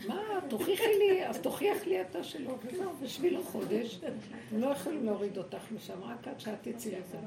מה, 0.08 0.20
תוכיחי 0.48 0.98
לי, 0.98 1.26
אז 1.26 1.38
תוכיח 1.40 1.86
לי 1.86 2.00
אתה 2.00 2.24
שלא, 2.24 2.58
וזהו, 2.64 2.90
בשביל 3.02 3.36
החודש, 3.36 4.00
הם 4.52 4.60
לא 4.60 4.66
יכולים 4.66 5.04
להוריד 5.04 5.38
אותך 5.38 5.72
משם, 5.72 6.02
רק 6.02 6.28
עד 6.28 6.40
שאת 6.40 6.58
תצאי 6.62 6.92
לזה. 6.92 7.18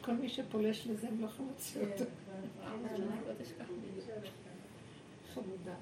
כל 0.00 0.12
מי 0.12 0.28
שפולש 0.28 0.86
לזה, 0.86 1.08
הם 1.08 1.20
לא 1.20 1.26
יכולים 1.26 1.50
להוציא 1.50 1.80
אותו. 1.80 2.04
חמודה. 5.34 5.74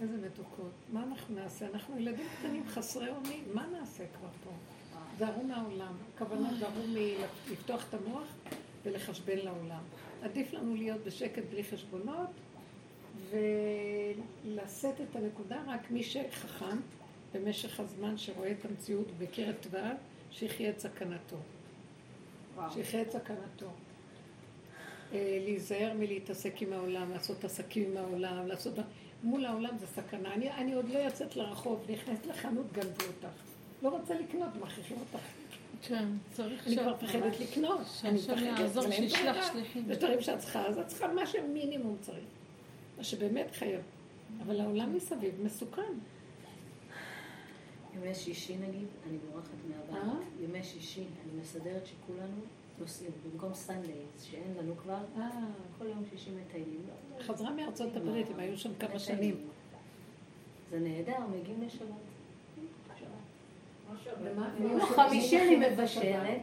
איזה 0.00 0.16
מתוקות. 0.26 0.72
מה 0.92 1.02
אנחנו 1.02 1.34
נעשה? 1.34 1.66
אנחנו 1.74 1.98
ילדים 1.98 2.26
קטנים 2.38 2.68
חסרי 2.68 3.08
אונים, 3.08 3.44
מה 3.54 3.66
נעשה 3.66 4.04
כבר 4.18 4.28
פה? 4.44 4.50
זהרו 5.18 5.42
מהעולם. 5.42 5.92
הכוונה 6.14 6.54
זהרו 6.58 6.82
מלפתוח 6.88 7.88
את 7.88 7.94
המוח 7.94 8.34
ולחשבן 8.84 9.38
לעולם. 9.38 9.82
עדיף 10.22 10.52
לנו 10.52 10.74
להיות 10.74 11.00
בשקט 11.04 11.42
בלי 11.50 11.64
חשבונות 11.64 12.28
ולשאת 13.30 15.00
את 15.00 15.16
הנקודה, 15.16 15.62
רק 15.66 15.90
מי 15.90 16.02
שחכם 16.02 16.76
במשך 17.34 17.80
הזמן 17.80 18.18
שרואה 18.18 18.50
את 18.50 18.64
המציאות 18.64 19.06
בקרב 19.18 19.54
תוואה, 19.60 19.92
שיחיה 20.30 20.70
את 20.70 20.78
סכנתו. 20.78 21.36
שיחיה 22.70 23.02
את 23.02 23.10
סכנתו. 23.10 23.70
אה, 25.12 25.38
להיזהר 25.44 25.92
מלהתעסק 25.98 26.62
עם 26.62 26.72
העולם, 26.72 27.10
לעשות 27.10 27.44
עסקים 27.44 27.90
עם 27.90 27.96
העולם, 27.96 28.46
לעשות... 28.46 28.74
מול 29.22 29.44
העולם 29.44 29.78
זה 29.78 29.86
סכנה. 29.86 30.34
אני, 30.34 30.50
אני 30.50 30.72
עוד 30.72 30.88
לא 30.88 30.98
יוצאת 30.98 31.36
לרחוב, 31.36 31.86
נכנסת 31.90 32.26
לחנות, 32.26 32.72
גנבו 32.72 33.04
אותך. 33.06 33.36
לא 33.82 33.88
רוצה 33.88 34.14
לקנות, 34.14 34.56
מכריחים 34.60 34.96
אותך. 35.00 35.24
כן, 35.82 36.08
צריך 36.32 36.66
אני 36.66 36.76
כבר 36.76 36.94
מפחדת 36.94 37.40
לקנות. 37.40 37.80
אני 38.04 38.18
מפחדת, 38.18 38.58
יעזור, 38.58 38.90
שישלח 38.90 39.52
שליחים. 39.52 39.90
יש 39.90 39.96
דברים 39.96 40.20
שאת 40.20 40.38
צריכה, 40.38 40.66
אז 40.66 40.78
את 40.78 40.86
צריכה 40.86 41.12
מה 41.12 41.26
שמינימום 41.26 41.96
צריך. 42.00 42.24
מה 42.98 43.04
שבאמת 43.04 43.50
חייב. 43.52 43.80
אבל 44.42 44.60
העולם 44.60 44.94
מסביב 44.94 45.34
מסוכן. 45.42 45.92
ימי 47.94 48.14
שישי 48.14 48.56
נגיד, 48.56 48.86
אני 49.08 49.18
בורחת 49.18 49.48
מהבית. 49.68 50.04
אה? 50.04 50.44
ימי 50.44 50.64
שישי, 50.64 51.00
אני 51.00 51.40
מסדרת 51.40 51.86
שכולנו 51.86 52.40
נוסעים, 52.80 53.10
במקום 53.24 53.54
סנדייז, 53.54 54.22
שאין 54.22 54.54
לנו 54.58 54.76
כבר, 54.76 54.98
אה. 55.16 55.30
כל 55.78 55.86
יום 55.86 56.04
שישי 56.10 56.30
מטיילים. 56.30 56.86
חזרה 57.20 57.50
מארצות 57.50 57.96
הברית, 57.96 58.30
הם 58.30 58.38
היו 58.38 58.58
שם 58.58 58.74
כמה 58.74 58.98
שנים. 58.98 59.36
זה 60.70 60.78
נהדר, 60.78 61.18
מגיעים 61.32 61.62
לשבת. 61.62 62.06
חמישי 64.80 65.40
אני 65.40 65.56
מבשלת, 65.56 66.40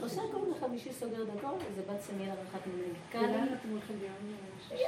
עושה 0.00 0.22
כל 0.32 0.40
מיני 0.40 0.54
חמישי 0.60 0.92
סוגר 0.92 1.24
דקות, 1.24 1.62
איזה 1.68 1.82
בת 1.82 2.00
סמיה 2.00 2.34
אחת 2.50 2.60
ממנכ"לים. 2.66 4.12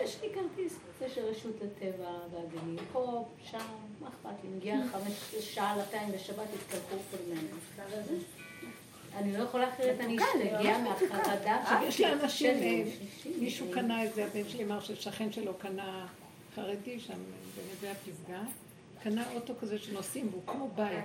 יש 0.03 0.22
לי 0.22 0.28
כרטיס 0.34 0.78
של 1.14 1.24
רשות 1.24 1.57
הטבע 1.57 2.11
והגנים, 2.30 2.76
פה, 2.93 3.24
שם, 3.43 3.59
מה 4.01 4.09
אכפת 4.09 4.45
לי, 4.45 4.51
מגיעה 4.57 4.88
חמש 4.88 5.34
שעה 5.41 5.76
לתיים 5.76 6.12
בשבת, 6.12 6.47
התקלחו 6.55 6.97
כל 7.11 7.16
מיני. 7.28 8.20
אני 9.16 9.36
לא 9.36 9.42
יכולה 9.42 9.68
אחרת, 9.68 10.00
אני 10.00 10.16
אשתגע 10.18 10.78
מהחרדה. 10.78 11.80
יש 11.82 12.00
לאנשים, 12.00 12.54
אה, 12.54 12.82
מישהו 13.40 13.66
קנה 13.72 14.04
את 14.04 14.14
זה, 14.14 14.24
הבן 14.24 14.48
שלי 14.48 14.64
אמר 14.64 14.80
ששכן 14.80 15.32
שלו 15.32 15.54
קנה 15.54 16.06
חרדי 16.54 17.00
שם 17.00 17.18
בנווה 17.56 17.90
הפסגה. 17.90 18.40
קנה 19.02 19.24
אוטו 19.34 19.54
כזה 19.61 19.78
שנוסעים 19.78 20.30
בו, 20.30 20.38
כמו 20.46 20.68
בית. 20.74 21.04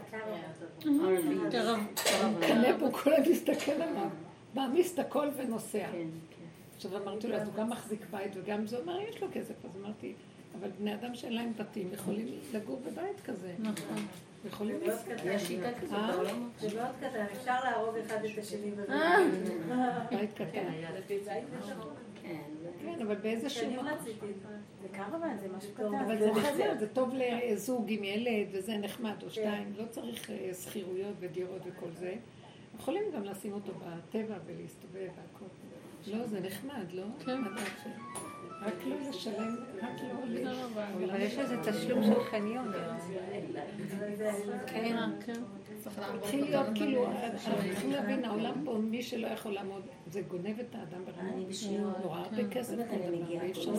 קנה 2.47 2.77
בו, 2.79 2.91
כולם 2.91 3.21
מסתכל 3.31 3.71
עליו, 3.71 4.09
מעמיס 4.53 4.93
את 4.93 4.99
הכל 4.99 5.27
ונוסע. 5.35 5.87
כן, 5.91 5.91
כן. 5.91 6.45
עכשיו 6.75 7.03
אמרתי 7.03 7.27
לו, 7.27 7.35
אז 7.35 7.47
הוא 7.47 7.53
גם 7.55 7.69
מחזיק 7.69 8.05
בית 8.11 8.31
וגם 8.35 8.67
זה, 8.67 8.77
אומר, 8.77 9.01
יש 9.01 9.21
לו 9.21 9.27
כסף. 9.33 9.65
אז 9.65 9.71
אמרתי, 9.81 10.13
אבל 10.59 10.69
בני 10.79 10.93
אדם 10.93 11.15
שאין 11.15 11.33
להם 11.33 11.51
בתים 11.57 11.89
יכולים 11.93 12.27
לגור 12.53 12.81
בבית 12.85 13.21
כזה. 13.25 13.53
נכון. 13.59 14.05
יכולים 14.47 14.79
יש 15.25 15.41
שיטה 15.41 15.69
כזאת? 15.81 15.99
בעולם. 16.15 16.49
זה 16.59 16.75
מאוד 16.75 16.95
קטן, 16.99 17.25
אפשר 17.31 17.63
להרוג 17.63 17.95
אחד 17.97 18.25
את 18.25 18.37
השני 18.37 18.71
בבית. 18.71 18.89
בית 20.09 20.33
קטן. 20.33 20.71
כן, 22.21 22.41
כן, 22.81 23.01
אבל 23.01 23.15
באיזה 23.15 23.49
שהוא 23.49 23.73
מקום. 23.73 23.87
זה 24.81 24.87
קרוון, 24.91 25.37
זה 25.37 25.47
משהו 25.57 25.73
קטן. 25.73 25.95
אבל 25.95 26.17
זה 26.79 26.87
טוב 26.93 27.13
לזוג 27.13 27.85
עם 27.87 28.03
ילד, 28.03 28.47
וזה 28.51 28.77
נחמד, 28.77 29.23
או 29.23 29.29
שתיים. 29.29 29.73
לא 29.77 29.85
צריך 29.85 30.29
אה, 30.29 30.53
שכירויות 30.53 31.13
ודירות 31.19 31.61
וכל 31.65 31.91
זה. 31.93 32.15
יכולים 32.79 33.03
גם 33.15 33.23
לשים 33.23 33.53
אותו 33.53 33.71
בטבע 33.73 34.35
ולהסתובב 34.45 35.09
והכל. 35.15 35.45
לא, 36.07 36.27
זה 36.27 36.39
נחמד, 36.39 36.91
לא? 36.91 37.03
כן. 37.25 37.41
רק 38.65 38.73
לא 38.85 38.95
לשלם, 39.09 39.55
רק 39.81 40.01
לא 40.01 40.25
לשלם. 40.27 40.77
אבל 41.09 41.21
יש 41.21 41.37
איזה 41.37 41.57
תשלום 41.63 42.03
של 42.03 42.23
חניון. 42.31 42.71
כן, 44.67 45.09
כן. 45.25 45.41
צריך 45.83 46.33
להיות 46.33 46.67
כאילו, 46.75 47.05
אנחנו 47.05 47.53
צריכים 47.69 47.91
להבין, 47.91 48.25
העולם 48.25 48.53
פה, 48.65 48.77
מי 48.77 49.03
שלא 49.03 49.27
יכול 49.27 49.51
לעמוד, 49.51 49.81
זה 50.07 50.21
גונב 50.21 50.59
את 50.59 50.75
האדם 50.75 51.05
ברמות 51.05 51.47
נורא 52.03 52.17
הרבה 52.17 52.37
כן. 52.37 52.49
כסף, 52.51 52.77
אי 53.41 53.51
אפשר 53.51 53.71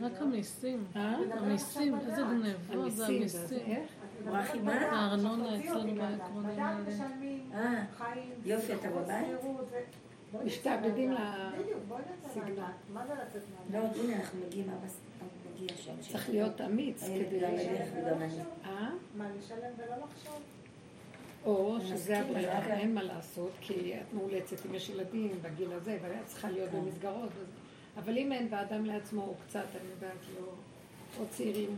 רק 0.00 0.12
המיסים, 0.20 0.84
אה? 0.96 1.16
המיסים, 1.32 1.94
איזה 2.00 2.22
גנבות 2.22 2.92
זה 2.92 3.06
המיסים. 3.06 3.84
הארנונה 4.66 5.58
אצלנו 5.58 5.94
בעקרונים 5.94 6.58
האלה. 6.58 6.86
אה, 7.54 7.84
יופי, 8.44 8.74
אתה 8.74 8.88
בבית? 8.90 9.26
משתעבדים 10.44 11.12
לסגנון. 12.26 12.72
לא, 13.72 13.78
הנה, 13.78 14.16
אנחנו 14.16 14.38
מגיעים, 14.46 14.70
אבא 14.70 14.86
מגיע 15.52 15.76
שם. 15.76 15.92
צריך 16.00 16.30
להיות 16.30 16.60
אמיץ 16.60 17.04
כדי... 17.04 17.44
אה? 18.64 18.90
מה, 19.16 19.28
לשלם 19.38 19.70
ולא 19.76 19.96
לחשוב? 19.96 20.42
או 21.44 21.76
שזה 21.80 22.20
הברירה, 22.20 22.78
אין 22.78 22.94
מה 22.94 23.02
לעשות, 23.02 23.50
כי 23.60 23.94
את 23.94 24.14
מאולצת, 24.14 24.66
אם 24.66 24.74
יש 24.74 24.88
ילדים 24.88 25.32
בגיל 25.42 25.72
הזה, 25.72 25.98
ואת 26.02 26.26
צריכה 26.26 26.50
להיות 26.50 26.70
כן. 26.70 26.80
במסגרות. 26.80 27.30
אבל 27.96 28.18
אם 28.18 28.32
אין, 28.32 28.48
ואדם 28.50 28.84
לעצמו 28.84 29.22
הוא 29.22 29.34
קצת, 29.46 29.64
אני 29.80 29.90
יודעת, 29.90 30.40
לא... 30.40 30.46
או 31.20 31.24
צעירים, 31.30 31.76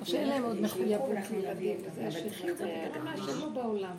או 0.00 0.06
שאין 0.06 0.28
להם 0.28 0.42
עוד 0.42 0.60
מחויבות 0.60 1.10
לילדים, 1.30 1.76
וזה 1.84 2.06
השליחים 2.06 2.54
ברמה 2.54 3.16
שלו 3.16 3.50
בעולם. 3.52 3.96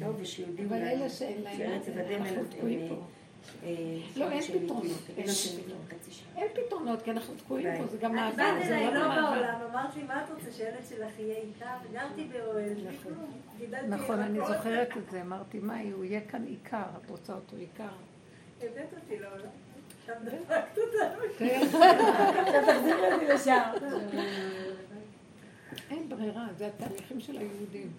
טוב, 0.00 0.16
ושיודעים... 0.20 0.68
אבל 0.68 0.76
אלה 0.76 1.08
שאין 1.08 1.42
להם, 1.42 1.80
אנחנו 2.20 2.44
תקועים 2.50 2.88
פה. 2.88 2.94
אה, 3.64 3.70
לא, 4.16 4.30
אין 4.30 4.42
פתרונות. 4.42 4.98
אין 6.36 6.48
פתרונות, 6.54 7.02
כי 7.02 7.10
אנחנו 7.10 7.34
תקועים 7.34 7.68
פה, 7.78 7.86
זה 7.86 7.98
גם 7.98 8.14
מעבר, 8.14 8.52
זה 8.68 8.90
לא 8.94 9.08
בעולם. 9.08 9.60
אמרת 9.70 9.96
לי, 9.96 10.02
מה 10.02 10.24
את 10.24 10.30
רוצה, 10.30 10.52
שהילד 10.52 10.86
שלך 10.88 11.18
יהיה 11.18 11.36
איתה? 11.36 11.76
וגרתי 11.84 12.28
באוהל, 12.32 12.72
נכון, 12.88 13.12
נכון 13.88 14.20
אני 14.20 14.38
זוכרת 14.38 14.96
את 14.96 15.10
זה, 15.10 15.22
אמרתי, 15.22 15.58
מה, 15.58 15.80
הוא 15.92 16.04
יהיה 16.04 16.20
כאן 16.20 16.44
עיקר, 16.44 16.82
את 17.04 17.10
רוצה 17.10 17.34
אותו 17.34 17.56
עיקר. 17.56 17.84
הבאת 18.60 18.94
אותי 18.94 19.18
לעולם. 19.18 19.50
עכשיו 20.00 20.16
דפקת 20.24 20.78
אותנו. 20.78 21.22
כן. 21.38 21.60
עכשיו 22.38 22.62
תחזירי 22.66 23.12
אותי 23.12 23.26
לשם. 23.26 23.70
אין 25.90 26.08
ברירה, 26.08 26.46
זה 26.56 26.66
התהליכים 26.66 27.20
של 27.20 27.38
היהודים. 27.38 27.90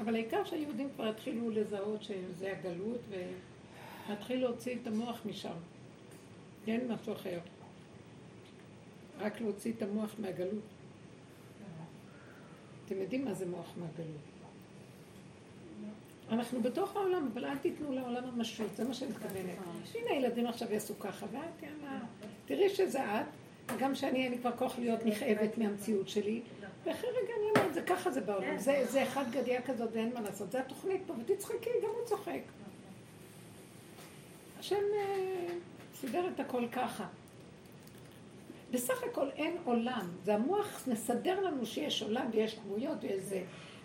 אבל 0.00 0.14
העיקר 0.14 0.44
שהיהודים 0.44 0.88
כבר 0.94 1.08
התחילו 1.08 1.50
לזהות 1.50 2.02
שזה 2.02 2.52
הגלות, 2.52 3.00
ולהתחיל 4.08 4.40
להוציא 4.40 4.76
את 4.82 4.86
המוח 4.86 5.20
משם. 5.26 5.54
אין 6.66 6.92
משהו 6.92 7.12
אחר. 7.12 7.38
רק 9.18 9.40
להוציא 9.40 9.72
את 9.72 9.82
המוח 9.82 10.14
מהגלות. 10.18 10.62
אתם 12.86 13.00
יודעים 13.00 13.24
מה 13.24 13.34
זה 13.34 13.46
מוח 13.46 13.72
מהגלות. 13.76 14.32
אנחנו 16.30 16.62
בתוך 16.62 16.96
העולם, 16.96 17.28
אבל 17.32 17.44
אל 17.44 17.58
תיתנו 17.58 17.92
לעולם 17.92 18.24
המשות, 18.24 18.76
זה 18.76 18.84
מה 18.84 18.94
שאני 18.94 19.10
מתכוונת. 19.10 19.58
הנה 19.94 20.10
הילדים 20.10 20.46
עכשיו 20.46 20.72
יעשו 20.72 20.98
ככה, 20.98 21.26
ואת, 21.32 21.62
יאללה, 21.62 22.00
תראי 22.46 22.68
שזה 22.70 23.20
את, 23.20 23.26
וגם 23.74 23.94
שאני, 23.94 24.24
אין 24.24 24.32
לי 24.32 24.38
כבר 24.38 24.56
כוח 24.56 24.78
להיות 24.78 25.06
נכאבת 25.06 25.58
מהמציאות 25.58 26.08
שלי, 26.08 26.40
ואחרי 26.84 27.10
רגע 27.10 27.34
אני 27.38 27.50
אומרת, 27.56 27.74
זה 27.74 27.82
ככה 27.82 28.10
זה 28.10 28.20
בעולם, 28.20 28.58
זה, 28.58 28.84
זה 28.90 29.02
אחד 29.02 29.24
גדיה 29.30 29.62
כזאת 29.62 29.90
ואין 29.92 30.14
מה 30.14 30.20
לעשות, 30.20 30.50
זה 30.50 30.60
התוכנית 30.60 31.02
פה, 31.06 31.14
ותצחקי, 31.18 31.70
גם 31.82 31.88
הוא 31.98 32.06
צוחק. 32.06 32.40
השם 34.58 34.82
אה, 34.94 35.46
סידר 35.94 36.28
את 36.34 36.40
הכל 36.40 36.68
ככה. 36.72 37.06
בסך 38.70 39.02
הכל 39.02 39.28
אין 39.36 39.56
עולם, 39.64 40.08
זה 40.24 40.34
המוח 40.34 40.88
מסדר 40.88 41.40
לנו 41.40 41.66
שיש 41.66 42.02
עולם 42.02 42.26
ויש 42.32 42.58
דמויות 42.58 42.98
ויש 43.00 43.22
זה. 43.22 43.42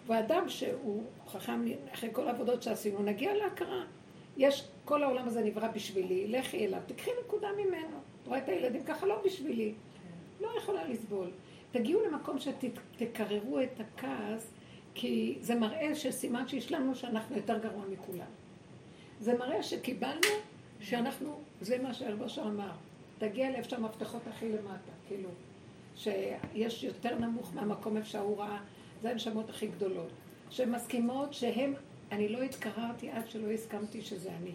ואדם 0.08 0.50
שהוא 0.50 1.04
חכם, 1.28 1.66
אחרי 1.94 2.10
כל 2.14 2.28
העבודות 2.28 2.64
שעשינו, 2.64 3.04
נגיע 3.04 3.34
להכרה. 3.34 3.84
יש, 4.38 4.68
כל 4.86 5.04
העולם 5.04 5.28
הזה 5.28 5.42
נברא 5.42 5.68
בשבילי, 5.68 6.28
לכי 6.28 6.66
אליו, 6.66 6.80
תקחי 6.86 7.12
נקודה 7.26 7.48
ממנו. 7.58 7.98
את 8.22 8.28
רואה 8.28 8.40
את 8.40 8.50
הילדים 8.50 8.84
ככה, 8.84 9.06
לא 9.06 9.22
בשבילי. 9.26 9.74
לא 10.42 10.50
יכולה 10.58 10.88
לסבול. 10.88 11.28
תגיעו 11.80 12.02
למקום 12.06 12.38
שתקררו 12.40 13.60
את 13.60 13.80
הכעס, 13.80 14.52
כי 14.94 15.38
זה 15.42 15.56
מראה 15.56 15.96
שסימן 15.96 16.48
שהשלמנו 16.48 16.96
שאנחנו 16.96 17.36
יותר 17.36 17.58
גרוע 17.58 17.86
מכולם. 17.92 18.28
זה 19.20 19.38
מראה 19.38 19.64
שקיבלנו 19.64 20.28
שאנחנו, 20.80 21.40
זה 21.62 21.78
מה 21.78 21.94
שהרבושר 21.94 22.42
אמר, 22.42 22.72
תגיע 23.18 23.52
לאיפה 23.52 23.70
שהמפתחות 23.70 24.22
הכי 24.28 24.50
למטה, 24.50 24.92
כאילו, 25.08 25.30
שיש 25.96 26.84
יותר 26.84 27.20
נמוך 27.20 27.52
מהמקום 27.56 27.98
איפה 27.98 28.10
שההוא 28.10 28.38
ראה, 28.38 28.60
זה 29.02 29.10
הנשמות 29.10 29.50
הכי 29.50 29.68
גדולות, 29.68 30.10
שהן 30.50 30.72
מסכימות 30.72 31.34
שהן, 31.34 31.74
אני 32.12 32.30
לא 32.30 32.42
התקררתי 32.42 33.10
עד 33.10 33.30
שלא 33.30 33.52
הסכמתי 33.52 34.02
שזה 34.02 34.30
אני. 34.42 34.52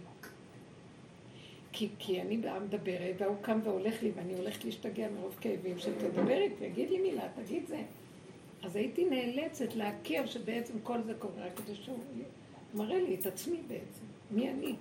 כי, 1.72 1.88
כי 1.98 2.20
אני 2.20 2.36
מדברת, 2.36 3.14
והוא 3.18 3.36
קם 3.42 3.58
והולך 3.64 4.02
לי, 4.02 4.12
ואני 4.14 4.34
הולכת 4.34 4.64
להשתגע 4.64 5.08
מרוב 5.10 5.36
כאבים, 5.40 5.78
שתדבר 5.78 6.38
איתי, 6.38 6.70
תגיד 6.70 6.90
לי 6.90 6.98
מילה, 6.98 7.28
תגיד 7.34 7.66
זה. 7.66 7.82
אז 8.62 8.76
הייתי 8.76 9.04
נאלצת 9.04 9.74
להכיר 9.74 10.26
שבעצם 10.26 10.74
כל 10.82 11.02
זה 11.02 11.14
קורה, 11.18 11.50
כדי 11.56 11.74
שהוא 11.74 11.98
מראה 12.74 13.00
לי 13.00 13.14
את 13.14 13.26
עצמי 13.26 13.58
בעצם, 13.68 14.04
מי 14.30 14.50
אני. 14.50 14.74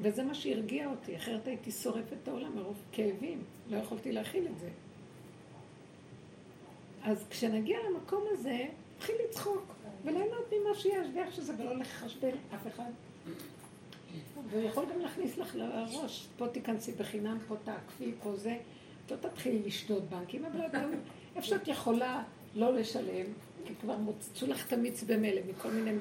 וזה 0.00 0.24
מה 0.24 0.34
שהרגיע 0.34 0.90
אותי, 0.90 1.16
אחרת 1.16 1.46
הייתי 1.46 1.70
שורפת 1.70 2.12
את 2.22 2.28
העולם 2.28 2.56
מרוב 2.56 2.76
כאבים, 2.92 3.42
לא 3.70 3.76
יכולתי 3.76 4.12
להכיל 4.12 4.46
את 4.46 4.58
זה. 4.58 4.68
אז 7.02 7.26
כשנגיע 7.30 7.78
למקום 7.90 8.24
הזה, 8.30 8.66
נתחיל 8.96 9.16
לצחוק 9.28 9.74
וליהנות 10.04 10.52
ממה 10.52 10.74
שיש, 10.74 11.06
ואיך 11.14 11.32
שזה, 11.32 11.52
ולא 11.58 11.76
לחשבן 11.76 12.36
אף 12.54 12.66
אחד. 12.66 12.90
והוא 14.50 14.62
יכול 14.62 14.84
גם 14.94 15.00
להכניס 15.00 15.38
לך 15.38 15.54
לראש, 15.56 16.28
פה 16.36 16.48
תיכנסי 16.48 16.92
בחינם, 16.92 17.38
פה 17.48 17.54
תעקפי, 17.64 18.12
פה 18.22 18.36
זה. 18.36 18.56
לא 19.10 19.16
תתחילי 19.16 19.62
לשדוד 19.62 20.10
בנקים, 20.10 20.44
אבל 20.44 20.60
גם 20.72 20.92
איפה 21.36 21.46
שאת 21.46 21.68
יכולה 21.68 22.22
לא 22.54 22.74
לשלם, 22.74 23.26
כי 23.64 23.74
כבר 23.80 23.96
מוצצו 23.96 24.46
לך 24.46 24.66
את 24.66 24.72
המיץ 24.72 25.02
במילא 25.02 25.40
מכל 25.48 25.70
מיני 25.70 25.98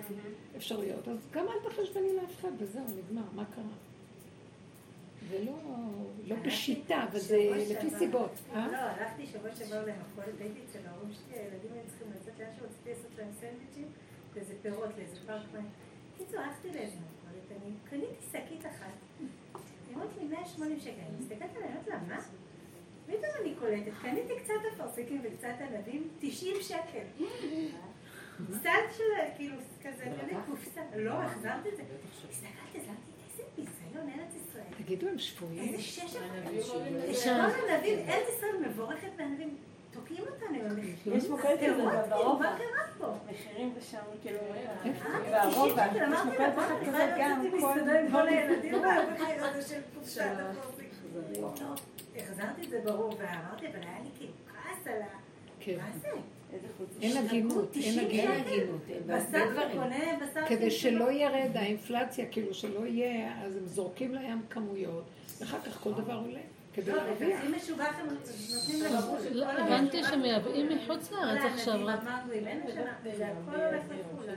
אפשרויות, 0.58 1.08
אז 1.08 1.18
גם 1.32 1.46
אל 1.48 1.70
תחשבני 1.70 2.16
לאף 2.16 2.40
אחד, 2.40 2.52
וזהו, 2.58 2.84
נגמר, 2.84 3.24
מה 3.36 3.46
קרה? 3.46 3.64
ולא 5.30 5.54
לא 6.28 6.36
בשיטה, 6.36 7.04
אבל 7.12 7.20
זה 7.20 7.38
לפי 7.70 7.90
סיבות. 7.90 8.32
אה? 8.54 8.68
לא, 8.72 8.78
הלכתי 8.78 9.26
שבוע 9.26 9.56
שעבר 9.56 9.86
למכולת, 9.86 10.42
הייתי 10.42 10.60
אצל 10.70 10.80
ההורים 10.88 11.10
שלי, 11.14 11.40
הילדים 11.40 11.72
היו 11.74 11.82
צריכים 11.88 12.08
לצאת 12.16 12.40
לאן 12.40 12.50
שרציתי 12.60 12.90
לעשות 12.90 13.12
להם 13.18 13.28
סנדוויצ'ים, 13.40 13.88
ואיזה 14.34 14.54
פירות 14.62 14.90
לאיזה 14.98 15.16
פארק 15.28 15.44
מים. 15.54 15.66
בקיצור, 16.16 16.40
הלכתי 16.40 16.68
לאיזה 16.68 16.96
מכולת, 16.96 17.62
אני 17.62 17.72
קניתי 17.90 18.26
שקית 18.32 18.66
אחת, 18.66 18.94
היא 19.20 19.28
אומרת 19.96 20.10
לי 20.22 20.28
180 20.28 20.80
שקל, 20.80 20.92
אני 21.10 21.18
מסתכלת 21.20 21.56
עליה, 21.56 21.68
אני 21.68 21.78
אומרת 21.78 21.88
לה, 21.88 22.16
מה? 22.16 22.22
פתאום 23.06 23.32
אני 23.42 23.56
קולטת, 23.60 23.92
קניתי 24.02 24.34
קצת 24.44 24.54
אפרסקים 24.74 25.22
וקצת 25.24 25.56
ענבים, 25.60 26.08
90 26.20 26.56
שקל. 26.62 27.26
סל 28.64 28.70
של, 28.98 29.04
כאילו, 29.36 29.56
כזה, 29.84 30.04
קניתי 30.04 30.36
קופסה, 30.46 30.82
לא, 30.96 31.12
החזרתי 31.14 31.70
את 31.70 31.78
זה. 31.78 31.84
הסתכלתי, 32.30 32.78
אמרתי, 32.78 33.12
איזה 33.32 33.44
ביזיון 33.56 34.10
ארץ 34.10 34.36
ישראל. 34.36 34.64
תגידו, 34.78 35.08
הם 35.08 35.20
שפויים? 35.20 35.74
איזה 35.74 35.82
שש 35.82 36.16
יש 36.52 36.72
כל 36.72 37.70
ענבים, 37.70 38.00
ארץ 38.10 38.28
ישראל 38.38 38.70
מבורכת 38.70 39.10
בענבים. 39.18 39.58
תוקעים 39.96 40.24
אותנו. 40.34 40.58
יש 41.16 41.30
מוקד 41.30 41.56
כזה 41.58 41.84
ברובע. 42.10 42.40
מה 42.40 42.58
קרה 42.58 42.86
פה? 42.98 43.14
מחירים 43.32 43.74
בשם, 43.78 43.98
כאילו, 44.22 44.40
והרובע, 45.32 45.86
יש 45.96 46.20
מוקד 46.26 46.50
אחד 46.58 46.76
כזה 46.88 47.16
גם, 47.20 47.46
כל 48.12 48.28
הילדים 48.28 48.74
והמחיר 48.84 49.46
הזה 49.46 49.62
של 49.62 49.82
קופסת 49.96 50.32
החזרתי 52.18 52.64
את 52.66 52.70
זה 52.70 52.82
ברור, 52.86 53.18
ואמרתי, 53.20 53.68
אבל 53.68 53.80
היה 53.82 54.00
לי 54.04 54.10
כאילו 54.18 54.32
כעס 54.48 54.88
על 54.88 55.02
ה... 55.02 55.06
כן. 55.60 55.78
מה 55.78 55.90
זה? 56.02 56.10
אין 57.02 57.18
הגינות, 57.18 57.76
אין 57.76 58.00
הגינות. 58.00 58.82
בשר 59.06 59.72
קונה 59.74 60.20
בשר... 60.22 60.48
כדי 60.48 60.72
שלא 60.72 61.12
ירד 61.12 61.52
האינפלציה, 61.58 62.26
כאילו 62.32 62.54
שלא 62.54 62.86
יהיה, 62.86 63.42
אז 63.42 63.56
הם 63.56 63.66
זורקים 63.66 64.16
לים 64.16 64.42
כמויות, 64.50 65.04
ואחר 65.40 65.60
כך 65.60 65.82
כל 65.82 65.94
דבר 65.94 66.14
עולה. 66.14 66.40
לא. 66.88 67.02
אם 67.46 67.56
משוגע 67.56 67.86
הם 67.86 68.08
נותנים 68.08 68.84
לבחור 68.86 69.18
של 69.24 69.44
כל 69.46 69.58
הבנתי 69.58 70.04
שמייבאים 70.04 70.70
מחוץ 70.70 71.12
לארץ 71.12 71.42
עכשיו 71.54 71.86
רק. 71.86 72.00
זה 73.18 73.28
הכל 73.28 73.56
הולך 73.56 73.84
לחו"ל. 73.90 74.30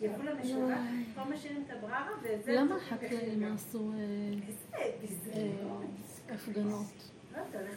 יבוא 0.00 0.24
למשוגע, 0.24 0.76
פה 1.14 1.24
משאירים 1.24 1.64
את 1.66 1.72
הבררה 1.76 2.08
וזה... 2.22 2.52
למה 2.52 2.76
החקלאים 2.76 3.52
עשו 3.54 3.92
הפגנות? 6.30 6.86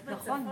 נכון, 0.06 0.48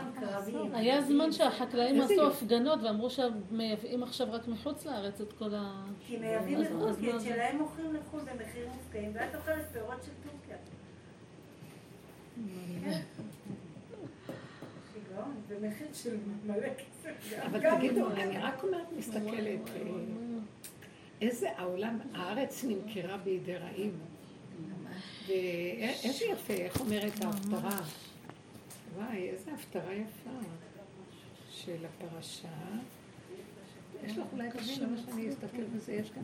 היה 0.73 1.01
זמן 1.01 1.31
שהחקלאים 1.31 2.01
עשו 2.01 2.27
הפגנות 2.27 2.79
ואמרו 2.83 3.09
שמייבאים 3.09 4.03
עכשיו 4.03 4.27
רק 4.31 4.47
מחוץ 4.47 4.85
לארץ 4.85 5.21
את 5.21 5.33
כל 5.33 5.55
ה... 5.55 5.83
כי 5.99 6.17
מייבאים 6.17 6.61
לחו"ל, 6.61 6.93
כי 6.99 7.15
את 7.15 7.21
שלהם 7.21 7.57
מוכרים 7.57 7.93
לחו"ל 7.93 8.19
במחירים 8.19 8.69
מופקעים, 8.69 9.11
ואת 9.13 9.35
אוכלת 9.35 9.65
פירות 9.73 10.03
של 10.03 10.11
טורקיה. 10.23 10.57
במחיר 15.49 15.87
של 15.93 16.17
מלא 16.45 16.67
כסף. 16.77 17.33
אבל 17.45 17.77
תגידו, 17.77 18.11
אני 18.11 18.37
רק 18.37 18.63
אומרת, 18.63 18.87
מסתכלת, 18.97 19.59
איזה 21.21 21.51
העולם, 21.57 21.99
הארץ 22.13 22.63
נמכרה 22.63 23.17
בידי 23.17 23.55
רעים. 23.55 23.91
ואיזה 25.27 26.25
יפה, 26.25 26.53
איך 26.53 26.79
אומרת 26.79 27.21
ההפטרה? 27.21 27.79
וואי, 28.95 29.29
איזה 29.29 29.51
הפטרה 29.53 29.93
יפה 29.93 30.29
של 31.49 31.85
הפרשה. 31.85 32.47
יש 34.03 34.17
לך 34.17 34.25
אולי 34.33 34.49
תבין 34.49 34.79
למה 34.79 34.97
שאני 34.97 35.29
אסתכל 35.29 35.63
בזה, 35.75 35.93
יש 35.93 36.11
כאן. 36.11 36.23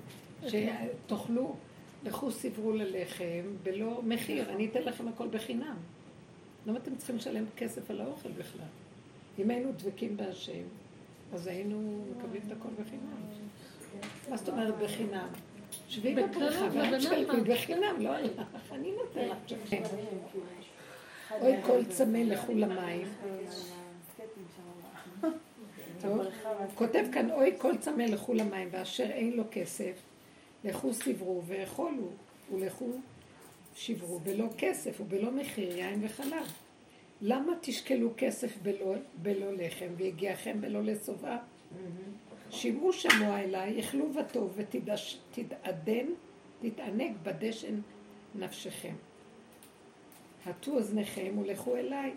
שתאכלו, 0.49 1.55
לכו 2.03 2.31
סברו 2.31 2.71
ללחם 2.71 3.43
בלא 3.63 4.01
מחיר, 4.03 4.49
אני 4.49 4.65
אתן 4.65 4.81
לכם 4.81 5.07
הכל 5.07 5.27
בחינם. 5.27 5.77
למה 6.67 6.77
אתם 6.77 6.95
צריכים 6.95 7.15
לשלם 7.15 7.45
כסף 7.57 7.91
על 7.91 8.01
האוכל 8.01 8.29
בכלל? 8.29 8.65
אם 9.39 9.49
היינו 9.49 9.71
דבקים 9.71 10.17
בהשם, 10.17 10.63
אז 11.33 11.47
היינו 11.47 12.05
מקבלים 12.17 12.41
את 12.47 12.51
הכל 12.51 12.69
בחינם. 12.81 13.01
מה 14.29 14.37
זאת 14.37 14.49
אומרת 14.49 14.77
בחינם? 14.77 15.27
שבי 15.89 16.15
בבריכה 16.15 16.67
ואל 16.73 16.99
תשלמי 16.99 17.41
בחינם, 17.41 17.95
לא 17.99 18.09
הלך, 18.09 18.41
אני 18.71 18.91
נותן 18.91 19.27
לך 19.27 19.37
שקל. 19.47 19.81
אוי 21.41 21.53
כל 21.65 21.85
צמא 21.85 22.17
לכו 22.17 22.53
למים. 22.53 23.07
טוב, 26.01 26.21
כותב 26.75 27.05
כאן 27.13 27.31
אוי 27.31 27.51
כל 27.57 27.77
צמא 27.77 28.03
לכו 28.03 28.33
למים 28.33 28.69
ואשר 28.71 29.03
אין 29.03 29.33
לו 29.33 29.43
כסף, 29.51 29.93
לכו 30.63 30.93
סברו 30.93 31.41
ואכולו 31.47 32.09
ולכו 32.51 32.91
שברו 33.77 34.19
בלא 34.19 34.47
כסף 34.57 35.01
ובלא 35.01 35.31
מחיר 35.31 35.77
יין 35.77 36.05
וחלב. 36.05 36.53
למה 37.21 37.53
תשקלו 37.61 38.09
כסף 38.17 38.57
בלא, 38.61 38.95
בלא 39.21 39.53
לחם 39.53 39.87
והגיעכם 39.97 40.61
בלא 40.61 40.83
לשובעה? 40.83 41.37
שמעו 42.49 42.93
שמוע 42.93 43.39
אליי, 43.39 43.73
יאכלו 43.73 44.13
וטוב 44.13 44.57
ותתעדן, 44.57 46.05
תתענג 46.61 47.15
בדשן 47.23 47.79
נפשכם. 48.35 48.93
הטו 50.45 50.71
אוזניכם 50.71 51.37
ולכו 51.37 51.75
אליי, 51.75 52.11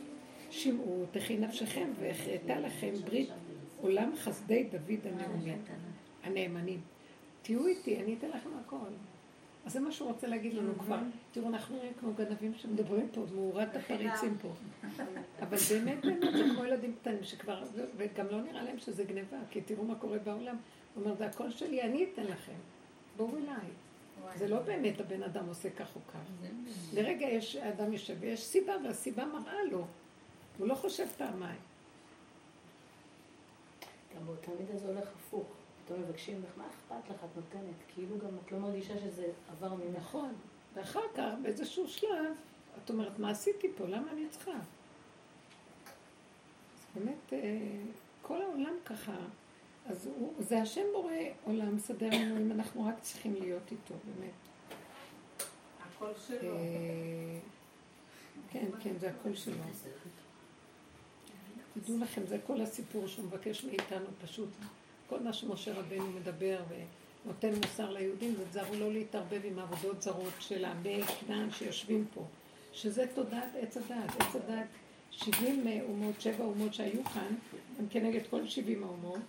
שמעו 0.50 1.04
תחי 1.10 1.36
נפשכם 1.36 1.90
והחרטה 2.00 2.60
לכם 2.60 2.92
ברית 3.04 3.28
עולם 3.80 4.12
חסדי 4.16 4.64
דוד 4.64 5.06
הנאומים, 5.06 5.62
הנאמנים. 6.22 6.80
תהיו 7.42 7.66
איתי, 7.66 7.96
אני 8.02 8.14
אתן 8.14 8.28
לכם 8.28 8.50
הכל. 8.64 9.09
אז 9.66 9.72
זה 9.72 9.80
מה 9.80 9.92
שהוא 9.92 10.08
רוצה 10.08 10.26
להגיד 10.26 10.54
לנו 10.54 10.78
כבר. 10.78 10.98
תראו, 11.32 11.48
אנחנו 11.48 11.76
נראים 11.76 11.92
כמו 12.00 12.12
גנבים 12.14 12.54
שמדברים 12.54 13.08
פה, 13.08 13.24
מאורת 13.34 13.76
הפריצים 13.76 14.36
פה. 14.42 14.52
אבל 15.40 15.56
באמת, 15.70 16.04
באמת, 16.04 16.32
זה 16.32 16.44
כמו 16.54 16.64
ילדים 16.64 16.94
קטנים 17.00 17.24
שכבר, 17.24 17.64
וגם 17.96 18.26
לא 18.30 18.42
נראה 18.42 18.62
להם 18.62 18.78
שזה 18.78 19.04
גניבה, 19.04 19.36
כי 19.50 19.60
תראו 19.60 19.84
מה 19.84 19.94
קורה 19.94 20.18
בעולם. 20.18 20.56
הוא 20.94 21.04
אומר, 21.04 21.14
זה 21.16 21.26
הכל 21.26 21.50
שלי, 21.50 21.82
אני 21.82 22.06
אתן 22.12 22.24
לכם. 22.24 22.52
בואו 23.16 23.36
אליי. 23.36 23.68
זה 24.38 24.48
לא 24.48 24.60
באמת 24.60 25.00
הבן 25.00 25.22
אדם 25.22 25.48
עושה 25.48 25.70
כך 25.70 25.96
או 25.96 26.00
כך. 26.12 26.20
לרגע 26.94 27.26
יש, 27.26 27.56
אדם 27.56 27.92
יושב 27.92 28.16
ויש 28.20 28.44
סיבה, 28.44 28.72
והסיבה 28.84 29.26
מראה 29.26 29.64
לו. 29.70 29.86
הוא 30.58 30.68
לא 30.68 30.74
חושב 30.74 31.06
פעמיים. 31.18 31.60
גם 34.16 34.26
באותה 34.26 34.50
מידה 34.60 34.78
זה 34.78 34.86
הולך 34.86 35.08
הפוך. 35.16 35.46
פתאום 35.90 36.02
מבקשים 36.02 36.36
ממך, 36.36 36.48
מה 36.56 36.64
אכפת 36.68 37.10
לך, 37.10 37.24
את 37.24 37.36
נותנת? 37.36 37.74
כאילו 37.94 38.18
גם 38.18 38.28
את 38.44 38.52
לא 38.52 38.58
מרגישה 38.58 38.98
שזה 38.98 39.26
עבר 39.50 39.74
ממך. 39.74 39.96
נכון. 39.96 40.34
ואחר 40.74 41.00
כך, 41.14 41.32
באיזשהו 41.42 41.88
שלב, 41.88 42.36
את 42.84 42.90
אומרת, 42.90 43.18
מה 43.18 43.30
עשיתי 43.30 43.68
פה? 43.76 43.86
למה 43.86 44.12
אני 44.12 44.28
צריכה? 44.28 44.50
אז 44.50 44.56
באמת, 46.94 47.32
אה, 47.32 47.38
כל 48.22 48.42
העולם 48.42 48.74
ככה. 48.84 49.16
אז 49.86 50.06
הוא, 50.06 50.34
זה 50.38 50.62
השם 50.62 50.84
בורא 50.92 51.12
עולם 51.44 51.76
מסדר 51.76 52.08
לנו 52.12 52.36
אם 52.36 52.52
אנחנו 52.52 52.86
רק 52.86 52.94
צריכים 53.00 53.34
להיות 53.34 53.70
איתו, 53.70 53.94
באמת. 54.04 54.34
הכל 55.80 56.12
שלו. 56.26 56.56
אה, 56.56 57.38
כן, 58.50 58.66
כן, 58.80 58.98
זה 58.98 59.10
הכל 59.10 59.34
שלו. 59.34 59.62
תדעו 61.74 61.98
לכם, 61.98 62.26
זה 62.26 62.38
כל 62.46 62.60
הסיפור 62.60 63.06
שהוא 63.06 63.24
מבקש 63.24 63.64
מאיתנו 63.64 64.06
פשוט. 64.22 64.48
כל 65.10 65.20
מה 65.20 65.32
שמשה 65.32 65.74
רבנו 65.74 66.06
מדבר 66.12 66.62
ונותן 66.68 67.54
מוסר 67.54 67.92
ליהודים, 67.92 68.34
זה 68.34 68.44
תזהרו 68.50 68.74
לא 68.74 68.92
להתערבב 68.92 69.40
עם 69.44 69.58
עבודות 69.58 70.02
זרות 70.02 70.32
של 70.40 70.64
עמי 70.64 71.02
כנען 71.02 71.50
שיושבים 71.50 72.04
פה. 72.14 72.24
שזה 72.72 73.04
תודעת 73.14 73.50
עץ 73.60 73.76
הדעת. 73.76 74.20
עץ 74.20 74.36
הדעת, 74.36 74.66
70 75.10 75.66
אומות, 75.88 76.20
שבע 76.20 76.44
אומות 76.44 76.74
שהיו 76.74 77.04
כאן, 77.04 77.34
הם 77.78 77.86
כנגד 77.90 78.20
כל 78.30 78.46
70 78.46 78.84
האומות. 78.84 79.20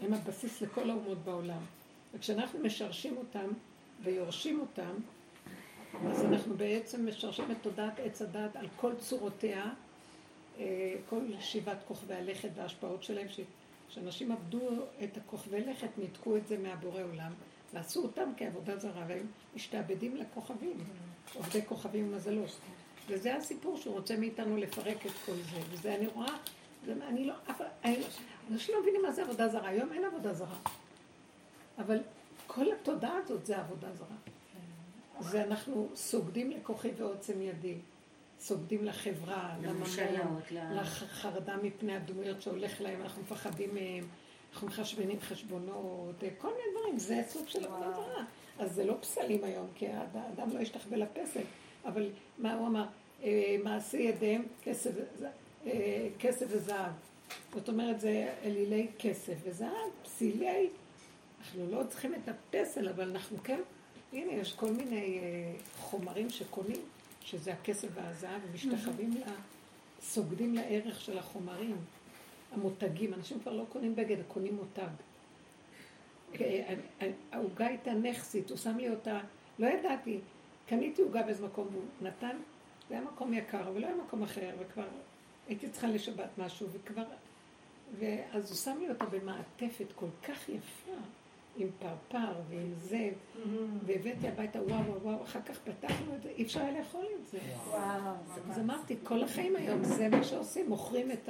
הם 0.00 0.14
הבסיס 0.14 0.62
לכל 0.62 0.90
האומות 0.90 1.18
בעולם. 1.18 1.62
וכשאנחנו 2.14 2.58
משרשים 2.58 3.16
אותם 3.16 3.46
ויורשים 4.02 4.60
אותם, 4.60 4.94
אז 6.06 6.24
אנחנו 6.24 6.54
בעצם 6.56 7.08
משרשים 7.08 7.50
את 7.50 7.56
תודעת 7.62 7.98
עץ 7.98 8.22
הדת 8.22 8.56
על 8.56 8.66
כל 8.76 8.92
צורותיה, 8.98 9.70
אה, 10.58 10.94
כל 11.08 11.20
שבעת 11.40 11.78
כוכבי 11.88 12.14
הלכת 12.14 12.48
וההשפעות 12.54 13.02
שלהם, 13.02 13.26
שאנשים 13.90 14.32
עבדו 14.32 14.68
את 15.04 15.16
הכוכבי 15.16 15.60
לכת, 15.60 15.88
ניתקו 15.98 16.36
את 16.36 16.46
זה 16.46 16.58
מהבורא 16.58 17.02
עולם, 17.02 17.32
ועשו 17.74 18.02
אותם 18.02 18.30
כעבודה 18.36 18.78
זרה, 18.78 19.04
והם 19.08 19.26
משתעבדים 19.54 20.16
לכוכבים, 20.16 20.76
עובדי 21.34 21.66
כוכבים 21.66 22.08
ומזלות. 22.08 22.60
וזה 23.08 23.36
הסיפור 23.36 23.76
שהוא 23.76 23.94
רוצה 23.94 24.16
מאיתנו 24.16 24.56
לפרק 24.56 25.06
את 25.06 25.12
כל 25.26 25.32
זה. 25.32 25.60
וזה 25.70 25.94
אני 25.94 26.06
רואה, 26.06 26.36
זה, 26.86 26.94
אני 27.08 27.24
לא, 27.24 27.34
אבל, 27.48 27.66
אני, 27.84 28.02
אנשים 28.50 28.74
לא 28.74 28.80
מבינים 28.82 29.02
מה 29.02 29.12
זה 29.12 29.22
עבודה 29.22 29.48
זרה. 29.48 29.68
היום 29.68 29.92
אין 29.92 30.04
עבודה 30.04 30.34
זרה. 30.34 30.58
אבל 31.78 31.98
כל 32.46 32.72
התודעה 32.72 33.16
הזאת 33.16 33.46
זה 33.46 33.58
עבודה 33.58 33.88
זרה. 33.92 34.16
ואנחנו 35.20 35.88
סוגדים 35.94 36.50
לכוחי 36.50 36.90
ועוצם 36.96 37.42
ידי. 37.42 37.74
סוגדים 38.40 38.84
לחברה, 38.84 39.56
לממון, 39.62 39.88
לחרדה 40.52 41.56
מפני 41.62 41.96
הדמויות 41.96 42.42
שהולך 42.42 42.80
להם, 42.80 43.02
אנחנו 43.02 43.22
מפחדים 43.22 43.74
מהם, 43.74 44.08
אנחנו 44.52 44.66
מחשבנים 44.66 45.20
חשבונות, 45.20 46.14
כל 46.38 46.48
מיני 46.48 46.78
דברים, 46.78 46.98
זה 46.98 47.22
סוג 47.28 47.48
של 47.48 47.64
עבודה 47.64 47.92
זרה. 47.92 48.24
אז 48.58 48.74
זה 48.74 48.84
לא 48.84 48.94
פסלים 49.00 49.44
היום, 49.44 49.66
כי 49.74 49.86
האדם 49.86 50.48
לא 50.54 50.60
ישתחווה 50.60 50.96
לפסל, 50.98 51.42
אבל 51.84 52.10
מה 52.38 52.54
הוא 52.54 52.66
אמר? 52.66 52.86
אה, 53.22 53.56
מעשי 53.64 53.96
ידיהם 53.96 54.42
כסף, 54.62 54.90
אה, 55.66 56.08
כסף 56.18 56.46
וזהב. 56.48 56.92
זאת 57.54 57.68
אומרת, 57.68 58.00
זה 58.00 58.32
אלילי 58.44 58.86
כסף 58.98 59.34
וזהב, 59.44 59.90
פסילי. 60.02 60.68
אנחנו 61.40 61.70
לא 61.70 61.82
צריכים 61.88 62.14
את 62.14 62.28
הפסל, 62.28 62.88
אבל 62.88 63.10
אנחנו 63.10 63.36
כן, 63.44 63.60
הנה, 64.12 64.32
יש 64.32 64.52
כל 64.52 64.70
מיני 64.70 65.18
אה, 65.18 65.52
חומרים 65.78 66.30
שקונים. 66.30 66.80
שזה 67.20 67.52
הכסף 67.52 67.88
והזהב, 67.94 68.40
ומשתחווים 68.50 69.10
לה, 69.10 69.32
סוגדים 70.00 70.54
לערך 70.54 71.00
של 71.00 71.18
החומרים, 71.18 71.76
המותגים. 72.52 73.14
אנשים 73.14 73.40
כבר 73.40 73.52
לא 73.52 73.64
קונים 73.68 73.96
בגד, 73.96 74.16
קונים 74.28 74.56
מותג. 74.56 74.88
העוגה 77.32 77.66
הייתה 77.66 77.92
נכסית, 77.92 78.50
הוא 78.50 78.58
שם 78.58 78.76
לי 78.76 78.90
אותה, 78.90 79.20
לא 79.58 79.66
ידעתי, 79.66 80.18
קניתי 80.66 81.02
עוגה 81.02 81.22
באיזה 81.22 81.46
מקום, 81.46 81.68
והוא 81.72 81.84
נתן, 82.02 82.36
זה 82.88 82.94
היה 82.94 83.04
מקום 83.04 83.34
יקר, 83.34 83.68
אבל 83.68 83.80
לא 83.80 83.86
היה 83.86 83.96
מקום 83.96 84.22
אחר, 84.22 84.50
וכבר 84.58 84.86
הייתי 85.48 85.68
צריכה 85.68 85.86
לשבת 85.86 86.28
משהו, 86.38 86.68
וכבר, 86.72 87.04
ואז 87.98 88.50
הוא 88.50 88.56
שם 88.56 88.76
לי 88.80 88.88
אותה 88.88 89.04
במעטפת 89.04 89.86
כל 89.94 90.06
כך 90.22 90.48
יפה. 90.48 90.92
עם 91.56 91.68
פרפר 91.78 92.32
ועם 92.48 92.74
זה, 92.76 93.10
והבאתי 93.86 94.28
הביתה, 94.28 94.62
וואו, 94.62 94.84
וואו, 94.84 95.02
וואו, 95.02 95.22
אחר 95.22 95.40
כך 95.42 95.58
פתחנו 95.58 96.14
את 96.16 96.22
זה, 96.22 96.28
אי 96.28 96.42
אפשר 96.42 96.60
היה 96.60 96.78
לאכול 96.78 97.04
את 97.20 97.26
זה. 97.28 97.38
אז 98.50 98.58
אמרתי, 98.58 98.96
כל 99.02 99.24
החיים 99.24 99.56
היום 99.56 99.84
זה 99.84 100.08
מה 100.08 100.24
שעושים, 100.24 100.68
מוכרים 100.68 101.10
את 101.12 101.28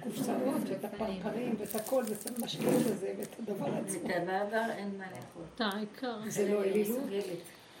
הקופסאות 0.00 0.62
ואת 0.68 0.84
הפרפרים 0.84 1.54
ואת 1.58 1.74
הכל, 1.74 2.04
ומשקיעים 2.38 2.78
בזה 2.78 3.14
ואת 3.18 3.38
הדבר 3.38 3.74
עצמו. 3.74 4.10
את 4.10 4.14
המעבר 4.16 4.70
אין 4.70 4.98
מה 4.98 5.04
לאכול. 5.10 5.42
זה 6.28 6.52
לא 6.52 6.64
אלילות, 6.64 7.04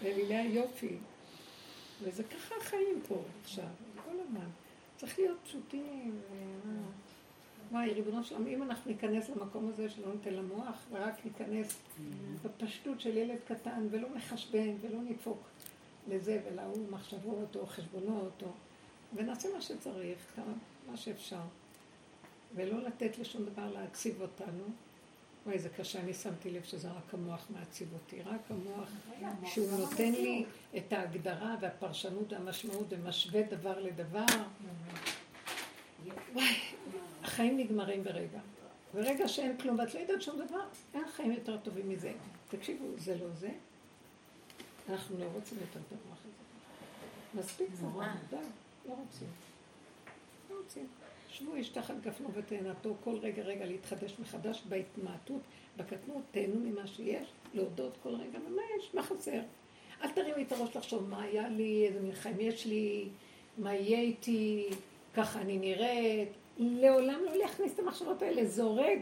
זה 0.02 0.08
אלילי 0.08 0.36
היופי. 0.36 0.96
וזה 2.02 2.22
ככה 2.24 2.54
החיים 2.60 3.00
פה 3.08 3.22
עכשיו, 3.42 3.64
כל 4.04 4.16
הזמן. 4.20 4.46
צריך 4.96 5.18
להיות 5.18 5.38
פשוטים. 5.44 6.20
וואי, 7.72 7.92
ריבונו 7.92 8.24
שלום, 8.24 8.46
אם 8.46 8.62
אנחנו 8.62 8.90
ניכנס 8.90 9.28
למקום 9.28 9.68
הזה 9.68 9.90
שלא 9.90 10.12
ניתן 10.12 10.34
למוח, 10.34 10.76
ורק 10.92 11.14
ניכנס 11.24 11.76
בפשטות 12.44 13.00
של 13.00 13.16
ילד 13.16 13.38
קטן, 13.48 13.86
ולא 13.90 14.08
מחשבן, 14.16 14.70
ולא 14.80 14.98
נדפוק 15.02 15.38
לזה 16.08 16.40
ולהוא 16.46 16.90
מחשבות 16.90 17.56
או 17.56 17.66
חשבונות, 17.66 18.42
או... 18.42 18.48
ונעשה 19.14 19.48
מה 19.54 19.60
שצריך, 19.60 20.18
כמה, 20.36 20.52
מה 20.90 20.96
שאפשר. 20.96 21.40
ולא 22.54 22.82
לתת 22.82 23.18
לשום 23.18 23.44
דבר 23.44 23.70
להציב 23.72 24.20
אותנו. 24.20 24.64
וואי, 25.46 25.58
זה 25.58 25.68
קשה, 25.68 26.00
אני 26.00 26.14
שמתי 26.14 26.50
לב 26.50 26.62
שזה 26.62 26.88
רק 26.88 27.14
המוח 27.14 27.46
מעציב 27.50 27.88
אותי. 27.92 28.22
רק 28.22 28.40
המוח, 28.50 28.88
שהוא 29.46 29.78
נותן 29.78 30.12
לי 30.12 30.44
את 30.76 30.92
ההגדרה 30.92 31.56
והפרשנות 31.60 32.32
והמשמעות 32.32 32.86
ומשווה 32.88 33.42
דבר 33.42 33.80
לדבר. 33.80 34.24
וואי, 36.32 36.54
החיים 37.22 37.56
נגמרים 37.56 38.04
ברגע. 38.04 38.40
ברגע 38.94 39.28
שאין 39.28 39.56
כלום 39.58 39.78
ואת 39.78 39.94
לא 39.94 40.00
יודעת 40.00 40.22
שום 40.22 40.36
דבר, 40.46 40.60
אין 40.94 41.08
חיים 41.08 41.32
יותר 41.32 41.56
טובים 41.56 41.88
מזה. 41.88 42.12
תקשיבו, 42.48 42.84
זה 42.96 43.16
לא 43.16 43.30
זה. 43.30 43.50
אנחנו 44.88 45.18
לא 45.18 45.24
רוצים 45.24 45.58
יותר 45.60 45.80
את 45.86 45.92
המוח 45.92 46.18
הזה. 46.20 47.40
מספיק 47.40 47.68
כבר, 47.76 48.02
די, 48.30 48.36
לא 48.88 48.94
רוצים. 48.94 49.28
לא 50.50 50.56
רוצים. 50.56 50.86
שבו 51.28 51.56
יש 51.56 51.68
תחת 51.68 51.94
גפנו 52.02 52.28
ותאנתו 52.34 52.94
כל 53.04 53.16
רגע 53.22 53.42
רגע 53.42 53.66
להתחדש 53.66 54.14
מחדש 54.18 54.62
בהתמעטות, 54.68 55.40
בקטנות, 55.76 56.22
תהנו 56.30 56.60
ממה 56.60 56.86
שיש, 56.86 57.28
להודות 57.54 57.96
כל 58.02 58.14
רגע, 58.14 58.38
ומה 58.46 58.62
יש, 58.78 58.94
מה 58.94 59.02
חסר. 59.02 59.40
אל 60.02 60.10
תרימי 60.10 60.42
את 60.42 60.52
הראש 60.52 60.76
לחשוב 60.76 61.08
מה 61.08 61.22
היה 61.22 61.48
לי, 61.48 61.86
איזה 61.86 62.12
חיים 62.12 62.40
יש 62.40 62.66
לי, 62.66 63.08
מה 63.58 63.74
יהיה 63.74 64.00
איתי, 64.00 64.68
ככה 65.18 65.40
אני 65.40 65.58
נראית, 65.58 66.28
לעולם 66.58 67.20
לא 67.24 67.36
להכניס 67.36 67.74
את 67.74 67.78
המחשבות 67.78 68.22
האלה, 68.22 68.44
זורק. 68.44 68.98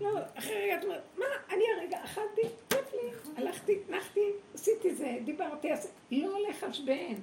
לא, 0.00 0.10
אחרי 0.34 0.54
רגע 0.54 0.78
את 0.78 0.84
אומרת, 0.84 1.02
מה, 1.18 1.24
אני 1.50 1.64
הרגע 1.76 2.04
אכלתי, 2.04 2.42
כיף 2.70 2.92
לי, 2.92 3.10
הלכתי, 3.36 3.78
נחתי, 3.88 4.20
עשיתי 4.54 4.94
זה, 4.94 5.18
דיברתי, 5.24 5.70
עשיתי, 5.70 5.92
לא 6.10 6.38
לחשבן, 6.48 7.14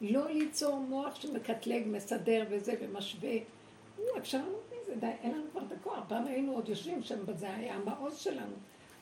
לא 0.00 0.30
ליצור 0.30 0.76
מוח 0.76 1.14
שמקטלג, 1.14 1.82
מסדר 1.86 2.44
וזה, 2.50 2.74
ומשווה. 2.80 3.32
אפשר 4.18 4.38
לענות 4.38 4.72
מזה, 4.82 4.94
די, 4.96 5.06
אין 5.22 5.32
לנו 5.32 5.44
כבר 5.52 5.62
את 5.66 5.72
הכוח. 5.72 5.98
פעם 6.08 6.26
היינו 6.26 6.52
עוד 6.52 6.68
יושבים 6.68 7.02
שם, 7.02 7.32
זה 7.34 7.54
היה 7.54 7.74
המעוז 7.74 8.18
שלנו. 8.18 8.54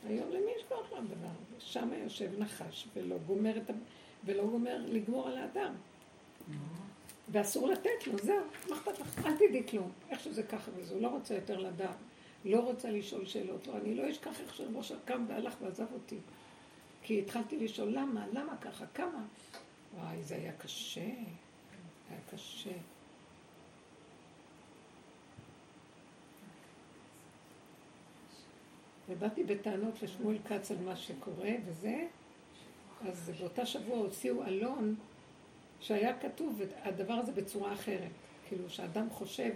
היום 0.09 0.31
למי 0.31 0.51
יש 0.57 0.63
כוח 0.69 0.93
לדבר 0.93 1.27
הזה? 1.27 1.55
שם 1.59 1.89
יושב 2.03 2.39
נחש 2.39 2.89
ולא 2.97 3.17
גומר 3.27 3.57
את. 3.57 3.71
ולא 4.25 4.47
גומר 4.47 4.77
לגמור 4.87 5.29
על 5.29 5.39
האדם. 5.39 5.75
ואסור 7.29 7.69
לתת 7.69 8.07
לו, 8.07 8.19
זהו, 8.19 8.45
מה 8.71 8.77
אכפת 8.77 8.99
לך? 8.99 9.27
אל 9.27 9.37
תדעי 9.37 9.63
כלום. 9.69 9.93
איך 10.11 10.21
שזה 10.21 10.43
ככה 10.43 10.71
וזהו, 10.77 11.01
לא 11.01 11.09
רוצה 11.09 11.35
יותר 11.35 11.59
לדעת. 11.59 11.97
לא 12.45 12.61
רוצה 12.61 12.91
לשאול 12.91 13.27
שאלות. 13.27 13.67
לא, 13.67 13.77
אני 13.77 13.95
לא 13.95 14.11
אשכח 14.11 14.41
איך 14.41 14.55
שמשה 14.55 14.95
קם 15.05 15.25
והלך 15.29 15.55
ועזב 15.61 15.93
אותי. 15.93 16.19
כי 17.03 17.19
התחלתי 17.19 17.57
לשאול 17.57 17.89
למה, 17.89 18.27
למה 18.33 18.57
ככה, 18.57 18.85
כמה? 18.95 19.25
וואי, 19.95 20.23
זה 20.23 20.35
היה 20.35 20.53
קשה, 20.53 21.01
היה 22.11 22.21
קשה. 22.33 22.77
ובאתי 29.09 29.45
בטענות 29.45 30.03
לשמואל 30.03 30.39
כץ 30.49 30.71
על 30.71 30.77
מה 30.85 30.97
שקורה 30.97 31.51
וזה, 31.67 32.07
אז 33.09 33.31
באותה 33.41 33.67
שבוע 33.67 33.97
הוציאו 33.97 34.45
אלון 34.45 34.95
שהיה 35.81 36.19
כתוב 36.19 36.61
הדבר 36.83 37.15
הזה 37.15 37.33
בצורה 37.33 37.73
אחרת. 37.73 38.11
כאילו 38.49 38.71
שאדם 38.71 39.11
חושב 39.11 39.51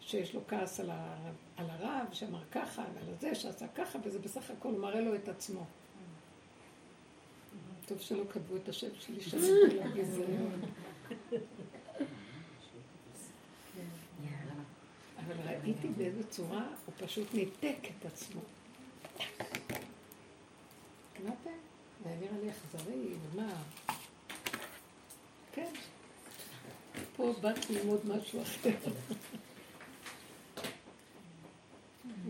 שיש 0.00 0.34
לו 0.34 0.40
כעס 0.48 0.80
על, 0.80 0.90
הרב, 0.90 1.34
על 1.56 1.66
הרב, 1.70 2.06
שאמר 2.12 2.42
ככה, 2.52 2.84
ועל 2.94 3.14
זה, 3.20 3.34
שעשה 3.34 3.66
ככה, 3.68 3.98
וזה 4.04 4.18
בסך 4.18 4.50
הכל 4.50 4.72
מראה 4.72 5.00
לו 5.00 5.14
את 5.14 5.28
עצמו. 5.28 5.64
טוב 7.86 8.00
שלא 8.00 8.24
כתבו 8.30 8.56
את 8.56 8.68
השם 8.68 8.88
שלי 8.98 9.20
שם 9.20 9.36
בביזיון. 9.84 10.60
אבל 15.26 15.34
ראיתי 15.48 15.88
באיזה 15.88 16.26
צורה 16.26 16.66
הוא 16.86 16.94
פשוט 16.98 17.34
ניתק 17.34 17.78
את 17.82 18.06
עצמו. 18.06 18.40
קלטתם? 21.12 21.50
זה 22.04 22.10
נראה 22.20 22.38
לי 22.42 22.50
אכזרי, 22.50 23.14
ומה? 23.32 23.62
כן. 25.56 25.72
פה 27.16 27.32
באת 27.40 27.70
ללמוד 27.70 28.00
משהו 28.06 28.42
אחר. 28.42 28.70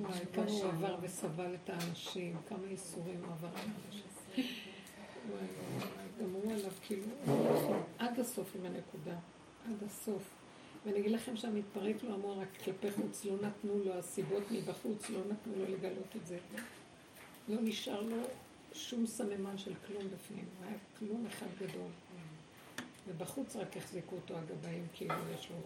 וואי, 0.00 0.18
כמה 0.34 0.50
הוא 0.50 0.64
עבר 0.64 0.96
וסבל 1.02 1.54
את 1.54 1.70
האנשים, 1.70 2.36
כמה 2.48 2.66
ייסורים 2.70 3.24
עבר 3.24 3.48
על 3.48 3.68
האנשים. 3.86 4.46
גמרו 6.20 6.50
עליו 6.50 6.70
כאילו, 6.82 7.06
עד 7.98 8.20
הסוף 8.20 8.56
עם 8.56 8.66
הנקודה, 8.66 9.16
עד 9.68 9.82
הסוף. 9.86 10.22
ואני 10.86 10.98
אגיד 10.98 11.12
לכם 11.12 11.36
שהמתפרק 11.36 12.02
לו 12.02 12.14
המוח 12.14 12.38
רק 12.38 12.62
כלפי 12.64 12.92
חוץ, 12.92 13.24
לא 13.24 13.34
נתנו 13.42 13.84
לו 13.84 13.94
הסיבות 13.94 14.42
מבחוץ, 14.50 15.10
לא 15.10 15.20
נתנו 15.30 15.52
לו 15.56 15.64
לגלות 15.64 16.16
את 16.16 16.26
זה. 16.26 16.38
לא 17.48 17.56
נשאר 17.62 18.02
לו 18.02 18.16
שום 18.72 19.06
סממן 19.06 19.58
של 19.58 19.72
כלום 19.86 20.04
בפנים, 20.14 20.44
היה 20.62 20.76
כלום 20.98 21.26
אחד 21.26 21.46
גדול. 21.58 21.90
ובחוץ 23.08 23.56
רק 23.56 23.76
החזיקו 23.76 24.16
אותו 24.16 24.34
הגבאים, 24.38 24.86
כאילו 24.94 25.14
יש 25.34 25.50
לו 25.50 25.56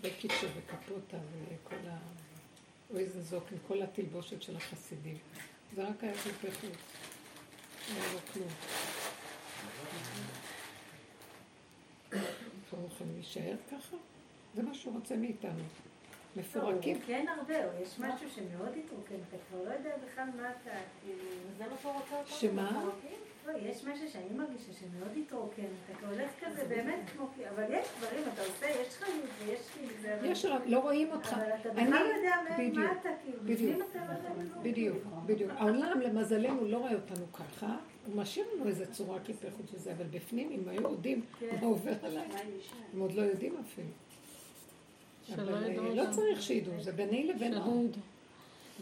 בקיצ'ה 0.00 0.46
וקפוטה 0.56 1.16
וכל 1.16 1.88
ה... 1.88 1.98
או 2.90 2.98
איזה 2.98 3.22
זוק 3.22 3.44
עם 3.52 3.58
כל 3.68 3.82
התלבושת 3.82 4.42
של 4.42 4.56
החסידים. 4.56 5.18
זה 5.76 5.88
רק 5.88 6.04
היה 6.04 6.14
כלפי 6.14 6.50
חוץ. 6.52 6.78
לא 7.90 8.02
היה 8.02 8.12
לו 8.12 8.18
כלום. 8.32 8.48
אנחנו 12.12 12.88
יכולים 12.94 13.14
להישאר 13.14 13.56
ככה? 13.70 13.96
זה 14.54 14.62
מה 14.62 14.74
שהוא 14.74 14.94
רוצה 14.94 15.16
מאיתנו. 15.16 15.62
מפורקים. 16.36 17.00
כן 17.06 17.26
הרבה, 17.38 17.54
יש 17.82 17.98
משהו 17.98 18.30
שמאוד 18.30 18.72
התרוקן, 18.84 19.14
אתה 19.28 19.36
כבר 19.48 19.62
לא 19.64 19.70
יודע 19.70 19.90
בכלל 20.06 20.24
מה 20.36 20.50
אתה, 20.50 20.78
כאילו, 21.02 21.24
זה 21.58 21.64
מה 21.66 21.76
שהוא 21.82 21.92
רוצה 21.92 22.18
אותו. 22.18 22.32
שמה? 22.32 22.84
לא, 23.46 23.52
יש 23.58 23.84
משהו 23.84 24.08
שאני 24.12 24.34
מרגישה 24.36 24.72
שמאוד 24.72 25.16
התרוקן, 25.16 25.62
אתה 25.92 26.08
הולך 26.08 26.30
כזה 26.40 26.64
באמת 26.68 27.10
כמו, 27.16 27.28
אבל 27.54 27.64
יש 27.70 27.86
דברים, 27.98 28.22
אתה 28.34 28.42
עושה, 28.42 28.66
יש 28.66 28.88
חיות 28.88 29.30
ויש 29.46 29.60
כאילו, 29.74 30.26
יש, 30.30 30.44
לא 30.66 30.78
רואים 30.78 31.12
אותך. 31.12 31.32
אבל 31.32 31.50
אתה 31.60 31.70
בכלל 31.70 31.90
לא 31.90 31.96
יודע 31.96 32.36
מה 32.44 32.92
אתה, 33.00 33.08
כאילו, 33.24 33.42
לא. 33.42 34.62
בדיוק, 34.62 35.04
בדיוק. 35.26 35.50
העולם 35.56 36.00
למזלנו 36.00 36.68
לא 36.68 36.76
רואה 36.78 36.94
אותנו 36.94 37.32
ככה, 37.32 37.76
הוא 38.06 38.16
משאיר 38.16 38.46
לנו 38.54 38.68
איזה 38.68 38.92
צורה 38.92 39.20
כלפי 39.20 39.50
חוץ 39.50 39.66
וזה, 39.74 39.92
אבל 39.92 40.04
בפנים, 40.10 40.50
אם 40.50 40.68
היו 40.68 40.82
יודעים 40.82 41.22
כן. 41.40 41.56
מה 41.60 41.66
עובר 41.66 41.94
עליי, 42.02 42.28
הם 42.94 43.00
עוד 43.00 43.12
לא 43.12 43.22
יודעים 43.22 43.56
אפילו. 43.60 43.88
אבל 45.34 45.64
אה, 45.64 45.94
לא 45.94 46.04
צריך 46.10 46.42
שידעו, 46.42 46.72
זה 46.80 46.92
ביני 46.92 47.26
לבינו. 47.26 47.88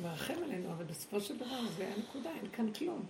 מרחם 0.03 0.35
עלינו, 0.45 0.71
אבל 0.71 0.85
בסופו 0.85 1.21
של 1.21 1.37
דבר 1.37 1.61
זה 1.77 1.93
הנקודה, 1.97 2.31
אין 2.31 2.51
כאן 2.53 2.73
כלום. 2.73 3.03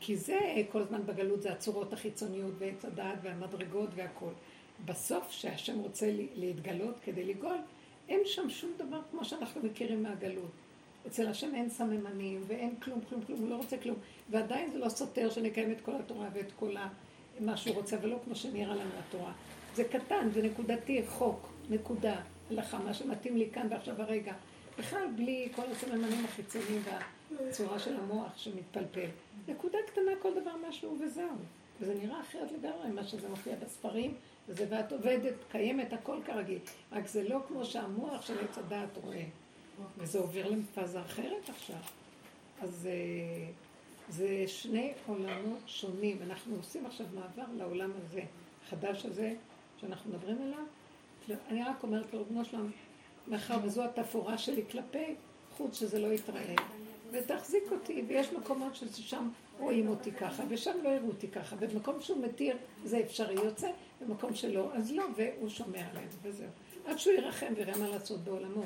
כי 0.00 0.16
זה 0.16 0.38
כל 0.72 0.82
הזמן 0.82 1.06
בגלות, 1.06 1.42
זה 1.42 1.52
הצורות 1.52 1.92
החיצוניות 1.92 2.52
ועץ 2.58 2.84
הדעת 2.84 3.18
והמדרגות 3.22 3.90
והכל. 3.94 4.32
בסוף, 4.84 5.30
שהשם 5.30 5.78
רוצה 5.78 6.10
להתגלות 6.34 6.94
כדי 7.04 7.24
לגאול, 7.24 7.58
אין 8.08 8.20
שם 8.24 8.50
שום 8.50 8.70
דבר 8.76 9.00
כמו 9.10 9.24
שאנחנו 9.24 9.62
מכירים 9.62 10.02
מהגלות. 10.02 10.50
אצל 11.06 11.28
השם 11.28 11.54
אין 11.54 11.68
סממנים 11.68 12.42
ואין 12.46 12.74
כלום, 12.80 13.00
כלום, 13.08 13.22
כלום, 13.22 13.40
הוא 13.40 13.50
לא 13.50 13.56
רוצה 13.56 13.78
כלום. 13.78 13.96
ועדיין 14.30 14.72
זה 14.72 14.78
לא 14.78 14.88
סותר 14.88 15.30
שנקיים 15.30 15.72
את 15.72 15.80
כל 15.80 15.92
התורה 15.96 16.28
ואת 16.32 16.52
כל 16.58 16.74
מה 17.40 17.56
שהוא 17.56 17.76
רוצה, 17.76 17.96
ולא 18.02 18.18
כמו 18.24 18.34
שנראה 18.34 18.74
לנו 18.74 18.90
התורה. 18.98 19.32
זה 19.74 19.84
קטן, 19.84 20.28
זה 20.34 20.42
נקודתי, 20.42 21.02
חוק, 21.06 21.48
נקודה, 21.70 22.20
הלכה, 22.50 22.78
מה 22.78 22.94
שמתאים 22.94 23.36
לי 23.36 23.48
כאן 23.52 23.66
ועכשיו 23.70 24.02
הרגע. 24.02 24.32
בכלל 24.78 25.06
בלי 25.16 25.48
כל 25.54 25.62
הסממנים 25.72 26.24
החיצוניים 26.24 26.82
והצורה 27.36 27.78
של 27.78 27.96
המוח 27.96 28.38
שמתפלפל. 28.38 29.08
נקודה 29.48 29.78
קטנה, 29.86 30.10
כל 30.22 30.40
דבר 30.40 30.52
משהו 30.68 30.96
וזהו. 31.00 31.36
וזה 31.80 31.94
נראה 31.94 32.20
אחרת 32.20 32.52
לגמרי 32.52 32.88
ממה 32.90 33.04
שזה 33.04 33.28
מופיע 33.28 33.56
בספרים, 33.56 34.14
וזה 34.48 34.66
ואת 34.70 34.92
עובדת, 34.92 35.34
קיימת, 35.50 35.92
הכל 35.92 36.18
כרגיל. 36.24 36.58
רק 36.92 37.06
זה 37.06 37.28
לא 37.28 37.38
כמו 37.48 37.64
שהמוח 37.64 38.26
של 38.26 38.38
עץ 38.44 38.58
הדעת 38.58 38.96
רואה. 38.96 39.24
וזה 39.98 40.18
עובר 40.18 40.50
לפאזה 40.50 41.00
אחרת 41.00 41.48
עכשיו. 41.48 41.76
אז 42.62 42.88
אה, 42.90 43.50
זה 44.08 44.44
שני 44.46 44.92
עולמות 45.06 45.58
שונים. 45.66 46.18
אנחנו 46.22 46.56
עושים 46.56 46.86
עכשיו 46.86 47.06
מעבר 47.14 47.52
לעולם 47.56 47.90
הזה, 47.96 48.22
החדש 48.66 49.06
הזה, 49.06 49.34
שאנחנו 49.80 50.10
מדברים 50.10 50.42
עליו. 50.42 50.64
אני 51.48 51.64
רק 51.64 51.82
אומרת 51.82 52.14
לו, 52.14 52.24
בנו 52.24 52.44
שלום, 52.44 52.70
מאחר 53.28 53.58
וזו 53.64 53.84
התפאורה 53.84 54.38
שלי 54.38 54.62
כלפי 54.70 55.14
חוץ, 55.56 55.80
שזה 55.80 55.98
לא 55.98 56.12
יתראה. 56.12 56.54
ותחזיק 57.10 57.62
אותי, 57.72 58.02
ויש 58.08 58.32
מקומות 58.32 58.74
ששם 58.74 59.28
רואים 59.58 59.88
אותי 59.88 60.12
ככה, 60.12 60.42
ושם 60.48 60.76
לא 60.82 60.88
יראו 60.88 61.08
אותי 61.08 61.28
ככה, 61.28 61.56
ובמקום 61.58 62.00
שהוא 62.00 62.22
מתיר 62.24 62.56
זה 62.84 63.00
אפשרי 63.00 63.34
יוצא, 63.34 63.70
במקום 64.00 64.34
שלא, 64.34 64.70
אז 64.74 64.92
לא, 64.92 65.04
והוא 65.16 65.48
שומע 65.48 65.80
עליהם, 65.90 66.08
וזהו. 66.22 66.48
עד 66.86 66.98
שהוא 66.98 67.14
ירחם 67.14 67.52
ויראה 67.56 67.76
מה 67.78 67.88
לעשות 67.88 68.20
בעולמו. 68.20 68.62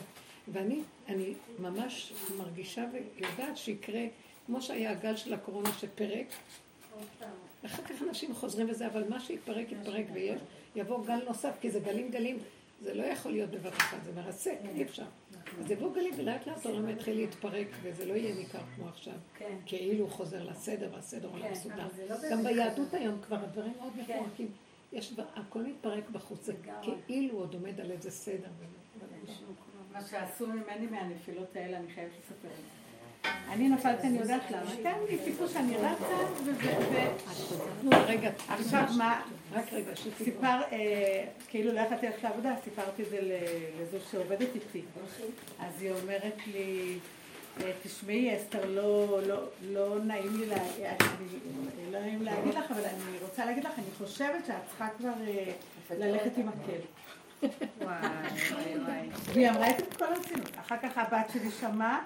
ואני 0.49 0.81
אני 1.09 1.35
ממש 1.59 2.13
מרגישה 2.39 2.85
ויודעת 2.93 3.57
שיקרה, 3.57 4.03
כמו 4.47 4.63
שהיה 4.63 4.91
הגל 4.91 5.17
של 5.17 5.35
הקורונה 5.35 5.73
שפרק, 5.73 6.27
אחר 7.67 7.83
כך 7.83 8.03
אנשים 8.03 8.35
חוזרים 8.35 8.71
וזה, 8.71 8.87
אבל 8.87 9.09
מה 9.09 9.21
שיתפרק, 9.21 9.73
יתפרק 9.73 10.07
ויש, 10.13 10.41
יבוא 10.77 11.07
גל 11.07 11.25
נוסף, 11.29 11.55
כי 11.61 11.71
זה 11.71 11.81
גלים 11.81 12.11
גלים, 12.11 12.39
זה 12.83 12.95
לא 12.95 13.03
יכול 13.03 13.33
להיות 13.33 13.51
בבת 13.51 13.73
אחת, 13.73 14.05
זה 14.05 14.13
מרסק, 14.13 14.59
אי 14.75 14.83
אפשר. 14.83 15.05
אז 15.61 15.71
יבואו 15.71 15.93
גלים 15.93 16.15
ולאט 16.17 16.47
לאט 16.47 16.67
העולם 16.67 16.89
יתחיל 16.89 17.17
להתפרק, 17.17 17.67
וזה 17.83 18.07
לא 18.07 18.15
יהיה 18.15 18.35
ניכר 18.35 18.59
כמו 18.77 18.89
עכשיו. 18.89 19.15
כאילו 19.67 20.05
הוא 20.05 20.11
חוזר 20.11 20.45
לסדר, 20.51 20.91
והסדר 20.95 21.29
עולם 21.29 21.53
מסודר. 21.53 21.89
גם 22.31 22.43
ביהדות 22.43 22.95
היום 22.95 23.21
כבר 23.23 23.37
הדברים 23.37 23.73
מאוד 23.79 23.93
מפורקים. 23.97 24.49
יש, 24.93 25.15
הכל 25.35 25.63
מתפרק 25.63 26.11
בחוץ, 26.11 26.45
זה 26.45 26.53
כאילו 27.07 27.39
עוד 27.39 27.55
עומד 27.55 27.81
על 27.81 27.91
איזה 27.91 28.11
סדר. 28.11 28.49
מה 29.93 30.01
שעשו 30.01 30.47
ממני 30.47 30.87
מהנפילות 30.87 31.57
האלה, 31.57 31.77
אני 31.79 31.93
חייבת 31.95 32.13
לספר 32.19 32.49
זה. 32.49 32.82
אני 33.25 33.69
נפלתי, 33.69 34.07
אני 34.07 34.19
יודעת 34.19 34.51
למה. 34.51 34.71
כן, 34.83 34.95
הפסיקו 35.15 35.49
שאני 35.49 35.77
רצה, 35.77 36.17
ו... 36.45 36.51
רגע, 38.07 38.31
עכשיו 38.49 38.85
מה? 38.99 39.21
רק 39.53 39.73
רגע, 39.73 39.93
סיפר, 40.25 40.61
כאילו 41.49 41.73
לא 41.73 41.81
יכולתי 41.81 42.07
ללכת 42.07 42.23
לעבודה, 42.23 42.55
סיפרתי 42.65 43.03
את 43.03 43.11
זה 43.11 43.19
לזו 43.81 43.99
שעובדת 44.11 44.49
איתי. 44.55 44.83
אז 45.59 45.83
היא 45.83 45.93
אומרת 46.03 46.37
לי, 46.47 46.99
תשמעי 47.83 48.37
אסתר, 48.37 48.71
לא, 48.71 49.21
לא, 49.27 49.43
לא 49.63 49.99
נעים 50.05 50.41
לי 50.41 50.47
להגיד, 50.47 50.85
לא 51.93 52.01
נעים 52.01 52.23
להגיד 52.23 52.55
לך, 52.55 52.71
אבל 52.71 52.85
אני 52.85 53.19
רוצה 53.23 53.45
להגיד 53.45 53.65
לך, 53.65 53.73
אני 53.79 53.87
חושבת 53.99 54.47
שאת 54.47 54.55
צריכה 54.69 54.89
כבר 54.99 55.13
ללכת 55.91 56.37
עם 56.37 56.47
מקל. 56.47 56.81
וואי, 57.83 57.99
וואי, 58.53 58.79
וואי. 58.79 59.09
והיא 59.33 59.51
אמרה 59.51 59.71
את 59.71 59.79
זה 59.79 59.85
בכל 59.95 60.05
הרצינות. 60.05 60.51
אחר 60.61 60.77
כך 60.83 60.99
הבת 60.99 61.31
שלי 61.33 61.51
שמעה. 61.61 62.01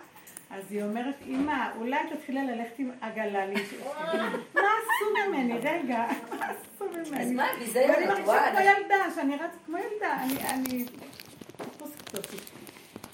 אז 0.51 0.63
היא 0.71 0.83
אומרת, 0.83 1.15
אמא, 1.27 1.69
אולי 1.77 1.99
תתחילה 2.11 2.43
ללכת 2.45 2.79
עם 2.79 2.91
עגלה 3.01 3.47
לי. 3.47 3.55
מה 4.55 4.61
עשו 4.61 5.29
ממני? 5.29 5.59
רגע, 5.59 6.07
מה 6.31 6.47
עשו 6.47 6.85
ממני? 6.91 7.23
אז 7.23 7.33
מה, 7.33 7.47
ביזיון, 7.59 7.91
ואני 7.91 8.07
מרגישה 8.07 8.51
כמו 8.51 8.61
ילדה, 8.61 8.97
שאני 9.15 9.35
רצת 9.35 9.59
כמו 9.67 9.77
ילדה, 9.79 10.19
אני... 10.51 10.85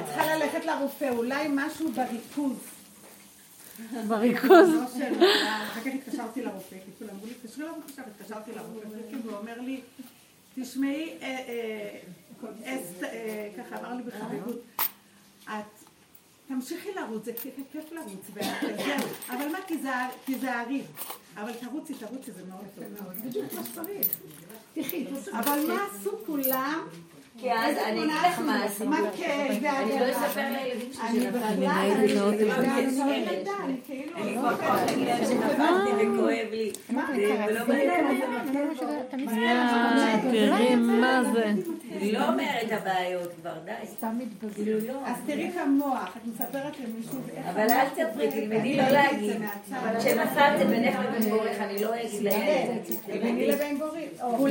צריכה 0.06 0.36
ללכת 0.36 0.64
לרופא, 0.64 1.08
אולי 1.08 1.48
משהו 1.50 1.92
בריכוז. 1.92 2.58
בריכוז. 4.08 4.70
אחר 5.64 5.80
כך 5.80 5.86
התקשרתי 5.86 6.42
לרופא, 6.42 6.76
כי 6.84 6.90
כולם 6.98 7.10
אמרו 7.10 7.26
לי, 7.26 7.34
תתקשרי 7.34 7.64
לרופא, 7.64 8.02
התקשרתי 8.06 8.50
לרופא, 8.52 8.86
והוא 9.24 9.36
אומר 9.36 9.60
לי, 9.60 9.80
תשמעי, 10.54 11.18
ככה 13.58 13.78
אמר 13.80 13.94
לי 13.94 14.02
בחביבות, 14.02 14.62
את 15.44 15.50
תמשיכי 16.48 16.88
לרוץ, 16.94 17.24
זה 17.24 17.32
כיף 17.72 17.92
לרוץ, 17.92 18.26
וזהו. 18.34 19.08
אבל 19.28 19.48
מה, 19.48 19.58
תיזהרי. 20.24 20.82
אבל 21.36 21.52
תרוצי, 21.52 21.94
תרוצי, 21.94 22.32
זה 22.32 22.42
מאוד 22.48 22.64
טוב. 22.74 22.84
בדיוק 23.24 23.52
מה 23.52 23.64
שצריך. 23.64 24.08
תחי, 24.74 25.06
אבל 25.32 25.66
מה 25.68 25.86
עשו 25.86 26.10
כולם? 26.26 26.86
כי 27.38 27.52
אז 27.52 27.76
אני 27.86 28.00
אגיד 28.00 28.10
לך 28.26 28.38
מה 28.38 28.64
עשיתי. 28.64 28.84
מה 28.84 28.96
כן, 29.16 29.46
אני 29.64 30.00
לא 30.00 30.10
אספר 30.10 30.40
לילדים 30.50 30.92
שלי. 30.92 31.30
אני 34.16 34.36
כבר 34.36 34.56
כבר 34.56 34.76
שנפלתי 35.26 35.90
וכואב 35.90 36.48
לי. 36.50 36.72
ולא 36.88 37.64
בא 37.64 37.74
תראי 40.30 40.74
מה 40.76 41.22
זה. 41.32 41.52
לא 42.02 42.28
אומרת 42.28 42.72
הבעיות 42.72 43.32
כבר, 43.40 43.52
די. 43.64 43.86
סתם 43.86 44.18
מתבזבז. 44.18 44.90
אז 45.04 45.16
תראי 45.26 45.50
כמוח, 45.52 46.16
את 46.16 46.26
מספרת 46.26 46.72
למישהו... 46.80 47.18
אבל 47.50 47.66
אל 47.70 47.88
תספרי, 47.88 48.30
תלמדי 48.30 48.76
לא 48.76 48.88
להגיד. 48.88 49.42
כשנפלתם 49.98 50.68
בינך 50.68 50.98
לבין 50.98 51.30
בורך, 51.30 51.56
אני 51.60 51.82
לא 51.82 51.94
אגיד 51.94 52.22
לילד. 52.22 53.22
ביני 53.22 53.46
לבין 53.46 53.78
גורי. 53.78 54.08